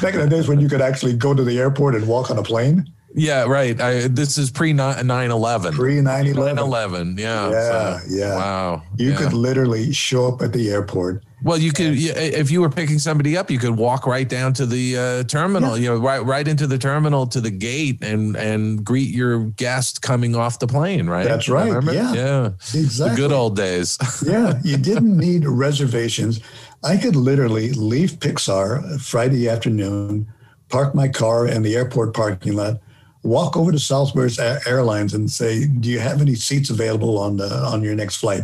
back 0.00 0.14
in 0.14 0.20
the 0.20 0.28
days 0.30 0.48
when 0.48 0.60
you 0.60 0.68
could 0.68 0.80
actually 0.80 1.14
go 1.14 1.34
to 1.34 1.42
the 1.42 1.58
airport 1.58 1.94
and 1.94 2.06
walk 2.06 2.30
on 2.30 2.38
a 2.38 2.42
plane. 2.42 2.86
Yeah, 3.14 3.44
right. 3.44 3.78
I, 3.78 4.08
this 4.08 4.38
is 4.38 4.50
pre 4.50 4.72
9 4.72 5.10
11. 5.30 5.74
Pre 5.74 6.00
9 6.00 6.26
11. 6.26 6.58
11. 6.58 7.18
Yeah. 7.18 7.50
Yeah, 7.50 7.98
so- 7.98 8.06
yeah. 8.08 8.36
Wow. 8.36 8.82
You 8.96 9.10
yeah. 9.10 9.16
could 9.16 9.32
literally 9.32 9.92
show 9.92 10.28
up 10.28 10.40
at 10.40 10.52
the 10.52 10.70
airport. 10.70 11.24
Well, 11.42 11.58
you 11.58 11.72
could 11.72 11.96
yeah, 11.96 12.12
if 12.12 12.50
you 12.50 12.60
were 12.60 12.70
picking 12.70 12.98
somebody 12.98 13.36
up, 13.36 13.50
you 13.50 13.58
could 13.58 13.76
walk 13.76 14.06
right 14.06 14.28
down 14.28 14.52
to 14.54 14.66
the 14.66 14.96
uh, 14.96 15.24
terminal. 15.24 15.76
You 15.76 15.90
know, 15.90 15.96
right 15.98 16.24
right 16.24 16.46
into 16.46 16.66
the 16.66 16.78
terminal 16.78 17.26
to 17.28 17.40
the 17.40 17.50
gate 17.50 18.02
and 18.02 18.36
and 18.36 18.84
greet 18.84 19.08
your 19.14 19.46
guest 19.46 20.02
coming 20.02 20.36
off 20.36 20.58
the 20.58 20.66
plane. 20.66 21.08
Right. 21.08 21.24
That's 21.24 21.48
right, 21.48 21.72
Remember? 21.72 21.92
yeah. 21.92 22.12
Yeah. 22.14 22.48
The 22.72 23.14
good 23.16 23.32
old 23.32 23.56
days. 23.56 23.98
yeah, 24.26 24.60
you 24.62 24.76
didn't 24.76 25.16
need 25.16 25.46
reservations. 25.46 26.40
I 26.84 26.96
could 26.96 27.16
literally 27.16 27.72
leave 27.72 28.12
Pixar 28.12 29.00
Friday 29.00 29.48
afternoon, 29.48 30.26
park 30.68 30.94
my 30.94 31.08
car 31.08 31.46
in 31.46 31.62
the 31.62 31.76
airport 31.76 32.14
parking 32.14 32.54
lot, 32.54 32.80
walk 33.22 33.56
over 33.56 33.72
to 33.72 33.78
Southwest 33.78 34.40
Airlines 34.66 35.14
and 35.14 35.30
say, 35.30 35.66
"Do 35.66 35.88
you 35.88 35.98
have 36.00 36.20
any 36.20 36.34
seats 36.34 36.70
available 36.70 37.18
on 37.18 37.36
the 37.36 37.48
on 37.48 37.82
your 37.82 37.94
next 37.94 38.16
flight?" 38.16 38.42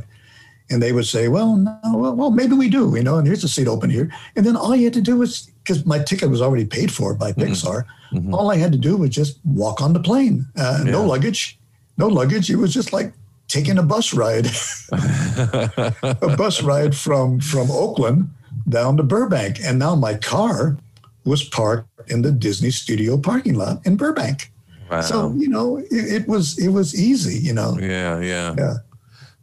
And 0.71 0.83
they 0.83 0.93
would 0.93 1.07
say, 1.07 1.29
"Well, 1.29 1.57
no, 1.57 1.79
well, 1.95 2.15
well, 2.15 2.31
maybe 2.31 2.55
we 2.55 2.69
do, 2.69 2.95
you 2.95 3.03
know, 3.03 3.17
and 3.19 3.27
here's 3.27 3.43
a 3.45 3.49
seat 3.49 3.69
open 3.69 3.89
here." 3.91 4.11
And 4.37 4.45
then 4.45 4.55
all 4.57 4.77
you 4.77 4.85
had 4.85 4.93
to 4.95 5.01
do 5.01 5.17
was 5.17 5.49
because 5.65 5.87
my 5.87 5.99
ticket 5.99 6.29
was 6.31 6.43
already 6.43 6.65
paid 6.67 6.91
for 6.93 7.15
by 7.15 7.33
Pixar, 7.33 7.85
Mhm. 8.13 8.33
all 8.35 8.51
I 8.51 8.57
had 8.57 8.73
to 8.73 8.79
do 8.79 8.97
was 8.97 9.11
just 9.11 9.39
walk 9.45 9.81
on 9.81 9.93
the 9.93 10.01
plane. 10.01 10.47
Uh, 10.57 10.83
No 10.85 11.05
luggage, 11.05 11.59
no 11.97 12.07
luggage. 12.09 12.51
It 12.51 12.57
was 12.57 12.73
just 12.75 12.93
like 12.93 13.13
taking 13.49 13.79
a 13.79 13.83
bus 13.83 14.13
ride 14.15 14.47
a 14.93 16.37
bus 16.37 16.63
ride 16.63 16.95
from 16.95 17.41
from 17.41 17.71
Oakland 17.71 18.29
down 18.69 18.97
to 18.97 19.03
Burbank, 19.03 19.59
and 19.65 19.79
now 19.79 19.95
my 19.95 20.15
car 20.15 20.77
was 21.25 21.45
parked 21.45 21.89
in 22.11 22.23
the 22.23 22.33
Disney 22.33 22.71
Studio 22.71 23.17
parking 23.19 23.55
lot 23.55 23.81
in 23.87 23.97
Burbank. 23.97 24.51
wow. 24.91 25.01
So 25.01 25.33
you 25.37 25.49
know, 25.49 25.77
it, 25.79 25.87
it 25.91 26.29
was 26.29 26.59
it 26.59 26.69
was 26.69 26.95
easy. 26.95 27.39
You 27.41 27.55
know, 27.55 27.79
yeah, 27.81 28.21
yeah. 28.21 28.55
Yeah. 28.59 28.75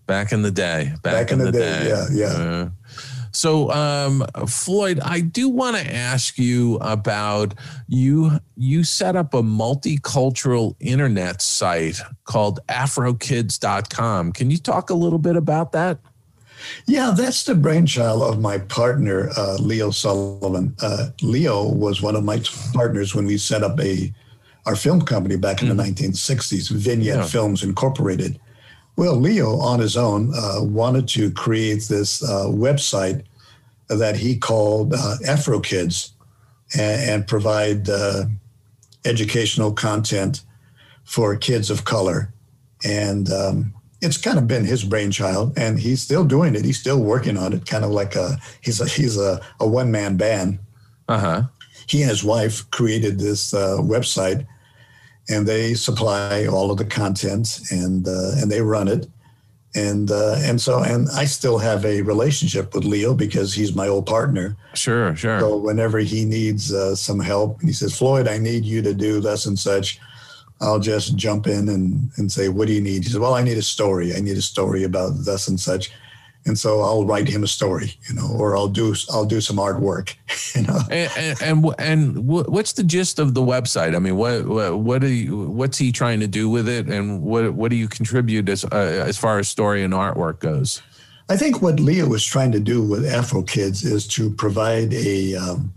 Back 0.07 0.31
in 0.31 0.41
the 0.43 0.51
day. 0.51 0.91
Back, 1.01 1.13
Back 1.13 1.31
in, 1.31 1.39
in 1.39 1.45
the, 1.45 1.51
the 1.51 1.59
day. 1.59 1.83
day, 1.83 1.89
yeah, 1.89 2.07
yeah. 2.11 2.25
Uh, 2.27 2.69
so, 3.31 3.69
um, 3.71 4.25
Floyd, 4.47 5.01
I 5.01 5.19
do 5.19 5.49
want 5.49 5.75
to 5.75 5.93
ask 5.93 6.37
you 6.37 6.75
about 6.75 7.53
you. 7.87 8.39
You 8.55 8.85
set 8.85 9.17
up 9.17 9.33
a 9.33 9.41
multicultural 9.41 10.75
internet 10.79 11.41
site 11.41 11.99
called 12.23 12.61
AfroKids.com. 12.69 14.31
Can 14.31 14.51
you 14.51 14.57
talk 14.57 14.89
a 14.89 14.93
little 14.93 15.19
bit 15.19 15.35
about 15.35 15.71
that? 15.73 15.99
yeah, 16.87 17.13
that's 17.15 17.43
the 17.43 17.53
brainchild 17.53 18.21
of 18.23 18.39
my 18.39 18.57
partner 18.57 19.29
uh, 19.37 19.57
Leo 19.59 19.91
Sullivan. 19.91 20.73
Uh, 20.81 21.07
Leo 21.21 21.67
was 21.67 22.01
one 22.01 22.15
of 22.15 22.23
my 22.23 22.41
partners 22.73 23.13
when 23.13 23.25
we 23.25 23.37
set 23.37 23.63
up 23.63 23.79
a 23.79 24.13
our 24.65 24.75
film 24.75 25.01
company 25.01 25.35
back 25.35 25.61
in 25.61 25.67
the 25.67 25.75
1960s, 25.75 26.71
Vignette 26.71 27.17
Yeah. 27.17 27.25
Films 27.25 27.61
Incorporated. 27.63 28.39
Well, 28.97 29.15
Leo, 29.15 29.57
on 29.59 29.79
his 29.79 29.97
own, 29.97 30.33
uh, 30.33 30.63
wanted 30.63 31.07
to 31.09 31.31
create 31.31 31.83
this 31.83 32.23
uh, 32.23 32.45
website 32.47 33.23
that 33.89 34.15
he 34.15 34.37
called 34.37 34.93
uh, 34.93 35.15
Afro 35.27 35.59
Kids 35.59 36.13
and, 36.73 37.09
and 37.11 37.27
provide 37.27 37.89
uh, 37.89 38.25
educational 39.03 39.73
content 39.73 40.41
for 41.03 41.35
kids 41.35 41.69
of 41.69 41.83
color. 41.85 42.33
And 42.85 43.31
um, 43.31 43.73
it's 44.01 44.17
kind 44.17 44.37
of 44.37 44.47
been 44.47 44.65
his 44.65 44.83
brainchild, 44.83 45.57
and 45.57 45.79
he's 45.79 46.01
still 46.01 46.23
doing 46.23 46.55
it. 46.55 46.63
He's 46.65 46.79
still 46.79 46.99
working 47.01 47.37
on 47.37 47.53
it, 47.53 47.65
kind 47.65 47.83
of 47.83 47.91
like 47.91 48.15
a 48.15 48.37
he's 48.61 48.79
a 48.79 48.87
he's 48.87 49.17
a, 49.17 49.41
a 49.59 49.67
one 49.67 49.91
man 49.91 50.17
band 50.17 50.59
Uh 51.07 51.19
huh. 51.19 51.41
he 51.87 52.01
and 52.01 52.09
his 52.09 52.23
wife 52.23 52.69
created 52.71 53.19
this 53.19 53.53
uh, 53.53 53.77
website 53.79 54.45
and 55.29 55.47
they 55.47 55.73
supply 55.73 56.45
all 56.45 56.71
of 56.71 56.77
the 56.77 56.85
content 56.85 57.59
and 57.71 58.07
uh, 58.07 58.31
and 58.37 58.51
they 58.51 58.61
run 58.61 58.87
it 58.87 59.07
and 59.75 60.09
uh, 60.09 60.35
and 60.39 60.59
so 60.59 60.81
and 60.81 61.07
I 61.09 61.25
still 61.25 61.57
have 61.57 61.85
a 61.85 62.01
relationship 62.01 62.73
with 62.73 62.85
Leo 62.85 63.13
because 63.13 63.53
he's 63.53 63.75
my 63.75 63.87
old 63.87 64.05
partner. 64.05 64.55
Sure, 64.73 65.15
sure. 65.15 65.39
So 65.39 65.57
whenever 65.57 65.99
he 65.99 66.23
needs 66.23 66.73
uh, 66.73 66.95
some 66.95 67.19
help, 67.19 67.59
and 67.59 67.69
he 67.69 67.73
says, 67.73 67.97
"Floyd, 67.97 68.27
I 68.27 68.37
need 68.37 68.63
you 68.63 68.81
to 68.81 68.93
do 68.93 69.19
this 69.19 69.45
and 69.45 69.59
such," 69.59 69.99
I'll 70.61 70.79
just 70.79 71.17
jump 71.17 71.45
in 71.45 71.67
and 71.67 72.09
and 72.15 72.31
say, 72.31 72.47
"What 72.47 72.67
do 72.67 72.73
you 72.73 72.81
need?" 72.81 73.03
He 73.03 73.09
says, 73.09 73.19
"Well, 73.19 73.33
I 73.33 73.43
need 73.43 73.57
a 73.57 73.61
story. 73.61 74.15
I 74.15 74.21
need 74.21 74.37
a 74.37 74.41
story 74.41 74.83
about 74.83 75.25
this 75.25 75.49
and 75.49 75.59
such." 75.59 75.91
And 76.47 76.59
so 76.59 76.81
I'll 76.81 77.05
write 77.05 77.27
him 77.27 77.43
a 77.43 77.47
story, 77.47 77.95
you 78.07 78.13
know, 78.13 78.29
or 78.37 78.55
I'll 78.55 78.67
do 78.67 78.93
I'll 79.09 79.25
do 79.25 79.41
some 79.41 79.57
artwork, 79.57 80.13
you 80.55 80.61
know. 80.61 80.79
and 80.91 81.11
and 81.17 81.41
and, 81.41 81.75
and 81.79 82.27
what's 82.27 82.73
the 82.73 82.83
gist 82.83 83.17
of 83.17 83.33
the 83.33 83.41
website? 83.41 83.95
I 83.95 83.99
mean, 83.99 84.15
what 84.15 84.45
what 84.47 84.77
what 84.79 85.03
are 85.03 85.07
you, 85.07 85.37
what's 85.49 85.79
he 85.79 85.91
trying 85.91 86.19
to 86.19 86.27
do 86.27 86.47
with 86.47 86.69
it, 86.69 86.87
and 86.87 87.23
what 87.23 87.53
what 87.55 87.71
do 87.71 87.75
you 87.75 87.87
contribute 87.87 88.47
as 88.47 88.63
uh, 88.65 89.03
as 89.07 89.17
far 89.17 89.39
as 89.39 89.49
story 89.49 89.83
and 89.83 89.91
artwork 89.93 90.39
goes? 90.39 90.83
I 91.29 91.37
think 91.37 91.63
what 91.63 91.79
Leo 91.79 92.07
was 92.07 92.23
trying 92.23 92.51
to 92.51 92.59
do 92.59 92.83
with 92.83 93.03
Afro 93.07 93.41
Kids 93.41 93.83
is 93.83 94.07
to 94.09 94.29
provide 94.29 94.93
a 94.93 95.35
um, 95.35 95.73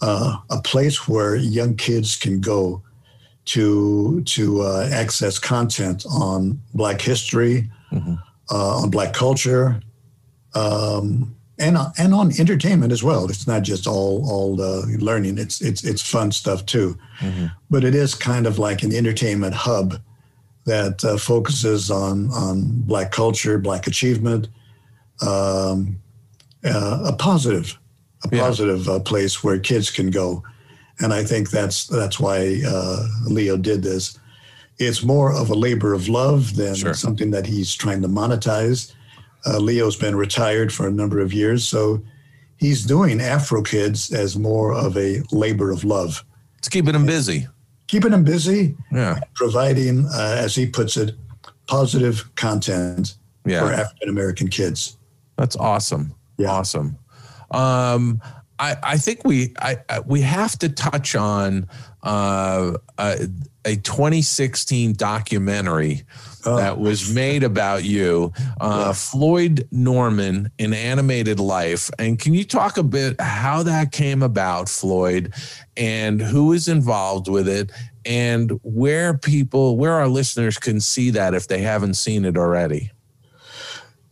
uh, 0.00 0.36
a 0.50 0.62
place 0.62 1.08
where 1.08 1.34
young 1.34 1.74
kids 1.74 2.14
can 2.16 2.40
go 2.40 2.82
to 3.46 4.22
to 4.26 4.62
uh, 4.62 4.88
access 4.92 5.40
content 5.40 6.06
on 6.08 6.60
Black 6.74 7.00
history, 7.00 7.68
Mhm. 7.92 8.22
Uh, 8.50 8.78
on 8.82 8.90
Black 8.90 9.12
culture, 9.12 9.80
um, 10.54 11.34
and 11.58 11.76
and 11.98 12.14
on 12.14 12.32
entertainment 12.38 12.92
as 12.92 13.02
well. 13.02 13.28
It's 13.30 13.46
not 13.46 13.62
just 13.62 13.86
all 13.86 14.24
all 14.30 14.60
uh, 14.60 14.86
learning. 14.98 15.38
It's 15.38 15.60
it's 15.60 15.84
it's 15.84 16.02
fun 16.02 16.32
stuff 16.32 16.64
too. 16.66 16.98
Mhm. 17.20 17.52
But 17.70 17.84
it 17.84 17.94
is 17.94 18.14
kind 18.14 18.46
of 18.46 18.58
like 18.58 18.82
an 18.82 18.94
entertainment 18.94 19.54
hub 19.54 20.00
that 20.66 21.04
uh, 21.04 21.16
focuses 21.18 21.90
on 21.90 22.30
on 22.30 22.62
Black 22.82 23.10
culture, 23.12 23.58
Black 23.58 23.86
achievement, 23.86 24.48
um, 25.26 26.00
uh, 26.64 27.04
a 27.06 27.12
positive, 27.16 27.78
a 28.24 28.34
Yeah. 28.34 28.42
positive 28.42 28.88
uh, 28.88 29.00
place 29.00 29.42
where 29.44 29.58
kids 29.58 29.90
can 29.90 30.10
go 30.10 30.42
and 31.02 31.14
I 31.14 31.24
think 31.24 31.50
that's 31.50 31.86
that's 31.86 32.20
why 32.20 32.60
uh, 32.66 33.06
Leo 33.26 33.56
did 33.56 33.82
this. 33.82 34.18
It's 34.80 35.04
more 35.04 35.30
of 35.32 35.50
a 35.50 35.54
labor 35.54 35.92
of 35.92 36.08
love 36.08 36.56
than 36.56 36.74
Sure. 36.74 36.94
something 36.94 37.30
that 37.32 37.46
he's 37.46 37.74
trying 37.74 38.00
to 38.02 38.08
monetize. 38.08 38.92
Uh, 39.46 39.58
Leo's 39.58 39.96
been 39.96 40.16
retired 40.16 40.72
for 40.72 40.88
a 40.88 40.90
number 40.90 41.20
of 41.20 41.32
years, 41.32 41.64
so 41.68 42.02
he's 42.56 42.84
doing 42.84 43.20
Afro 43.20 43.62
Kids 43.62 44.10
as 44.12 44.36
more 44.38 44.72
of 44.72 44.96
a 44.96 45.22
labor 45.30 45.70
of 45.70 45.84
love, 45.84 46.24
It's 46.58 46.68
keeping 46.68 46.94
him 46.94 47.04
busy. 47.06 47.46
keeping 47.88 48.12
him 48.12 48.24
busy, 48.24 48.74
Yeah. 48.92 49.20
providing, 49.34 50.06
uh, 50.06 50.36
as 50.38 50.54
he 50.54 50.66
puts 50.66 50.96
it, 50.96 51.14
positive 51.66 52.28
content 52.36 53.16
for 53.44 53.72
African 53.72 54.08
American 54.08 54.48
kids. 54.48 54.96
That's 55.36 55.56
awesome. 55.56 56.14
Yeah. 56.38 56.50
Awesome. 56.50 56.96
Um, 57.50 58.20
I, 58.58 58.76
I 58.82 58.96
think 58.98 59.24
we 59.24 59.52
I, 59.60 59.78
I 59.88 60.00
we 60.00 60.20
have 60.20 60.58
to 60.58 60.68
touch 60.68 61.14
on 61.16 61.66
uh, 62.02 62.76
a, 62.98 63.28
a 63.64 63.76
2016 63.76 64.94
documentary 64.94 66.04
Oh. 66.46 66.56
that 66.56 66.78
was 66.78 67.12
made 67.12 67.42
about 67.42 67.84
you, 67.84 68.32
uh, 68.60 68.94
Floyd 68.94 69.68
Norman 69.70 70.50
An 70.58 70.72
Animated 70.72 71.38
Life. 71.38 71.90
And 71.98 72.18
can 72.18 72.32
you 72.32 72.44
talk 72.44 72.78
a 72.78 72.82
bit 72.82 73.20
how 73.20 73.62
that 73.64 73.92
came 73.92 74.22
about, 74.22 74.68
Floyd, 74.68 75.34
and 75.76 76.20
who 76.20 76.54
is 76.54 76.66
involved 76.66 77.28
with 77.28 77.46
it, 77.46 77.70
and 78.06 78.58
where 78.62 79.18
people, 79.18 79.76
where 79.76 79.92
our 79.92 80.08
listeners 80.08 80.56
can 80.56 80.80
see 80.80 81.10
that 81.10 81.34
if 81.34 81.48
they 81.48 81.60
haven't 81.60 81.94
seen 81.94 82.24
it 82.24 82.38
already? 82.38 82.90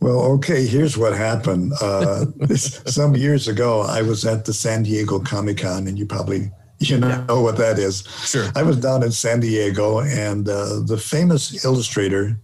Well, 0.00 0.20
okay, 0.32 0.66
here's 0.66 0.98
what 0.98 1.14
happened. 1.14 1.72
Uh, 1.80 2.26
this, 2.36 2.82
some 2.86 3.16
years 3.16 3.48
ago, 3.48 3.80
I 3.80 4.02
was 4.02 4.26
at 4.26 4.44
the 4.44 4.52
San 4.52 4.82
Diego 4.82 5.18
Comic 5.18 5.58
Con, 5.58 5.86
and 5.86 5.98
you 5.98 6.04
probably 6.04 6.50
you 6.78 6.98
know 6.98 7.42
what 7.42 7.56
that 7.56 7.78
is. 7.78 8.04
Sure. 8.24 8.48
I 8.54 8.62
was 8.62 8.76
down 8.76 9.02
in 9.02 9.10
San 9.10 9.40
Diego, 9.40 10.00
and 10.00 10.48
uh, 10.48 10.80
the 10.84 10.98
famous 10.98 11.64
illustrator 11.64 12.38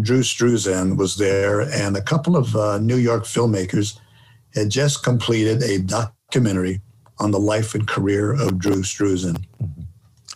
Drew 0.00 0.20
Struzan 0.20 0.96
was 0.96 1.16
there, 1.16 1.60
and 1.60 1.96
a 1.96 2.02
couple 2.02 2.36
of 2.36 2.54
uh, 2.54 2.78
New 2.78 2.96
York 2.96 3.24
filmmakers 3.24 3.98
had 4.54 4.70
just 4.70 5.02
completed 5.02 5.62
a 5.62 5.78
documentary 5.78 6.80
on 7.18 7.30
the 7.30 7.40
life 7.40 7.74
and 7.74 7.86
career 7.86 8.32
of 8.32 8.58
Drew 8.58 8.82
Struzan. 8.82 9.44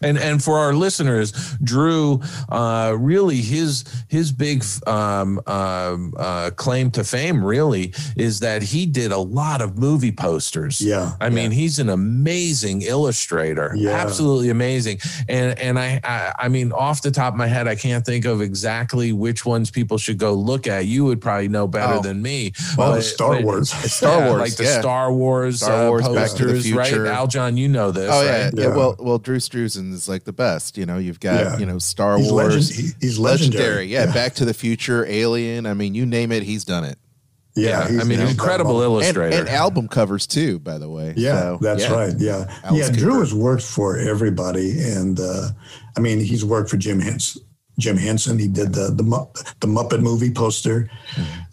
And 0.02 0.18
and 0.18 0.42
for 0.42 0.58
our 0.58 0.72
listeners, 0.74 1.32
Drew, 1.62 2.20
uh, 2.48 2.94
really 2.98 3.36
his 3.36 3.84
his 4.08 4.32
big 4.32 4.64
um, 4.86 5.40
um, 5.46 6.14
uh, 6.16 6.50
claim 6.56 6.90
to 6.92 7.04
fame 7.04 7.44
really 7.44 7.92
is 8.16 8.40
that 8.40 8.62
he 8.62 8.86
did 8.86 9.12
a 9.12 9.18
lot 9.18 9.60
of 9.62 9.78
movie 9.78 10.12
posters. 10.12 10.80
Yeah, 10.80 11.12
I 11.20 11.28
mean 11.30 11.50
he's 11.50 11.78
an 11.78 11.88
amazing 11.88 12.82
illustrator, 12.82 13.72
Yeah. 13.76 13.90
absolutely 13.92 14.50
amazing. 14.50 14.98
And 15.28 15.58
and 15.58 15.78
I, 15.78 16.00
I 16.04 16.32
I 16.38 16.48
mean 16.48 16.72
off 16.72 17.02
the 17.02 17.10
top 17.10 17.32
of 17.34 17.38
my 17.38 17.46
head, 17.46 17.68
I 17.68 17.74
can't 17.74 18.04
think 18.04 18.24
of 18.24 18.40
exactly 18.40 19.12
which 19.12 19.44
ones 19.44 19.70
people 19.70 19.98
should 19.98 20.18
go 20.18 20.34
look 20.34 20.66
at. 20.66 20.86
You 20.86 21.04
would 21.04 21.20
probably 21.20 21.48
know 21.48 21.66
better 21.68 21.94
Oh. 21.94 22.02
than 22.02 22.22
me. 22.22 22.52
Well, 22.76 22.92
But- 22.92 23.02
Star 23.02 23.34
but- 23.36 23.44
Wars. 23.44 23.70
Star 23.92 24.18
yeah, 24.20 24.28
Wars, 24.28 24.40
like 24.40 24.56
the 24.56 24.64
yeah. 24.64 24.80
Star 24.80 25.12
Wars, 25.12 25.60
Star 25.60 25.86
uh, 25.86 25.88
Wars, 25.88 26.08
Back 26.08 26.30
to 26.32 26.44
the 26.46 26.52
posters, 26.54 26.72
right? 26.72 26.92
Al 26.92 27.26
Aljon, 27.26 27.56
you 27.56 27.68
know 27.68 27.90
this. 27.90 28.08
Oh 28.12 28.22
yeah, 28.22 28.44
right? 28.44 28.54
yeah. 28.54 28.68
Yeah. 28.68 28.76
Well, 28.76 28.96
well, 28.98 29.18
Drew 29.18 29.36
Struzan 29.38 29.91
is 29.92 30.08
like 30.08 30.24
the 30.24 30.32
best. 30.32 30.76
You 30.78 30.86
know, 30.86 30.98
you've 30.98 31.20
got 31.20 31.40
Yeah. 31.40 31.58
you 31.58 31.66
know 31.66 31.78
Star 31.78 32.18
He's, 32.18 32.30
Wars, 32.32 32.54
legend, 32.70 32.94
he- 33.00 33.06
he's 33.06 33.18
legendary. 33.18 33.86
Yeah, 33.86 34.12
Back 34.12 34.34
to 34.36 34.44
the 34.44 34.54
Future, 34.54 35.06
Alien. 35.06 35.66
I 35.66 35.74
mean, 35.74 35.94
you 35.94 36.06
name 36.06 36.32
it, 36.32 36.42
he's 36.42 36.64
done 36.64 36.84
it. 36.84 36.98
Yeah, 37.54 37.86
he's- 37.86 38.00
I 38.00 38.04
mean, 38.04 38.18
he's 38.20 38.30
incredible 38.30 38.80
done 38.80 38.90
well. 38.92 38.98
And, 39.00 39.04
illustrator. 39.16 39.36
and 39.36 39.48
album 39.48 39.86
covers 39.88 40.26
too, 40.26 40.58
by 40.58 40.78
the 40.78 40.88
way. 40.88 41.12
Yeah, 41.16 41.40
So, 41.40 41.58
that's 41.60 41.82
yeah. 41.82 41.92
right. 41.92 42.14
Yeah, 42.18 42.58
Alice 42.64 42.88
yeah. 42.88 42.96
Drew 42.96 43.20
has 43.20 43.34
worked 43.34 43.62
for 43.62 43.98
everybody, 43.98 44.80
and 44.80 45.20
uh, 45.20 45.48
I 45.96 46.00
mean, 46.00 46.20
he's 46.20 46.44
worked 46.44 46.70
for 46.70 46.78
Jim 46.78 46.98
Henson. 47.00 47.42
Jim 47.78 47.96
Henson. 47.96 48.38
He 48.38 48.48
did 48.48 48.72
the 48.74 48.88
the, 48.94 49.02
the 49.60 49.66
Muppet 49.66 50.00
movie 50.00 50.30
poster. 50.30 50.90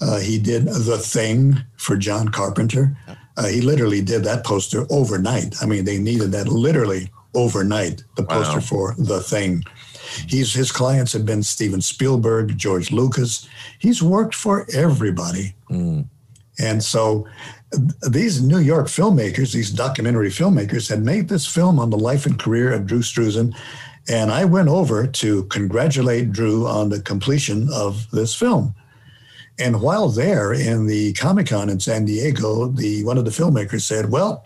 Uh, 0.01 0.19
he 0.19 0.37
did 0.39 0.65
the 0.65 0.97
Thing 0.97 1.57
for 1.77 1.97
John 1.97 2.29
Carpenter. 2.29 2.95
Uh, 3.37 3.47
he 3.47 3.61
literally 3.61 4.01
did 4.01 4.23
that 4.25 4.45
poster 4.45 4.85
overnight. 4.89 5.55
I 5.61 5.65
mean, 5.65 5.85
they 5.85 5.97
needed 5.97 6.31
that 6.33 6.47
literally 6.49 7.09
overnight. 7.34 8.03
The 8.15 8.23
poster 8.23 8.56
Wow. 8.56 8.60
for 8.61 8.95
the 8.97 9.22
Thing. 9.22 9.64
He's 10.27 10.53
his 10.53 10.72
clients 10.72 11.14
have 11.14 11.26
been 11.26 11.43
Steven 11.43 11.81
Spielberg, 11.81 12.57
George 12.57 12.91
Lucas. 12.91 13.47
He's 13.77 14.01
worked 14.01 14.34
for 14.35 14.65
everybody. 14.73 15.56
Hmm. 15.68 16.01
And 16.57 16.84
so 16.84 17.27
these 18.10 18.41
New 18.41 18.57
York 18.60 18.88
filmmakers, 18.88 19.53
these 19.53 19.72
documentary 19.72 20.30
filmmakers, 20.30 20.89
had 20.89 21.03
made 21.03 21.30
this 21.30 21.45
film 21.45 21.80
on 21.80 21.89
the 21.91 21.97
life 21.97 22.26
and 22.26 22.39
career 22.39 22.73
of 22.73 22.88
Drew 22.88 23.01
Struzan. 23.01 23.53
And 24.10 24.31
I 24.31 24.43
went 24.45 24.69
over 24.69 25.06
to 25.06 25.43
congratulate 25.45 26.31
Drew 26.31 26.65
on 26.68 26.89
the 26.89 26.99
completion 26.99 27.69
of 27.72 28.07
this 28.11 28.34
film. 28.34 28.73
And 29.60 29.81
while 29.81 30.10
there 30.10 30.51
in 30.53 30.88
the 30.88 31.14
Comic 31.14 31.47
Con 31.47 31.69
in 31.69 31.80
San 31.80 32.06
Diego, 32.06 32.68
the 32.69 33.03
one 33.03 33.18
of 33.18 33.26
the 33.26 33.31
filmmakers 33.31 33.81
said, 33.81 34.10
"Well, 34.10 34.45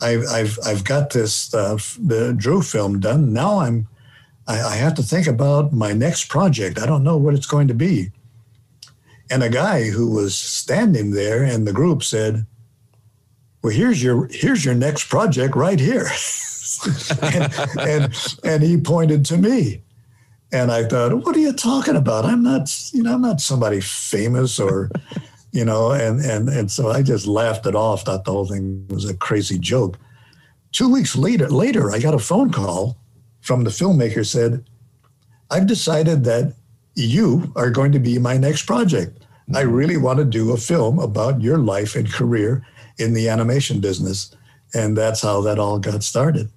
I've 0.00 0.24
I've, 0.28 0.58
I've 0.64 0.84
got 0.84 1.10
this 1.10 1.52
uh, 1.52 1.78
the 1.98 2.34
Drew 2.36 2.62
film 2.62 3.00
done. 3.00 3.32
Now 3.32 3.60
I'm 3.60 3.88
I, 4.46 4.60
I 4.60 4.76
have 4.76 4.94
to 4.94 5.02
think 5.02 5.26
about 5.26 5.72
my 5.72 5.92
next 5.92 6.28
project. 6.28 6.78
I 6.78 6.86
don't 6.86 7.04
know 7.04 7.16
what 7.16 7.34
it's 7.34 7.46
going 7.46 7.68
to 7.68 7.74
be." 7.74 8.12
And 9.30 9.42
a 9.42 9.50
guy 9.50 9.90
who 9.90 10.10
was 10.10 10.34
standing 10.34 11.10
there 11.10 11.44
in 11.44 11.64
the 11.64 11.72
group 11.72 12.02
said, 12.02 12.46
"Well, 13.62 13.74
here's 13.74 14.02
your 14.02 14.28
here's 14.30 14.64
your 14.64 14.74
next 14.74 15.08
project 15.08 15.56
right 15.56 15.80
here," 15.80 16.06
and, 17.22 17.52
and 17.80 18.38
and 18.44 18.62
he 18.62 18.78
pointed 18.78 19.24
to 19.26 19.36
me, 19.36 19.82
and 20.52 20.70
I 20.70 20.84
thought, 20.84 21.24
"What 21.24 21.36
are 21.36 21.40
you 21.40 21.52
talking 21.52 21.96
about? 21.96 22.24
I'm 22.24 22.42
not 22.42 22.92
you 22.92 23.02
know 23.02 23.14
I'm 23.14 23.22
not 23.22 23.40
somebody 23.40 23.80
famous 23.80 24.60
or." 24.60 24.90
You 25.52 25.64
know, 25.64 25.92
and 25.92 26.20
and 26.20 26.48
and 26.48 26.70
so 26.70 26.90
I 26.90 27.02
just 27.02 27.26
laughed 27.26 27.66
it 27.66 27.74
off. 27.74 28.02
Thought 28.02 28.24
the 28.24 28.32
whole 28.32 28.46
thing 28.46 28.86
was 28.88 29.08
a 29.08 29.16
crazy 29.16 29.58
joke. 29.58 29.98
Two 30.72 30.92
weeks 30.92 31.16
later, 31.16 31.48
later 31.48 31.90
I 31.90 31.98
got 31.98 32.14
a 32.14 32.18
phone 32.18 32.50
call 32.50 32.98
from 33.40 33.64
the 33.64 33.70
filmmaker. 33.70 34.26
Said, 34.26 34.64
"I've 35.50 35.66
decided 35.66 36.24
that 36.24 36.54
you 36.94 37.52
are 37.56 37.70
going 37.70 37.92
to 37.92 37.98
be 37.98 38.18
my 38.18 38.36
next 38.36 38.66
project. 38.66 39.24
I 39.54 39.62
mm-hmm. 39.62 39.72
really 39.72 39.96
want 39.96 40.18
to 40.18 40.24
do 40.24 40.52
a 40.52 40.56
film 40.56 40.98
about 40.98 41.40
your 41.40 41.58
life 41.58 41.94
and 41.94 42.10
career 42.12 42.66
in 42.98 43.14
the 43.14 43.28
animation 43.28 43.80
business. 43.80 44.34
And 44.74 44.96
that's 44.96 45.22
how 45.22 45.40
that 45.42 45.58
all 45.58 45.78
got 45.78 46.02
started. 46.02 46.50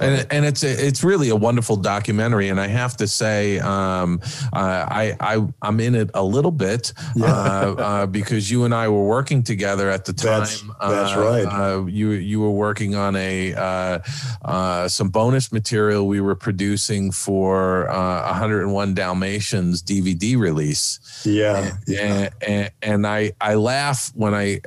And 0.00 0.26
and 0.30 0.44
it's 0.44 0.62
a, 0.62 0.86
it's 0.86 1.02
really 1.02 1.28
a 1.30 1.36
wonderful 1.36 1.76
documentary 1.76 2.48
and 2.48 2.60
i 2.60 2.66
have 2.66 2.96
to 2.96 3.06
say 3.06 3.58
um 3.60 4.20
uh, 4.52 4.84
i 4.90 5.16
i 5.20 5.46
i'm 5.62 5.80
in 5.80 5.94
it 5.94 6.10
a 6.14 6.22
little 6.22 6.50
bit 6.50 6.92
uh, 7.20 7.24
uh 7.24 8.06
because 8.06 8.50
you 8.50 8.64
and 8.64 8.74
i 8.74 8.88
were 8.88 9.06
working 9.06 9.42
together 9.42 9.88
at 9.90 10.04
the 10.04 10.12
time 10.12 10.40
That's- 10.40 10.62
that's 10.80 11.12
Uh, 11.16 11.20
right. 11.20 11.46
uh, 11.46 11.84
you 11.86 12.10
you 12.10 12.40
were 12.40 12.50
working 12.50 12.94
on 12.94 13.16
a 13.16 13.54
uh 13.54 13.98
uh 14.44 14.88
some 14.88 15.08
bonus 15.08 15.50
material 15.52 16.06
we 16.06 16.20
were 16.20 16.34
producing 16.36 17.10
for 17.12 17.88
uh 17.88 18.26
101 18.30 18.94
dalmatians 18.94 19.82
dvd 19.82 20.36
release 20.38 21.00
Yeah. 21.24 21.76
and, 21.88 22.30
and, 22.46 22.70
and 22.82 23.06
I 23.06 23.32
I 23.40 23.54
laugh 23.54 24.12
when 24.14 24.34
I 24.34 24.60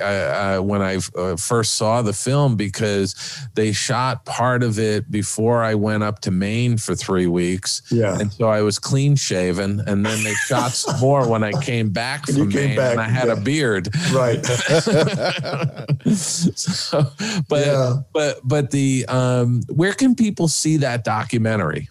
when 0.60 0.82
I 0.82 0.98
uh, 1.16 1.36
first 1.36 1.74
saw 1.74 2.02
the 2.02 2.12
film 2.12 2.56
because 2.56 3.14
they 3.54 3.72
shot 3.72 4.24
part 4.24 4.62
of 4.62 4.78
it 4.78 5.10
before 5.20 5.62
I 5.62 5.74
went 5.74 6.02
up 6.02 6.20
to 6.20 6.30
Maine 6.30 6.78
for 6.78 6.94
three 6.94 7.26
weeks, 7.26 7.82
Yeah. 7.90 8.18
and 8.18 8.32
so 8.32 8.48
I 8.48 8.62
was 8.62 8.78
clean 8.78 9.16
shaven, 9.16 9.80
and 9.86 10.06
then 10.06 10.24
they 10.24 10.32
shot 10.48 10.72
some 10.72 10.98
more 10.98 11.28
when 11.28 11.44
I 11.44 11.52
came 11.60 11.90
back 11.90 12.24
from 12.26 12.50
came 12.50 12.68
Maine, 12.70 12.76
back, 12.76 12.92
and 12.92 13.00
I 13.00 13.08
had 13.08 13.28
a 13.28 13.36
beard. 13.36 13.88
Right. 14.12 14.42
so, 16.14 17.06
but 17.48 17.66
Yeah. 17.66 17.96
but 18.14 18.40
but 18.44 18.70
the 18.70 19.04
um, 19.08 19.60
where 19.68 19.92
can 19.92 20.14
people 20.14 20.48
see 20.48 20.78
that 20.78 21.04
documentary? 21.04 21.90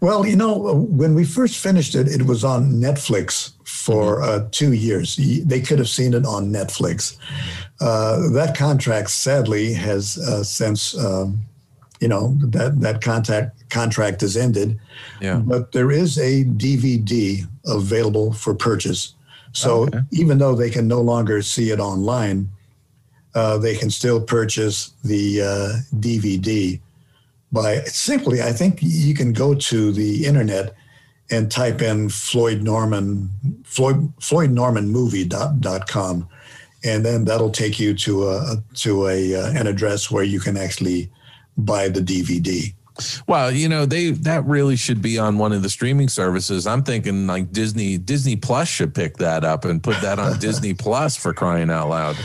Well, 0.00 0.24
you 0.26 0.36
know, 0.36 0.54
when 1.00 1.14
we 1.14 1.24
first 1.24 1.56
finished 1.58 1.94
it, 1.94 2.06
it 2.08 2.22
was 2.26 2.44
on 2.44 2.72
Netflix 2.86 3.52
for 3.64 4.22
uh, 4.22 4.46
two 4.50 4.72
years. 4.72 5.16
They 5.16 5.60
could 5.60 5.78
have 5.78 5.88
seen 5.88 6.12
it 6.14 6.24
on 6.26 6.52
Netflix. 6.52 7.16
Uh, 7.80 8.28
that 8.32 8.54
contract, 8.56 9.10
sadly, 9.10 9.72
has 9.72 10.18
uh, 10.18 10.42
since, 10.44 10.98
um, 10.98 11.40
you 12.00 12.08
know, 12.08 12.36
that 12.40 12.80
that 12.80 13.02
contact 13.02 13.68
contract 13.70 14.22
is 14.22 14.36
ended. 14.36 14.78
Yeah. 15.20 15.36
But 15.36 15.72
there 15.72 15.90
is 15.90 16.18
a 16.18 16.44
DVD 16.44 17.46
available 17.66 18.32
for 18.32 18.54
purchase. 18.54 19.14
So 19.52 19.82
Okay. 19.82 20.00
even 20.12 20.38
though 20.38 20.54
they 20.54 20.70
can 20.70 20.88
no 20.88 21.00
longer 21.00 21.42
see 21.42 21.70
it 21.70 21.80
online, 21.80 22.48
uh, 23.34 23.58
they 23.58 23.76
can 23.76 23.90
still 23.90 24.20
purchase 24.20 24.92
the 25.04 25.42
uh, 25.42 25.72
DVD 25.98 26.80
by 27.52 27.82
simply, 27.84 28.42
I 28.42 28.52
think 28.52 28.78
you 28.80 29.14
can 29.14 29.32
go 29.32 29.54
to 29.54 29.92
the 29.92 30.24
internet 30.24 30.74
and 31.30 31.50
type 31.50 31.82
in 31.82 32.08
Floyd 32.08 32.62
Norman, 32.62 33.28
Floyd, 33.64 34.12
Floyd 34.20 34.50
Norman 34.50 34.88
movie 34.88 35.24
dot, 35.24 35.60
dot 35.60 35.88
com. 35.88 36.28
And 36.82 37.04
then 37.04 37.24
that'll 37.24 37.50
take 37.50 37.78
you 37.78 37.92
to 37.94 38.28
a, 38.30 38.62
to 38.76 39.08
a, 39.08 39.34
uh, 39.34 39.50
an 39.52 39.66
address 39.66 40.10
where 40.10 40.24
you 40.24 40.40
can 40.40 40.56
actually 40.56 41.10
buy 41.60 41.88
the 41.88 42.00
DVD. 42.00 42.74
Well, 43.26 43.50
you 43.50 43.68
know, 43.68 43.86
they 43.86 44.10
that 44.10 44.44
really 44.44 44.76
should 44.76 45.02
be 45.02 45.18
on 45.18 45.38
one 45.38 45.52
of 45.52 45.62
the 45.62 45.70
streaming 45.70 46.08
services. 46.08 46.66
I'm 46.66 46.82
thinking 46.82 47.26
like 47.26 47.52
Disney 47.52 47.98
Disney 47.98 48.36
Plus 48.36 48.68
should 48.68 48.94
pick 48.94 49.16
that 49.18 49.44
up 49.44 49.64
and 49.64 49.82
put 49.82 50.00
that 50.00 50.18
on 50.18 50.38
Disney 50.38 50.74
Plus 50.80 51.16
for 51.16 51.32
crying 51.32 51.70
out 51.70 51.88
loud. 51.88 52.16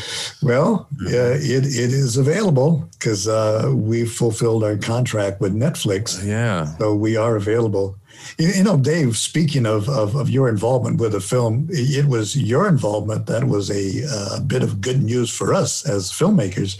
Well, 0.42 0.88
uh, 1.06 1.38
it, 1.38 1.66
it 1.66 1.92
is 1.94 2.18
available 2.18 2.90
because 2.94 3.28
uh, 3.28 3.72
we 3.74 4.06
fulfilled 4.06 4.64
our 4.64 4.78
contract 4.78 5.42
with 5.42 5.54
Netflix. 5.54 6.26
Yeah. 6.26 6.76
So 6.78 6.94
we 6.94 7.18
are 7.18 7.36
available. 7.36 7.98
You, 8.38 8.50
you 8.50 8.64
know, 8.64 8.78
Dave, 8.78 9.18
speaking 9.18 9.66
of, 9.66 9.90
of, 9.90 10.16
of, 10.16 10.30
your 10.30 10.50
involvement 10.50 11.00
with 11.00 11.12
the 11.12 11.20
film, 11.20 11.68
it 11.70 12.06
was 12.06 12.36
your 12.36 12.68
involvement 12.68 13.28
that 13.28 13.44
was 13.46 13.70
a 13.70 14.06
uh, 14.10 14.40
bit 14.42 14.64
of 14.64 14.82
good 14.82 15.02
news 15.04 15.30
for 15.30 15.54
us 15.54 15.88
as 15.88 16.12
filmmakers 16.12 16.80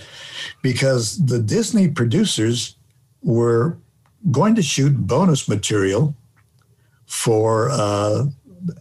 because 0.62 1.18
the 1.26 1.40
Disney 1.40 1.88
producers 1.88 2.76
were 3.22 3.78
going 4.32 4.56
to 4.56 4.62
shoot 4.62 4.96
bonus 4.96 5.48
material 5.48 6.16
for 7.06 7.70
uh, 7.72 8.26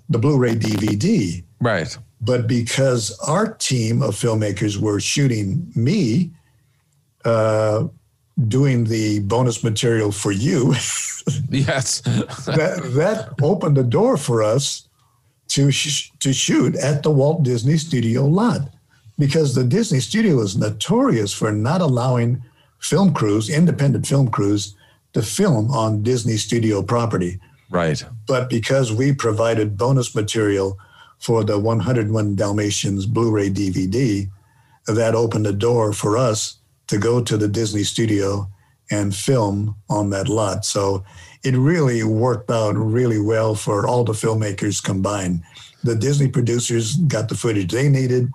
the 0.08 0.18
Blu-ray 0.18 0.56
DVD. 0.56 1.44
Right. 1.60 1.96
But 2.20 2.46
because 2.46 3.18
our 3.20 3.52
team 3.54 4.02
of 4.02 4.14
filmmakers 4.14 4.78
were 4.78 5.00
shooting 5.00 5.70
me, 5.74 6.30
uh, 7.24 7.88
doing 8.48 8.84
the 8.84 9.20
bonus 9.20 9.62
material 9.62 10.10
for 10.10 10.32
you, 10.32 10.72
yes, 11.50 12.00
that 12.00 12.80
that 12.94 13.34
opened 13.42 13.76
the 13.76 13.84
door 13.84 14.16
for 14.16 14.42
us 14.42 14.88
to 15.48 15.70
sh- 15.70 16.10
to 16.20 16.32
shoot 16.32 16.74
at 16.76 17.02
the 17.02 17.10
Walt 17.10 17.42
Disney 17.42 17.76
Studio 17.76 18.24
lot, 18.26 18.62
because 19.18 19.54
the 19.54 19.64
Disney 19.64 20.00
Studio 20.00 20.40
is 20.40 20.56
notorious 20.56 21.32
for 21.32 21.52
not 21.52 21.80
allowing 21.80 22.42
film 22.80 23.12
crews, 23.12 23.48
independent 23.48 24.06
film 24.06 24.28
crews, 24.28 24.74
to 25.14 25.22
film 25.22 25.70
on 25.70 26.02
Disney 26.02 26.36
studio 26.36 26.82
property. 26.82 27.40
Right. 27.70 28.04
But 28.26 28.50
because 28.50 28.92
we 28.92 29.14
provided 29.14 29.78
bonus 29.78 30.14
material 30.14 30.78
for 31.18 31.42
the 31.42 31.58
101 31.58 32.36
Dalmatians 32.36 33.06
Blu 33.06 33.30
ray 33.30 33.48
DVD, 33.48 34.28
that 34.86 35.14
opened 35.14 35.46
a 35.46 35.52
door 35.52 35.92
for 35.92 36.18
us 36.18 36.58
to 36.88 36.98
go 36.98 37.22
to 37.22 37.36
the 37.36 37.48
Disney 37.48 37.84
studio 37.84 38.48
and 38.90 39.14
film 39.14 39.74
on 39.88 40.10
that 40.10 40.28
lot. 40.28 40.64
So 40.64 41.04
it 41.42 41.54
really 41.56 42.04
worked 42.04 42.50
out 42.50 42.76
really 42.76 43.20
well 43.20 43.54
for 43.54 43.86
all 43.86 44.04
the 44.04 44.12
filmmakers 44.12 44.82
combined. 44.82 45.42
The 45.82 45.96
Disney 45.96 46.28
producers 46.28 46.96
got 46.96 47.28
the 47.28 47.34
footage 47.34 47.72
they 47.72 47.88
needed. 47.88 48.30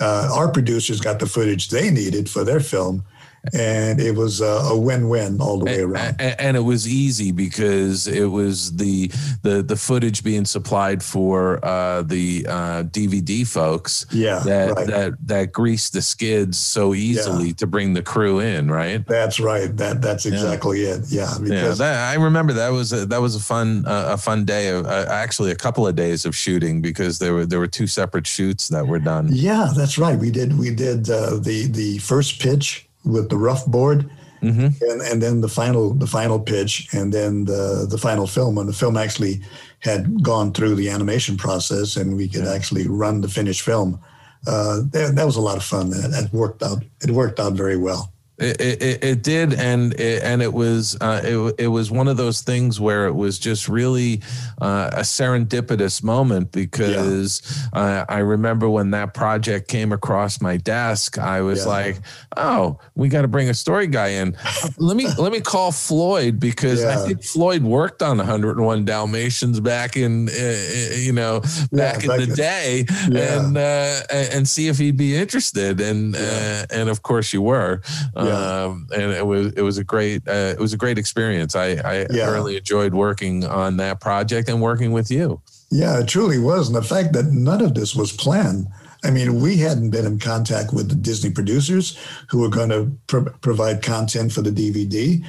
Uh, 0.00 0.30
our 0.32 0.50
producers 0.50 1.00
got 1.00 1.18
the 1.18 1.26
footage 1.26 1.70
they 1.70 1.90
needed 1.90 2.28
for 2.28 2.44
their 2.44 2.60
film 2.60 3.04
and 3.52 4.00
it 4.00 4.14
was 4.14 4.40
a, 4.40 4.76
win-win 4.78 5.40
all 5.40 5.58
the 5.58 5.64
way 5.64 5.80
around. 5.80 6.16
And, 6.18 6.40
and, 6.40 6.56
it 6.56 6.60
was 6.60 6.86
easy 6.86 7.32
because 7.32 8.06
it 8.06 8.26
was 8.26 8.76
the 8.76 9.08
the 9.42 9.62
the 9.62 9.76
footage 9.76 10.22
being 10.22 10.44
supplied 10.44 11.02
for 11.02 11.64
uh, 11.64 12.02
the 12.02 12.46
uh, 12.48 12.82
DVD 12.84 13.46
folks. 13.46 14.06
Yeah, 14.12 14.40
that 14.40 14.74
right. 14.74 14.86
that 14.86 15.26
that 15.26 15.52
greased 15.52 15.92
the 15.92 16.02
skids 16.02 16.58
so 16.58 16.94
easily 16.94 17.48
yeah. 17.48 17.54
to 17.54 17.66
bring 17.66 17.94
the 17.94 18.02
crew 18.02 18.40
in. 18.40 18.70
Right. 18.70 19.04
That's 19.06 19.40
right. 19.40 19.74
That 19.76 20.00
that's 20.00 20.26
exactly 20.26 20.84
yeah. 20.84 20.94
it. 20.94 21.04
Yeah. 21.08 21.34
yeah. 21.42 21.68
That, 21.68 22.10
I 22.10 22.14
remember 22.14 22.52
that 22.54 22.70
was 22.70 22.92
a, 22.92 23.06
that 23.06 23.20
was 23.20 23.34
a 23.34 23.40
fun 23.40 23.84
uh, 23.86 24.10
a 24.10 24.16
fun 24.16 24.44
day 24.44 24.68
of 24.68 24.86
uh, 24.86 25.06
actually 25.08 25.50
a 25.50 25.56
couple 25.56 25.86
of 25.86 25.96
days 25.96 26.24
of 26.24 26.36
shooting 26.36 26.80
because 26.80 27.18
there 27.18 27.34
were 27.34 27.46
there 27.46 27.58
were 27.58 27.66
two 27.66 27.86
separate 27.86 28.26
shoots 28.26 28.68
that 28.68 28.86
were 28.86 28.98
done. 28.98 29.28
Yeah, 29.30 29.72
that's 29.76 29.98
right. 29.98 30.18
We 30.18 30.30
did 30.30 30.58
we 30.58 30.74
did 30.74 31.10
uh, 31.10 31.36
the 31.36 31.66
the 31.66 31.98
first 31.98 32.40
pitch 32.40 32.87
with 33.04 33.30
the 33.30 33.36
rough 33.36 33.66
board, 33.66 34.10
mm-hmm. 34.42 34.68
and 34.90 35.02
and 35.02 35.22
then 35.22 35.40
the 35.40 35.48
final 35.48 35.94
the 35.94 36.06
final 36.06 36.38
pitch, 36.40 36.88
and 36.92 37.12
then 37.12 37.44
the 37.44 37.86
the 37.88 37.98
final 37.98 38.26
film. 38.26 38.54
When 38.54 38.66
the 38.66 38.72
film 38.72 38.96
actually 38.96 39.40
had 39.80 40.22
gone 40.22 40.52
through 40.52 40.74
the 40.74 40.90
animation 40.90 41.36
process, 41.36 41.96
and 41.96 42.16
we 42.16 42.28
could 42.28 42.44
yeah. 42.44 42.52
actually 42.52 42.86
run 42.88 43.20
the 43.20 43.28
finished 43.28 43.62
film. 43.62 44.00
Uh, 44.46 44.82
that, 44.92 45.12
that 45.16 45.26
was 45.26 45.36
a 45.36 45.40
lot 45.40 45.56
of 45.56 45.64
fun. 45.64 45.92
It, 45.92 46.24
it 46.24 46.32
worked 46.32 46.62
out. 46.62 46.82
It 47.02 47.10
worked 47.10 47.40
out 47.40 47.54
very 47.54 47.76
well. 47.76 48.12
It, 48.40 48.60
it, 48.60 49.04
it, 49.04 49.22
did, 49.24 49.52
and 49.54 49.94
it, 49.94 50.22
and 50.22 50.40
it 50.42 50.52
was 50.52 50.96
uh, 51.00 51.20
it, 51.24 51.54
it 51.58 51.66
was 51.66 51.90
one 51.90 52.06
of 52.06 52.16
those 52.16 52.40
things 52.40 52.80
where 52.80 53.08
it 53.08 53.12
was 53.12 53.36
just 53.36 53.68
really 53.68 54.22
uh, 54.60 54.90
a 54.92 55.00
serendipitous 55.00 56.04
moment 56.04 56.52
because 56.52 57.42
yeah. 57.74 57.80
uh, 57.80 58.04
I 58.08 58.18
remember 58.18 58.70
when 58.70 58.92
that 58.92 59.12
project 59.12 59.66
came 59.66 59.90
across 59.90 60.40
my 60.40 60.56
desk, 60.56 61.18
I 61.18 61.40
was 61.40 61.64
yeah. 61.64 61.72
like, 61.72 61.96
"Oh, 62.36 62.78
we 62.94 63.08
got 63.08 63.22
to 63.22 63.28
bring 63.28 63.48
a 63.48 63.54
story 63.54 63.88
guy 63.88 64.08
in. 64.08 64.36
let 64.78 64.96
me 64.96 65.08
let 65.18 65.32
me 65.32 65.40
call 65.40 65.72
Floyd 65.72 66.38
because 66.38 66.82
yeah. 66.82 66.90
I 66.90 67.06
think 67.08 67.24
Floyd 67.24 67.64
worked 67.64 68.04
on 68.04 68.18
101 68.18 68.84
Dalmatians 68.84 69.58
back 69.58 69.96
in 69.96 70.28
uh, 70.28 70.32
uh, 70.32 70.94
you 70.94 71.12
know 71.12 71.40
back 71.72 72.04
in 72.04 72.10
the 72.10 72.32
day, 72.36 72.84
and 72.88 73.58
uh, 73.58 74.00
and 74.12 74.48
see 74.48 74.68
if 74.68 74.78
he'd 74.78 74.96
be 74.96 75.16
interested. 75.16 75.80
And 75.80 76.14
and 76.14 76.88
of 76.88 77.02
course 77.02 77.32
you 77.32 77.42
were." 77.42 77.82
Um, 78.14 78.27
and 78.28 79.12
it 79.12 79.26
was 79.26 79.52
it 79.54 79.62
was 79.62 79.78
a 79.78 79.84
great 79.84 80.26
uh, 80.28 80.54
it 80.56 80.58
was 80.58 80.72
a 80.72 80.76
great 80.76 80.98
experience. 80.98 81.54
I, 81.56 81.76
I 81.84 82.06
yeah. 82.10 82.30
really 82.30 82.56
enjoyed 82.56 82.94
working 82.94 83.44
on 83.44 83.76
that 83.78 84.00
project 84.00 84.48
and 84.48 84.60
working 84.60 84.92
with 84.92 85.10
you. 85.10 85.40
Yeah, 85.70 86.00
it 86.00 86.08
truly 86.08 86.38
was. 86.38 86.68
And 86.68 86.76
the 86.76 86.82
fact 86.82 87.12
that 87.12 87.26
none 87.26 87.60
of 87.60 87.74
this 87.74 87.94
was 87.94 88.12
planned. 88.12 88.68
I 89.04 89.10
mean, 89.10 89.40
we 89.40 89.58
hadn't 89.58 89.90
been 89.90 90.06
in 90.06 90.18
contact 90.18 90.72
with 90.72 90.88
the 90.88 90.96
Disney 90.96 91.30
producers 91.30 91.96
who 92.28 92.40
were 92.40 92.48
going 92.48 92.70
to 92.70 92.90
pro- 93.06 93.32
provide 93.40 93.80
content 93.80 94.32
for 94.32 94.42
the 94.42 94.50
DVD. 94.50 95.24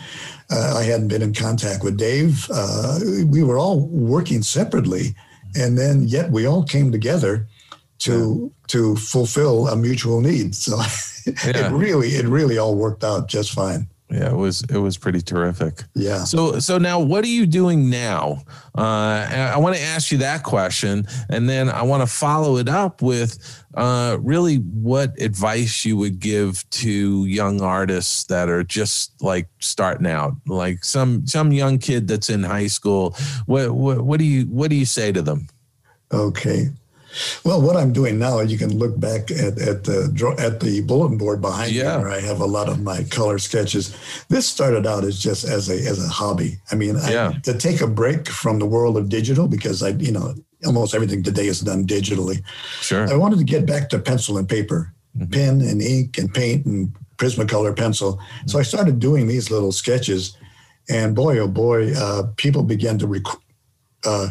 Uh, 0.50 0.76
I 0.78 0.84
hadn't 0.84 1.10
been 1.10 1.22
in 1.22 1.34
contact 1.34 1.84
with 1.84 1.96
Dave. 1.96 2.48
Uh, 2.52 3.00
we 3.28 3.44
were 3.44 3.60
all 3.60 3.82
working 3.88 4.42
separately, 4.42 5.14
and 5.56 5.78
then 5.78 6.08
yet 6.08 6.32
we 6.32 6.48
all 6.48 6.64
came 6.64 6.92
together 6.92 7.48
to 8.00 8.42
yeah. 8.42 8.66
to 8.68 8.96
fulfill 8.96 9.68
a 9.68 9.76
mutual 9.76 10.22
need. 10.22 10.56
So 10.56 10.78
yeah. 11.26 11.68
it 11.68 11.72
really 11.72 12.10
it 12.10 12.26
really 12.26 12.58
all 12.58 12.76
worked 12.76 13.04
out 13.04 13.28
just 13.28 13.54
fine. 13.54 13.88
Yeah, 14.12 14.32
it 14.32 14.36
was 14.36 14.64
it 14.64 14.78
was 14.78 14.98
pretty 14.98 15.22
terrific. 15.22 15.84
Yeah. 15.94 16.24
So 16.24 16.60
so 16.60 16.80
now 16.80 17.00
what 17.00 17.24
are 17.24 17.28
you 17.28 17.46
doing 17.46 17.92
now? 17.92 18.42
Uh, 18.76 19.52
I 19.54 19.58
want 19.58 19.76
to 19.76 19.82
ask 19.82 20.12
you 20.12 20.18
that 20.20 20.42
question, 20.42 21.06
and 21.30 21.48
then 21.48 21.70
I 21.70 21.84
want 21.84 22.02
to 22.02 22.08
follow 22.08 22.58
it 22.58 22.68
up 22.68 23.04
with 23.04 23.38
uh, 23.76 24.18
really 24.20 24.56
what 24.56 25.22
advice 25.22 25.86
you 25.86 25.96
would 25.98 26.20
give 26.20 26.68
to 26.72 27.26
young 27.26 27.62
artists 27.62 28.24
that 28.26 28.50
are 28.50 28.64
just 28.64 29.22
like 29.22 29.48
starting 29.60 30.08
out, 30.08 30.34
like 30.48 30.84
some 30.84 31.28
some 31.28 31.52
young 31.52 31.78
kid 31.78 32.08
that's 32.08 32.32
in 32.32 32.42
high 32.42 32.68
school. 32.68 33.16
What 33.46 33.72
what, 33.72 34.02
what 34.02 34.20
do 34.20 34.26
you 34.26 34.46
what 34.46 34.72
do 34.72 34.76
you 34.76 34.86
say 34.86 35.12
to 35.12 35.22
them? 35.22 35.50
Okay. 36.12 36.70
Well, 37.44 37.62
what 37.62 37.76
I'm 37.76 37.92
doing 37.94 38.20
now, 38.20 38.40
you 38.42 38.58
can 38.58 38.78
look 38.78 39.00
back 39.00 39.32
at, 39.32 39.60
at 39.60 39.84
the 39.84 40.36
at 40.40 40.60
the 40.60 40.82
bulletin 40.82 41.18
board 41.18 41.42
behind 41.42 41.72
yeah. 41.72 41.98
me, 41.98 42.04
where 42.04 42.12
I 42.12 42.20
have 42.20 42.40
a 42.40 42.46
lot 42.46 42.70
of 42.70 42.82
my 42.82 43.04
color 43.04 43.40
sketches. 43.40 43.96
This 44.30 44.48
started 44.48 44.86
out 44.86 45.04
as 45.04 45.20
just 45.20 45.44
as 45.46 45.70
a 45.70 45.74
as 45.74 46.04
a 46.04 46.08
hobby. 46.08 46.60
I 46.72 46.76
mean, 46.76 46.96
yeah. 47.10 47.34
I, 47.36 47.40
to 47.40 47.58
take 47.58 47.82
a 47.82 47.88
break 47.88 48.28
from 48.28 48.60
the 48.60 48.66
world 48.66 48.98
of 48.98 49.10
digital 49.10 49.48
because 49.48 49.82
I, 49.82 49.90
you 49.90 50.12
know, 50.12 50.36
almost 50.66 50.94
everything 50.94 51.24
today 51.24 51.48
is 51.48 51.62
done 51.62 51.86
digitally. 51.86 52.44
Sure. 52.82 53.12
I 53.12 53.16
wanted 53.16 53.40
to 53.40 53.46
get 53.46 53.66
back 53.66 53.90
to 53.90 54.00
pencil 54.00 54.38
and 54.38 54.48
paper, 54.48 54.94
mm-hmm. 55.18 55.32
pen 55.32 55.62
and 55.62 55.82
ink 55.82 56.18
and 56.18 56.34
paint 56.34 56.66
and 56.66 56.94
Prismacolor 57.18 57.76
pencil. 57.76 58.14
Mm-hmm. 58.14 58.48
So 58.48 58.60
I 58.60 58.64
started 58.64 59.00
doing 59.00 59.28
these 59.28 59.52
little 59.52 59.72
sketches, 59.72 60.38
and 60.90 61.16
boy, 61.16 61.40
oh 61.40 61.48
boy, 61.48 61.94
uh, 61.94 62.24
people 62.38 62.64
began 62.64 62.98
to 63.00 63.08
rec- 63.08 63.42
uh, 64.06 64.30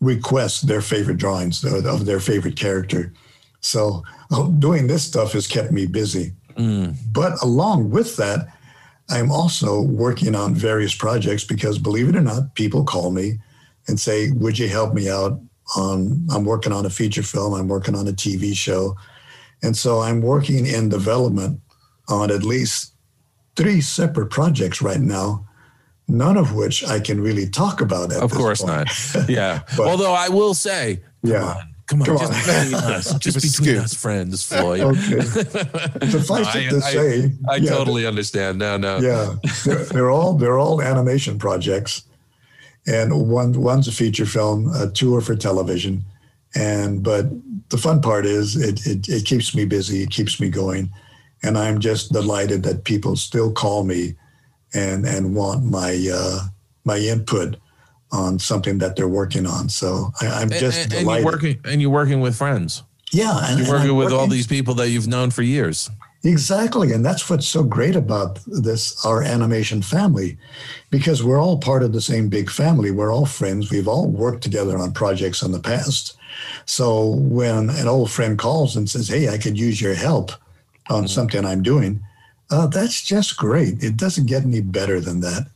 request 0.00 0.66
their 0.66 0.82
favorite 0.82 1.16
drawings 1.16 1.64
of 1.64 2.06
their 2.06 2.20
favorite 2.20 2.56
character. 2.56 3.12
So 3.60 4.02
oh, 4.30 4.52
doing 4.52 4.86
this 4.86 5.04
stuff 5.04 5.32
has 5.32 5.46
kept 5.46 5.72
me 5.72 5.86
busy. 5.86 6.32
Mm. 6.56 6.96
But 7.12 7.42
along 7.42 7.90
with 7.90 8.16
that, 8.16 8.48
I'm 9.08 9.30
also 9.30 9.80
working 9.80 10.34
on 10.34 10.54
various 10.54 10.94
projects 10.94 11.44
because 11.44 11.78
believe 11.78 12.08
it 12.08 12.16
or 12.16 12.20
not, 12.20 12.54
people 12.54 12.84
call 12.84 13.10
me 13.10 13.38
and 13.88 13.98
say, 13.98 14.30
Would 14.32 14.58
you 14.58 14.68
help 14.68 14.94
me 14.94 15.08
out 15.08 15.40
on 15.76 16.26
I'm 16.30 16.44
working 16.44 16.72
on 16.72 16.86
a 16.86 16.90
feature 16.90 17.22
film, 17.22 17.54
I'm 17.54 17.68
working 17.68 17.94
on 17.94 18.08
a 18.08 18.12
TV 18.12 18.54
show. 18.54 18.96
And 19.62 19.76
so 19.76 20.00
I'm 20.00 20.20
working 20.20 20.66
in 20.66 20.88
development 20.88 21.60
on 22.08 22.30
at 22.30 22.42
least 22.42 22.92
three 23.56 23.80
separate 23.80 24.30
projects 24.30 24.82
right 24.82 25.00
now 25.00 25.45
none 26.08 26.36
of 26.36 26.54
which 26.54 26.84
I 26.84 27.00
can 27.00 27.20
really 27.20 27.48
talk 27.48 27.80
about. 27.80 28.12
At 28.12 28.22
of 28.22 28.32
course 28.32 28.62
point. 28.62 28.88
not. 29.14 29.28
Yeah. 29.28 29.62
but, 29.76 29.88
Although 29.88 30.12
I 30.12 30.28
will 30.28 30.54
say, 30.54 31.00
yeah. 31.22 31.44
On. 31.44 31.72
Come 31.86 32.02
on, 32.02 32.06
come 32.06 32.18
just 32.18 32.32
on. 32.32 32.64
between 32.64 32.74
us, 32.74 33.14
just 33.14 33.58
between 33.58 33.76
us 33.76 33.94
friends, 33.94 34.42
Floyd. 34.42 34.80
Okay. 34.80 35.20
Suffice 35.20 36.54
no, 36.54 36.60
it 36.60 36.70
to 36.70 36.76
I, 36.84 36.90
say, 36.90 37.32
I, 37.48 37.52
I 37.52 37.56
yeah, 37.56 37.70
totally 37.70 38.04
understand. 38.06 38.58
No, 38.58 38.76
no. 38.76 38.98
Yeah, 38.98 39.36
they're, 39.64 39.84
they're, 39.84 40.10
all 40.10 40.34
they're 40.34 40.58
all 40.58 40.82
animation 40.82 41.38
projects, 41.38 42.02
and 42.88 43.28
one 43.28 43.52
one's 43.52 43.86
a 43.86 43.92
feature 43.92 44.26
film, 44.26 44.68
a 44.74 44.90
tour 44.90 45.20
for 45.20 45.36
television, 45.36 46.04
and 46.56 47.04
but 47.04 47.26
the 47.68 47.78
fun 47.78 48.00
part 48.00 48.26
is 48.26 48.56
it, 48.56 48.84
it 48.84 49.08
it 49.08 49.24
keeps 49.24 49.54
me 49.54 49.64
busy, 49.64 50.02
it 50.02 50.10
keeps 50.10 50.40
me 50.40 50.48
going, 50.48 50.90
and 51.44 51.56
I'm 51.56 51.78
just 51.78 52.12
delighted 52.12 52.64
that 52.64 52.82
people 52.82 53.14
still 53.14 53.52
call 53.52 53.84
me 53.84 54.16
and 54.76 55.06
and 55.06 55.34
want 55.34 55.64
my 55.64 56.08
uh, 56.12 56.40
my 56.84 56.98
input 56.98 57.56
on 58.12 58.38
something 58.38 58.78
that 58.78 58.96
they're 58.96 59.08
working 59.08 59.46
on. 59.46 59.68
So 59.68 60.12
I, 60.20 60.42
am 60.42 60.50
just 60.50 60.84
and, 60.84 60.92
and, 60.92 61.00
delighted. 61.02 61.24
you're 61.24 61.32
working 61.32 61.60
and 61.64 61.80
you're 61.80 61.90
working 61.90 62.20
with 62.20 62.36
friends. 62.36 62.82
Yeah, 63.12 63.38
and, 63.42 63.58
you're 63.58 63.68
working 63.68 63.94
with 63.96 64.06
working, 64.06 64.18
all 64.18 64.26
these 64.26 64.46
people 64.46 64.74
that 64.74 64.90
you've 64.90 65.06
known 65.06 65.30
for 65.30 65.42
years. 65.42 65.90
Exactly, 66.24 66.92
and 66.92 67.04
that's 67.04 67.30
what's 67.30 67.46
so 67.46 67.62
great 67.62 67.94
about 67.94 68.40
this 68.46 69.04
our 69.04 69.22
animation 69.22 69.80
family, 69.80 70.36
because 70.90 71.22
we're 71.22 71.40
all 71.40 71.58
part 71.58 71.82
of 71.82 71.92
the 71.92 72.00
same 72.00 72.28
big 72.28 72.50
family. 72.50 72.90
We're 72.90 73.12
all 73.12 73.26
friends. 73.26 73.70
We've 73.70 73.88
all 73.88 74.08
worked 74.08 74.42
together 74.42 74.76
on 74.76 74.92
projects 74.92 75.42
in 75.42 75.52
the 75.52 75.60
past. 75.60 76.16
So 76.64 77.10
when 77.10 77.70
an 77.70 77.86
old 77.86 78.10
friend 78.10 78.38
calls 78.38 78.76
and 78.76 78.90
says, 78.90 79.08
"Hey, 79.08 79.28
I 79.28 79.38
could 79.38 79.58
use 79.58 79.80
your 79.80 79.94
help 79.94 80.32
on 80.90 81.04
mm-hmm. 81.04 81.06
something 81.06 81.44
I'm 81.44 81.62
doing," 81.62 82.02
uh, 82.50 82.66
that's 82.66 83.02
just 83.02 83.36
great. 83.36 83.82
It 83.82 83.96
doesn't 83.96 84.26
get 84.26 84.44
any 84.44 84.60
better 84.60 85.00
than 85.00 85.20
that. 85.20 85.48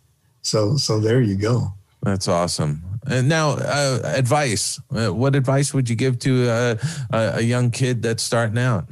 So 0.42 0.76
so 0.76 1.00
there 1.00 1.20
you 1.20 1.36
go. 1.36 1.72
That's 2.02 2.28
awesome. 2.28 2.82
And 3.06 3.28
now, 3.28 3.50
uh, 3.50 4.00
advice. 4.04 4.80
Uh, 4.94 5.12
what 5.12 5.34
advice 5.34 5.74
would 5.74 5.88
you 5.88 5.96
give 5.96 6.18
to 6.20 6.48
uh, 6.48 6.76
a 7.12 7.40
young 7.40 7.70
kid 7.70 8.02
that's 8.02 8.22
starting 8.22 8.58
out? 8.58 8.86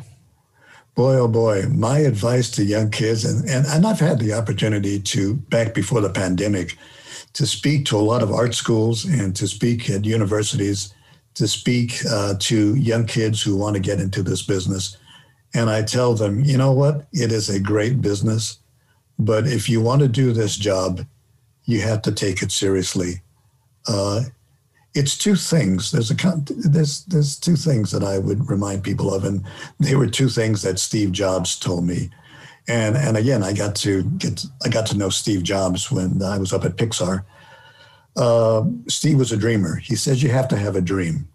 Boy, 0.95 1.15
oh 1.15 1.29
boy, 1.29 1.63
my 1.69 1.99
advice 1.99 2.51
to 2.53 2.65
young 2.65 2.91
kids, 2.91 3.25
and, 3.25 3.49
and, 3.49 3.67
and 3.67 3.87
I've 3.87 4.01
had 4.01 4.19
the 4.19 4.33
opportunity 4.33 4.99
to, 4.99 5.35
back 5.35 5.73
before 5.73 6.01
the 6.01 6.11
pandemic, 6.11 6.77
to 7.35 7.47
speak 7.47 7.87
to 7.87 7.97
a 7.97 8.03
lot 8.03 8.21
of 8.21 8.33
art 8.33 8.55
schools 8.55 9.05
and 9.05 9.37
to 9.37 9.47
speak 9.47 9.89
at 9.91 10.05
universities, 10.05 10.93
to 11.35 11.47
speak 11.47 12.01
uh, 12.11 12.35
to 12.41 12.75
young 12.75 13.07
kids 13.07 13.41
who 13.41 13.57
want 13.57 13.77
to 13.77 13.81
get 13.81 14.01
into 14.01 14.25
this 14.25 14.43
business. 14.43 14.97
And 15.55 15.71
I 15.71 15.83
tell 15.83 16.15
them, 16.15 16.45
you 16.45 16.57
know 16.59 16.73
what? 16.73 17.07
It 17.13 17.33
is 17.33 17.49
a 17.49 17.61
great 17.61 18.01
business. 18.01 18.59
But 19.19 19.47
if 19.47 19.69
you 19.69 19.81
want 19.81 20.03
to 20.03 20.09
do 20.09 20.33
this 20.33 20.57
job, 20.57 21.05
you 21.65 21.81
have 21.81 22.03
to 22.03 22.13
take 22.13 22.43
it 22.43 22.53
seriously. 22.53 23.23
Uh, 23.87 24.23
it's 24.95 25.17
two 25.17 25.37
things. 25.37 25.91
There's 25.91 26.11
a 26.11 26.17
there's 26.47 27.05
there's 27.05 27.39
two 27.39 27.57
things 27.57 27.91
that 27.93 28.03
I 28.03 28.19
would 28.19 28.49
remind 28.49 28.83
people 28.83 29.13
of, 29.15 29.25
and 29.25 29.45
they 29.79 29.95
were 29.95 30.07
two 30.07 30.29
things 30.29 30.63
that 30.63 30.79
Steve 30.79 31.13
Jobs 31.13 31.59
told 31.59 31.87
me. 31.87 32.11
And 32.69 32.97
and 32.97 33.17
again, 33.17 33.43
I 33.43 33.53
got 33.53 33.75
to 33.77 34.03
get 34.03 34.45
I 34.65 34.69
got 34.69 34.87
to 34.87 34.97
know 34.97 35.09
Steve 35.09 35.43
Jobs 35.43 35.91
when 35.91 36.23
I 36.23 36.39
was 36.39 36.53
up 36.53 36.65
at 36.65 36.77
Pixar. 36.77 37.25
Uh, 38.17 38.65
Steve 38.89 39.19
was 39.19 39.31
a 39.31 39.37
dreamer. 39.37 39.77
He 39.77 39.95
says 39.95 40.23
you 40.23 40.31
have 40.31 40.49
to 40.49 40.57
have 40.57 40.75
a 40.75 40.81
dream. 40.81 41.29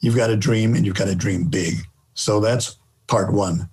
You've 0.00 0.16
got 0.16 0.30
a 0.30 0.36
dream, 0.36 0.74
and 0.74 0.84
you've 0.84 0.96
got 0.96 1.06
to 1.06 1.14
dream 1.14 1.44
big. 1.44 1.74
So 2.14 2.40
that's 2.40 2.76
part 3.12 3.30
one. 3.30 3.68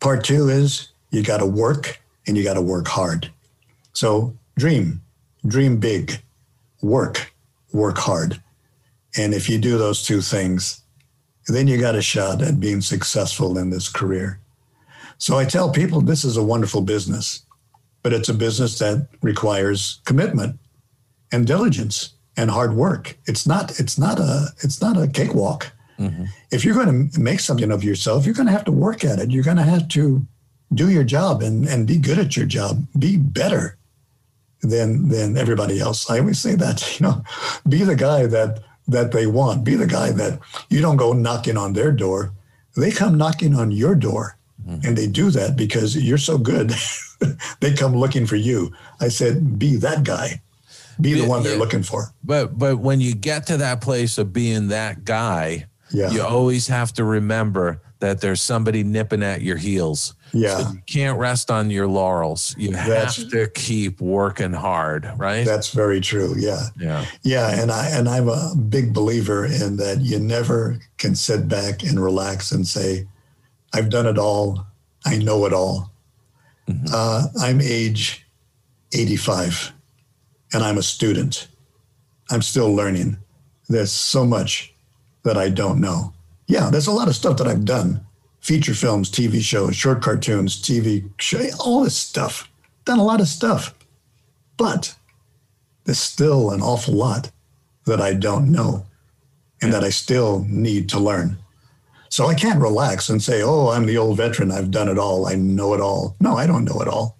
Part 0.00 0.24
two 0.24 0.48
is 0.48 0.88
you 1.10 1.22
got 1.22 1.40
to 1.40 1.46
work, 1.46 2.00
and 2.26 2.34
you 2.34 2.42
got 2.42 2.54
to 2.54 2.62
work 2.62 2.88
hard. 2.88 3.30
So 3.92 4.34
dream, 4.56 5.02
dream 5.46 5.76
big, 5.76 6.22
work, 6.80 7.30
work 7.74 7.98
hard. 7.98 8.40
And 9.18 9.34
if 9.34 9.50
you 9.50 9.58
do 9.58 9.76
those 9.76 10.02
two 10.02 10.22
things, 10.22 10.80
then 11.46 11.68
you 11.68 11.78
got 11.78 11.94
a 11.94 12.00
shot 12.00 12.40
at 12.40 12.58
being 12.58 12.80
successful 12.80 13.58
in 13.58 13.68
this 13.68 13.90
career. 13.90 14.40
So 15.18 15.36
I 15.36 15.44
tell 15.44 15.70
people 15.70 16.00
this 16.00 16.24
is 16.24 16.38
a 16.38 16.42
wonderful 16.42 16.80
business, 16.80 17.42
but 18.02 18.14
it's 18.14 18.30
a 18.30 18.34
business 18.46 18.78
that 18.78 19.06
requires 19.20 20.00
commitment 20.06 20.58
and 21.30 21.46
diligence 21.46 22.14
and 22.38 22.50
hard 22.50 22.74
work. 22.74 23.18
It's 23.26 23.46
not 23.46 23.78
it's 23.78 23.98
not 23.98 24.18
a 24.18 24.54
it's 24.62 24.80
not 24.80 24.96
a 24.96 25.06
cakewalk. 25.06 25.70
Mm-hmm. 25.98 26.24
If 26.50 26.64
you're 26.64 26.74
going 26.74 27.10
to 27.10 27.20
make 27.20 27.40
something 27.40 27.70
of 27.70 27.84
yourself, 27.84 28.26
you're 28.26 28.34
going 28.34 28.46
to 28.46 28.52
have 28.52 28.64
to 28.64 28.72
work 28.72 29.04
at 29.04 29.18
it. 29.18 29.30
You're 29.30 29.44
going 29.44 29.56
to 29.56 29.62
have 29.62 29.88
to 29.88 30.26
do 30.72 30.90
your 30.90 31.04
job 31.04 31.42
and, 31.42 31.66
and 31.66 31.86
be 31.86 31.98
good 31.98 32.18
at 32.18 32.36
your 32.36 32.46
job, 32.46 32.84
be 32.98 33.16
better 33.16 33.76
than 34.62 35.08
than 35.08 35.36
everybody 35.36 35.78
else. 35.78 36.10
I 36.10 36.18
always 36.18 36.40
say 36.40 36.54
that, 36.56 36.98
you 37.00 37.06
know, 37.06 37.22
be 37.68 37.82
the 37.82 37.96
guy 37.96 38.26
that 38.26 38.60
that 38.88 39.12
they 39.12 39.26
want. 39.26 39.64
Be 39.64 39.74
the 39.74 39.86
guy 39.86 40.10
that 40.12 40.40
you 40.68 40.80
don't 40.80 40.96
go 40.96 41.12
knocking 41.12 41.56
on 41.56 41.72
their 41.72 41.92
door. 41.92 42.32
They 42.76 42.90
come 42.90 43.16
knocking 43.16 43.54
on 43.54 43.70
your 43.70 43.94
door. 43.94 44.36
Mm-hmm. 44.66 44.86
And 44.86 44.96
they 44.96 45.06
do 45.06 45.30
that 45.30 45.56
because 45.56 45.96
you're 45.96 46.18
so 46.18 46.38
good. 46.38 46.72
they 47.60 47.74
come 47.74 47.94
looking 47.94 48.26
for 48.26 48.36
you. 48.36 48.72
I 49.00 49.08
said, 49.08 49.58
be 49.58 49.76
that 49.76 50.04
guy. 50.04 50.40
Be 51.00 51.14
the 51.14 51.26
one 51.26 51.42
they're 51.42 51.58
looking 51.58 51.82
for. 51.82 52.12
But 52.22 52.56
but 52.58 52.78
when 52.78 53.00
you 53.00 53.14
get 53.14 53.48
to 53.48 53.56
that 53.56 53.80
place 53.80 54.16
of 54.16 54.32
being 54.32 54.68
that 54.68 55.04
guy, 55.04 55.66
yeah. 55.94 56.10
you 56.10 56.22
always 56.22 56.66
have 56.66 56.92
to 56.92 57.04
remember 57.04 57.80
that 58.00 58.20
there's 58.20 58.42
somebody 58.42 58.84
nipping 58.84 59.22
at 59.22 59.40
your 59.40 59.56
heels 59.56 60.14
yeah. 60.34 60.58
So 60.58 60.72
you 60.72 60.82
can't 60.86 61.18
rest 61.18 61.50
on 61.50 61.70
your 61.70 61.86
laurels. 61.86 62.54
You 62.58 62.72
that's, 62.72 63.16
have 63.16 63.30
to 63.30 63.48
keep 63.48 64.00
working 64.00 64.52
hard, 64.52 65.10
right? 65.16 65.46
That's 65.46 65.70
very 65.70 66.00
true. 66.00 66.34
Yeah. 66.36 66.66
Yeah. 66.78 67.06
Yeah. 67.22 67.60
And 67.60 67.70
I 67.70 67.88
and 67.90 68.08
I'm 68.08 68.28
a 68.28 68.54
big 68.56 68.92
believer 68.92 69.46
in 69.46 69.76
that 69.76 70.00
you 70.00 70.18
never 70.18 70.80
can 70.98 71.14
sit 71.14 71.46
back 71.48 71.84
and 71.84 72.02
relax 72.02 72.50
and 72.50 72.66
say, 72.66 73.06
I've 73.72 73.90
done 73.90 74.06
it 74.06 74.18
all. 74.18 74.66
I 75.06 75.18
know 75.18 75.46
it 75.46 75.52
all. 75.52 75.92
Mm-hmm. 76.68 76.86
Uh, 76.92 77.26
I'm 77.40 77.60
age 77.60 78.26
85 78.92 79.72
and 80.52 80.64
I'm 80.64 80.78
a 80.78 80.82
student. 80.82 81.48
I'm 82.30 82.42
still 82.42 82.74
learning. 82.74 83.18
There's 83.68 83.92
so 83.92 84.24
much 84.24 84.73
that 85.24 85.36
I 85.36 85.48
don't 85.48 85.80
know. 85.80 86.12
Yeah, 86.46 86.70
there's 86.70 86.86
a 86.86 86.92
lot 86.92 87.08
of 87.08 87.16
stuff 87.16 87.38
that 87.38 87.46
I've 87.46 87.64
done 87.64 88.04
feature 88.44 88.74
films, 88.74 89.10
TV 89.10 89.40
shows, 89.40 89.74
short 89.74 90.02
cartoons, 90.02 90.60
TV 90.60 91.08
show, 91.18 91.42
all 91.58 91.82
this 91.82 91.96
stuff. 91.96 92.50
Done 92.84 92.98
a 92.98 93.04
lot 93.04 93.22
of 93.22 93.26
stuff. 93.26 93.74
But 94.58 94.94
there's 95.84 95.98
still 95.98 96.50
an 96.50 96.60
awful 96.60 96.92
lot 96.92 97.30
that 97.86 98.02
I 98.02 98.12
don't 98.12 98.52
know 98.52 98.84
and 99.62 99.72
that 99.72 99.82
I 99.82 99.88
still 99.88 100.44
need 100.46 100.90
to 100.90 100.98
learn. 100.98 101.38
So 102.10 102.26
I 102.26 102.34
can't 102.34 102.60
relax 102.60 103.08
and 103.08 103.22
say, 103.22 103.42
oh, 103.42 103.70
I'm 103.70 103.86
the 103.86 103.96
old 103.96 104.18
veteran. 104.18 104.52
I've 104.52 104.70
done 104.70 104.88
it 104.88 104.98
all. 104.98 105.26
I 105.26 105.36
know 105.36 105.72
it 105.72 105.80
all. 105.80 106.14
No, 106.20 106.36
I 106.36 106.46
don't 106.46 106.64
know 106.64 106.80
it 106.82 106.88
all. 106.88 107.16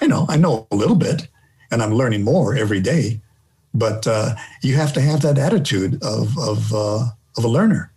I 0.00 0.06
know, 0.06 0.24
I 0.28 0.36
know 0.36 0.68
a 0.70 0.76
little 0.76 0.96
bit 0.96 1.26
and 1.72 1.82
I'm 1.82 1.94
learning 1.94 2.22
more 2.22 2.54
every 2.54 2.80
day. 2.80 3.20
But 3.74 4.06
uh, 4.06 4.36
you 4.62 4.76
have 4.76 4.92
to 4.92 5.00
have 5.00 5.20
that 5.22 5.36
attitude 5.36 6.00
of, 6.04 6.38
of, 6.38 6.72
uh, 6.72 7.06
of 7.36 7.44
a 7.44 7.48
learner. 7.48 7.92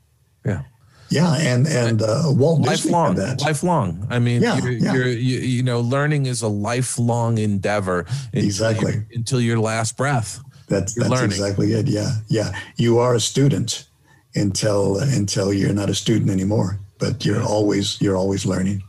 Yeah. 0.46 0.64
Yeah, 1.10 1.36
and 1.38 1.68
and 1.68 2.02
uh, 2.02 2.24
Walt 2.26 2.62
lifelong, 2.62 3.16
that. 3.16 3.42
lifelong. 3.42 4.06
I 4.10 4.20
mean, 4.20 4.42
yeah, 4.42 4.60
you're, 4.60 4.72
yeah. 4.72 4.94
You're, 4.94 5.08
you, 5.08 5.40
you 5.40 5.64
know, 5.64 5.80
learning 5.80 6.26
is 6.26 6.42
a 6.42 6.50
lifelong 6.50 7.38
endeavor. 7.38 8.06
Until 8.34 8.44
exactly. 8.44 8.94
You, 8.94 9.06
until 9.14 9.40
your 9.40 9.58
last 9.58 9.96
breath. 9.96 10.42
That's 10.68 10.96
that's 10.96 11.10
learning. 11.10 11.32
exactly 11.32 11.72
it. 11.72 11.88
Yeah, 11.88 12.12
yeah. 12.28 12.60
You 12.76 13.00
are 13.00 13.16
a 13.16 13.22
student 13.22 13.88
until 14.36 15.00
until 15.00 15.54
you're 15.54 15.74
not 15.74 15.90
a 15.90 15.96
student 15.96 16.30
anymore, 16.30 16.78
but 17.00 17.26
you're 17.26 17.42
always 17.42 18.02
you're 18.02 18.18
always 18.18 18.46
learning. 18.46 18.84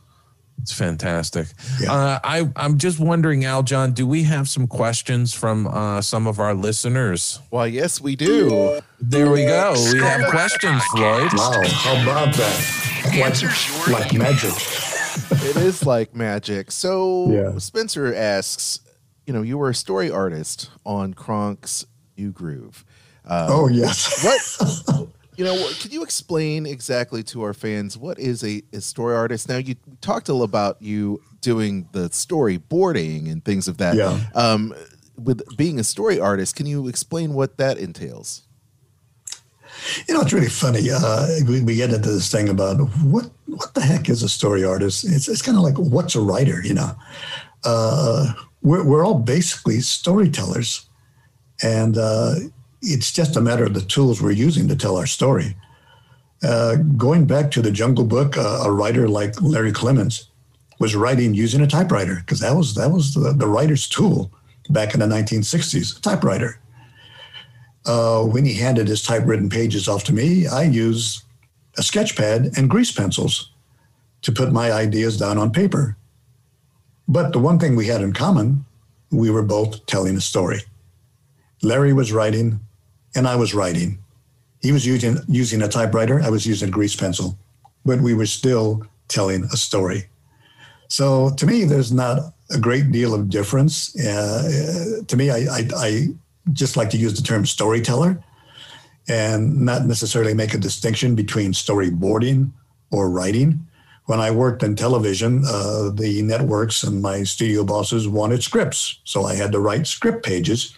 It's 0.69 0.77
fantastic. 0.77 1.47
Yeah. 1.81 1.91
Uh, 1.91 2.19
I, 2.23 2.53
I'm 2.55 2.77
just 2.77 3.01
wondering, 3.01 3.41
Aljon, 3.41 3.95
do 3.95 4.07
we 4.07 4.25
have 4.25 4.51
some 4.51 4.67
questions 4.67 5.33
from 5.33 5.67
uh, 5.67 6.03
some 6.03 6.27
of 6.27 6.39
our 6.39 6.53
listeners? 6.53 7.41
Well, 7.51 7.67
yes, 7.67 8.03
we 8.03 8.17
do. 8.17 8.79
There 9.01 9.31
we 9.31 9.47
go. 9.47 9.75
We 9.95 9.99
have 10.01 10.31
questions, 10.31 10.85
Floyd. 10.95 11.31
Wow, 11.33 11.63
how 11.69 12.03
about 12.03 12.35
that? 12.35 13.11
Answers 13.15 13.89
like, 13.89 14.13
like 14.13 14.19
magic. 14.19 14.53
it 15.31 15.57
is 15.57 15.87
like 15.87 16.15
magic. 16.15 16.71
So 16.71 17.31
yeah. 17.31 17.57
Spencer 17.57 18.15
asks, 18.15 18.81
you 19.27 19.33
know, 19.33 19.41
you 19.41 19.57
were 19.57 19.71
a 19.71 19.75
story 19.75 20.11
artist 20.11 20.69
on 20.85 21.15
Kronk's 21.15 21.87
New 22.19 22.31
Groove. 22.31 22.85
Um, 23.25 23.47
oh 23.49 23.69
yes. 23.69 24.23
what 24.23 25.09
you 25.39 25.45
know, 25.45 25.71
can 25.79 25.93
you 25.93 26.03
explain 26.03 26.67
exactly 26.67 27.23
to 27.23 27.43
our 27.45 27.55
fans 27.55 27.97
what 27.97 28.19
is 28.19 28.43
a, 28.43 28.61
a 28.73 28.81
story 28.81 29.15
artist? 29.15 29.49
Now, 29.49 29.59
you 29.59 29.77
talked 30.01 30.29
a 30.29 30.33
little 30.33 30.45
about 30.45 30.83
you 30.83 31.23
doing 31.41 31.89
the 31.93 32.11
storyboarding 32.11 33.31
and 33.31 33.45
things 33.45 33.69
of 33.69 33.79
that. 33.79 33.95
Yeah. 33.95 34.19
Um, 34.35 34.75
with 35.17 35.57
being 35.57 35.79
a 35.79 35.85
story 35.85 36.19
artist, 36.19 36.57
can 36.57 36.67
you 36.67 36.89
explain 36.89 37.35
what 37.35 37.57
that 37.59 37.79
entails? 37.79 38.43
You 40.09 40.15
know, 40.15 40.23
it's 40.23 40.33
really 40.33 40.49
funny. 40.49 40.89
Uh, 40.93 41.29
we, 41.47 41.63
we, 41.63 41.77
get 41.77 41.93
into 41.93 42.11
this 42.11 42.33
thing 42.33 42.49
about 42.49 42.79
what 43.05 43.31
what 43.47 43.75
the 43.75 43.81
heck 43.81 44.09
is 44.09 44.25
a 44.25 44.29
story 44.29 44.65
artist? 44.65 45.05
It's 45.05 45.29
it's 45.29 45.43
kind 45.43 45.57
of 45.57 45.63
like 45.63 45.77
what's 45.77 46.17
a 46.17 46.21
writer? 46.21 46.61
You 46.65 46.75
know, 46.75 46.97
uh, 47.65 48.33
we're 48.61 48.83
we're 48.83 49.07
all 49.07 49.21
basically 49.21 49.81
storytellers, 49.81 50.85
and 51.63 51.97
uh, 51.97 52.35
it's 52.93 53.13
just 53.13 53.37
a 53.37 53.41
matter 53.41 53.65
of 53.65 53.75
the 53.75 53.81
tools 53.81 54.21
we're 54.21 54.33
using 54.33 54.69
to 54.69 54.77
tell 54.77 54.97
our 54.97 55.07
story. 55.07 55.57
Uh, 56.43 56.77
going 56.97 57.27
back 57.27 57.51
to 57.51 57.63
the 57.63 57.71
Jungle 57.71 58.05
Book, 58.05 58.37
uh, 58.37 58.63
a 58.65 58.71
writer 58.71 59.09
like 59.09 59.41
Larry 59.41 59.73
Clemmons 59.73 60.27
was 60.79 60.95
writing 60.95 61.35
using 61.35 61.61
a 61.61 61.67
typewriter 61.67 62.17
because 62.17 62.41
that 62.41 62.55
was 62.55 62.75
that 62.75 62.91
was 62.91 63.15
the, 63.15 63.33
the, 63.33 63.49
writer's 63.49 63.89
tool 63.89 64.31
back 64.71 64.95
in 64.95 65.01
the 65.01 65.07
1960s, 65.07 65.99
A 65.99 66.01
typewriter. 66.01 66.61
Uh, 67.85 68.23
when 68.23 68.45
he 68.45 68.55
handed 68.55 68.87
his 68.87 69.03
typewritten 69.03 69.49
pages 69.49 69.89
off 69.89 70.05
to 70.05 70.13
me, 70.13 70.47
I 70.47 70.63
used 70.63 71.25
a 71.77 71.83
sketch 71.83 72.17
pad 72.17 72.51
and 72.57 72.71
grease 72.71 72.93
pencils 72.93 73.51
to 74.23 74.33
put 74.33 74.53
my 74.53 74.71
ideas 74.71 75.17
down 75.17 75.39
on 75.39 75.51
paper. 75.51 75.97
But 77.09 77.33
the 77.33 77.39
one 77.39 77.59
thing 77.59 77.75
we 77.75 77.87
had 77.87 78.03
in 78.03 78.13
common 78.13 78.65
we 79.11 79.31
were 79.31 79.43
both 79.43 79.87
telling 79.87 80.17
a 80.17 80.21
story. 80.21 80.61
Larry 81.63 81.93
was 81.93 82.13
writing, 82.13 82.61
and 83.19 83.27
I 83.27 83.35
was 83.35 83.53
writing. 83.53 83.99
He 84.63 84.71
was 84.73 84.87
using 84.87 85.19
using 85.29 85.61
a 85.63 85.69
typewriter. 85.69 86.23
I 86.23 86.31
was 86.31 86.47
using 86.47 86.69
a 86.69 86.73
grease 86.73 86.97
pencil, 86.97 87.37
but 87.85 88.01
we 88.01 88.15
were 88.15 88.27
still 88.27 88.87
telling 89.09 89.45
a 89.53 89.57
story. 89.57 90.05
So 90.89 91.31
to 91.35 91.45
me, 91.45 91.65
there's 91.65 91.93
not 91.93 92.33
a 92.51 92.59
great 92.59 92.93
deal 92.93 93.15
of 93.15 93.29
difference. 93.29 93.95
Uh, 93.99 95.03
to 95.07 95.17
me, 95.17 95.31
I, 95.31 95.39
I, 95.59 95.69
I 95.77 96.07
just 96.53 96.77
like 96.77 96.91
to 96.91 96.97
use 96.97 97.15
the 97.15 97.27
term 97.27 97.45
storyteller 97.45 98.23
and 99.09 99.61
not 99.61 99.85
necessarily 99.85 100.35
make 100.35 100.55
a 100.55 100.59
distinction 100.59 101.15
between 101.15 101.53
storyboarding 101.53 102.53
or 102.91 103.11
writing. 103.11 103.67
When 104.07 104.21
I 104.21 104.31
worked 104.31 104.63
in 104.63 104.77
television, 104.77 105.43
uh, 105.45 105.91
the 105.93 106.23
networks 106.23 106.83
and 106.83 107.03
my 107.03 107.25
studio 107.25 107.65
bosses 107.65 108.09
wanted 108.09 108.43
scripts. 108.43 109.01
So 109.05 109.25
I 109.25 109.35
had 109.35 109.53
to 109.53 109.61
write 109.61 109.87
script 109.87 110.25
pages 110.25 110.75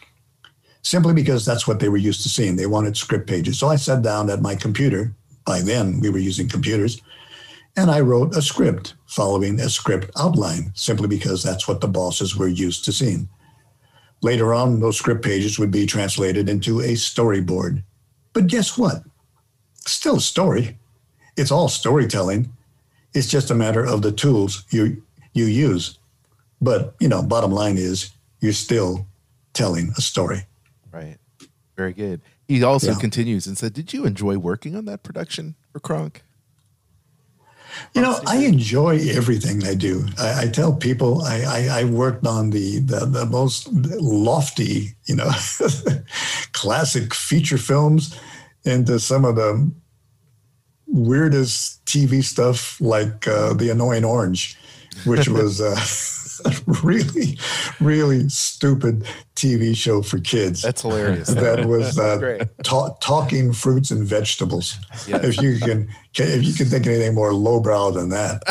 simply 0.83 1.15
because 1.15 1.45
that's 1.45 1.67
what 1.67 1.81
they 1.81 1.89
were 1.89 1.97
used 1.97 2.23
to 2.23 2.29
seeing. 2.29 2.57
They 2.57 2.67
wanted 2.67 2.97
script 2.97 3.29
pages. 3.29 3.59
So 3.59 3.69
I 3.69 3.77
sat 3.77 4.03
down 4.03 4.31
at 4.31 4.43
my 4.43 4.55
computer. 4.55 5.15
By 5.45 5.61
then, 5.61 6.01
we 6.01 6.11
were 6.11 6.19
using 6.19 6.49
computers. 6.49 7.01
And 7.77 7.91
I 7.91 8.01
wrote 8.01 8.37
a 8.37 8.43
script 8.43 8.95
following 9.07 9.61
a 9.61 9.69
script 9.69 10.11
outline 10.19 10.73
simply 10.75 11.09
because 11.09 11.43
that's 11.43 11.69
what 11.69 11.81
the 11.81 11.89
bosses 11.89 12.37
were 12.37 12.49
used 12.49 12.85
to 12.85 12.93
seeing. 12.93 13.29
Later 14.23 14.53
on, 14.53 14.81
those 14.81 14.99
script 14.99 15.25
pages 15.25 15.59
would 15.59 15.71
be 15.71 15.87
translated 15.87 16.49
into 16.49 16.81
a 16.81 16.93
storyboard. 16.93 17.83
But 18.33 18.49
guess 18.49 18.77
what? 18.77 19.03
Still 19.87 20.17
a 20.17 20.21
story. 20.21 20.79
It's 21.37 21.51
all 21.51 21.69
storytelling. 21.69 22.53
It's 23.15 23.29
just 23.29 23.51
a 23.51 23.55
matter 23.55 23.85
of 23.85 24.03
the 24.03 24.13
tools 24.13 24.65
you 24.71 25.03
you 25.33 25.47
use. 25.47 25.99
But 26.61 26.95
you 27.01 27.09
know, 27.09 27.23
bottom 27.23 27.51
line 27.51 27.79
is 27.79 28.11
you're 28.41 28.53
still 28.53 29.07
telling 29.55 29.93
a 29.97 30.01
story. 30.01 30.45
Right. 30.93 31.19
Very 31.77 31.93
good. 31.93 32.21
He 32.47 32.63
also 32.63 32.93
Yeah. 32.93 32.99
continues 32.99 33.47
and 33.47 33.57
said, 33.57 33.73
"Did 33.73 33.93
you 33.93 34.05
enjoy 34.05 34.37
working 34.39 34.77
on 34.77 34.85
that 34.87 35.03
production 35.03 35.55
for 35.73 35.81
Kronk?" 35.81 36.23
You 37.95 38.03
know, 38.03 38.21
I 38.27 38.39
enjoy 38.39 38.99
everything 39.11 39.65
I 39.65 39.75
do. 39.75 40.07
I, 40.19 40.43
I 40.43 40.47
tell 40.49 40.75
people 40.75 41.23
I, 41.23 41.43
I, 41.43 41.81
I 41.81 41.85
worked 41.85 42.27
on 42.27 42.51
the, 42.51 42.81
the 42.81 43.07
the 43.07 43.25
most 43.27 43.69
lofty, 43.73 44.97
you 45.07 45.15
know, 45.15 45.31
classic 46.53 47.15
feature 47.15 47.59
films, 47.59 48.19
into 48.65 48.99
some 48.99 49.25
of 49.25 49.37
the 49.37 49.71
weirdest 50.87 51.85
TV 51.87 52.23
stuff 52.23 52.81
like 52.81 53.27
uh, 53.29 53.55
The 53.55 53.71
Annoying 53.71 54.05
Orange, 54.05 54.57
which 55.05 55.29
was 55.39 55.61
uh, 55.61 55.77
a 56.45 56.73
really, 56.83 57.39
really 57.81 58.29
stupid 58.29 59.05
TV 59.35 59.75
show 59.75 60.03
for 60.03 60.19
kids. 60.19 60.63
That's 60.63 60.83
hilarious. 60.83 61.29
that 61.29 61.67
was 61.67 61.99
uh, 61.99 62.45
ta- 62.63 62.95
talking 63.01 63.53
fruits 63.53 63.91
and 63.91 64.07
vegetables. 64.07 64.77
Yes. 65.07 65.25
If 65.25 65.43
you 65.43 65.59
can, 65.59 65.89
if 66.15 66.45
you 66.45 66.53
can 66.53 66.67
think 66.67 66.87
anything 66.87 67.15
more 67.15 67.33
lowbrow 67.33 67.91
than 67.93 68.11
that. 68.11 68.43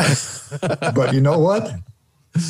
but 0.96 1.14
you 1.14 1.22
know 1.22 1.40
what? 1.40 1.72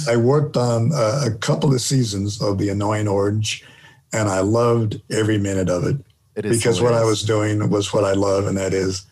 I 0.08 0.18
worked 0.18 0.58
on 0.58 0.92
uh, 0.94 1.26
a 1.26 1.32
couple 1.32 1.74
of 1.74 1.82
seasons 1.82 2.42
of 2.42 2.58
The 2.58 2.70
Annoying 2.70 3.08
Orange, 3.08 3.66
and 4.14 4.30
I 4.30 4.40
loved 4.42 5.02
every 5.10 5.38
minute 5.38 5.70
of 5.70 5.86
it 5.86 5.98
It 6.36 6.46
is 6.46 6.58
because 6.58 6.82
what 6.82 6.94
I 6.94 7.04
was 7.04 7.24
doing 7.24 7.70
was 7.70 7.94
what 7.94 8.04
I 8.04 8.14
love, 8.14 8.48
and 8.48 8.58
that 8.58 8.74
is 8.74 9.06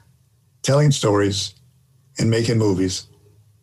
telling 0.62 0.92
stories 0.92 1.54
and 2.20 2.30
making 2.30 2.58
movies. 2.58 3.08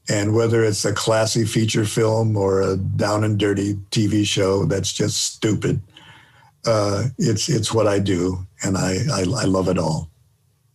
And 0.09 0.35
whether 0.35 0.63
it's 0.63 0.85
a 0.85 0.93
classy 0.93 1.45
feature 1.45 1.85
film 1.87 2.37
or 2.37 2.61
a 2.61 2.77
down 2.77 3.25
and 3.25 3.39
dirty 3.39 3.75
TV 3.91 4.27
show 4.27 4.67
that's 4.67 4.93
just 4.93 5.35
stupid, 5.35 5.81
uh, 6.67 7.05
it's 7.19 7.49
it's 7.49 7.73
what 7.73 7.87
I 7.87 7.99
do, 7.99 8.47
and 8.63 8.77
I, 8.77 8.99
I 9.13 9.21
I 9.21 9.45
love 9.45 9.69
it 9.69 9.79
all. 9.79 10.11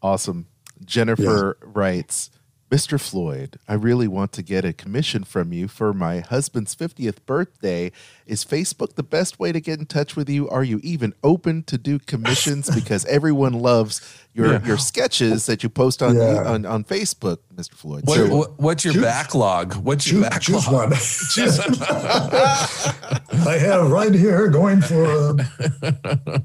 Awesome. 0.01 0.47
Jennifer 0.85 1.57
writes, 1.61 2.31
Mr. 2.69 2.99
Floyd, 3.01 3.57
I 3.67 3.73
really 3.73 4.07
want 4.07 4.31
to 4.33 4.43
get 4.43 4.63
a 4.63 4.73
commission 4.73 5.23
from 5.23 5.51
you 5.51 5.67
for 5.67 5.91
my 5.91 6.19
husband's 6.19 6.75
50th 6.75 7.17
birthday. 7.25 7.91
Is 8.27 8.45
Facebook 8.45 8.93
the 8.93 9.01
best 9.01 9.39
way 9.39 9.51
to 9.51 9.59
get 9.59 9.79
in 9.79 9.87
touch 9.87 10.15
with 10.15 10.29
you? 10.29 10.47
Are 10.47 10.63
you 10.63 10.79
even 10.83 11.13
open 11.23 11.63
to 11.63 11.79
do 11.79 11.97
commissions? 11.97 12.69
Because 12.79 13.05
everyone 13.05 13.53
loves 13.53 14.01
your, 14.35 14.53
Yeah. 14.53 14.65
your 14.65 14.77
sketches 14.77 15.47
that 15.47 15.63
you 15.63 15.69
post 15.69 16.03
on, 16.03 16.15
Yeah. 16.15 16.43
on 16.45 16.65
on 16.67 16.83
Facebook, 16.83 17.39
Mr. 17.55 17.73
Floyd. 17.73 18.03
What, 18.05 18.15
So- 18.17 18.35
what- 18.35 18.59
what's 18.59 18.85
your 18.85 18.93
Choose- 18.93 19.03
backlog? 19.03 19.73
What's 19.77 20.11
your 20.11 20.21
Choose, 20.29 20.29
backlog? 20.65 20.93
choose 20.93 21.57
one. 21.57 21.73
I 23.47 23.57
have 23.59 23.89
right 23.89 24.13
here 24.13 24.47
going 24.47 24.81
for. 24.81 25.05
Uh, 25.05 26.39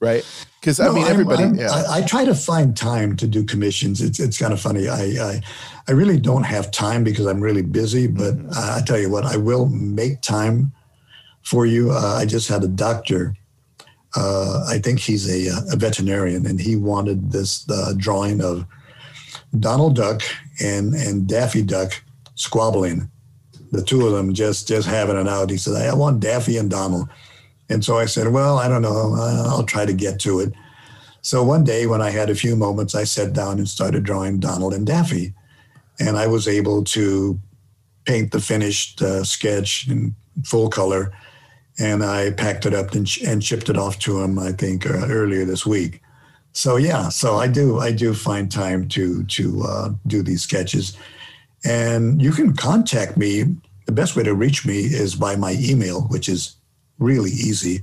right? 0.00 0.24
Because 0.66 0.80
I 0.80 0.86
No, 0.86 0.94
mean, 0.94 1.04
I'm- 1.04 1.12
everybody. 1.12 1.44
I'm- 1.44 1.54
yeah. 1.54 1.70
I, 1.70 1.98
I 1.98 2.02
try 2.02 2.24
to 2.24 2.34
find 2.34 2.76
time 2.76 3.14
to 3.18 3.28
do 3.28 3.44
commissions. 3.44 4.00
It's 4.00 4.18
it's 4.18 4.36
kind 4.36 4.52
of 4.52 4.60
funny. 4.60 4.88
I, 4.88 5.02
I 5.30 5.40
I 5.86 5.92
really 5.92 6.18
don't 6.18 6.42
have 6.42 6.72
time 6.72 7.04
because 7.04 7.24
I'm 7.26 7.40
really 7.40 7.62
busy. 7.62 8.08
But 8.08 8.34
Mm-hmm. 8.34 8.50
I, 8.58 8.78
I 8.78 8.82
tell 8.84 8.98
you 8.98 9.08
what, 9.08 9.24
I 9.24 9.36
will 9.36 9.66
make 9.68 10.22
time 10.22 10.72
for 11.44 11.66
you. 11.66 11.92
Uh, 11.92 12.16
I 12.20 12.26
just 12.26 12.48
had 12.48 12.64
a 12.64 12.68
doctor. 12.68 13.36
Uh, 14.16 14.64
I 14.68 14.78
think 14.80 14.98
he's 14.98 15.28
a, 15.30 15.54
a 15.72 15.76
veterinarian, 15.76 16.44
and 16.46 16.60
he 16.60 16.74
wanted 16.74 17.30
this 17.30 17.64
uh, 17.70 17.92
drawing 17.96 18.42
of 18.42 18.64
Donald 19.60 19.94
Duck 19.94 20.20
and 20.60 20.94
and 20.94 21.28
Daffy 21.28 21.62
Duck 21.62 22.02
squabbling. 22.34 23.08
The 23.70 23.82
two 23.84 24.04
of 24.04 24.12
them 24.14 24.34
just 24.34 24.66
just 24.66 24.88
having 24.88 25.16
it 25.16 25.28
out. 25.28 25.48
He 25.48 25.58
said, 25.58 25.74
"I 25.76 25.94
want 25.94 26.18
Daffy 26.18 26.56
and 26.58 26.68
Donald." 26.68 27.08
And 27.68 27.84
so 27.84 27.98
I 27.98 28.06
said, 28.06 28.28
Well, 28.28 28.58
I 28.58 28.68
don't 28.68 28.82
know. 28.82 29.14
Uh, 29.16 29.46
I'll 29.48 29.64
try 29.64 29.86
to 29.86 29.92
get 29.92 30.20
to 30.20 30.40
it. 30.40 30.52
So 31.22 31.42
one 31.42 31.64
day 31.64 31.86
when 31.86 32.00
I 32.00 32.10
had 32.10 32.30
a 32.30 32.34
few 32.34 32.54
moments, 32.54 32.94
I 32.94 33.04
sat 33.04 33.32
down 33.32 33.58
and 33.58 33.68
started 33.68 34.04
drawing 34.04 34.38
Donald 34.38 34.72
and 34.72 34.86
Daffy. 34.86 35.34
And 35.98 36.16
I 36.16 36.26
was 36.26 36.46
able 36.46 36.84
to 36.84 37.40
paint 38.04 38.30
the 38.30 38.40
finished 38.40 39.02
uh, 39.02 39.24
sketch 39.24 39.88
in 39.88 40.14
full 40.44 40.68
color. 40.68 41.12
And 41.78 42.04
I 42.04 42.30
packed 42.30 42.64
it 42.64 42.74
up 42.74 42.92
and, 42.92 43.08
sh- 43.08 43.22
and 43.22 43.42
shipped 43.42 43.68
it 43.68 43.76
off 43.76 43.98
to 44.00 44.22
him, 44.22 44.38
I 44.38 44.52
think, 44.52 44.86
uh, 44.86 45.06
earlier 45.08 45.44
this 45.44 45.66
week. 45.66 46.00
So 46.56 46.76
yeah, 46.76 47.10
so 47.10 47.36
I 47.36 47.48
do 47.48 47.80
I 47.80 47.92
do 47.92 48.14
find 48.14 48.50
time 48.50 48.88
to 48.88 49.24
to 49.24 49.62
uh, 49.62 49.90
do 50.06 50.22
these 50.22 50.40
sketches, 50.40 50.96
and 51.66 52.22
you 52.22 52.32
can 52.32 52.56
contact 52.56 53.18
me. 53.18 53.44
The 53.84 53.92
best 53.92 54.16
way 54.16 54.22
to 54.22 54.32
reach 54.32 54.64
me 54.64 54.78
is 54.78 55.14
by 55.14 55.36
my 55.36 55.52
email, 55.60 56.08
which 56.08 56.30
is 56.30 56.56
really 56.98 57.30
easy. 57.30 57.82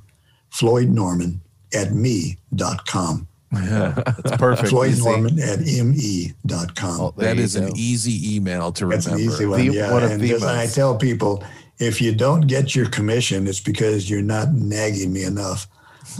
Floyd 0.49 0.89
norman 0.89 1.41
at 1.73 1.93
me.com 1.93 3.27
That's 3.51 4.37
perfect. 4.37 4.69
floyd 4.69 4.91
Easy. 4.91 5.03
norman 5.03 5.39
at 5.39 5.59
me.com 5.61 6.99
Oh, 7.01 7.13
there 7.17 7.29
That 7.29 7.37
you 7.37 7.43
is 7.43 7.55
an 7.55 7.71
easy 7.75 8.35
email 8.35 8.71
to 8.73 8.85
that's 8.87 9.05
remember. 9.07 9.25
an 9.25 9.31
easy 9.33 9.45
one 9.45 9.59
The- 9.67 9.73
yeah. 9.73 9.91
one 9.91 10.03
of 10.03 10.11
and 10.11 10.21
the 10.21 10.35
I 10.45 10.67
tell 10.67 10.95
people 10.95 11.43
if 11.79 11.99
you 12.01 12.13
don't 12.13 12.41
get 12.41 12.75
your 12.75 12.87
commission 12.89 13.47
it's 13.47 13.59
because 13.59 14.09
you're 14.09 14.21
not 14.21 14.53
nagging 14.53 15.11
me 15.11 15.23
enough. 15.23 15.67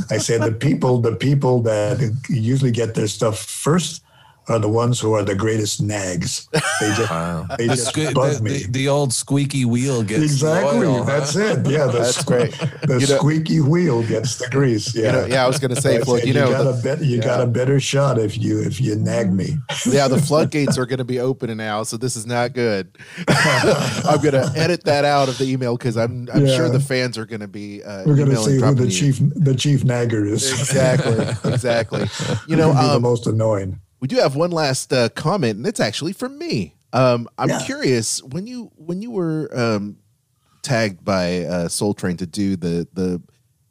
I 0.09 0.17
said 0.17 0.41
the 0.41 0.51
people 0.51 0.99
the 0.99 1.15
people 1.15 1.61
that 1.63 1.99
usually 2.29 2.71
get 2.71 2.95
their 2.95 3.07
stuff 3.07 3.37
first 3.39 4.01
are 4.47 4.59
the 4.59 4.67
ones 4.69 4.99
who 4.99 5.13
are 5.13 5.23
the 5.23 5.35
greatest 5.35 5.81
nags 5.81 6.47
they 6.51 6.89
just 6.95 7.09
Wow. 7.09 7.45
they 7.57 7.67
The, 7.67 7.75
just 7.75 7.93
sque- 7.95 8.13
bug 8.13 8.37
the, 8.37 8.43
me 8.43 8.51
the, 8.63 8.71
the 8.71 8.87
old 8.89 9.13
squeaky 9.13 9.65
wheel 9.65 10.03
gets 10.03 10.19
the 10.19 10.25
exactly 10.25 10.85
oil, 10.87 11.03
huh? 11.03 11.19
that's 11.19 11.35
it 11.35 11.65
yeah 11.69 11.85
the, 11.87 11.99
That's 11.99 12.23
great. 12.23 12.51
the 12.51 12.97
You 12.99 13.07
know- 13.07 13.17
squeaky 13.17 13.61
wheel 13.61 14.03
gets 14.03 14.35
the 14.37 14.47
grease 14.49 14.93
yeah 14.95 15.05
You 15.05 15.11
know, 15.11 15.25
yeah, 15.27 15.43
I 15.45 15.47
was 15.47 15.59
going 15.59 15.73
to 15.73 15.81
say, 15.81 15.93
That's 15.93 16.05
Floyd, 16.05 16.23
it. 16.23 16.27
you 16.27 16.33
know, 16.33 16.49
got 16.49 16.63
the- 16.63 16.69
a 16.71 16.81
bet, 16.97 17.03
you 17.05 17.21
got 17.21 17.41
a 17.41 17.45
better 17.47 17.79
shot 17.79 18.17
if 18.19 18.37
you 18.37 18.61
if 18.61 18.81
you 18.81 18.95
nag 18.95 19.31
me. 19.33 19.55
yeah, 19.85 20.07
the 20.07 20.17
floodgates 20.21 20.77
are 20.77 20.85
going 20.85 20.99
to 20.99 21.03
be 21.05 21.19
opening 21.19 21.57
now, 21.57 21.83
so 21.83 21.97
this 21.97 22.15
is 22.15 22.25
not 22.25 22.53
good. 22.53 22.97
I'm 23.27 24.21
going 24.21 24.33
to 24.33 24.51
edit 24.55 24.83
that 24.85 25.05
out 25.05 25.29
of 25.29 25.37
the 25.37 25.45
email 25.45 25.77
because 25.77 25.97
I'm 25.97 26.27
I'm 26.33 26.47
sure 26.47 26.69
the 26.69 26.79
fans 26.79 27.17
are 27.17 27.25
going 27.25 27.41
to 27.41 27.47
be 27.47 27.83
uh, 27.83 28.03
We're 28.05 28.15
gonna 28.15 28.35
see 28.37 28.53
who 28.53 28.59
dropping 28.59 28.77
the 28.77 28.85
you. 28.85 29.13
chief 29.13 29.19
the 29.35 29.55
chief 29.55 29.83
nagger 29.83 30.25
is. 30.25 30.49
Exactly, 30.51 31.51
exactly. 31.51 32.05
You 32.47 32.55
know, 32.57 32.67
Who 32.69 32.73
can 32.73 32.81
be 32.83 32.87
the 32.89 32.95
um, 32.95 33.01
most 33.01 33.27
annoying. 33.27 33.79
We 34.03 34.07
do 34.07 34.17
have 34.17 34.35
one 34.35 34.51
last 34.51 34.91
uh, 34.91 35.07
comment, 35.07 35.55
and 35.55 35.65
it's 35.65 35.79
actually 35.79 36.11
from 36.11 36.37
me. 36.37 36.75
Um, 36.91 37.25
I'm 37.37 37.47
Yeah. 37.47 37.61
curious 37.63 38.21
when 38.21 38.45
you 38.47 38.69
when 38.75 39.01
you 39.01 39.11
were 39.11 39.49
um, 39.57 39.95
tagged 40.61 41.05
by 41.05 41.43
uh, 41.45 41.69
Soul 41.69 41.93
Train 41.93 42.17
to 42.17 42.25
do 42.25 42.57
the 42.57 42.85
the 42.91 43.21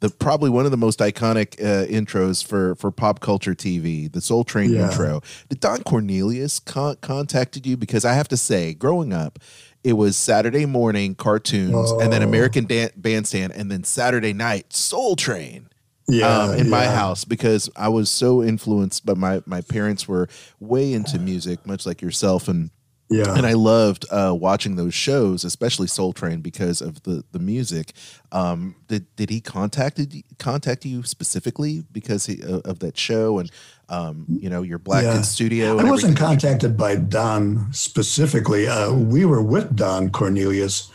the 0.00 0.08
probably 0.08 0.48
one 0.48 0.64
of 0.64 0.70
the 0.70 0.78
most 0.78 1.00
iconic 1.00 1.60
uh, 1.60 1.86
intros 1.86 2.42
for 2.42 2.74
for 2.76 2.90
pop 2.90 3.20
culture 3.20 3.54
TV, 3.54 4.10
the 4.10 4.22
Soul 4.22 4.42
Train 4.42 4.70
Yeah. 4.72 4.88
intro. 4.90 5.20
Did 5.50 5.60
Don 5.60 5.82
Cornelius 5.82 6.58
con- 6.60 6.96
contacted 7.02 7.66
you? 7.66 7.76
Because 7.76 8.06
I 8.06 8.14
have 8.14 8.28
to 8.28 8.38
say, 8.38 8.72
growing 8.72 9.12
up, 9.12 9.38
it 9.84 9.92
was 9.98 10.16
Saturday 10.16 10.64
morning 10.64 11.14
cartoons, 11.14 11.90
and 11.90 12.10
then 12.10 12.22
Oh. 12.22 12.26
American 12.28 12.64
Dan- 12.64 12.92
Bandstand, 12.96 13.52
and 13.52 13.70
then 13.70 13.84
Saturday 13.84 14.32
night 14.32 14.72
Soul 14.72 15.14
Train 15.14 15.68
Yeah, 16.08 16.26
um, 16.26 16.54
in 16.58 16.68
my 16.68 16.86
house 16.86 17.24
because 17.24 17.70
I 17.76 17.88
was 17.88 18.10
so 18.10 18.42
influenced, 18.42 19.06
but 19.06 19.16
my 19.16 19.42
my 19.46 19.60
parents 19.60 20.08
were 20.08 20.28
way 20.60 20.92
into 20.92 21.18
music, 21.18 21.64
much 21.66 21.86
like 21.86 22.02
yourself, 22.02 22.48
and 22.48 22.70
Yeah. 23.08 23.34
and 23.36 23.46
I 23.46 23.52
loved 23.52 24.04
uh, 24.10 24.34
watching 24.34 24.76
those 24.76 24.94
shows, 24.94 25.44
especially 25.44 25.86
Soul 25.86 26.12
Train, 26.12 26.40
because 26.40 26.80
of 26.80 27.02
the 27.04 27.22
the 27.32 27.38
music. 27.38 27.92
Um, 28.32 28.74
did 28.88 29.06
did 29.16 29.30
he 29.30 29.40
contacted 29.40 30.22
contact 30.38 30.84
you 30.84 31.02
specifically 31.04 31.84
because 31.92 32.26
he, 32.26 32.42
uh, 32.42 32.60
of 32.64 32.80
that 32.80 32.98
show 32.98 33.38
and 33.38 33.50
um, 33.88 34.26
you 34.28 34.50
know 34.50 34.62
your 34.62 34.78
Black 34.78 35.04
Yeah. 35.04 35.16
Kid 35.16 35.24
Studio? 35.26 35.78
I 35.78 35.84
wasn't 35.84 36.16
contacted 36.18 36.76
by 36.76 36.96
Don 36.96 37.72
specifically. 37.72 38.66
Uh, 38.66 38.92
we 38.92 39.24
were 39.24 39.42
with 39.42 39.76
Don 39.76 40.10
Cornelius 40.10 40.90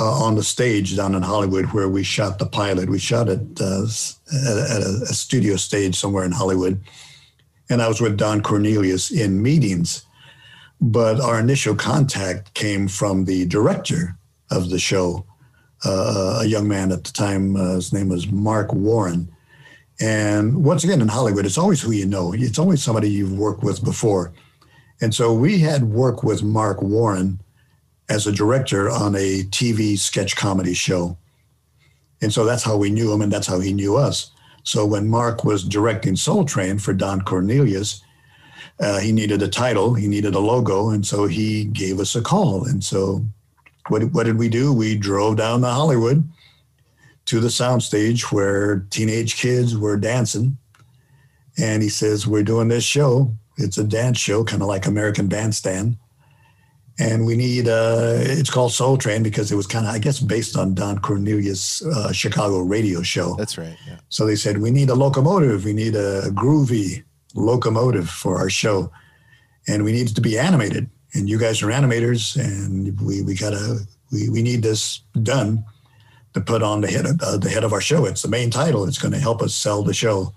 uh, 0.00 0.24
on 0.24 0.34
the 0.34 0.42
stage 0.42 0.96
down 0.96 1.14
in 1.14 1.22
Hollywood 1.22 1.66
where 1.66 1.88
we 1.88 2.02
shot 2.02 2.38
the 2.38 2.46
pilot. 2.46 2.88
We 2.88 2.98
shot 2.98 3.28
it 3.28 3.60
uh, 3.60 3.84
at, 4.32 4.82
a, 4.82 5.00
a 5.02 5.14
studio 5.14 5.56
stage 5.56 5.94
somewhere 5.94 6.24
in 6.24 6.32
Hollywood. 6.32 6.80
And 7.68 7.82
I 7.82 7.88
was 7.88 8.00
with 8.00 8.16
Don 8.16 8.42
Cornelius 8.42 9.10
in 9.10 9.42
meetings. 9.42 10.04
But 10.80 11.20
our 11.20 11.38
initial 11.38 11.74
contact 11.74 12.54
came 12.54 12.88
from 12.88 13.26
the 13.26 13.44
director 13.44 14.16
of 14.50 14.70
the 14.70 14.78
show, 14.78 15.26
uh, 15.84 16.40
a 16.40 16.46
young 16.46 16.66
man 16.66 16.90
at 16.90 17.04
the 17.04 17.12
time. 17.12 17.54
Uh, 17.54 17.74
his 17.74 17.92
name 17.92 18.08
was 18.08 18.26
Mark 18.28 18.72
Warren. 18.72 19.30
And 20.00 20.64
once 20.64 20.82
again, 20.82 21.02
in 21.02 21.08
Hollywood, 21.08 21.44
it's 21.44 21.58
always 21.58 21.82
who 21.82 21.92
you 21.92 22.06
know. 22.06 22.32
It's 22.32 22.58
always 22.58 22.82
somebody 22.82 23.10
you've 23.10 23.38
worked 23.38 23.62
with 23.62 23.84
before. 23.84 24.32
And 25.02 25.14
so 25.14 25.34
we 25.34 25.58
had 25.58 25.84
worked 25.84 26.24
with 26.24 26.42
Mark 26.42 26.80
Warren 26.80 27.38
as 28.10 28.26
a 28.26 28.32
director 28.32 28.90
on 28.90 29.14
a 29.14 29.44
TV 29.44 29.96
sketch 29.96 30.36
comedy 30.36 30.74
show. 30.74 31.16
And 32.20 32.32
so 32.32 32.44
that's 32.44 32.64
how 32.64 32.76
we 32.76 32.90
knew 32.90 33.12
him 33.12 33.22
and 33.22 33.32
that's 33.32 33.46
how 33.46 33.60
he 33.60 33.72
knew 33.72 33.96
us. 33.96 34.32
So 34.64 34.84
when 34.84 35.08
Mark 35.08 35.44
was 35.44 35.64
directing 35.64 36.16
Soul 36.16 36.44
Train 36.44 36.78
for 36.78 36.92
Don 36.92 37.22
Cornelius, 37.22 38.02
uh, 38.80 38.98
he 38.98 39.12
needed 39.12 39.42
a 39.42 39.48
title, 39.48 39.94
he 39.94 40.08
needed 40.08 40.34
a 40.34 40.38
logo, 40.38 40.90
and 40.90 41.06
so 41.06 41.26
he 41.26 41.64
gave 41.64 42.00
us 42.00 42.14
a 42.14 42.20
call. 42.20 42.64
And 42.64 42.82
so 42.82 43.24
what, 43.88 44.02
what 44.12 44.24
did 44.24 44.38
we 44.38 44.48
do? 44.48 44.72
We 44.72 44.96
drove 44.96 45.36
down 45.36 45.62
to 45.62 45.68
Hollywood 45.68 46.28
to 47.26 47.40
the 47.40 47.48
soundstage 47.48 48.32
where 48.32 48.80
teenage 48.90 49.36
kids 49.36 49.76
were 49.76 49.96
dancing. 49.96 50.56
And 51.58 51.82
he 51.82 51.88
says, 51.88 52.26
We're 52.26 52.42
doing 52.42 52.68
this 52.68 52.84
show. 52.84 53.34
It's 53.56 53.78
a 53.78 53.84
dance 53.84 54.18
show, 54.18 54.44
kind 54.44 54.62
of 54.62 54.68
like 54.68 54.86
American 54.86 55.28
Bandstand. 55.28 55.96
And 57.00 57.24
we 57.24 57.34
need, 57.34 57.66
uh, 57.66 58.18
it's 58.18 58.50
called 58.50 58.72
Soul 58.72 58.98
Train 58.98 59.22
because 59.22 59.50
it 59.50 59.56
was 59.56 59.66
kind 59.66 59.86
of, 59.86 59.94
I 59.94 59.98
guess, 59.98 60.20
based 60.20 60.54
on 60.56 60.74
Don 60.74 60.98
Cornelius' 60.98 61.82
uh, 61.84 62.12
Chicago 62.12 62.58
radio 62.60 63.00
show. 63.00 63.34
That's 63.36 63.56
right. 63.56 63.76
Yeah. 63.86 63.96
So 64.10 64.26
they 64.26 64.36
said, 64.36 64.58
we 64.58 64.70
need 64.70 64.90
a 64.90 64.94
locomotive. 64.94 65.64
We 65.64 65.72
need 65.72 65.94
a 65.94 66.30
groovy 66.32 67.02
locomotive 67.34 68.10
for 68.10 68.36
our 68.36 68.50
show. 68.50 68.92
And 69.66 69.82
we 69.82 69.92
need 69.92 70.10
it 70.10 70.14
to 70.14 70.20
be 70.20 70.38
animated. 70.38 70.90
And 71.14 71.28
you 71.28 71.38
guys 71.38 71.62
are 71.62 71.68
animators, 71.68 72.36
and 72.38 73.00
we, 73.00 73.22
we 73.22 73.34
gotta, 73.34 73.80
we, 74.12 74.28
we 74.28 74.42
need 74.42 74.62
this 74.62 75.00
done 75.22 75.64
to 76.34 76.40
put 76.40 76.62
on 76.62 76.82
the 76.82 76.88
head 76.88 77.06
of, 77.06 77.20
uh, 77.20 77.36
the 77.38 77.50
head 77.50 77.64
of 77.64 77.72
our 77.72 77.80
show. 77.80 78.04
It's 78.04 78.22
the 78.22 78.28
main 78.28 78.50
title. 78.50 78.84
It's 78.84 78.98
going 78.98 79.12
to 79.12 79.18
help 79.18 79.42
us 79.42 79.54
sell 79.54 79.82
the 79.82 79.94
show. 79.94 80.32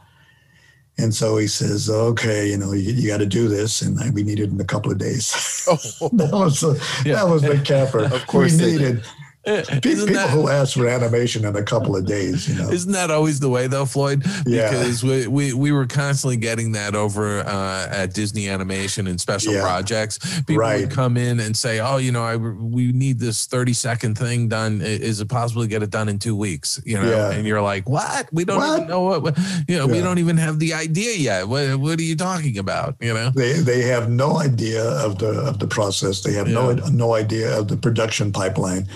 And 0.97 1.13
so 1.13 1.37
he 1.37 1.47
says, 1.47 1.89
okay, 1.89 2.49
you 2.49 2.57
know, 2.57 2.71
you, 2.71 2.93
you 2.93 3.07
got 3.07 3.17
to 3.17 3.25
do 3.25 3.47
this. 3.47 3.81
And 3.81 3.99
I, 3.99 4.11
we 4.11 4.23
needed 4.23 4.49
it 4.49 4.53
in 4.53 4.61
a 4.61 4.65
couple 4.65 4.91
of 4.91 4.99
days. 4.99 5.65
Oh, 5.67 6.09
that 6.13 6.31
was, 6.31 6.61
the 6.61 6.73
that 7.05 7.27
was 7.27 7.41
the 7.41 7.59
capper. 7.59 8.05
Of 8.05 8.27
course 8.27 8.59
we 8.59 8.71
needed 8.71 9.03
people 9.45 10.05
that, 10.07 10.29
who 10.29 10.47
ask 10.47 10.75
for 10.77 10.87
animation 10.87 11.43
in 11.45 11.55
a 11.55 11.63
couple 11.63 11.95
of 11.97 12.05
days, 12.05 12.47
you 12.47 12.55
know. 12.55 12.69
isn't 12.71 12.93
that 12.93 13.11
always 13.11 13.39
the 13.41 13.49
way 13.49 13.67
though, 13.67 13.85
Floyd? 13.85 14.23
Yeah. 14.45 14.69
Because 14.69 15.03
we, 15.03 15.27
we, 15.27 15.53
we 15.53 15.71
were 15.71 15.85
constantly 15.85 16.37
getting 16.37 16.71
that 16.73 16.95
over 16.95 17.39
uh, 17.41 17.87
at 17.91 18.13
Disney 18.13 18.47
Animation 18.49 19.07
and 19.07 19.19
special 19.19 19.53
Yeah. 19.53 19.61
projects. 19.61 20.19
People 20.43 20.57
Right. 20.61 20.81
would 20.81 20.91
come 20.91 21.17
in 21.17 21.39
and 21.41 21.55
say, 21.57 21.79
"Oh, 21.81 21.97
you 21.97 22.11
know, 22.11 22.23
I 22.23 22.37
we 22.37 22.91
need 22.93 23.19
this 23.19 23.45
thirty 23.45 23.73
second 23.73 24.17
thing 24.17 24.47
done. 24.47 24.81
Is 24.81 25.19
it 25.19 25.27
possible 25.27 25.61
to 25.63 25.67
get 25.67 25.83
it 25.83 25.89
done 25.89 26.07
in 26.09 26.19
two 26.19 26.35
weeks?" 26.35 26.79
You 26.85 27.01
know, 27.01 27.09
Yeah. 27.09 27.31
and 27.31 27.45
you're 27.45 27.61
like, 27.61 27.89
"What? 27.89 28.29
We 28.31 28.45
don't 28.45 28.57
What? 28.57 28.77
even 28.77 28.87
know 28.89 29.01
what. 29.01 29.23
what- 29.23 29.37
You 29.67 29.77
know, 29.77 29.87
we 29.87 29.99
don't 29.99 30.19
even 30.19 30.37
have 30.37 30.59
the 30.59 30.73
idea 30.73 31.15
yet. 31.17 31.47
What 31.49 31.75
What 31.79 31.99
are 31.99 32.03
you 32.03 32.15
talking 32.15 32.57
about? 32.57 32.95
You 33.01 33.13
know." 33.13 33.31
They 33.35 33.53
they 33.53 33.81
have 33.83 34.09
no 34.09 34.37
idea 34.39 34.83
of 34.83 35.19
the 35.19 35.31
of 35.31 35.59
the 35.59 35.67
process. 35.67 36.21
They 36.21 36.33
have 36.33 36.47
no 36.47 36.71
no 36.91 37.13
idea 37.13 37.57
of 37.59 37.67
the 37.67 37.75
production 37.77 38.31
pipeline, 38.31 38.87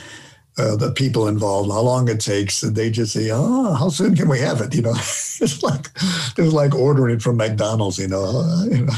uh, 0.57 0.75
the 0.75 0.91
people 0.91 1.27
involved, 1.27 1.71
how 1.71 1.81
long 1.81 2.07
it 2.09 2.19
takes. 2.19 2.63
And 2.63 2.75
they 2.75 2.89
just 2.89 3.13
say, 3.13 3.29
"Oh, 3.31 3.73
how 3.73 3.89
soon 3.89 4.15
can 4.15 4.27
we 4.29 4.39
have 4.39 4.61
it?" 4.61 4.73
You 4.75 4.81
know, 4.83 4.91
it's 4.95 5.61
like 5.63 5.87
it's 6.37 6.53
like 6.53 6.73
ordering 6.75 7.15
it 7.15 7.21
from 7.21 7.37
McDonald's. 7.37 7.97
You 7.99 8.07
know, 8.07 8.65
you 8.71 8.85
know. 8.85 8.93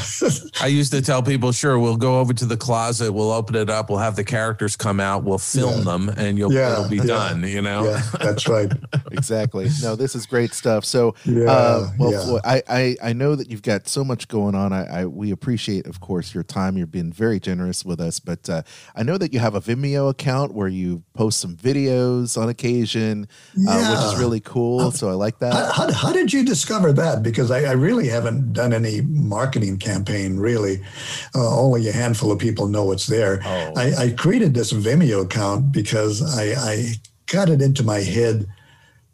I 0.60 0.66
used 0.66 0.92
to 0.92 1.02
tell 1.02 1.22
people, 1.22 1.52
sure, 1.52 1.78
we'll 1.78 1.96
go 1.96 2.20
over 2.20 2.32
to 2.32 2.44
the 2.46 2.56
closet, 2.56 3.12
we'll 3.12 3.30
open 3.32 3.56
it 3.56 3.68
up, 3.70 3.90
we'll 3.90 3.98
have 3.98 4.16
the 4.16 4.24
characters 4.24 4.76
come 4.76 5.00
out, 5.00 5.24
we'll 5.24 5.38
film 5.38 5.78
Yeah. 5.78 5.84
them, 5.84 6.08
and 6.10 6.38
you'll 6.38 6.52
Yeah, 6.52 6.72
it'll 6.72 6.88
be 6.88 6.96
yeah. 6.96 7.04
done. 7.04 7.44
You 7.44 7.62
know. 7.62 7.84
yeah, 7.84 8.02
that's 8.20 8.48
right. 8.48 8.70
exactly. 9.12 9.68
No, 9.82 9.96
this 9.96 10.14
is 10.14 10.26
great 10.26 10.52
stuff. 10.54 10.84
So, 10.84 11.14
Yeah, 11.24 11.50
uh, 11.50 11.90
well, 11.98 12.12
yeah. 12.12 12.24
Floyd, 12.24 12.40
I, 12.44 12.62
I 12.68 12.96
I 13.02 13.12
know 13.12 13.34
that 13.34 13.50
you've 13.50 13.62
got 13.62 13.88
so 13.88 14.04
much 14.04 14.28
going 14.28 14.54
on. 14.54 14.72
I, 14.72 15.02
I 15.02 15.06
we 15.06 15.30
appreciate, 15.30 15.86
of 15.86 16.00
course, 16.00 16.34
your 16.34 16.42
time. 16.44 16.76
You've 16.76 16.90
been 16.90 17.12
very 17.12 17.38
generous 17.40 17.84
with 17.84 18.00
us, 18.00 18.18
but 18.20 18.48
uh, 18.48 18.62
I 18.96 19.02
know 19.02 19.18
that 19.18 19.32
you 19.32 19.38
have 19.40 19.54
a 19.54 19.60
Vimeo 19.60 20.08
account 20.10 20.54
where 20.54 20.68
you 20.68 21.02
post 21.14 21.40
some 21.40 21.49
videos 21.56 22.40
on 22.40 22.48
occasion, 22.48 23.26
uh, 23.68 23.90
which 23.90 24.14
is 24.14 24.20
really 24.20 24.40
cool. 24.40 24.90
So 24.90 25.08
I 25.08 25.12
like 25.12 25.38
that. 25.40 25.52
How, 25.52 25.72
how, 25.72 25.92
how 25.92 26.12
did 26.12 26.32
you 26.32 26.44
discover 26.44 26.92
that? 26.92 27.22
Because 27.22 27.50
I, 27.50 27.64
I 27.64 27.72
really 27.72 28.08
haven't 28.08 28.52
done 28.52 28.72
any 28.72 29.00
marketing 29.02 29.78
campaign, 29.78 30.38
really. 30.38 30.82
Uh, 31.34 31.58
only 31.58 31.88
a 31.88 31.92
handful 31.92 32.30
of 32.32 32.38
people 32.38 32.66
know 32.66 32.92
it's 32.92 33.06
there. 33.06 33.40
Oh. 33.44 33.72
I, 33.76 33.94
I 34.04 34.10
created 34.10 34.54
this 34.54 34.72
Vimeo 34.72 35.24
account 35.24 35.72
because 35.72 36.22
I, 36.38 36.54
I 36.58 36.92
got 37.26 37.48
it 37.48 37.62
into 37.62 37.82
my 37.82 38.00
head 38.00 38.46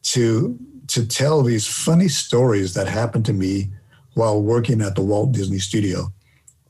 to, 0.02 0.58
to 0.88 1.06
tell 1.06 1.42
these 1.42 1.66
funny 1.66 2.08
stories 2.08 2.74
that 2.74 2.88
happened 2.88 3.26
to 3.26 3.32
me 3.32 3.70
while 4.14 4.40
working 4.40 4.80
at 4.80 4.94
the 4.94 5.02
Walt 5.02 5.32
Disney 5.32 5.58
Studio. 5.58 6.12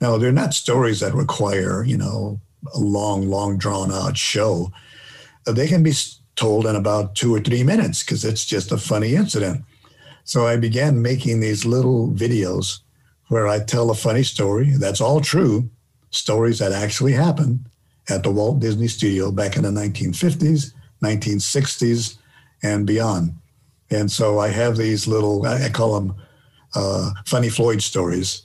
Now, 0.01 0.19
they're 0.19 0.33
not 0.33 0.53
stories 0.53 1.01
that 1.01 1.15
require, 1.15 1.85
you 1.85 1.97
know, 1.97 2.41
a 2.75 2.79
long, 2.81 3.29
long 3.29 3.57
drawn 3.59 3.93
out 3.93 4.17
show. 4.17 4.73
They 5.47 5.69
can 5.69 5.83
be 5.83 5.93
told 6.35 6.67
in 6.67 6.77
about 6.77 7.15
two 7.15 7.35
or 7.35 7.41
three 7.41 7.63
minutes 7.63 8.03
because 8.03 8.25
it's 8.25 8.45
just 8.45 8.73
a 8.73 8.79
funny 8.79 9.15
incident. 9.15 9.65
So 10.25 10.47
I 10.47 10.57
began 10.57 11.03
making 11.03 11.41
these 11.41 11.65
little 11.65 12.09
videos 12.11 12.81
where 13.29 13.47
I 13.49 13.61
tell 13.61 13.91
a 13.91 13.95
funny 13.95 14.23
story. 14.23 14.71
That's 14.77 15.01
all 15.01 15.21
true, 15.21 15.71
stories 16.11 16.59
that 16.59 16.73
actually 16.73 17.13
happened 17.13 17.67
at 18.09 18.23
the 18.23 18.31
Walt 18.31 18.61
Disney 18.61 18.89
Studio 18.89 19.33
back 19.33 19.57
in 19.57 19.63
the 19.63 19.71
1950s, 19.71 20.73
1960s, 21.03 22.17
and 22.63 22.87
beyond. 22.87 23.35
And 23.91 24.11
so 24.11 24.39
I 24.39 24.49
have 24.49 24.77
these 24.77 25.07
little, 25.07 25.45
I 25.47 25.69
call 25.71 26.01
them 26.01 26.17
uh, 26.75 27.11
funny 27.25 27.49
Floyd 27.49 27.83
stories, 27.83 28.43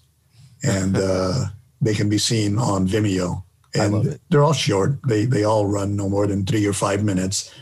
and 0.64 0.98
uh, 0.98 1.46
they 1.82 1.94
can 1.94 2.10
be 2.10 2.18
seen 2.18 2.58
on 2.58 2.88
Vimeo. 2.88 3.44
I 3.76 3.84
And 3.86 3.94
love 3.94 4.08
it. 4.08 4.22
they're 4.30 4.44
all 4.44 4.54
short. 4.54 5.00
They 5.08 5.26
they 5.26 5.44
all 5.44 5.66
run 5.66 5.96
no 5.96 6.10
more 6.10 6.28
than 6.28 6.46
three 6.46 6.66
or 6.66 6.74
five 6.74 7.04
minutes, 7.04 7.54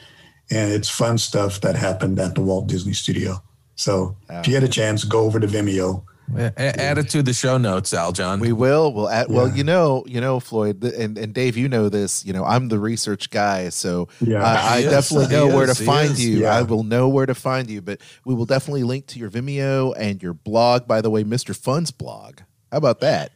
and 0.49 0.71
it's 0.71 0.89
fun 0.89 1.17
stuff 1.17 1.61
that 1.61 1.75
happened 1.75 2.19
at 2.19 2.35
the 2.35 2.41
Walt 2.41 2.67
Disney 2.67 2.93
Studio. 2.93 3.41
So 3.75 4.15
if 4.29 4.47
you 4.47 4.53
get 4.53 4.63
a 4.63 4.67
ah. 4.67 4.69
chance, 4.71 5.03
go 5.03 5.21
over 5.21 5.39
to 5.39 5.47
Vimeo. 5.47 6.03
A- 6.35 6.53
a- 6.57 6.79
Add 6.79 6.97
it 6.99 7.09
to 7.09 7.23
the 7.23 7.33
show 7.33 7.57
notes, 7.57 7.91
Aljon. 7.91 8.39
We 8.39 8.51
will. 8.51 8.93
We'll 8.93 9.09
add, 9.09 9.27
well, 9.29 9.47
you 9.49 9.63
know, 9.63 10.03
you 10.05 10.21
know, 10.21 10.39
Floyd, 10.39 10.83
and, 10.83 11.17
and 11.17 11.33
Dave, 11.33 11.57
you 11.57 11.67
know 11.67 11.89
this. 11.89 12.23
You 12.23 12.33
know, 12.33 12.43
I'm 12.43 12.67
the 12.67 12.77
research 12.77 13.29
guy, 13.31 13.69
so 13.69 14.09
Yeah. 14.21 14.43
I, 14.43 14.75
I 14.75 14.79
He 14.81 14.85
is. 14.85 14.91
definitely 14.91 15.27
He 15.27 15.31
know 15.33 15.47
where 15.55 15.65
to. 15.65 15.73
He 15.73 15.85
find 15.85 16.11
is. 16.11 16.23
you. 16.25 16.37
Yeah. 16.41 16.55
I 16.55 16.61
will 16.63 16.83
know 16.83 17.09
where 17.09 17.25
to 17.25 17.33
find 17.33 17.67
you. 17.69 17.81
But 17.81 18.01
we 18.25 18.35
will 18.35 18.45
definitely 18.45 18.83
link 18.83 19.07
to 19.07 19.19
your 19.19 19.31
Vimeo 19.31 19.93
and 19.97 20.21
your 20.21 20.33
blog. 20.33 20.87
By 20.87 21.01
the 21.01 21.09
way, 21.09 21.23
Mr. 21.23 21.55
Fun's 21.55 21.89
blog. 21.91 22.41
How 22.71 22.77
about 22.77 22.99
that? 22.99 23.31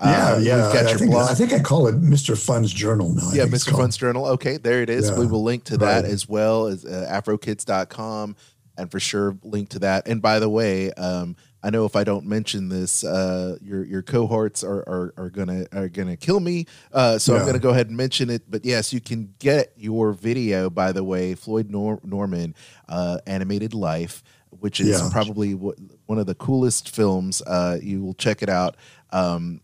Yeah, 0.00 0.32
Uh, 0.34 0.38
yeah. 0.38 0.56
Got 0.72 0.86
I, 0.86 0.88
your 0.90 0.98
think, 0.98 1.10
blog. 1.12 1.30
I 1.30 1.34
think 1.34 1.52
I 1.52 1.60
call 1.60 1.86
it 1.86 2.00
Mr. 2.00 2.36
Fun's 2.36 2.72
Journal 2.72 3.10
now. 3.14 3.30
I 3.30 3.34
yeah, 3.34 3.44
Mr. 3.46 3.70
Fun's 3.72 3.96
Journal. 3.96 4.26
Okay, 4.26 4.56
there 4.56 4.82
it 4.82 4.90
is. 4.90 5.08
Yeah. 5.08 5.18
We 5.18 5.26
will 5.26 5.42
link 5.42 5.64
to 5.64 5.76
that 5.78 6.02
Right. 6.02 6.10
as 6.12 6.28
well 6.28 6.66
as 6.66 6.84
uh, 6.84 7.08
afrokids.com 7.10 8.36
and 8.76 8.90
for 8.90 8.98
sure 9.00 9.38
link 9.42 9.68
to 9.70 9.78
that. 9.80 10.08
And 10.08 10.20
by 10.20 10.40
the 10.40 10.48
way, 10.48 10.90
um, 10.92 11.36
I 11.62 11.70
know 11.70 11.86
if 11.86 11.96
I 11.96 12.04
don't 12.04 12.26
mention 12.26 12.68
this, 12.68 13.04
uh, 13.04 13.56
your 13.62 13.84
your 13.86 14.02
cohorts 14.02 14.62
are, 14.62 14.80
are 14.80 15.14
are 15.16 15.30
gonna 15.30 15.64
are 15.72 15.88
gonna 15.88 16.16
kill 16.16 16.38
me. 16.40 16.66
Uh, 16.92 17.18
so 17.18 17.34
I'm 17.36 17.46
gonna 17.46 17.58
go 17.58 17.70
ahead 17.70 17.86
and 17.88 17.96
mention 17.96 18.28
it. 18.28 18.50
But 18.50 18.66
yes, 18.66 18.92
you 18.92 19.00
can 19.00 19.32
get 19.38 19.72
your 19.76 20.12
video. 20.12 20.68
By 20.68 20.92
the 20.92 21.02
way, 21.04 21.34
Floyd 21.34 21.70
Nor- 21.70 22.00
Norman, 22.04 22.54
uh, 22.88 23.18
animated 23.26 23.72
life, 23.72 24.22
which 24.50 24.78
is 24.78 24.88
Yeah. 25.00 25.08
probably 25.10 25.52
wh- 25.52 25.78
one 26.06 26.18
of 26.18 26.26
the 26.26 26.34
coolest 26.34 26.90
films. 26.90 27.40
Uh, 27.46 27.78
you 27.82 28.02
will 28.04 28.14
check 28.14 28.42
it 28.42 28.50
out. 28.50 28.76
Um, 29.10 29.62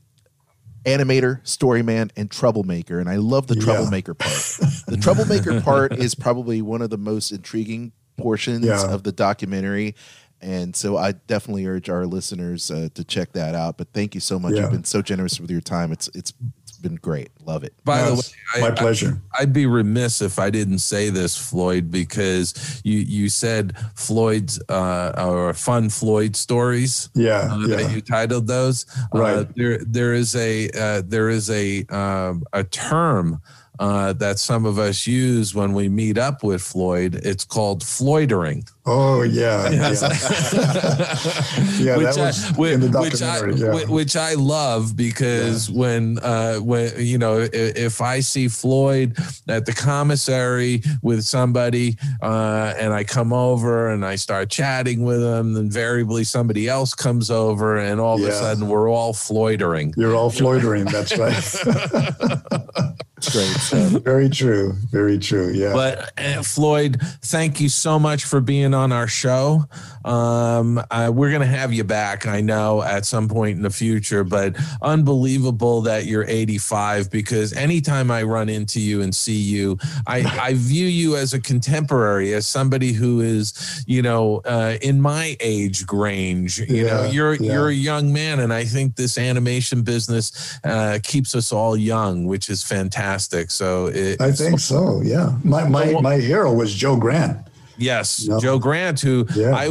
animator, 0.84 1.46
story 1.46 1.82
man, 1.82 2.10
and 2.16 2.30
troublemaker. 2.30 2.98
And 3.00 3.08
I 3.08 3.16
love 3.16 3.46
the 3.46 3.54
Yeah. 3.56 3.64
troublemaker 3.64 4.14
part. 4.14 4.32
the 4.86 4.98
troublemaker 5.00 5.60
part 5.62 5.92
is 5.98 6.14
probably 6.14 6.62
one 6.62 6.82
of 6.82 6.90
the 6.90 6.98
most 6.98 7.30
intriguing 7.32 7.92
portions 8.16 8.64
Yeah. 8.64 8.86
of 8.92 9.02
the 9.02 9.12
documentary. 9.12 9.94
And 10.42 10.74
so 10.74 10.96
I 10.96 11.12
definitely 11.12 11.66
urge 11.66 11.90
our 11.90 12.06
listeners 12.06 12.70
uh, 12.70 12.88
to 12.94 13.04
check 13.04 13.32
that 13.32 13.54
out. 13.54 13.76
But 13.76 13.88
thank 13.92 14.14
you 14.14 14.22
so 14.22 14.38
much. 14.38 14.54
Yeah. 14.54 14.62
You've 14.62 14.70
been 14.72 14.84
so 14.84 15.02
generous 15.02 15.38
with 15.38 15.50
your 15.50 15.60
time. 15.60 15.92
It's, 15.92 16.08
it's 16.14 16.32
been 16.80 16.96
great. 16.96 17.30
Love 17.46 17.62
it. 17.64 17.72
By 17.84 18.02
the 18.02 18.14
way, 18.16 18.60
my 18.60 18.68
I- 18.68 18.70
pleasure. 18.72 19.20
I'd 19.38 19.52
be 19.52 19.66
remiss 19.66 20.20
if 20.22 20.38
I 20.38 20.50
didn't 20.50 20.78
say 20.80 21.10
this, 21.10 21.36
Floyd, 21.36 21.90
because 21.90 22.80
you 22.84 22.98
you 22.98 23.28
said 23.28 23.76
Floyd's 23.94 24.60
uh, 24.68 25.12
or 25.18 25.54
fun 25.54 25.88
Floyd 25.90 26.34
stories. 26.36 27.08
yeah, 27.14 27.48
uh, 27.52 27.58
yeah. 27.66 27.76
that 27.76 27.92
you 27.94 28.00
titled 28.00 28.46
those. 28.46 28.86
Uh, 29.14 29.18
Right. 29.20 29.54
there, 29.56 29.78
there 29.78 30.14
is 30.14 30.34
a 30.34 30.70
uh, 30.70 31.02
there 31.06 31.28
is 31.28 31.50
a 31.50 31.84
um, 31.86 32.42
a 32.52 32.64
term 32.64 33.40
uh, 33.78 34.12
that 34.14 34.38
some 34.38 34.66
of 34.66 34.78
us 34.78 35.06
use 35.06 35.54
when 35.54 35.72
we 35.72 35.88
meet 35.88 36.18
up 36.18 36.42
with 36.44 36.60
Floyd. 36.60 37.14
It's 37.24 37.44
called 37.46 37.82
Floydering. 37.82 38.68
Oh 38.86 39.22
yeah, 39.22 39.68
yeah. 39.70 39.90
Yeah, 41.80 41.96
which 41.96 42.14
that 42.14 42.16
was 42.18 42.44
I, 42.44 42.52
whi- 42.54 42.72
in 42.72 42.80
the 42.80 43.00
which 43.00 43.22
I, 43.22 43.46
yeah. 43.50 43.84
which 43.88 44.16
I 44.16 44.34
love 44.34 44.96
because 44.96 45.70
when 45.70 46.18
uh, 46.22 46.56
when 46.56 46.92
you 46.98 47.16
know 47.18 47.40
i- 47.40 47.48
if 47.52 48.00
I 48.00 48.20
see 48.20 48.48
Floyd 48.48 49.16
at 49.48 49.64
the 49.66 49.72
commissary 49.72 50.82
with 51.02 51.22
somebody 51.24 51.96
uh, 52.22 52.74
and 52.78 52.92
I 52.92 53.04
come 53.04 53.32
over 53.32 53.88
and 53.90 54.04
I 54.04 54.16
start 54.16 54.50
chatting 54.50 55.02
with 55.02 55.22
him, 55.22 55.56
invariably 55.56 56.24
somebody 56.24 56.68
else 56.68 56.94
comes 56.94 57.30
over 57.30 57.78
and 57.78 58.00
all 58.00 58.20
of 58.22 58.28
a 58.28 58.32
sudden 58.32 58.68
we're 58.68 58.90
all 58.90 59.12
Floydering. 59.14 59.96
You're 59.96 60.14
all 60.14 60.30
Floydering. 60.30 60.90
That's 60.90 61.16
right. 61.16 61.34
Great 63.32 63.48
stuff. 63.60 64.02
very 64.02 64.30
true. 64.30 64.72
Very 64.90 65.18
true. 65.18 65.50
Yeah. 65.52 65.74
But 65.74 66.10
uh, 66.18 66.42
Floyd, 66.42 66.98
thank 67.22 67.60
you 67.60 67.68
so 67.68 67.98
much 67.98 68.24
for 68.24 68.40
being 68.40 68.69
on 68.74 68.92
our 68.92 69.06
show. 69.06 69.64
Um, 70.04 70.82
uh, 70.90 71.10
we're 71.12 71.30
going 71.30 71.42
to 71.42 71.46
have 71.46 71.72
you 71.72 71.84
back, 71.84 72.26
I 72.26 72.40
know, 72.40 72.82
at 72.82 73.04
some 73.04 73.28
point 73.28 73.56
in 73.56 73.62
the 73.62 73.70
future. 73.70 74.24
But 74.24 74.56
unbelievable 74.80 75.82
that 75.82 76.06
you're 76.06 76.24
85 76.26 77.10
because 77.10 77.52
anytime 77.52 78.10
I 78.10 78.22
run 78.22 78.48
into 78.48 78.80
you 78.80 79.02
and 79.02 79.14
see 79.14 79.36
you, 79.36 79.78
I, 80.06 80.20
I 80.40 80.54
view 80.54 80.86
you 80.86 81.16
as 81.16 81.34
a 81.34 81.40
contemporary, 81.40 82.32
as 82.32 82.46
somebody 82.46 82.92
who 82.92 83.20
is, 83.20 83.84
you 83.86 84.02
know, 84.02 84.40
uh, 84.44 84.78
in 84.80 85.00
my 85.00 85.36
age 85.40 85.84
range. 85.92 86.58
You 86.60 86.86
know, 86.86 87.04
you're 87.04 87.34
yeah. 87.34 87.52
you're 87.52 87.68
a 87.68 87.74
young 87.74 88.12
man, 88.12 88.40
and 88.40 88.52
I 88.52 88.64
think 88.64 88.96
this 88.96 89.18
animation 89.18 89.82
business 89.82 90.58
uh, 90.64 90.98
keeps 91.02 91.34
us 91.34 91.52
all 91.52 91.76
young, 91.76 92.26
which 92.26 92.48
is 92.48 92.62
fantastic. 92.62 93.50
So 93.50 93.86
it, 93.86 94.20
I 94.20 94.32
think 94.32 94.60
so. 94.60 95.00
Yeah. 95.02 95.36
My 95.44 95.68
my 95.68 95.92
my 96.00 96.16
hero 96.16 96.52
was 96.52 96.74
Joe 96.74 96.96
Grant. 96.96 97.46
Yes, 97.80 98.26
No. 98.28 98.38
Joe 98.38 98.58
Grant, 98.58 99.00
who 99.00 99.26
Yeah. 99.34 99.50
I, 99.56 99.66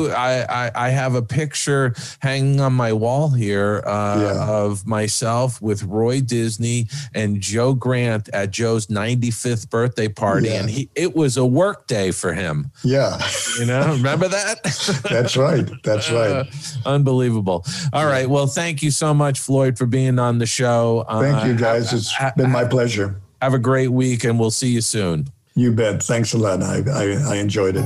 I 0.45 0.71
I 0.87 0.89
have 0.89 1.15
a 1.15 1.21
picture 1.21 1.93
hanging 2.19 2.59
on 2.59 2.73
my 2.73 2.91
wall 2.91 3.29
here 3.29 3.83
uh, 3.85 4.19
Yeah. 4.21 4.47
of 4.49 4.85
myself 4.87 5.61
with 5.61 5.83
Roy 5.83 6.21
Disney 6.21 6.87
and 7.13 7.39
Joe 7.39 7.73
Grant 7.73 8.29
at 8.33 8.51
Joe's 8.51 8.87
95th 8.87 9.69
birthday 9.69 10.07
party, 10.07 10.47
Yeah. 10.49 10.61
and 10.61 10.69
he 10.69 10.89
it 10.95 11.15
was 11.15 11.37
a 11.37 11.45
work 11.45 11.87
day 11.87 12.11
for 12.11 12.33
him. 12.33 12.71
Yeah. 12.83 13.21
You 13.59 13.65
know, 13.65 13.93
remember 13.93 14.27
that? 14.27 14.63
That's 15.09 15.37
right. 15.37 15.69
That's 15.83 16.11
right. 16.19 16.45
Unbelievable. 16.85 17.65
All 17.93 18.05
right. 18.05 18.27
Well, 18.29 18.47
thank 18.47 18.81
you 18.81 18.91
so 18.91 19.13
much, 19.13 19.39
Floyd, 19.39 19.77
for 19.77 19.85
being 19.85 20.17
on 20.19 20.39
the 20.39 20.45
show. 20.45 21.05
Thank 21.09 21.45
you 21.45 21.53
Uh, 21.53 21.57
guys. 21.57 21.93
It's 21.93 22.13
been 22.35 22.51
my 22.51 22.65
pleasure. 22.65 23.21
Have 23.41 23.53
a 23.53 23.59
great 23.59 23.87
week, 23.89 24.23
and 24.25 24.39
we'll 24.39 24.51
see 24.51 24.69
you 24.69 24.81
soon. 24.81 25.27
You 25.55 25.71
bet. 25.73 26.01
Thanks 26.03 26.33
a 26.33 26.37
lot. 26.37 26.61
I 26.63 26.83
I, 26.89 27.33
I 27.33 27.35
enjoyed 27.37 27.75
it. 27.75 27.85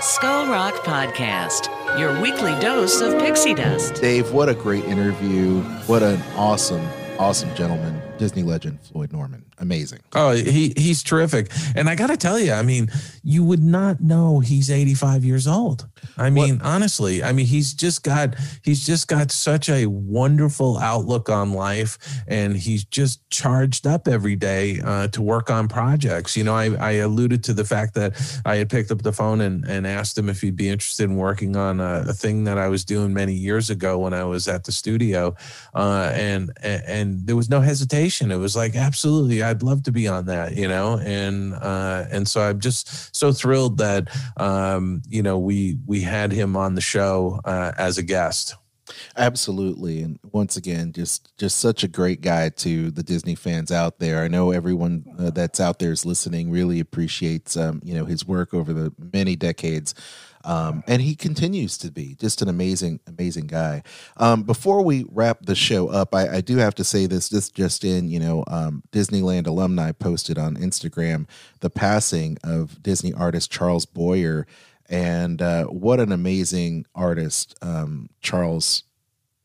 Skull 0.00 0.48
Rock 0.48 0.74
Podcast, 0.84 1.68
your 1.98 2.20
weekly 2.20 2.58
dose 2.60 3.00
of 3.00 3.18
pixie 3.20 3.54
dust. 3.54 3.94
Dave, 3.94 4.32
what 4.32 4.48
a 4.48 4.54
great 4.54 4.84
interview. 4.84 5.60
What 5.86 6.02
an 6.02 6.20
awesome, 6.36 6.86
awesome 7.18 7.54
gentleman. 7.54 8.00
Disney 8.18 8.42
legend 8.42 8.80
Floyd 8.82 9.12
Norman. 9.12 9.44
Amazing. 9.58 10.00
Oh, 10.14 10.32
he 10.32 10.72
he's 10.76 11.02
terrific. 11.02 11.50
And 11.76 11.88
I 11.88 11.94
got 11.94 12.08
to 12.08 12.16
tell 12.16 12.38
you, 12.38 12.52
I 12.52 12.62
mean, 12.62 12.90
you 13.22 13.44
would 13.44 13.62
not 13.62 14.00
know 14.00 14.40
he's 14.40 14.70
85 14.70 15.24
years 15.24 15.46
old. 15.46 15.86
I 16.16 16.30
mean, 16.30 16.60
honestly, 16.62 17.22
I 17.22 17.32
mean, 17.32 17.46
he's 17.46 17.72
just 17.72 18.02
got 18.02 18.34
he's 18.62 18.84
just 18.84 19.08
got 19.08 19.30
such 19.30 19.68
a 19.68 19.86
wonderful 19.86 20.78
outlook 20.78 21.28
on 21.28 21.52
life 21.52 21.98
and 22.26 22.56
he's 22.56 22.84
just 22.84 23.28
charged 23.30 23.86
up 23.86 24.08
every 24.08 24.36
day 24.36 24.80
uh, 24.84 25.08
to 25.08 25.22
work 25.22 25.50
on 25.50 25.68
projects. 25.68 26.36
You 26.36 26.44
know, 26.44 26.54
I, 26.54 26.74
I 26.74 26.90
alluded 26.92 27.44
to 27.44 27.54
the 27.54 27.64
fact 27.64 27.94
that 27.94 28.40
I 28.44 28.56
had 28.56 28.70
picked 28.70 28.90
up 28.90 29.02
the 29.02 29.12
phone 29.12 29.40
and, 29.40 29.64
and 29.66 29.86
asked 29.86 30.16
him 30.16 30.28
if 30.28 30.40
he'd 30.40 30.56
be 30.56 30.68
interested 30.68 31.04
in 31.04 31.16
working 31.16 31.56
on 31.56 31.80
a, 31.80 32.04
a 32.08 32.12
thing 32.12 32.44
that 32.44 32.58
I 32.58 32.68
was 32.68 32.84
doing 32.84 33.12
many 33.12 33.34
years 33.34 33.70
ago 33.70 33.98
when 33.98 34.14
I 34.14 34.24
was 34.24 34.48
at 34.48 34.64
the 34.64 34.72
studio. 34.72 35.34
Uh, 35.74 36.12
and, 36.14 36.52
and 36.62 37.04
and 37.04 37.26
there 37.26 37.36
was 37.36 37.50
no 37.50 37.60
hesitation. 37.60 38.30
It 38.30 38.36
was 38.36 38.56
like, 38.56 38.76
absolutely, 38.76 39.42
I'd 39.44 39.62
love 39.62 39.82
to 39.84 39.92
be 39.92 40.08
on 40.08 40.26
that, 40.26 40.56
you 40.56 40.68
know. 40.68 40.98
And 40.98 41.54
uh, 41.54 42.06
and 42.10 42.26
so 42.26 42.40
I'm 42.40 42.60
just 42.60 43.14
so 43.14 43.32
thrilled 43.32 43.78
that 43.78 44.08
um, 44.36 45.02
you 45.08 45.22
know 45.22 45.38
we 45.38 45.78
we 45.86 46.00
had 46.00 46.32
him 46.32 46.56
on 46.56 46.74
the 46.74 46.80
show 46.80 47.40
uh, 47.44 47.72
as 47.78 47.98
a 47.98 48.02
guest. 48.02 48.54
Absolutely. 49.16 50.02
And 50.02 50.18
once 50.32 50.56
again, 50.56 50.92
just 50.92 51.36
just 51.38 51.58
such 51.58 51.84
a 51.84 51.88
great 51.88 52.20
guy 52.20 52.50
to 52.50 52.90
the 52.90 53.02
Disney 53.02 53.34
fans 53.34 53.72
out 53.72 53.98
there. 53.98 54.22
I 54.22 54.28
know 54.28 54.50
everyone 54.50 55.04
uh, 55.18 55.30
that's 55.30 55.60
out 55.60 55.78
there 55.78 55.92
is 55.92 56.04
listening 56.04 56.50
really 56.50 56.80
appreciates 56.80 57.56
um, 57.56 57.80
you 57.82 57.94
know 57.94 58.04
his 58.04 58.26
work 58.26 58.52
over 58.52 58.72
the 58.72 58.92
many 59.12 59.36
decades. 59.36 59.94
Um, 60.44 60.84
and 60.86 61.00
he 61.00 61.14
continues 61.14 61.78
to 61.78 61.90
be 61.90 62.14
just 62.14 62.42
an 62.42 62.48
amazing, 62.48 63.00
amazing 63.06 63.46
guy. 63.46 63.82
Um, 64.16 64.42
before 64.42 64.82
we 64.82 65.06
wrap 65.10 65.46
the 65.46 65.54
show 65.54 65.88
up, 65.88 66.14
I, 66.14 66.36
I 66.36 66.40
do 66.40 66.58
have 66.58 66.74
to 66.76 66.84
say 66.84 67.06
this. 67.06 67.28
This 67.28 67.48
just 67.48 67.84
in, 67.84 68.08
you 68.08 68.20
know, 68.20 68.44
um, 68.48 68.82
Disneyland 68.92 69.46
alumni 69.46 69.92
posted 69.92 70.38
on 70.38 70.56
Instagram 70.56 71.26
the 71.60 71.70
passing 71.70 72.36
of 72.44 72.82
Disney 72.82 73.12
artist 73.12 73.50
Charles 73.50 73.86
Boyer, 73.86 74.46
and 74.88 75.40
uh, 75.40 75.64
what 75.64 75.98
an 76.00 76.12
amazing 76.12 76.84
artist 76.94 77.56
um, 77.62 78.10
Charles 78.20 78.84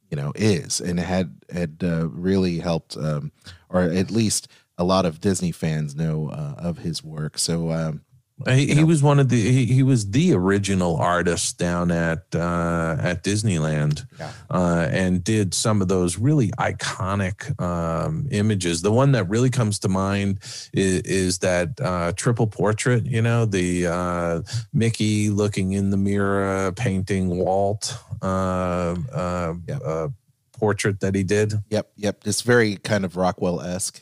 you 0.09 0.17
know 0.17 0.31
is 0.35 0.81
and 0.81 0.99
had 0.99 1.35
had 1.51 1.77
uh, 1.83 2.07
really 2.09 2.59
helped 2.59 2.97
um, 2.97 3.31
or 3.69 3.81
at 3.81 4.11
least 4.11 4.47
a 4.77 4.83
lot 4.83 5.05
of 5.05 5.21
disney 5.21 5.51
fans 5.51 5.95
know 5.95 6.29
uh, 6.29 6.55
of 6.57 6.79
his 6.79 7.03
work 7.03 7.37
so 7.37 7.71
um, 7.71 8.01
He, 8.47 8.73
he 8.73 8.83
was 8.85 9.03
one 9.03 9.19
of 9.19 9.27
the 9.27 9.41
he, 9.41 9.65
he 9.65 9.83
was 9.83 10.11
the 10.11 10.33
original 10.33 10.95
artist 10.95 11.57
down 11.57 11.91
at 11.91 12.23
uh, 12.33 12.95
at 13.01 13.23
Disneyland, 13.23 14.05
Yeah. 14.17 14.31
uh, 14.49 14.87
and 14.89 15.21
did 15.23 15.53
some 15.53 15.81
of 15.81 15.89
those 15.89 16.17
really 16.17 16.49
iconic 16.51 17.59
um, 17.61 18.27
images. 18.31 18.81
The 18.81 18.91
one 18.93 19.11
that 19.11 19.25
really 19.27 19.49
comes 19.49 19.77
to 19.79 19.89
mind 19.89 20.39
is, 20.71 21.01
is 21.01 21.37
that 21.39 21.79
uh, 21.81 22.13
triple 22.15 22.47
portrait. 22.47 23.05
You 23.05 23.21
know, 23.21 23.43
the 23.45 23.87
uh, 23.87 24.41
Mickey 24.71 25.29
looking 25.29 25.73
in 25.73 25.89
the 25.89 25.97
mirror, 25.97 26.71
painting 26.71 27.27
Walt 27.29 27.97
uh, 28.21 28.95
uh, 29.13 29.53
Yeah. 29.67 29.77
uh, 29.83 30.07
portrait 30.53 30.99
that 31.01 31.15
he 31.15 31.23
did. 31.23 31.53
yep 31.69 31.89
yep 31.95 32.21
just 32.23 32.43
very 32.43 32.75
kind 32.77 33.03
of 33.05 33.15
rockwell-esque 33.15 34.01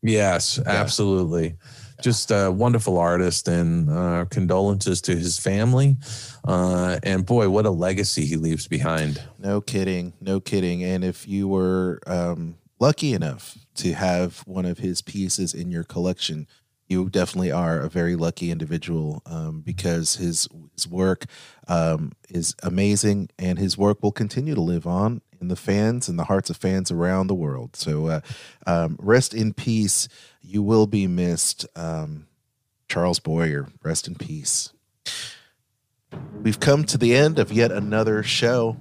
Yes, 0.00 0.60
absolutely. 0.64 1.56
Just 2.02 2.30
a 2.30 2.50
wonderful 2.50 2.98
artist, 2.98 3.48
and 3.48 3.90
uh, 3.90 4.24
condolences 4.30 5.00
to 5.02 5.16
his 5.16 5.38
family. 5.38 5.96
Uh, 6.46 6.98
and 7.02 7.26
boy, 7.26 7.48
what 7.48 7.66
a 7.66 7.70
legacy 7.70 8.24
he 8.24 8.36
leaves 8.36 8.68
behind. 8.68 9.22
no 9.38 9.60
kidding 9.60 10.12
no 10.20 10.40
kidding 10.40 10.82
and 10.82 11.04
if 11.04 11.26
you 11.28 11.46
were 11.48 12.00
um, 12.06 12.56
lucky 12.80 13.12
enough 13.12 13.56
to 13.74 13.92
have 13.92 14.38
one 14.46 14.64
of 14.64 14.78
his 14.78 15.02
pieces 15.02 15.54
in 15.54 15.70
your 15.70 15.84
collection 15.84 16.46
you 16.88 17.08
definitely 17.10 17.52
are 17.52 17.80
a 17.80 17.88
very 17.90 18.16
lucky 18.16 18.50
individual 18.50 19.22
um, 19.26 19.60
because 19.60 20.16
his 20.16 20.48
his 20.74 20.88
work 20.88 21.24
um, 21.68 22.12
is 22.30 22.54
amazing 22.62 23.28
and 23.38 23.58
his 23.58 23.76
work 23.76 24.02
will 24.02 24.12
continue 24.12 24.54
to 24.54 24.60
live 24.60 24.86
on 24.86 25.20
in 25.40 25.48
the 25.48 25.56
fans 25.56 26.08
and 26.08 26.18
the 26.18 26.24
hearts 26.24 26.50
of 26.50 26.56
fans 26.56 26.90
around 26.90 27.26
the 27.26 27.34
world. 27.34 27.76
So 27.76 28.06
uh, 28.06 28.20
um, 28.66 28.96
rest 29.00 29.34
in 29.34 29.52
peace. 29.52 30.08
You 30.40 30.62
will 30.62 30.86
be 30.86 31.06
missed. 31.06 31.66
Um, 31.76 32.26
Charles 32.88 33.18
Boyer, 33.18 33.68
rest 33.82 34.08
in 34.08 34.14
peace. 34.14 34.72
We've 36.42 36.58
come 36.58 36.84
to 36.84 36.96
the 36.96 37.14
end 37.14 37.38
of 37.38 37.52
yet 37.52 37.70
another 37.70 38.22
show. 38.22 38.78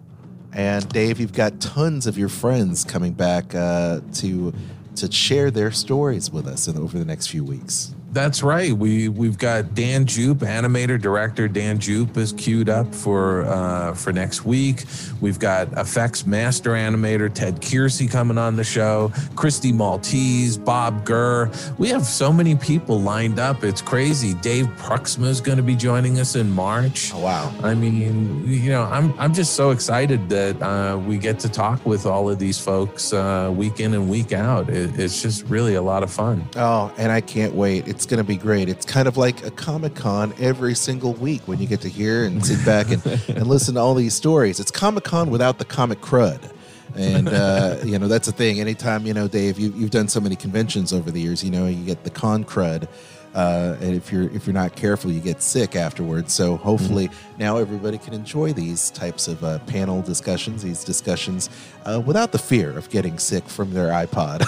And 0.53 0.87
Dave, 0.89 1.19
you've 1.19 1.33
got 1.33 1.59
tons 1.59 2.07
of 2.07 2.17
your 2.17 2.29
friends 2.29 2.83
coming 2.83 3.13
back 3.13 3.53
uh, 3.53 3.99
to 4.15 4.53
to 4.95 5.11
share 5.11 5.51
their 5.51 5.69
stories 5.69 6.31
with 6.31 6.47
us 6.47 6.67
in, 6.67 6.75
over 6.75 6.97
the 6.97 7.05
next 7.05 7.27
few 7.27 7.43
weeks. 7.43 7.93
That's 8.17 8.41
right. 8.41 8.73
We 8.73 9.09
we've 9.09 9.37
got 9.37 9.75
Dan 9.75 10.07
Jeup, 10.07 10.37
animator 10.37 10.99
director 10.99 11.47
Dan 11.47 11.77
Jeup 11.77 12.17
is 12.17 12.33
queued 12.33 12.67
up 12.67 12.95
for 12.95 13.43
uh, 13.43 13.93
for 13.93 14.11
next 14.11 14.43
week. 14.43 14.85
We've 15.21 15.37
got 15.37 15.71
effects 15.73 16.25
master 16.25 16.71
animator 16.71 17.31
Ted 17.31 17.61
Kierscey 17.61 18.09
coming 18.09 18.39
on 18.39 18.55
the 18.55 18.63
show. 18.63 19.11
Christy 19.35 19.71
Maltese, 19.71 20.57
Bob 20.57 21.05
Gurr. 21.05 21.51
We 21.77 21.89
have 21.89 22.05
so 22.05 22.33
many 22.33 22.55
people 22.55 22.99
lined 22.99 23.37
up. 23.37 23.63
It's 23.63 23.83
crazy. 23.83 24.33
Dave 24.33 24.65
Pruiksma 24.79 25.27
is 25.27 25.39
going 25.39 25.57
to 25.57 25.63
be 25.63 25.75
joining 25.75 26.19
us 26.19 26.35
in 26.35 26.49
March. 26.49 27.11
Oh, 27.13 27.19
wow. 27.19 27.53
I 27.61 27.75
mean, 27.75 28.47
you 28.47 28.71
know, 28.71 28.85
I'm 28.85 29.13
I'm 29.19 29.31
just 29.31 29.53
so 29.53 29.69
excited 29.69 30.27
that 30.29 30.59
uh, 30.59 30.97
we 30.97 31.19
get 31.19 31.37
to 31.41 31.49
talk 31.49 31.85
with 31.85 32.07
all 32.07 32.31
of 32.31 32.39
these 32.39 32.57
folks 32.57 33.13
uh, 33.13 33.53
week 33.55 33.79
in 33.79 33.93
and 33.93 34.09
week 34.09 34.33
out. 34.33 34.71
It, 34.71 34.97
it's 34.97 35.21
just 35.21 35.45
really 35.45 35.75
a 35.75 35.83
lot 35.83 36.01
of 36.01 36.11
fun. 36.11 36.43
Oh, 36.55 36.91
and 36.97 37.11
I 37.11 37.21
can't 37.21 37.53
wait. 37.53 37.87
It's 37.87 38.06
going 38.07 38.17
to 38.17 38.23
be 38.23 38.37
great. 38.37 38.69
It's 38.69 38.85
kind 38.85 39.07
of 39.07 39.17
like 39.17 39.45
a 39.45 39.51
Comic 39.51 39.93
Con 39.93 40.33
every 40.39 40.73
single 40.73 41.13
week 41.13 41.47
when 41.47 41.59
you 41.59 41.67
get 41.67 41.81
to 41.81 41.89
hear 41.89 42.25
and 42.25 42.43
sit 42.43 42.65
back 42.65 42.89
and, 42.89 43.05
and 43.29 43.47
listen 43.47 43.75
to 43.75 43.81
all 43.81 43.93
these 43.93 44.15
stories. 44.15 44.59
It's 44.59 44.71
Comic 44.71 45.03
Con 45.03 45.29
without 45.29 45.59
the 45.59 45.65
comic 45.65 46.01
crud. 46.01 46.51
And, 46.95 47.29
uh, 47.29 47.77
you 47.85 47.99
know, 47.99 48.07
that's 48.07 48.27
the 48.27 48.33
thing. 48.33 48.59
Anytime, 48.59 49.05
you 49.05 49.13
know, 49.13 49.27
Dave, 49.27 49.59
you, 49.59 49.71
you've 49.73 49.91
done 49.91 50.07
so 50.07 50.19
many 50.19 50.35
conventions 50.35 50.91
over 50.91 51.11
the 51.11 51.21
years, 51.21 51.43
you 51.43 51.51
know, 51.51 51.67
you 51.67 51.85
get 51.85 52.03
the 52.03 52.09
con 52.09 52.43
crud. 52.43 52.87
Uh, 53.33 53.77
and 53.81 53.95
if 53.95 54.11
you're 54.11 54.29
if 54.31 54.47
you're 54.47 54.53
not 54.53 54.75
careful, 54.75 55.11
you 55.11 55.19
get 55.19 55.41
sick 55.41 55.75
afterwards. 55.75 56.33
So 56.33 56.57
hopefully 56.57 57.09
now 57.37 57.57
everybody 57.57 57.97
can 57.97 58.13
enjoy 58.13 58.53
these 58.53 58.89
types 58.91 59.27
of 59.27 59.43
uh, 59.43 59.59
panel 59.59 60.01
discussions, 60.01 60.63
these 60.63 60.83
discussions, 60.83 61.49
uh, 61.85 62.01
without 62.05 62.31
the 62.31 62.39
fear 62.39 62.75
of 62.77 62.89
getting 62.89 63.19
sick 63.19 63.43
from 63.43 63.73
their 63.73 63.89
iPod. 63.89 64.43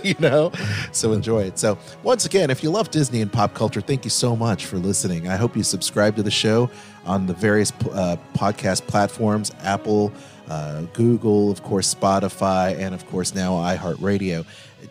you 0.04 0.14
know, 0.20 0.52
so 0.92 1.12
enjoy 1.12 1.42
it. 1.42 1.58
So 1.58 1.78
once 2.02 2.24
again, 2.24 2.50
if 2.50 2.62
you 2.62 2.70
love 2.70 2.90
Disney 2.90 3.20
and 3.20 3.32
pop 3.32 3.52
culture, 3.52 3.80
thank 3.80 4.04
you 4.04 4.10
so 4.10 4.34
much 4.34 4.66
for 4.66 4.78
listening. 4.78 5.28
I 5.28 5.36
hope 5.36 5.56
you 5.56 5.62
subscribe 5.62 6.16
to 6.16 6.22
the 6.22 6.30
show 6.30 6.70
on 7.04 7.26
the 7.26 7.34
various 7.34 7.72
uh, 7.92 8.16
podcast 8.34 8.86
platforms, 8.86 9.52
Apple. 9.62 10.12
Uh, 10.48 10.80
Google, 10.94 11.48
of 11.48 11.62
course, 11.62 11.94
Spotify, 11.94 12.76
and 12.76 12.92
of 12.92 13.06
course 13.06 13.36
now 13.36 13.52
iHeartRadio. 13.52 14.44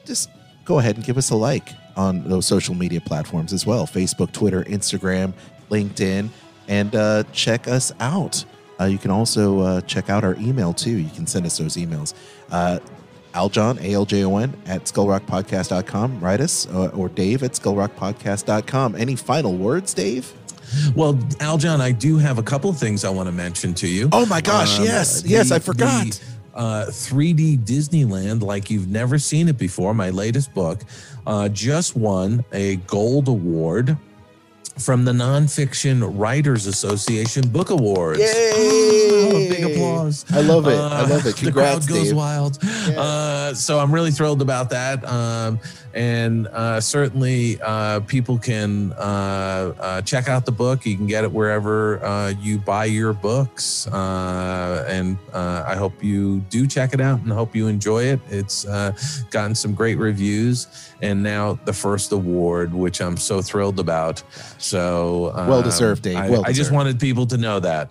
Just 0.06 0.30
go 0.64 0.80
ahead 0.80 0.95
and 0.95 1.03
give 1.03 1.18
us 1.18 1.32
a 1.32 1.36
like 1.36 1.74
on 2.00 2.24
those 2.30 2.46
social 2.46 2.74
media 2.76 3.02
platforms 3.02 3.52
as 3.54 3.66
well 3.66 3.86
Facebook, 3.86 4.32
Twitter, 4.32 4.64
Instagram, 4.64 5.34
LinkedIn, 5.70 6.30
and 6.68 6.96
uh, 6.96 7.24
check 7.34 7.68
us 7.68 7.92
out. 8.00 8.44
Uh, 8.80 8.86
you 8.86 8.98
can 8.98 9.12
also 9.12 9.60
uh, 9.60 9.82
check 9.82 10.10
out 10.10 10.24
our 10.24 10.36
email 10.40 10.72
too. 10.74 10.98
You 10.98 11.10
can 11.10 11.28
send 11.28 11.46
us 11.46 11.58
those 11.58 11.76
emails. 11.76 12.14
Uh, 12.50 12.80
Aljon, 13.34 13.80
A 13.82 13.94
L 13.94 14.06
J 14.06 14.24
O 14.24 14.38
N, 14.38 14.56
at 14.66 14.86
skullrockpodcast.com. 14.86 16.20
Write 16.20 16.42
us, 16.42 16.68
uh, 16.68 16.88
or 16.96 17.10
Dave 17.10 17.44
at 17.44 17.52
skullrockpodcast.com. 17.52 18.96
Any 18.96 19.16
final 19.16 19.56
words, 19.56 19.94
Dave? 19.94 20.32
Well, 20.96 21.14
Aljon, 21.42 21.80
I 21.80 21.92
do 21.92 22.18
have 22.18 22.38
a 22.38 22.44
couple 22.44 22.70
of 22.70 22.78
things 22.78 23.04
I 23.04 23.10
want 23.10 23.28
to 23.28 23.32
mention 23.34 23.74
to 23.76 23.88
you. 23.88 24.10
Oh 24.12 24.26
my 24.28 24.40
gosh, 24.42 24.80
Um, 24.80 24.86
yes, 24.86 25.24
yes, 25.26 25.52
I 25.52 25.60
forgot. 25.60 26.06
the, 26.06 26.22
uh, 26.56 26.86
3D 26.88 27.58
Disneyland, 27.60 28.42
like 28.42 28.70
you've 28.70 28.88
never 28.88 29.18
seen 29.20 29.48
it 29.48 29.58
before. 29.58 29.94
My 29.94 30.10
latest 30.10 30.54
book 30.54 30.82
uh, 31.28 31.50
just 31.50 31.96
won 31.96 32.44
a 32.52 32.78
gold 32.78 33.28
award 33.28 33.98
from 34.78 35.04
the 35.04 35.12
Nonfiction 35.12 36.18
Writers 36.18 36.66
Association 36.66 37.48
Book 37.50 37.70
Awards. 37.70 38.20
Yay! 38.20 39.50
big 39.50 39.64
applause. 39.76 40.26
I 40.32 40.41
love 40.41 40.68
it. 40.68 40.78
I 40.78 41.06
love 41.06 41.26
it. 41.26 41.36
the 41.44 41.52
crowd 41.52 41.88
goes 41.88 42.08
Dave. 42.08 42.16
wild. 42.16 42.64
Uh, 42.64 43.54
so 43.54 43.80
I'm 43.80 43.94
really 43.94 44.12
thrilled 44.12 44.41
about 44.41 44.70
that. 44.70 45.04
Um, 45.06 45.60
and 45.94 46.48
uh, 46.48 46.80
certainly 46.80 47.60
uh, 47.61 48.02
people 48.02 48.38
can 48.38 48.94
uh, 48.94 49.74
uh, 49.80 50.02
check 50.02 50.28
out 50.28 50.45
the 50.45 50.52
book. 50.52 50.86
You 50.86 50.95
can 50.95 51.07
get 51.07 51.24
it 51.24 51.32
wherever 51.32 52.03
uh, 52.03 52.30
you 52.40 52.57
buy 52.60 52.86
your 52.86 53.14
books. 53.14 53.88
Uh, 53.88 54.86
and 54.88 55.18
uh, 55.34 55.64
I 55.68 55.76
hope 55.76 56.03
you 56.03 56.40
do 56.49 56.68
check 56.68 56.94
it 56.94 57.02
out 57.02 57.22
and 57.22 57.32
hope 57.32 57.56
you 57.56 57.68
enjoy 57.68 58.03
it. 58.03 58.20
It's 58.30 58.66
uh, 58.66 58.91
gotten 59.32 59.56
some 59.56 59.74
great 59.74 59.98
reviews. 59.98 60.91
And 61.02 61.24
now 61.24 61.60
the 61.66 61.74
first 61.74 62.11
award, 62.11 62.74
which 62.74 63.02
I'm 63.02 63.18
so 63.18 63.41
thrilled 63.41 63.80
about. 63.80 64.22
So 64.57 65.32
um, 65.36 65.48
Well 65.48 65.61
deserved, 65.64 66.03
Dave. 66.03 66.18
I, 66.18 66.30
Well 66.30 66.44
I 66.45 66.52
just 66.52 66.72
wanted 66.72 66.99
people 66.99 67.26
to 67.28 67.38
know 67.38 67.60
that. 67.60 67.90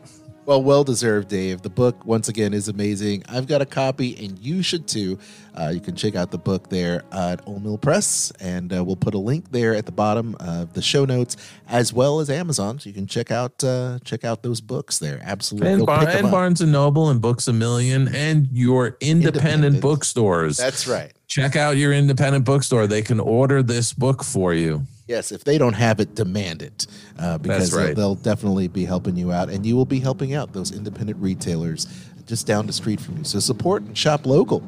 Well, 0.48 0.62
well 0.62 0.82
deserved, 0.82 1.28
Dave. 1.28 1.60
The 1.60 1.68
book, 1.68 2.06
once 2.06 2.30
again, 2.30 2.54
is 2.54 2.68
amazing. 2.68 3.22
I've 3.28 3.46
got 3.46 3.60
a 3.60 3.66
copy, 3.66 4.16
and 4.24 4.38
you 4.38 4.62
should 4.62 4.88
too. 4.88 5.18
Uh, 5.54 5.68
you 5.74 5.78
can 5.78 5.94
check 5.94 6.14
out 6.16 6.30
the 6.30 6.38
book 6.38 6.70
there 6.70 7.02
at 7.12 7.46
Old 7.46 7.62
Mill 7.62 7.76
Press, 7.76 8.32
and 8.40 8.74
uh, 8.74 8.82
we'll 8.82 8.96
put 8.96 9.12
a 9.12 9.18
link 9.18 9.50
there 9.50 9.74
at 9.74 9.84
the 9.84 9.92
bottom 9.92 10.34
of 10.40 10.72
the 10.72 10.80
show 10.80 11.04
notes, 11.04 11.36
as 11.68 11.92
well 11.92 12.20
as 12.20 12.30
Amazon, 12.30 12.78
so 12.78 12.88
you 12.88 12.94
can 12.94 13.06
check 13.06 13.30
out 13.30 13.62
uh, 13.62 13.98
check 14.06 14.24
out 14.24 14.42
those 14.42 14.62
books 14.62 14.98
there. 14.98 15.20
Absolutely, 15.22 15.70
and, 15.70 15.84
Bar- 15.84 16.08
and. 16.08 16.30
Barnes 16.30 16.62
and 16.62 16.72
Noble 16.72 17.10
and 17.10 17.20
Books 17.20 17.46
a 17.46 17.52
Million 17.52 18.08
and 18.16 18.48
your 18.50 18.96
independent, 19.02 19.44
Independent. 19.44 19.82
bookstores. 19.82 20.56
That's 20.56 20.88
right. 20.88 21.12
Check 21.26 21.56
out 21.56 21.76
your 21.76 21.92
independent 21.92 22.46
bookstore. 22.46 22.86
They 22.86 23.02
can 23.02 23.20
order 23.20 23.62
this 23.62 23.92
book 23.92 24.24
for 24.24 24.54
you. 24.54 24.86
Yes, 25.08 25.32
if 25.32 25.42
they 25.42 25.56
don't 25.56 25.72
have 25.72 26.00
it, 26.00 26.14
demand 26.14 26.60
it, 26.60 26.86
uh, 27.18 27.38
because 27.38 27.74
right. 27.74 27.86
they'll, 27.86 28.14
they'll 28.14 28.14
definitely 28.14 28.68
be 28.68 28.84
helping 28.84 29.16
you 29.16 29.32
out, 29.32 29.48
and 29.48 29.64
you 29.64 29.74
will 29.74 29.86
be 29.86 30.00
helping 30.00 30.34
out 30.34 30.52
those 30.52 30.70
independent 30.70 31.18
retailers 31.18 31.86
just 32.26 32.46
down 32.46 32.66
the 32.66 32.74
street 32.74 33.00
from 33.00 33.16
you. 33.16 33.24
So 33.24 33.40
support 33.40 33.82
and 33.82 33.96
shop 33.96 34.26
local. 34.26 34.62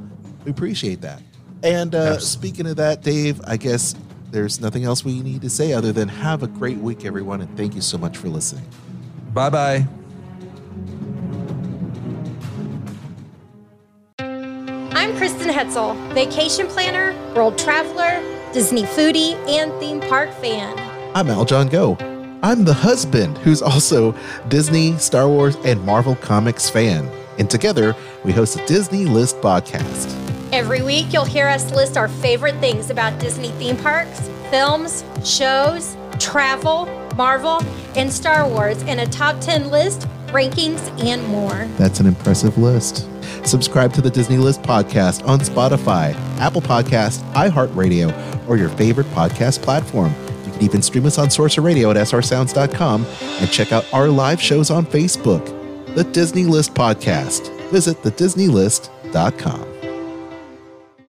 We 0.47 0.51
appreciate 0.51 1.03
that. 1.03 1.23
And 1.62 1.95
uh, 1.95 2.19
speaking 2.19 2.67
of 2.67 2.77
that, 2.77 3.03
Dave, 3.03 3.39
I 3.45 3.59
guess 3.59 3.95
there's 4.31 4.62
nothing 4.62 4.85
else 4.85 5.05
we 5.05 5.21
need 5.21 5.43
to 5.43 5.51
say 5.51 5.75
other 5.75 5.93
than 5.93 6.09
have 6.09 6.43
a 6.43 6.47
great 6.47 6.79
week, 6.79 7.05
everyone, 7.05 7.43
and 7.43 7.57
thank 7.59 7.75
you 7.75 7.83
so 7.83 7.99
much 7.99 8.17
for 8.17 8.29
listening. 8.29 8.65
Bye 9.35 9.51
bye. 9.51 9.87
I'm 14.19 15.15
Kristen 15.19 15.49
Hetzel, 15.51 16.15
vacation 16.15 16.67
planner, 16.67 17.15
world 17.35 17.59
traveler, 17.59 18.40
Disney 18.52 18.82
foodie, 18.82 19.35
and 19.48 19.72
theme 19.78 20.01
park 20.01 20.32
fan. 20.35 20.77
I'm 21.14 21.28
Aljon 21.28 21.70
Go. 21.70 21.97
I'm 22.43 22.64
the 22.64 22.74
husband 22.74 23.39
who's 23.39 23.62
also 23.62 24.12
Disney, 24.48 24.98
Star 24.98 25.28
Wars, 25.28 25.56
and 25.64 25.81
Marvel 25.85 26.16
Comics 26.16 26.68
fan. 26.68 27.09
And 27.39 27.48
together, 27.48 27.94
we 28.24 28.32
host 28.32 28.59
a 28.59 28.66
Disney 28.66 29.05
List 29.05 29.36
podcast. 29.36 30.16
Every 30.52 30.82
week, 30.82 31.12
you'll 31.12 31.24
hear 31.24 31.47
us 31.47 31.70
list 31.72 31.97
our 31.97 32.09
favorite 32.09 32.56
things 32.56 32.90
about 32.90 33.20
Disney 33.20 33.51
theme 33.52 33.77
parks, 33.77 34.28
films, 34.51 35.05
shows, 35.24 35.97
travel, 36.18 36.86
Marvel, 37.16 37.62
and 37.94 38.12
Star 38.12 38.48
Wars 38.48 38.82
in 38.82 38.98
a 38.98 39.06
top 39.06 39.40
10 39.40 39.70
list, 39.70 40.09
rankings, 40.28 40.81
and 41.05 41.24
more. 41.28 41.68
That's 41.78 42.01
an 42.01 42.06
impressive 42.06 42.59
list. 42.59 43.06
Subscribe 43.47 43.93
to 43.95 44.01
the 44.01 44.11
Disney 44.11 44.37
List 44.37 44.62
podcast 44.62 45.27
on 45.27 45.41
Spotify, 45.41 46.15
Apple 46.39 46.61
Podcast, 46.61 47.21
iHeartRadio, 47.33 48.49
or 48.49 48.57
your 48.57 48.69
favorite 48.71 49.07
podcast 49.09 49.62
platform. 49.62 50.15
You 50.47 50.53
can 50.53 50.62
even 50.62 50.83
stream 50.83 51.07
us 51.07 51.19
on 51.19 51.31
Sorcerer 51.31 51.65
Radio 51.65 51.91
at 51.91 51.97
srsounds.com 51.97 53.05
and 53.05 53.51
check 53.51 53.73
out 53.73 53.87
our 53.93 54.09
live 54.09 54.41
shows 54.41 54.71
on 54.71 54.87
Facebook. 54.87 55.45
The 55.95 56.05
Disney 56.05 56.45
List 56.45 56.75
podcast. 56.75 57.49
Visit 57.71 58.01
thedisneylist.com. 58.03 59.70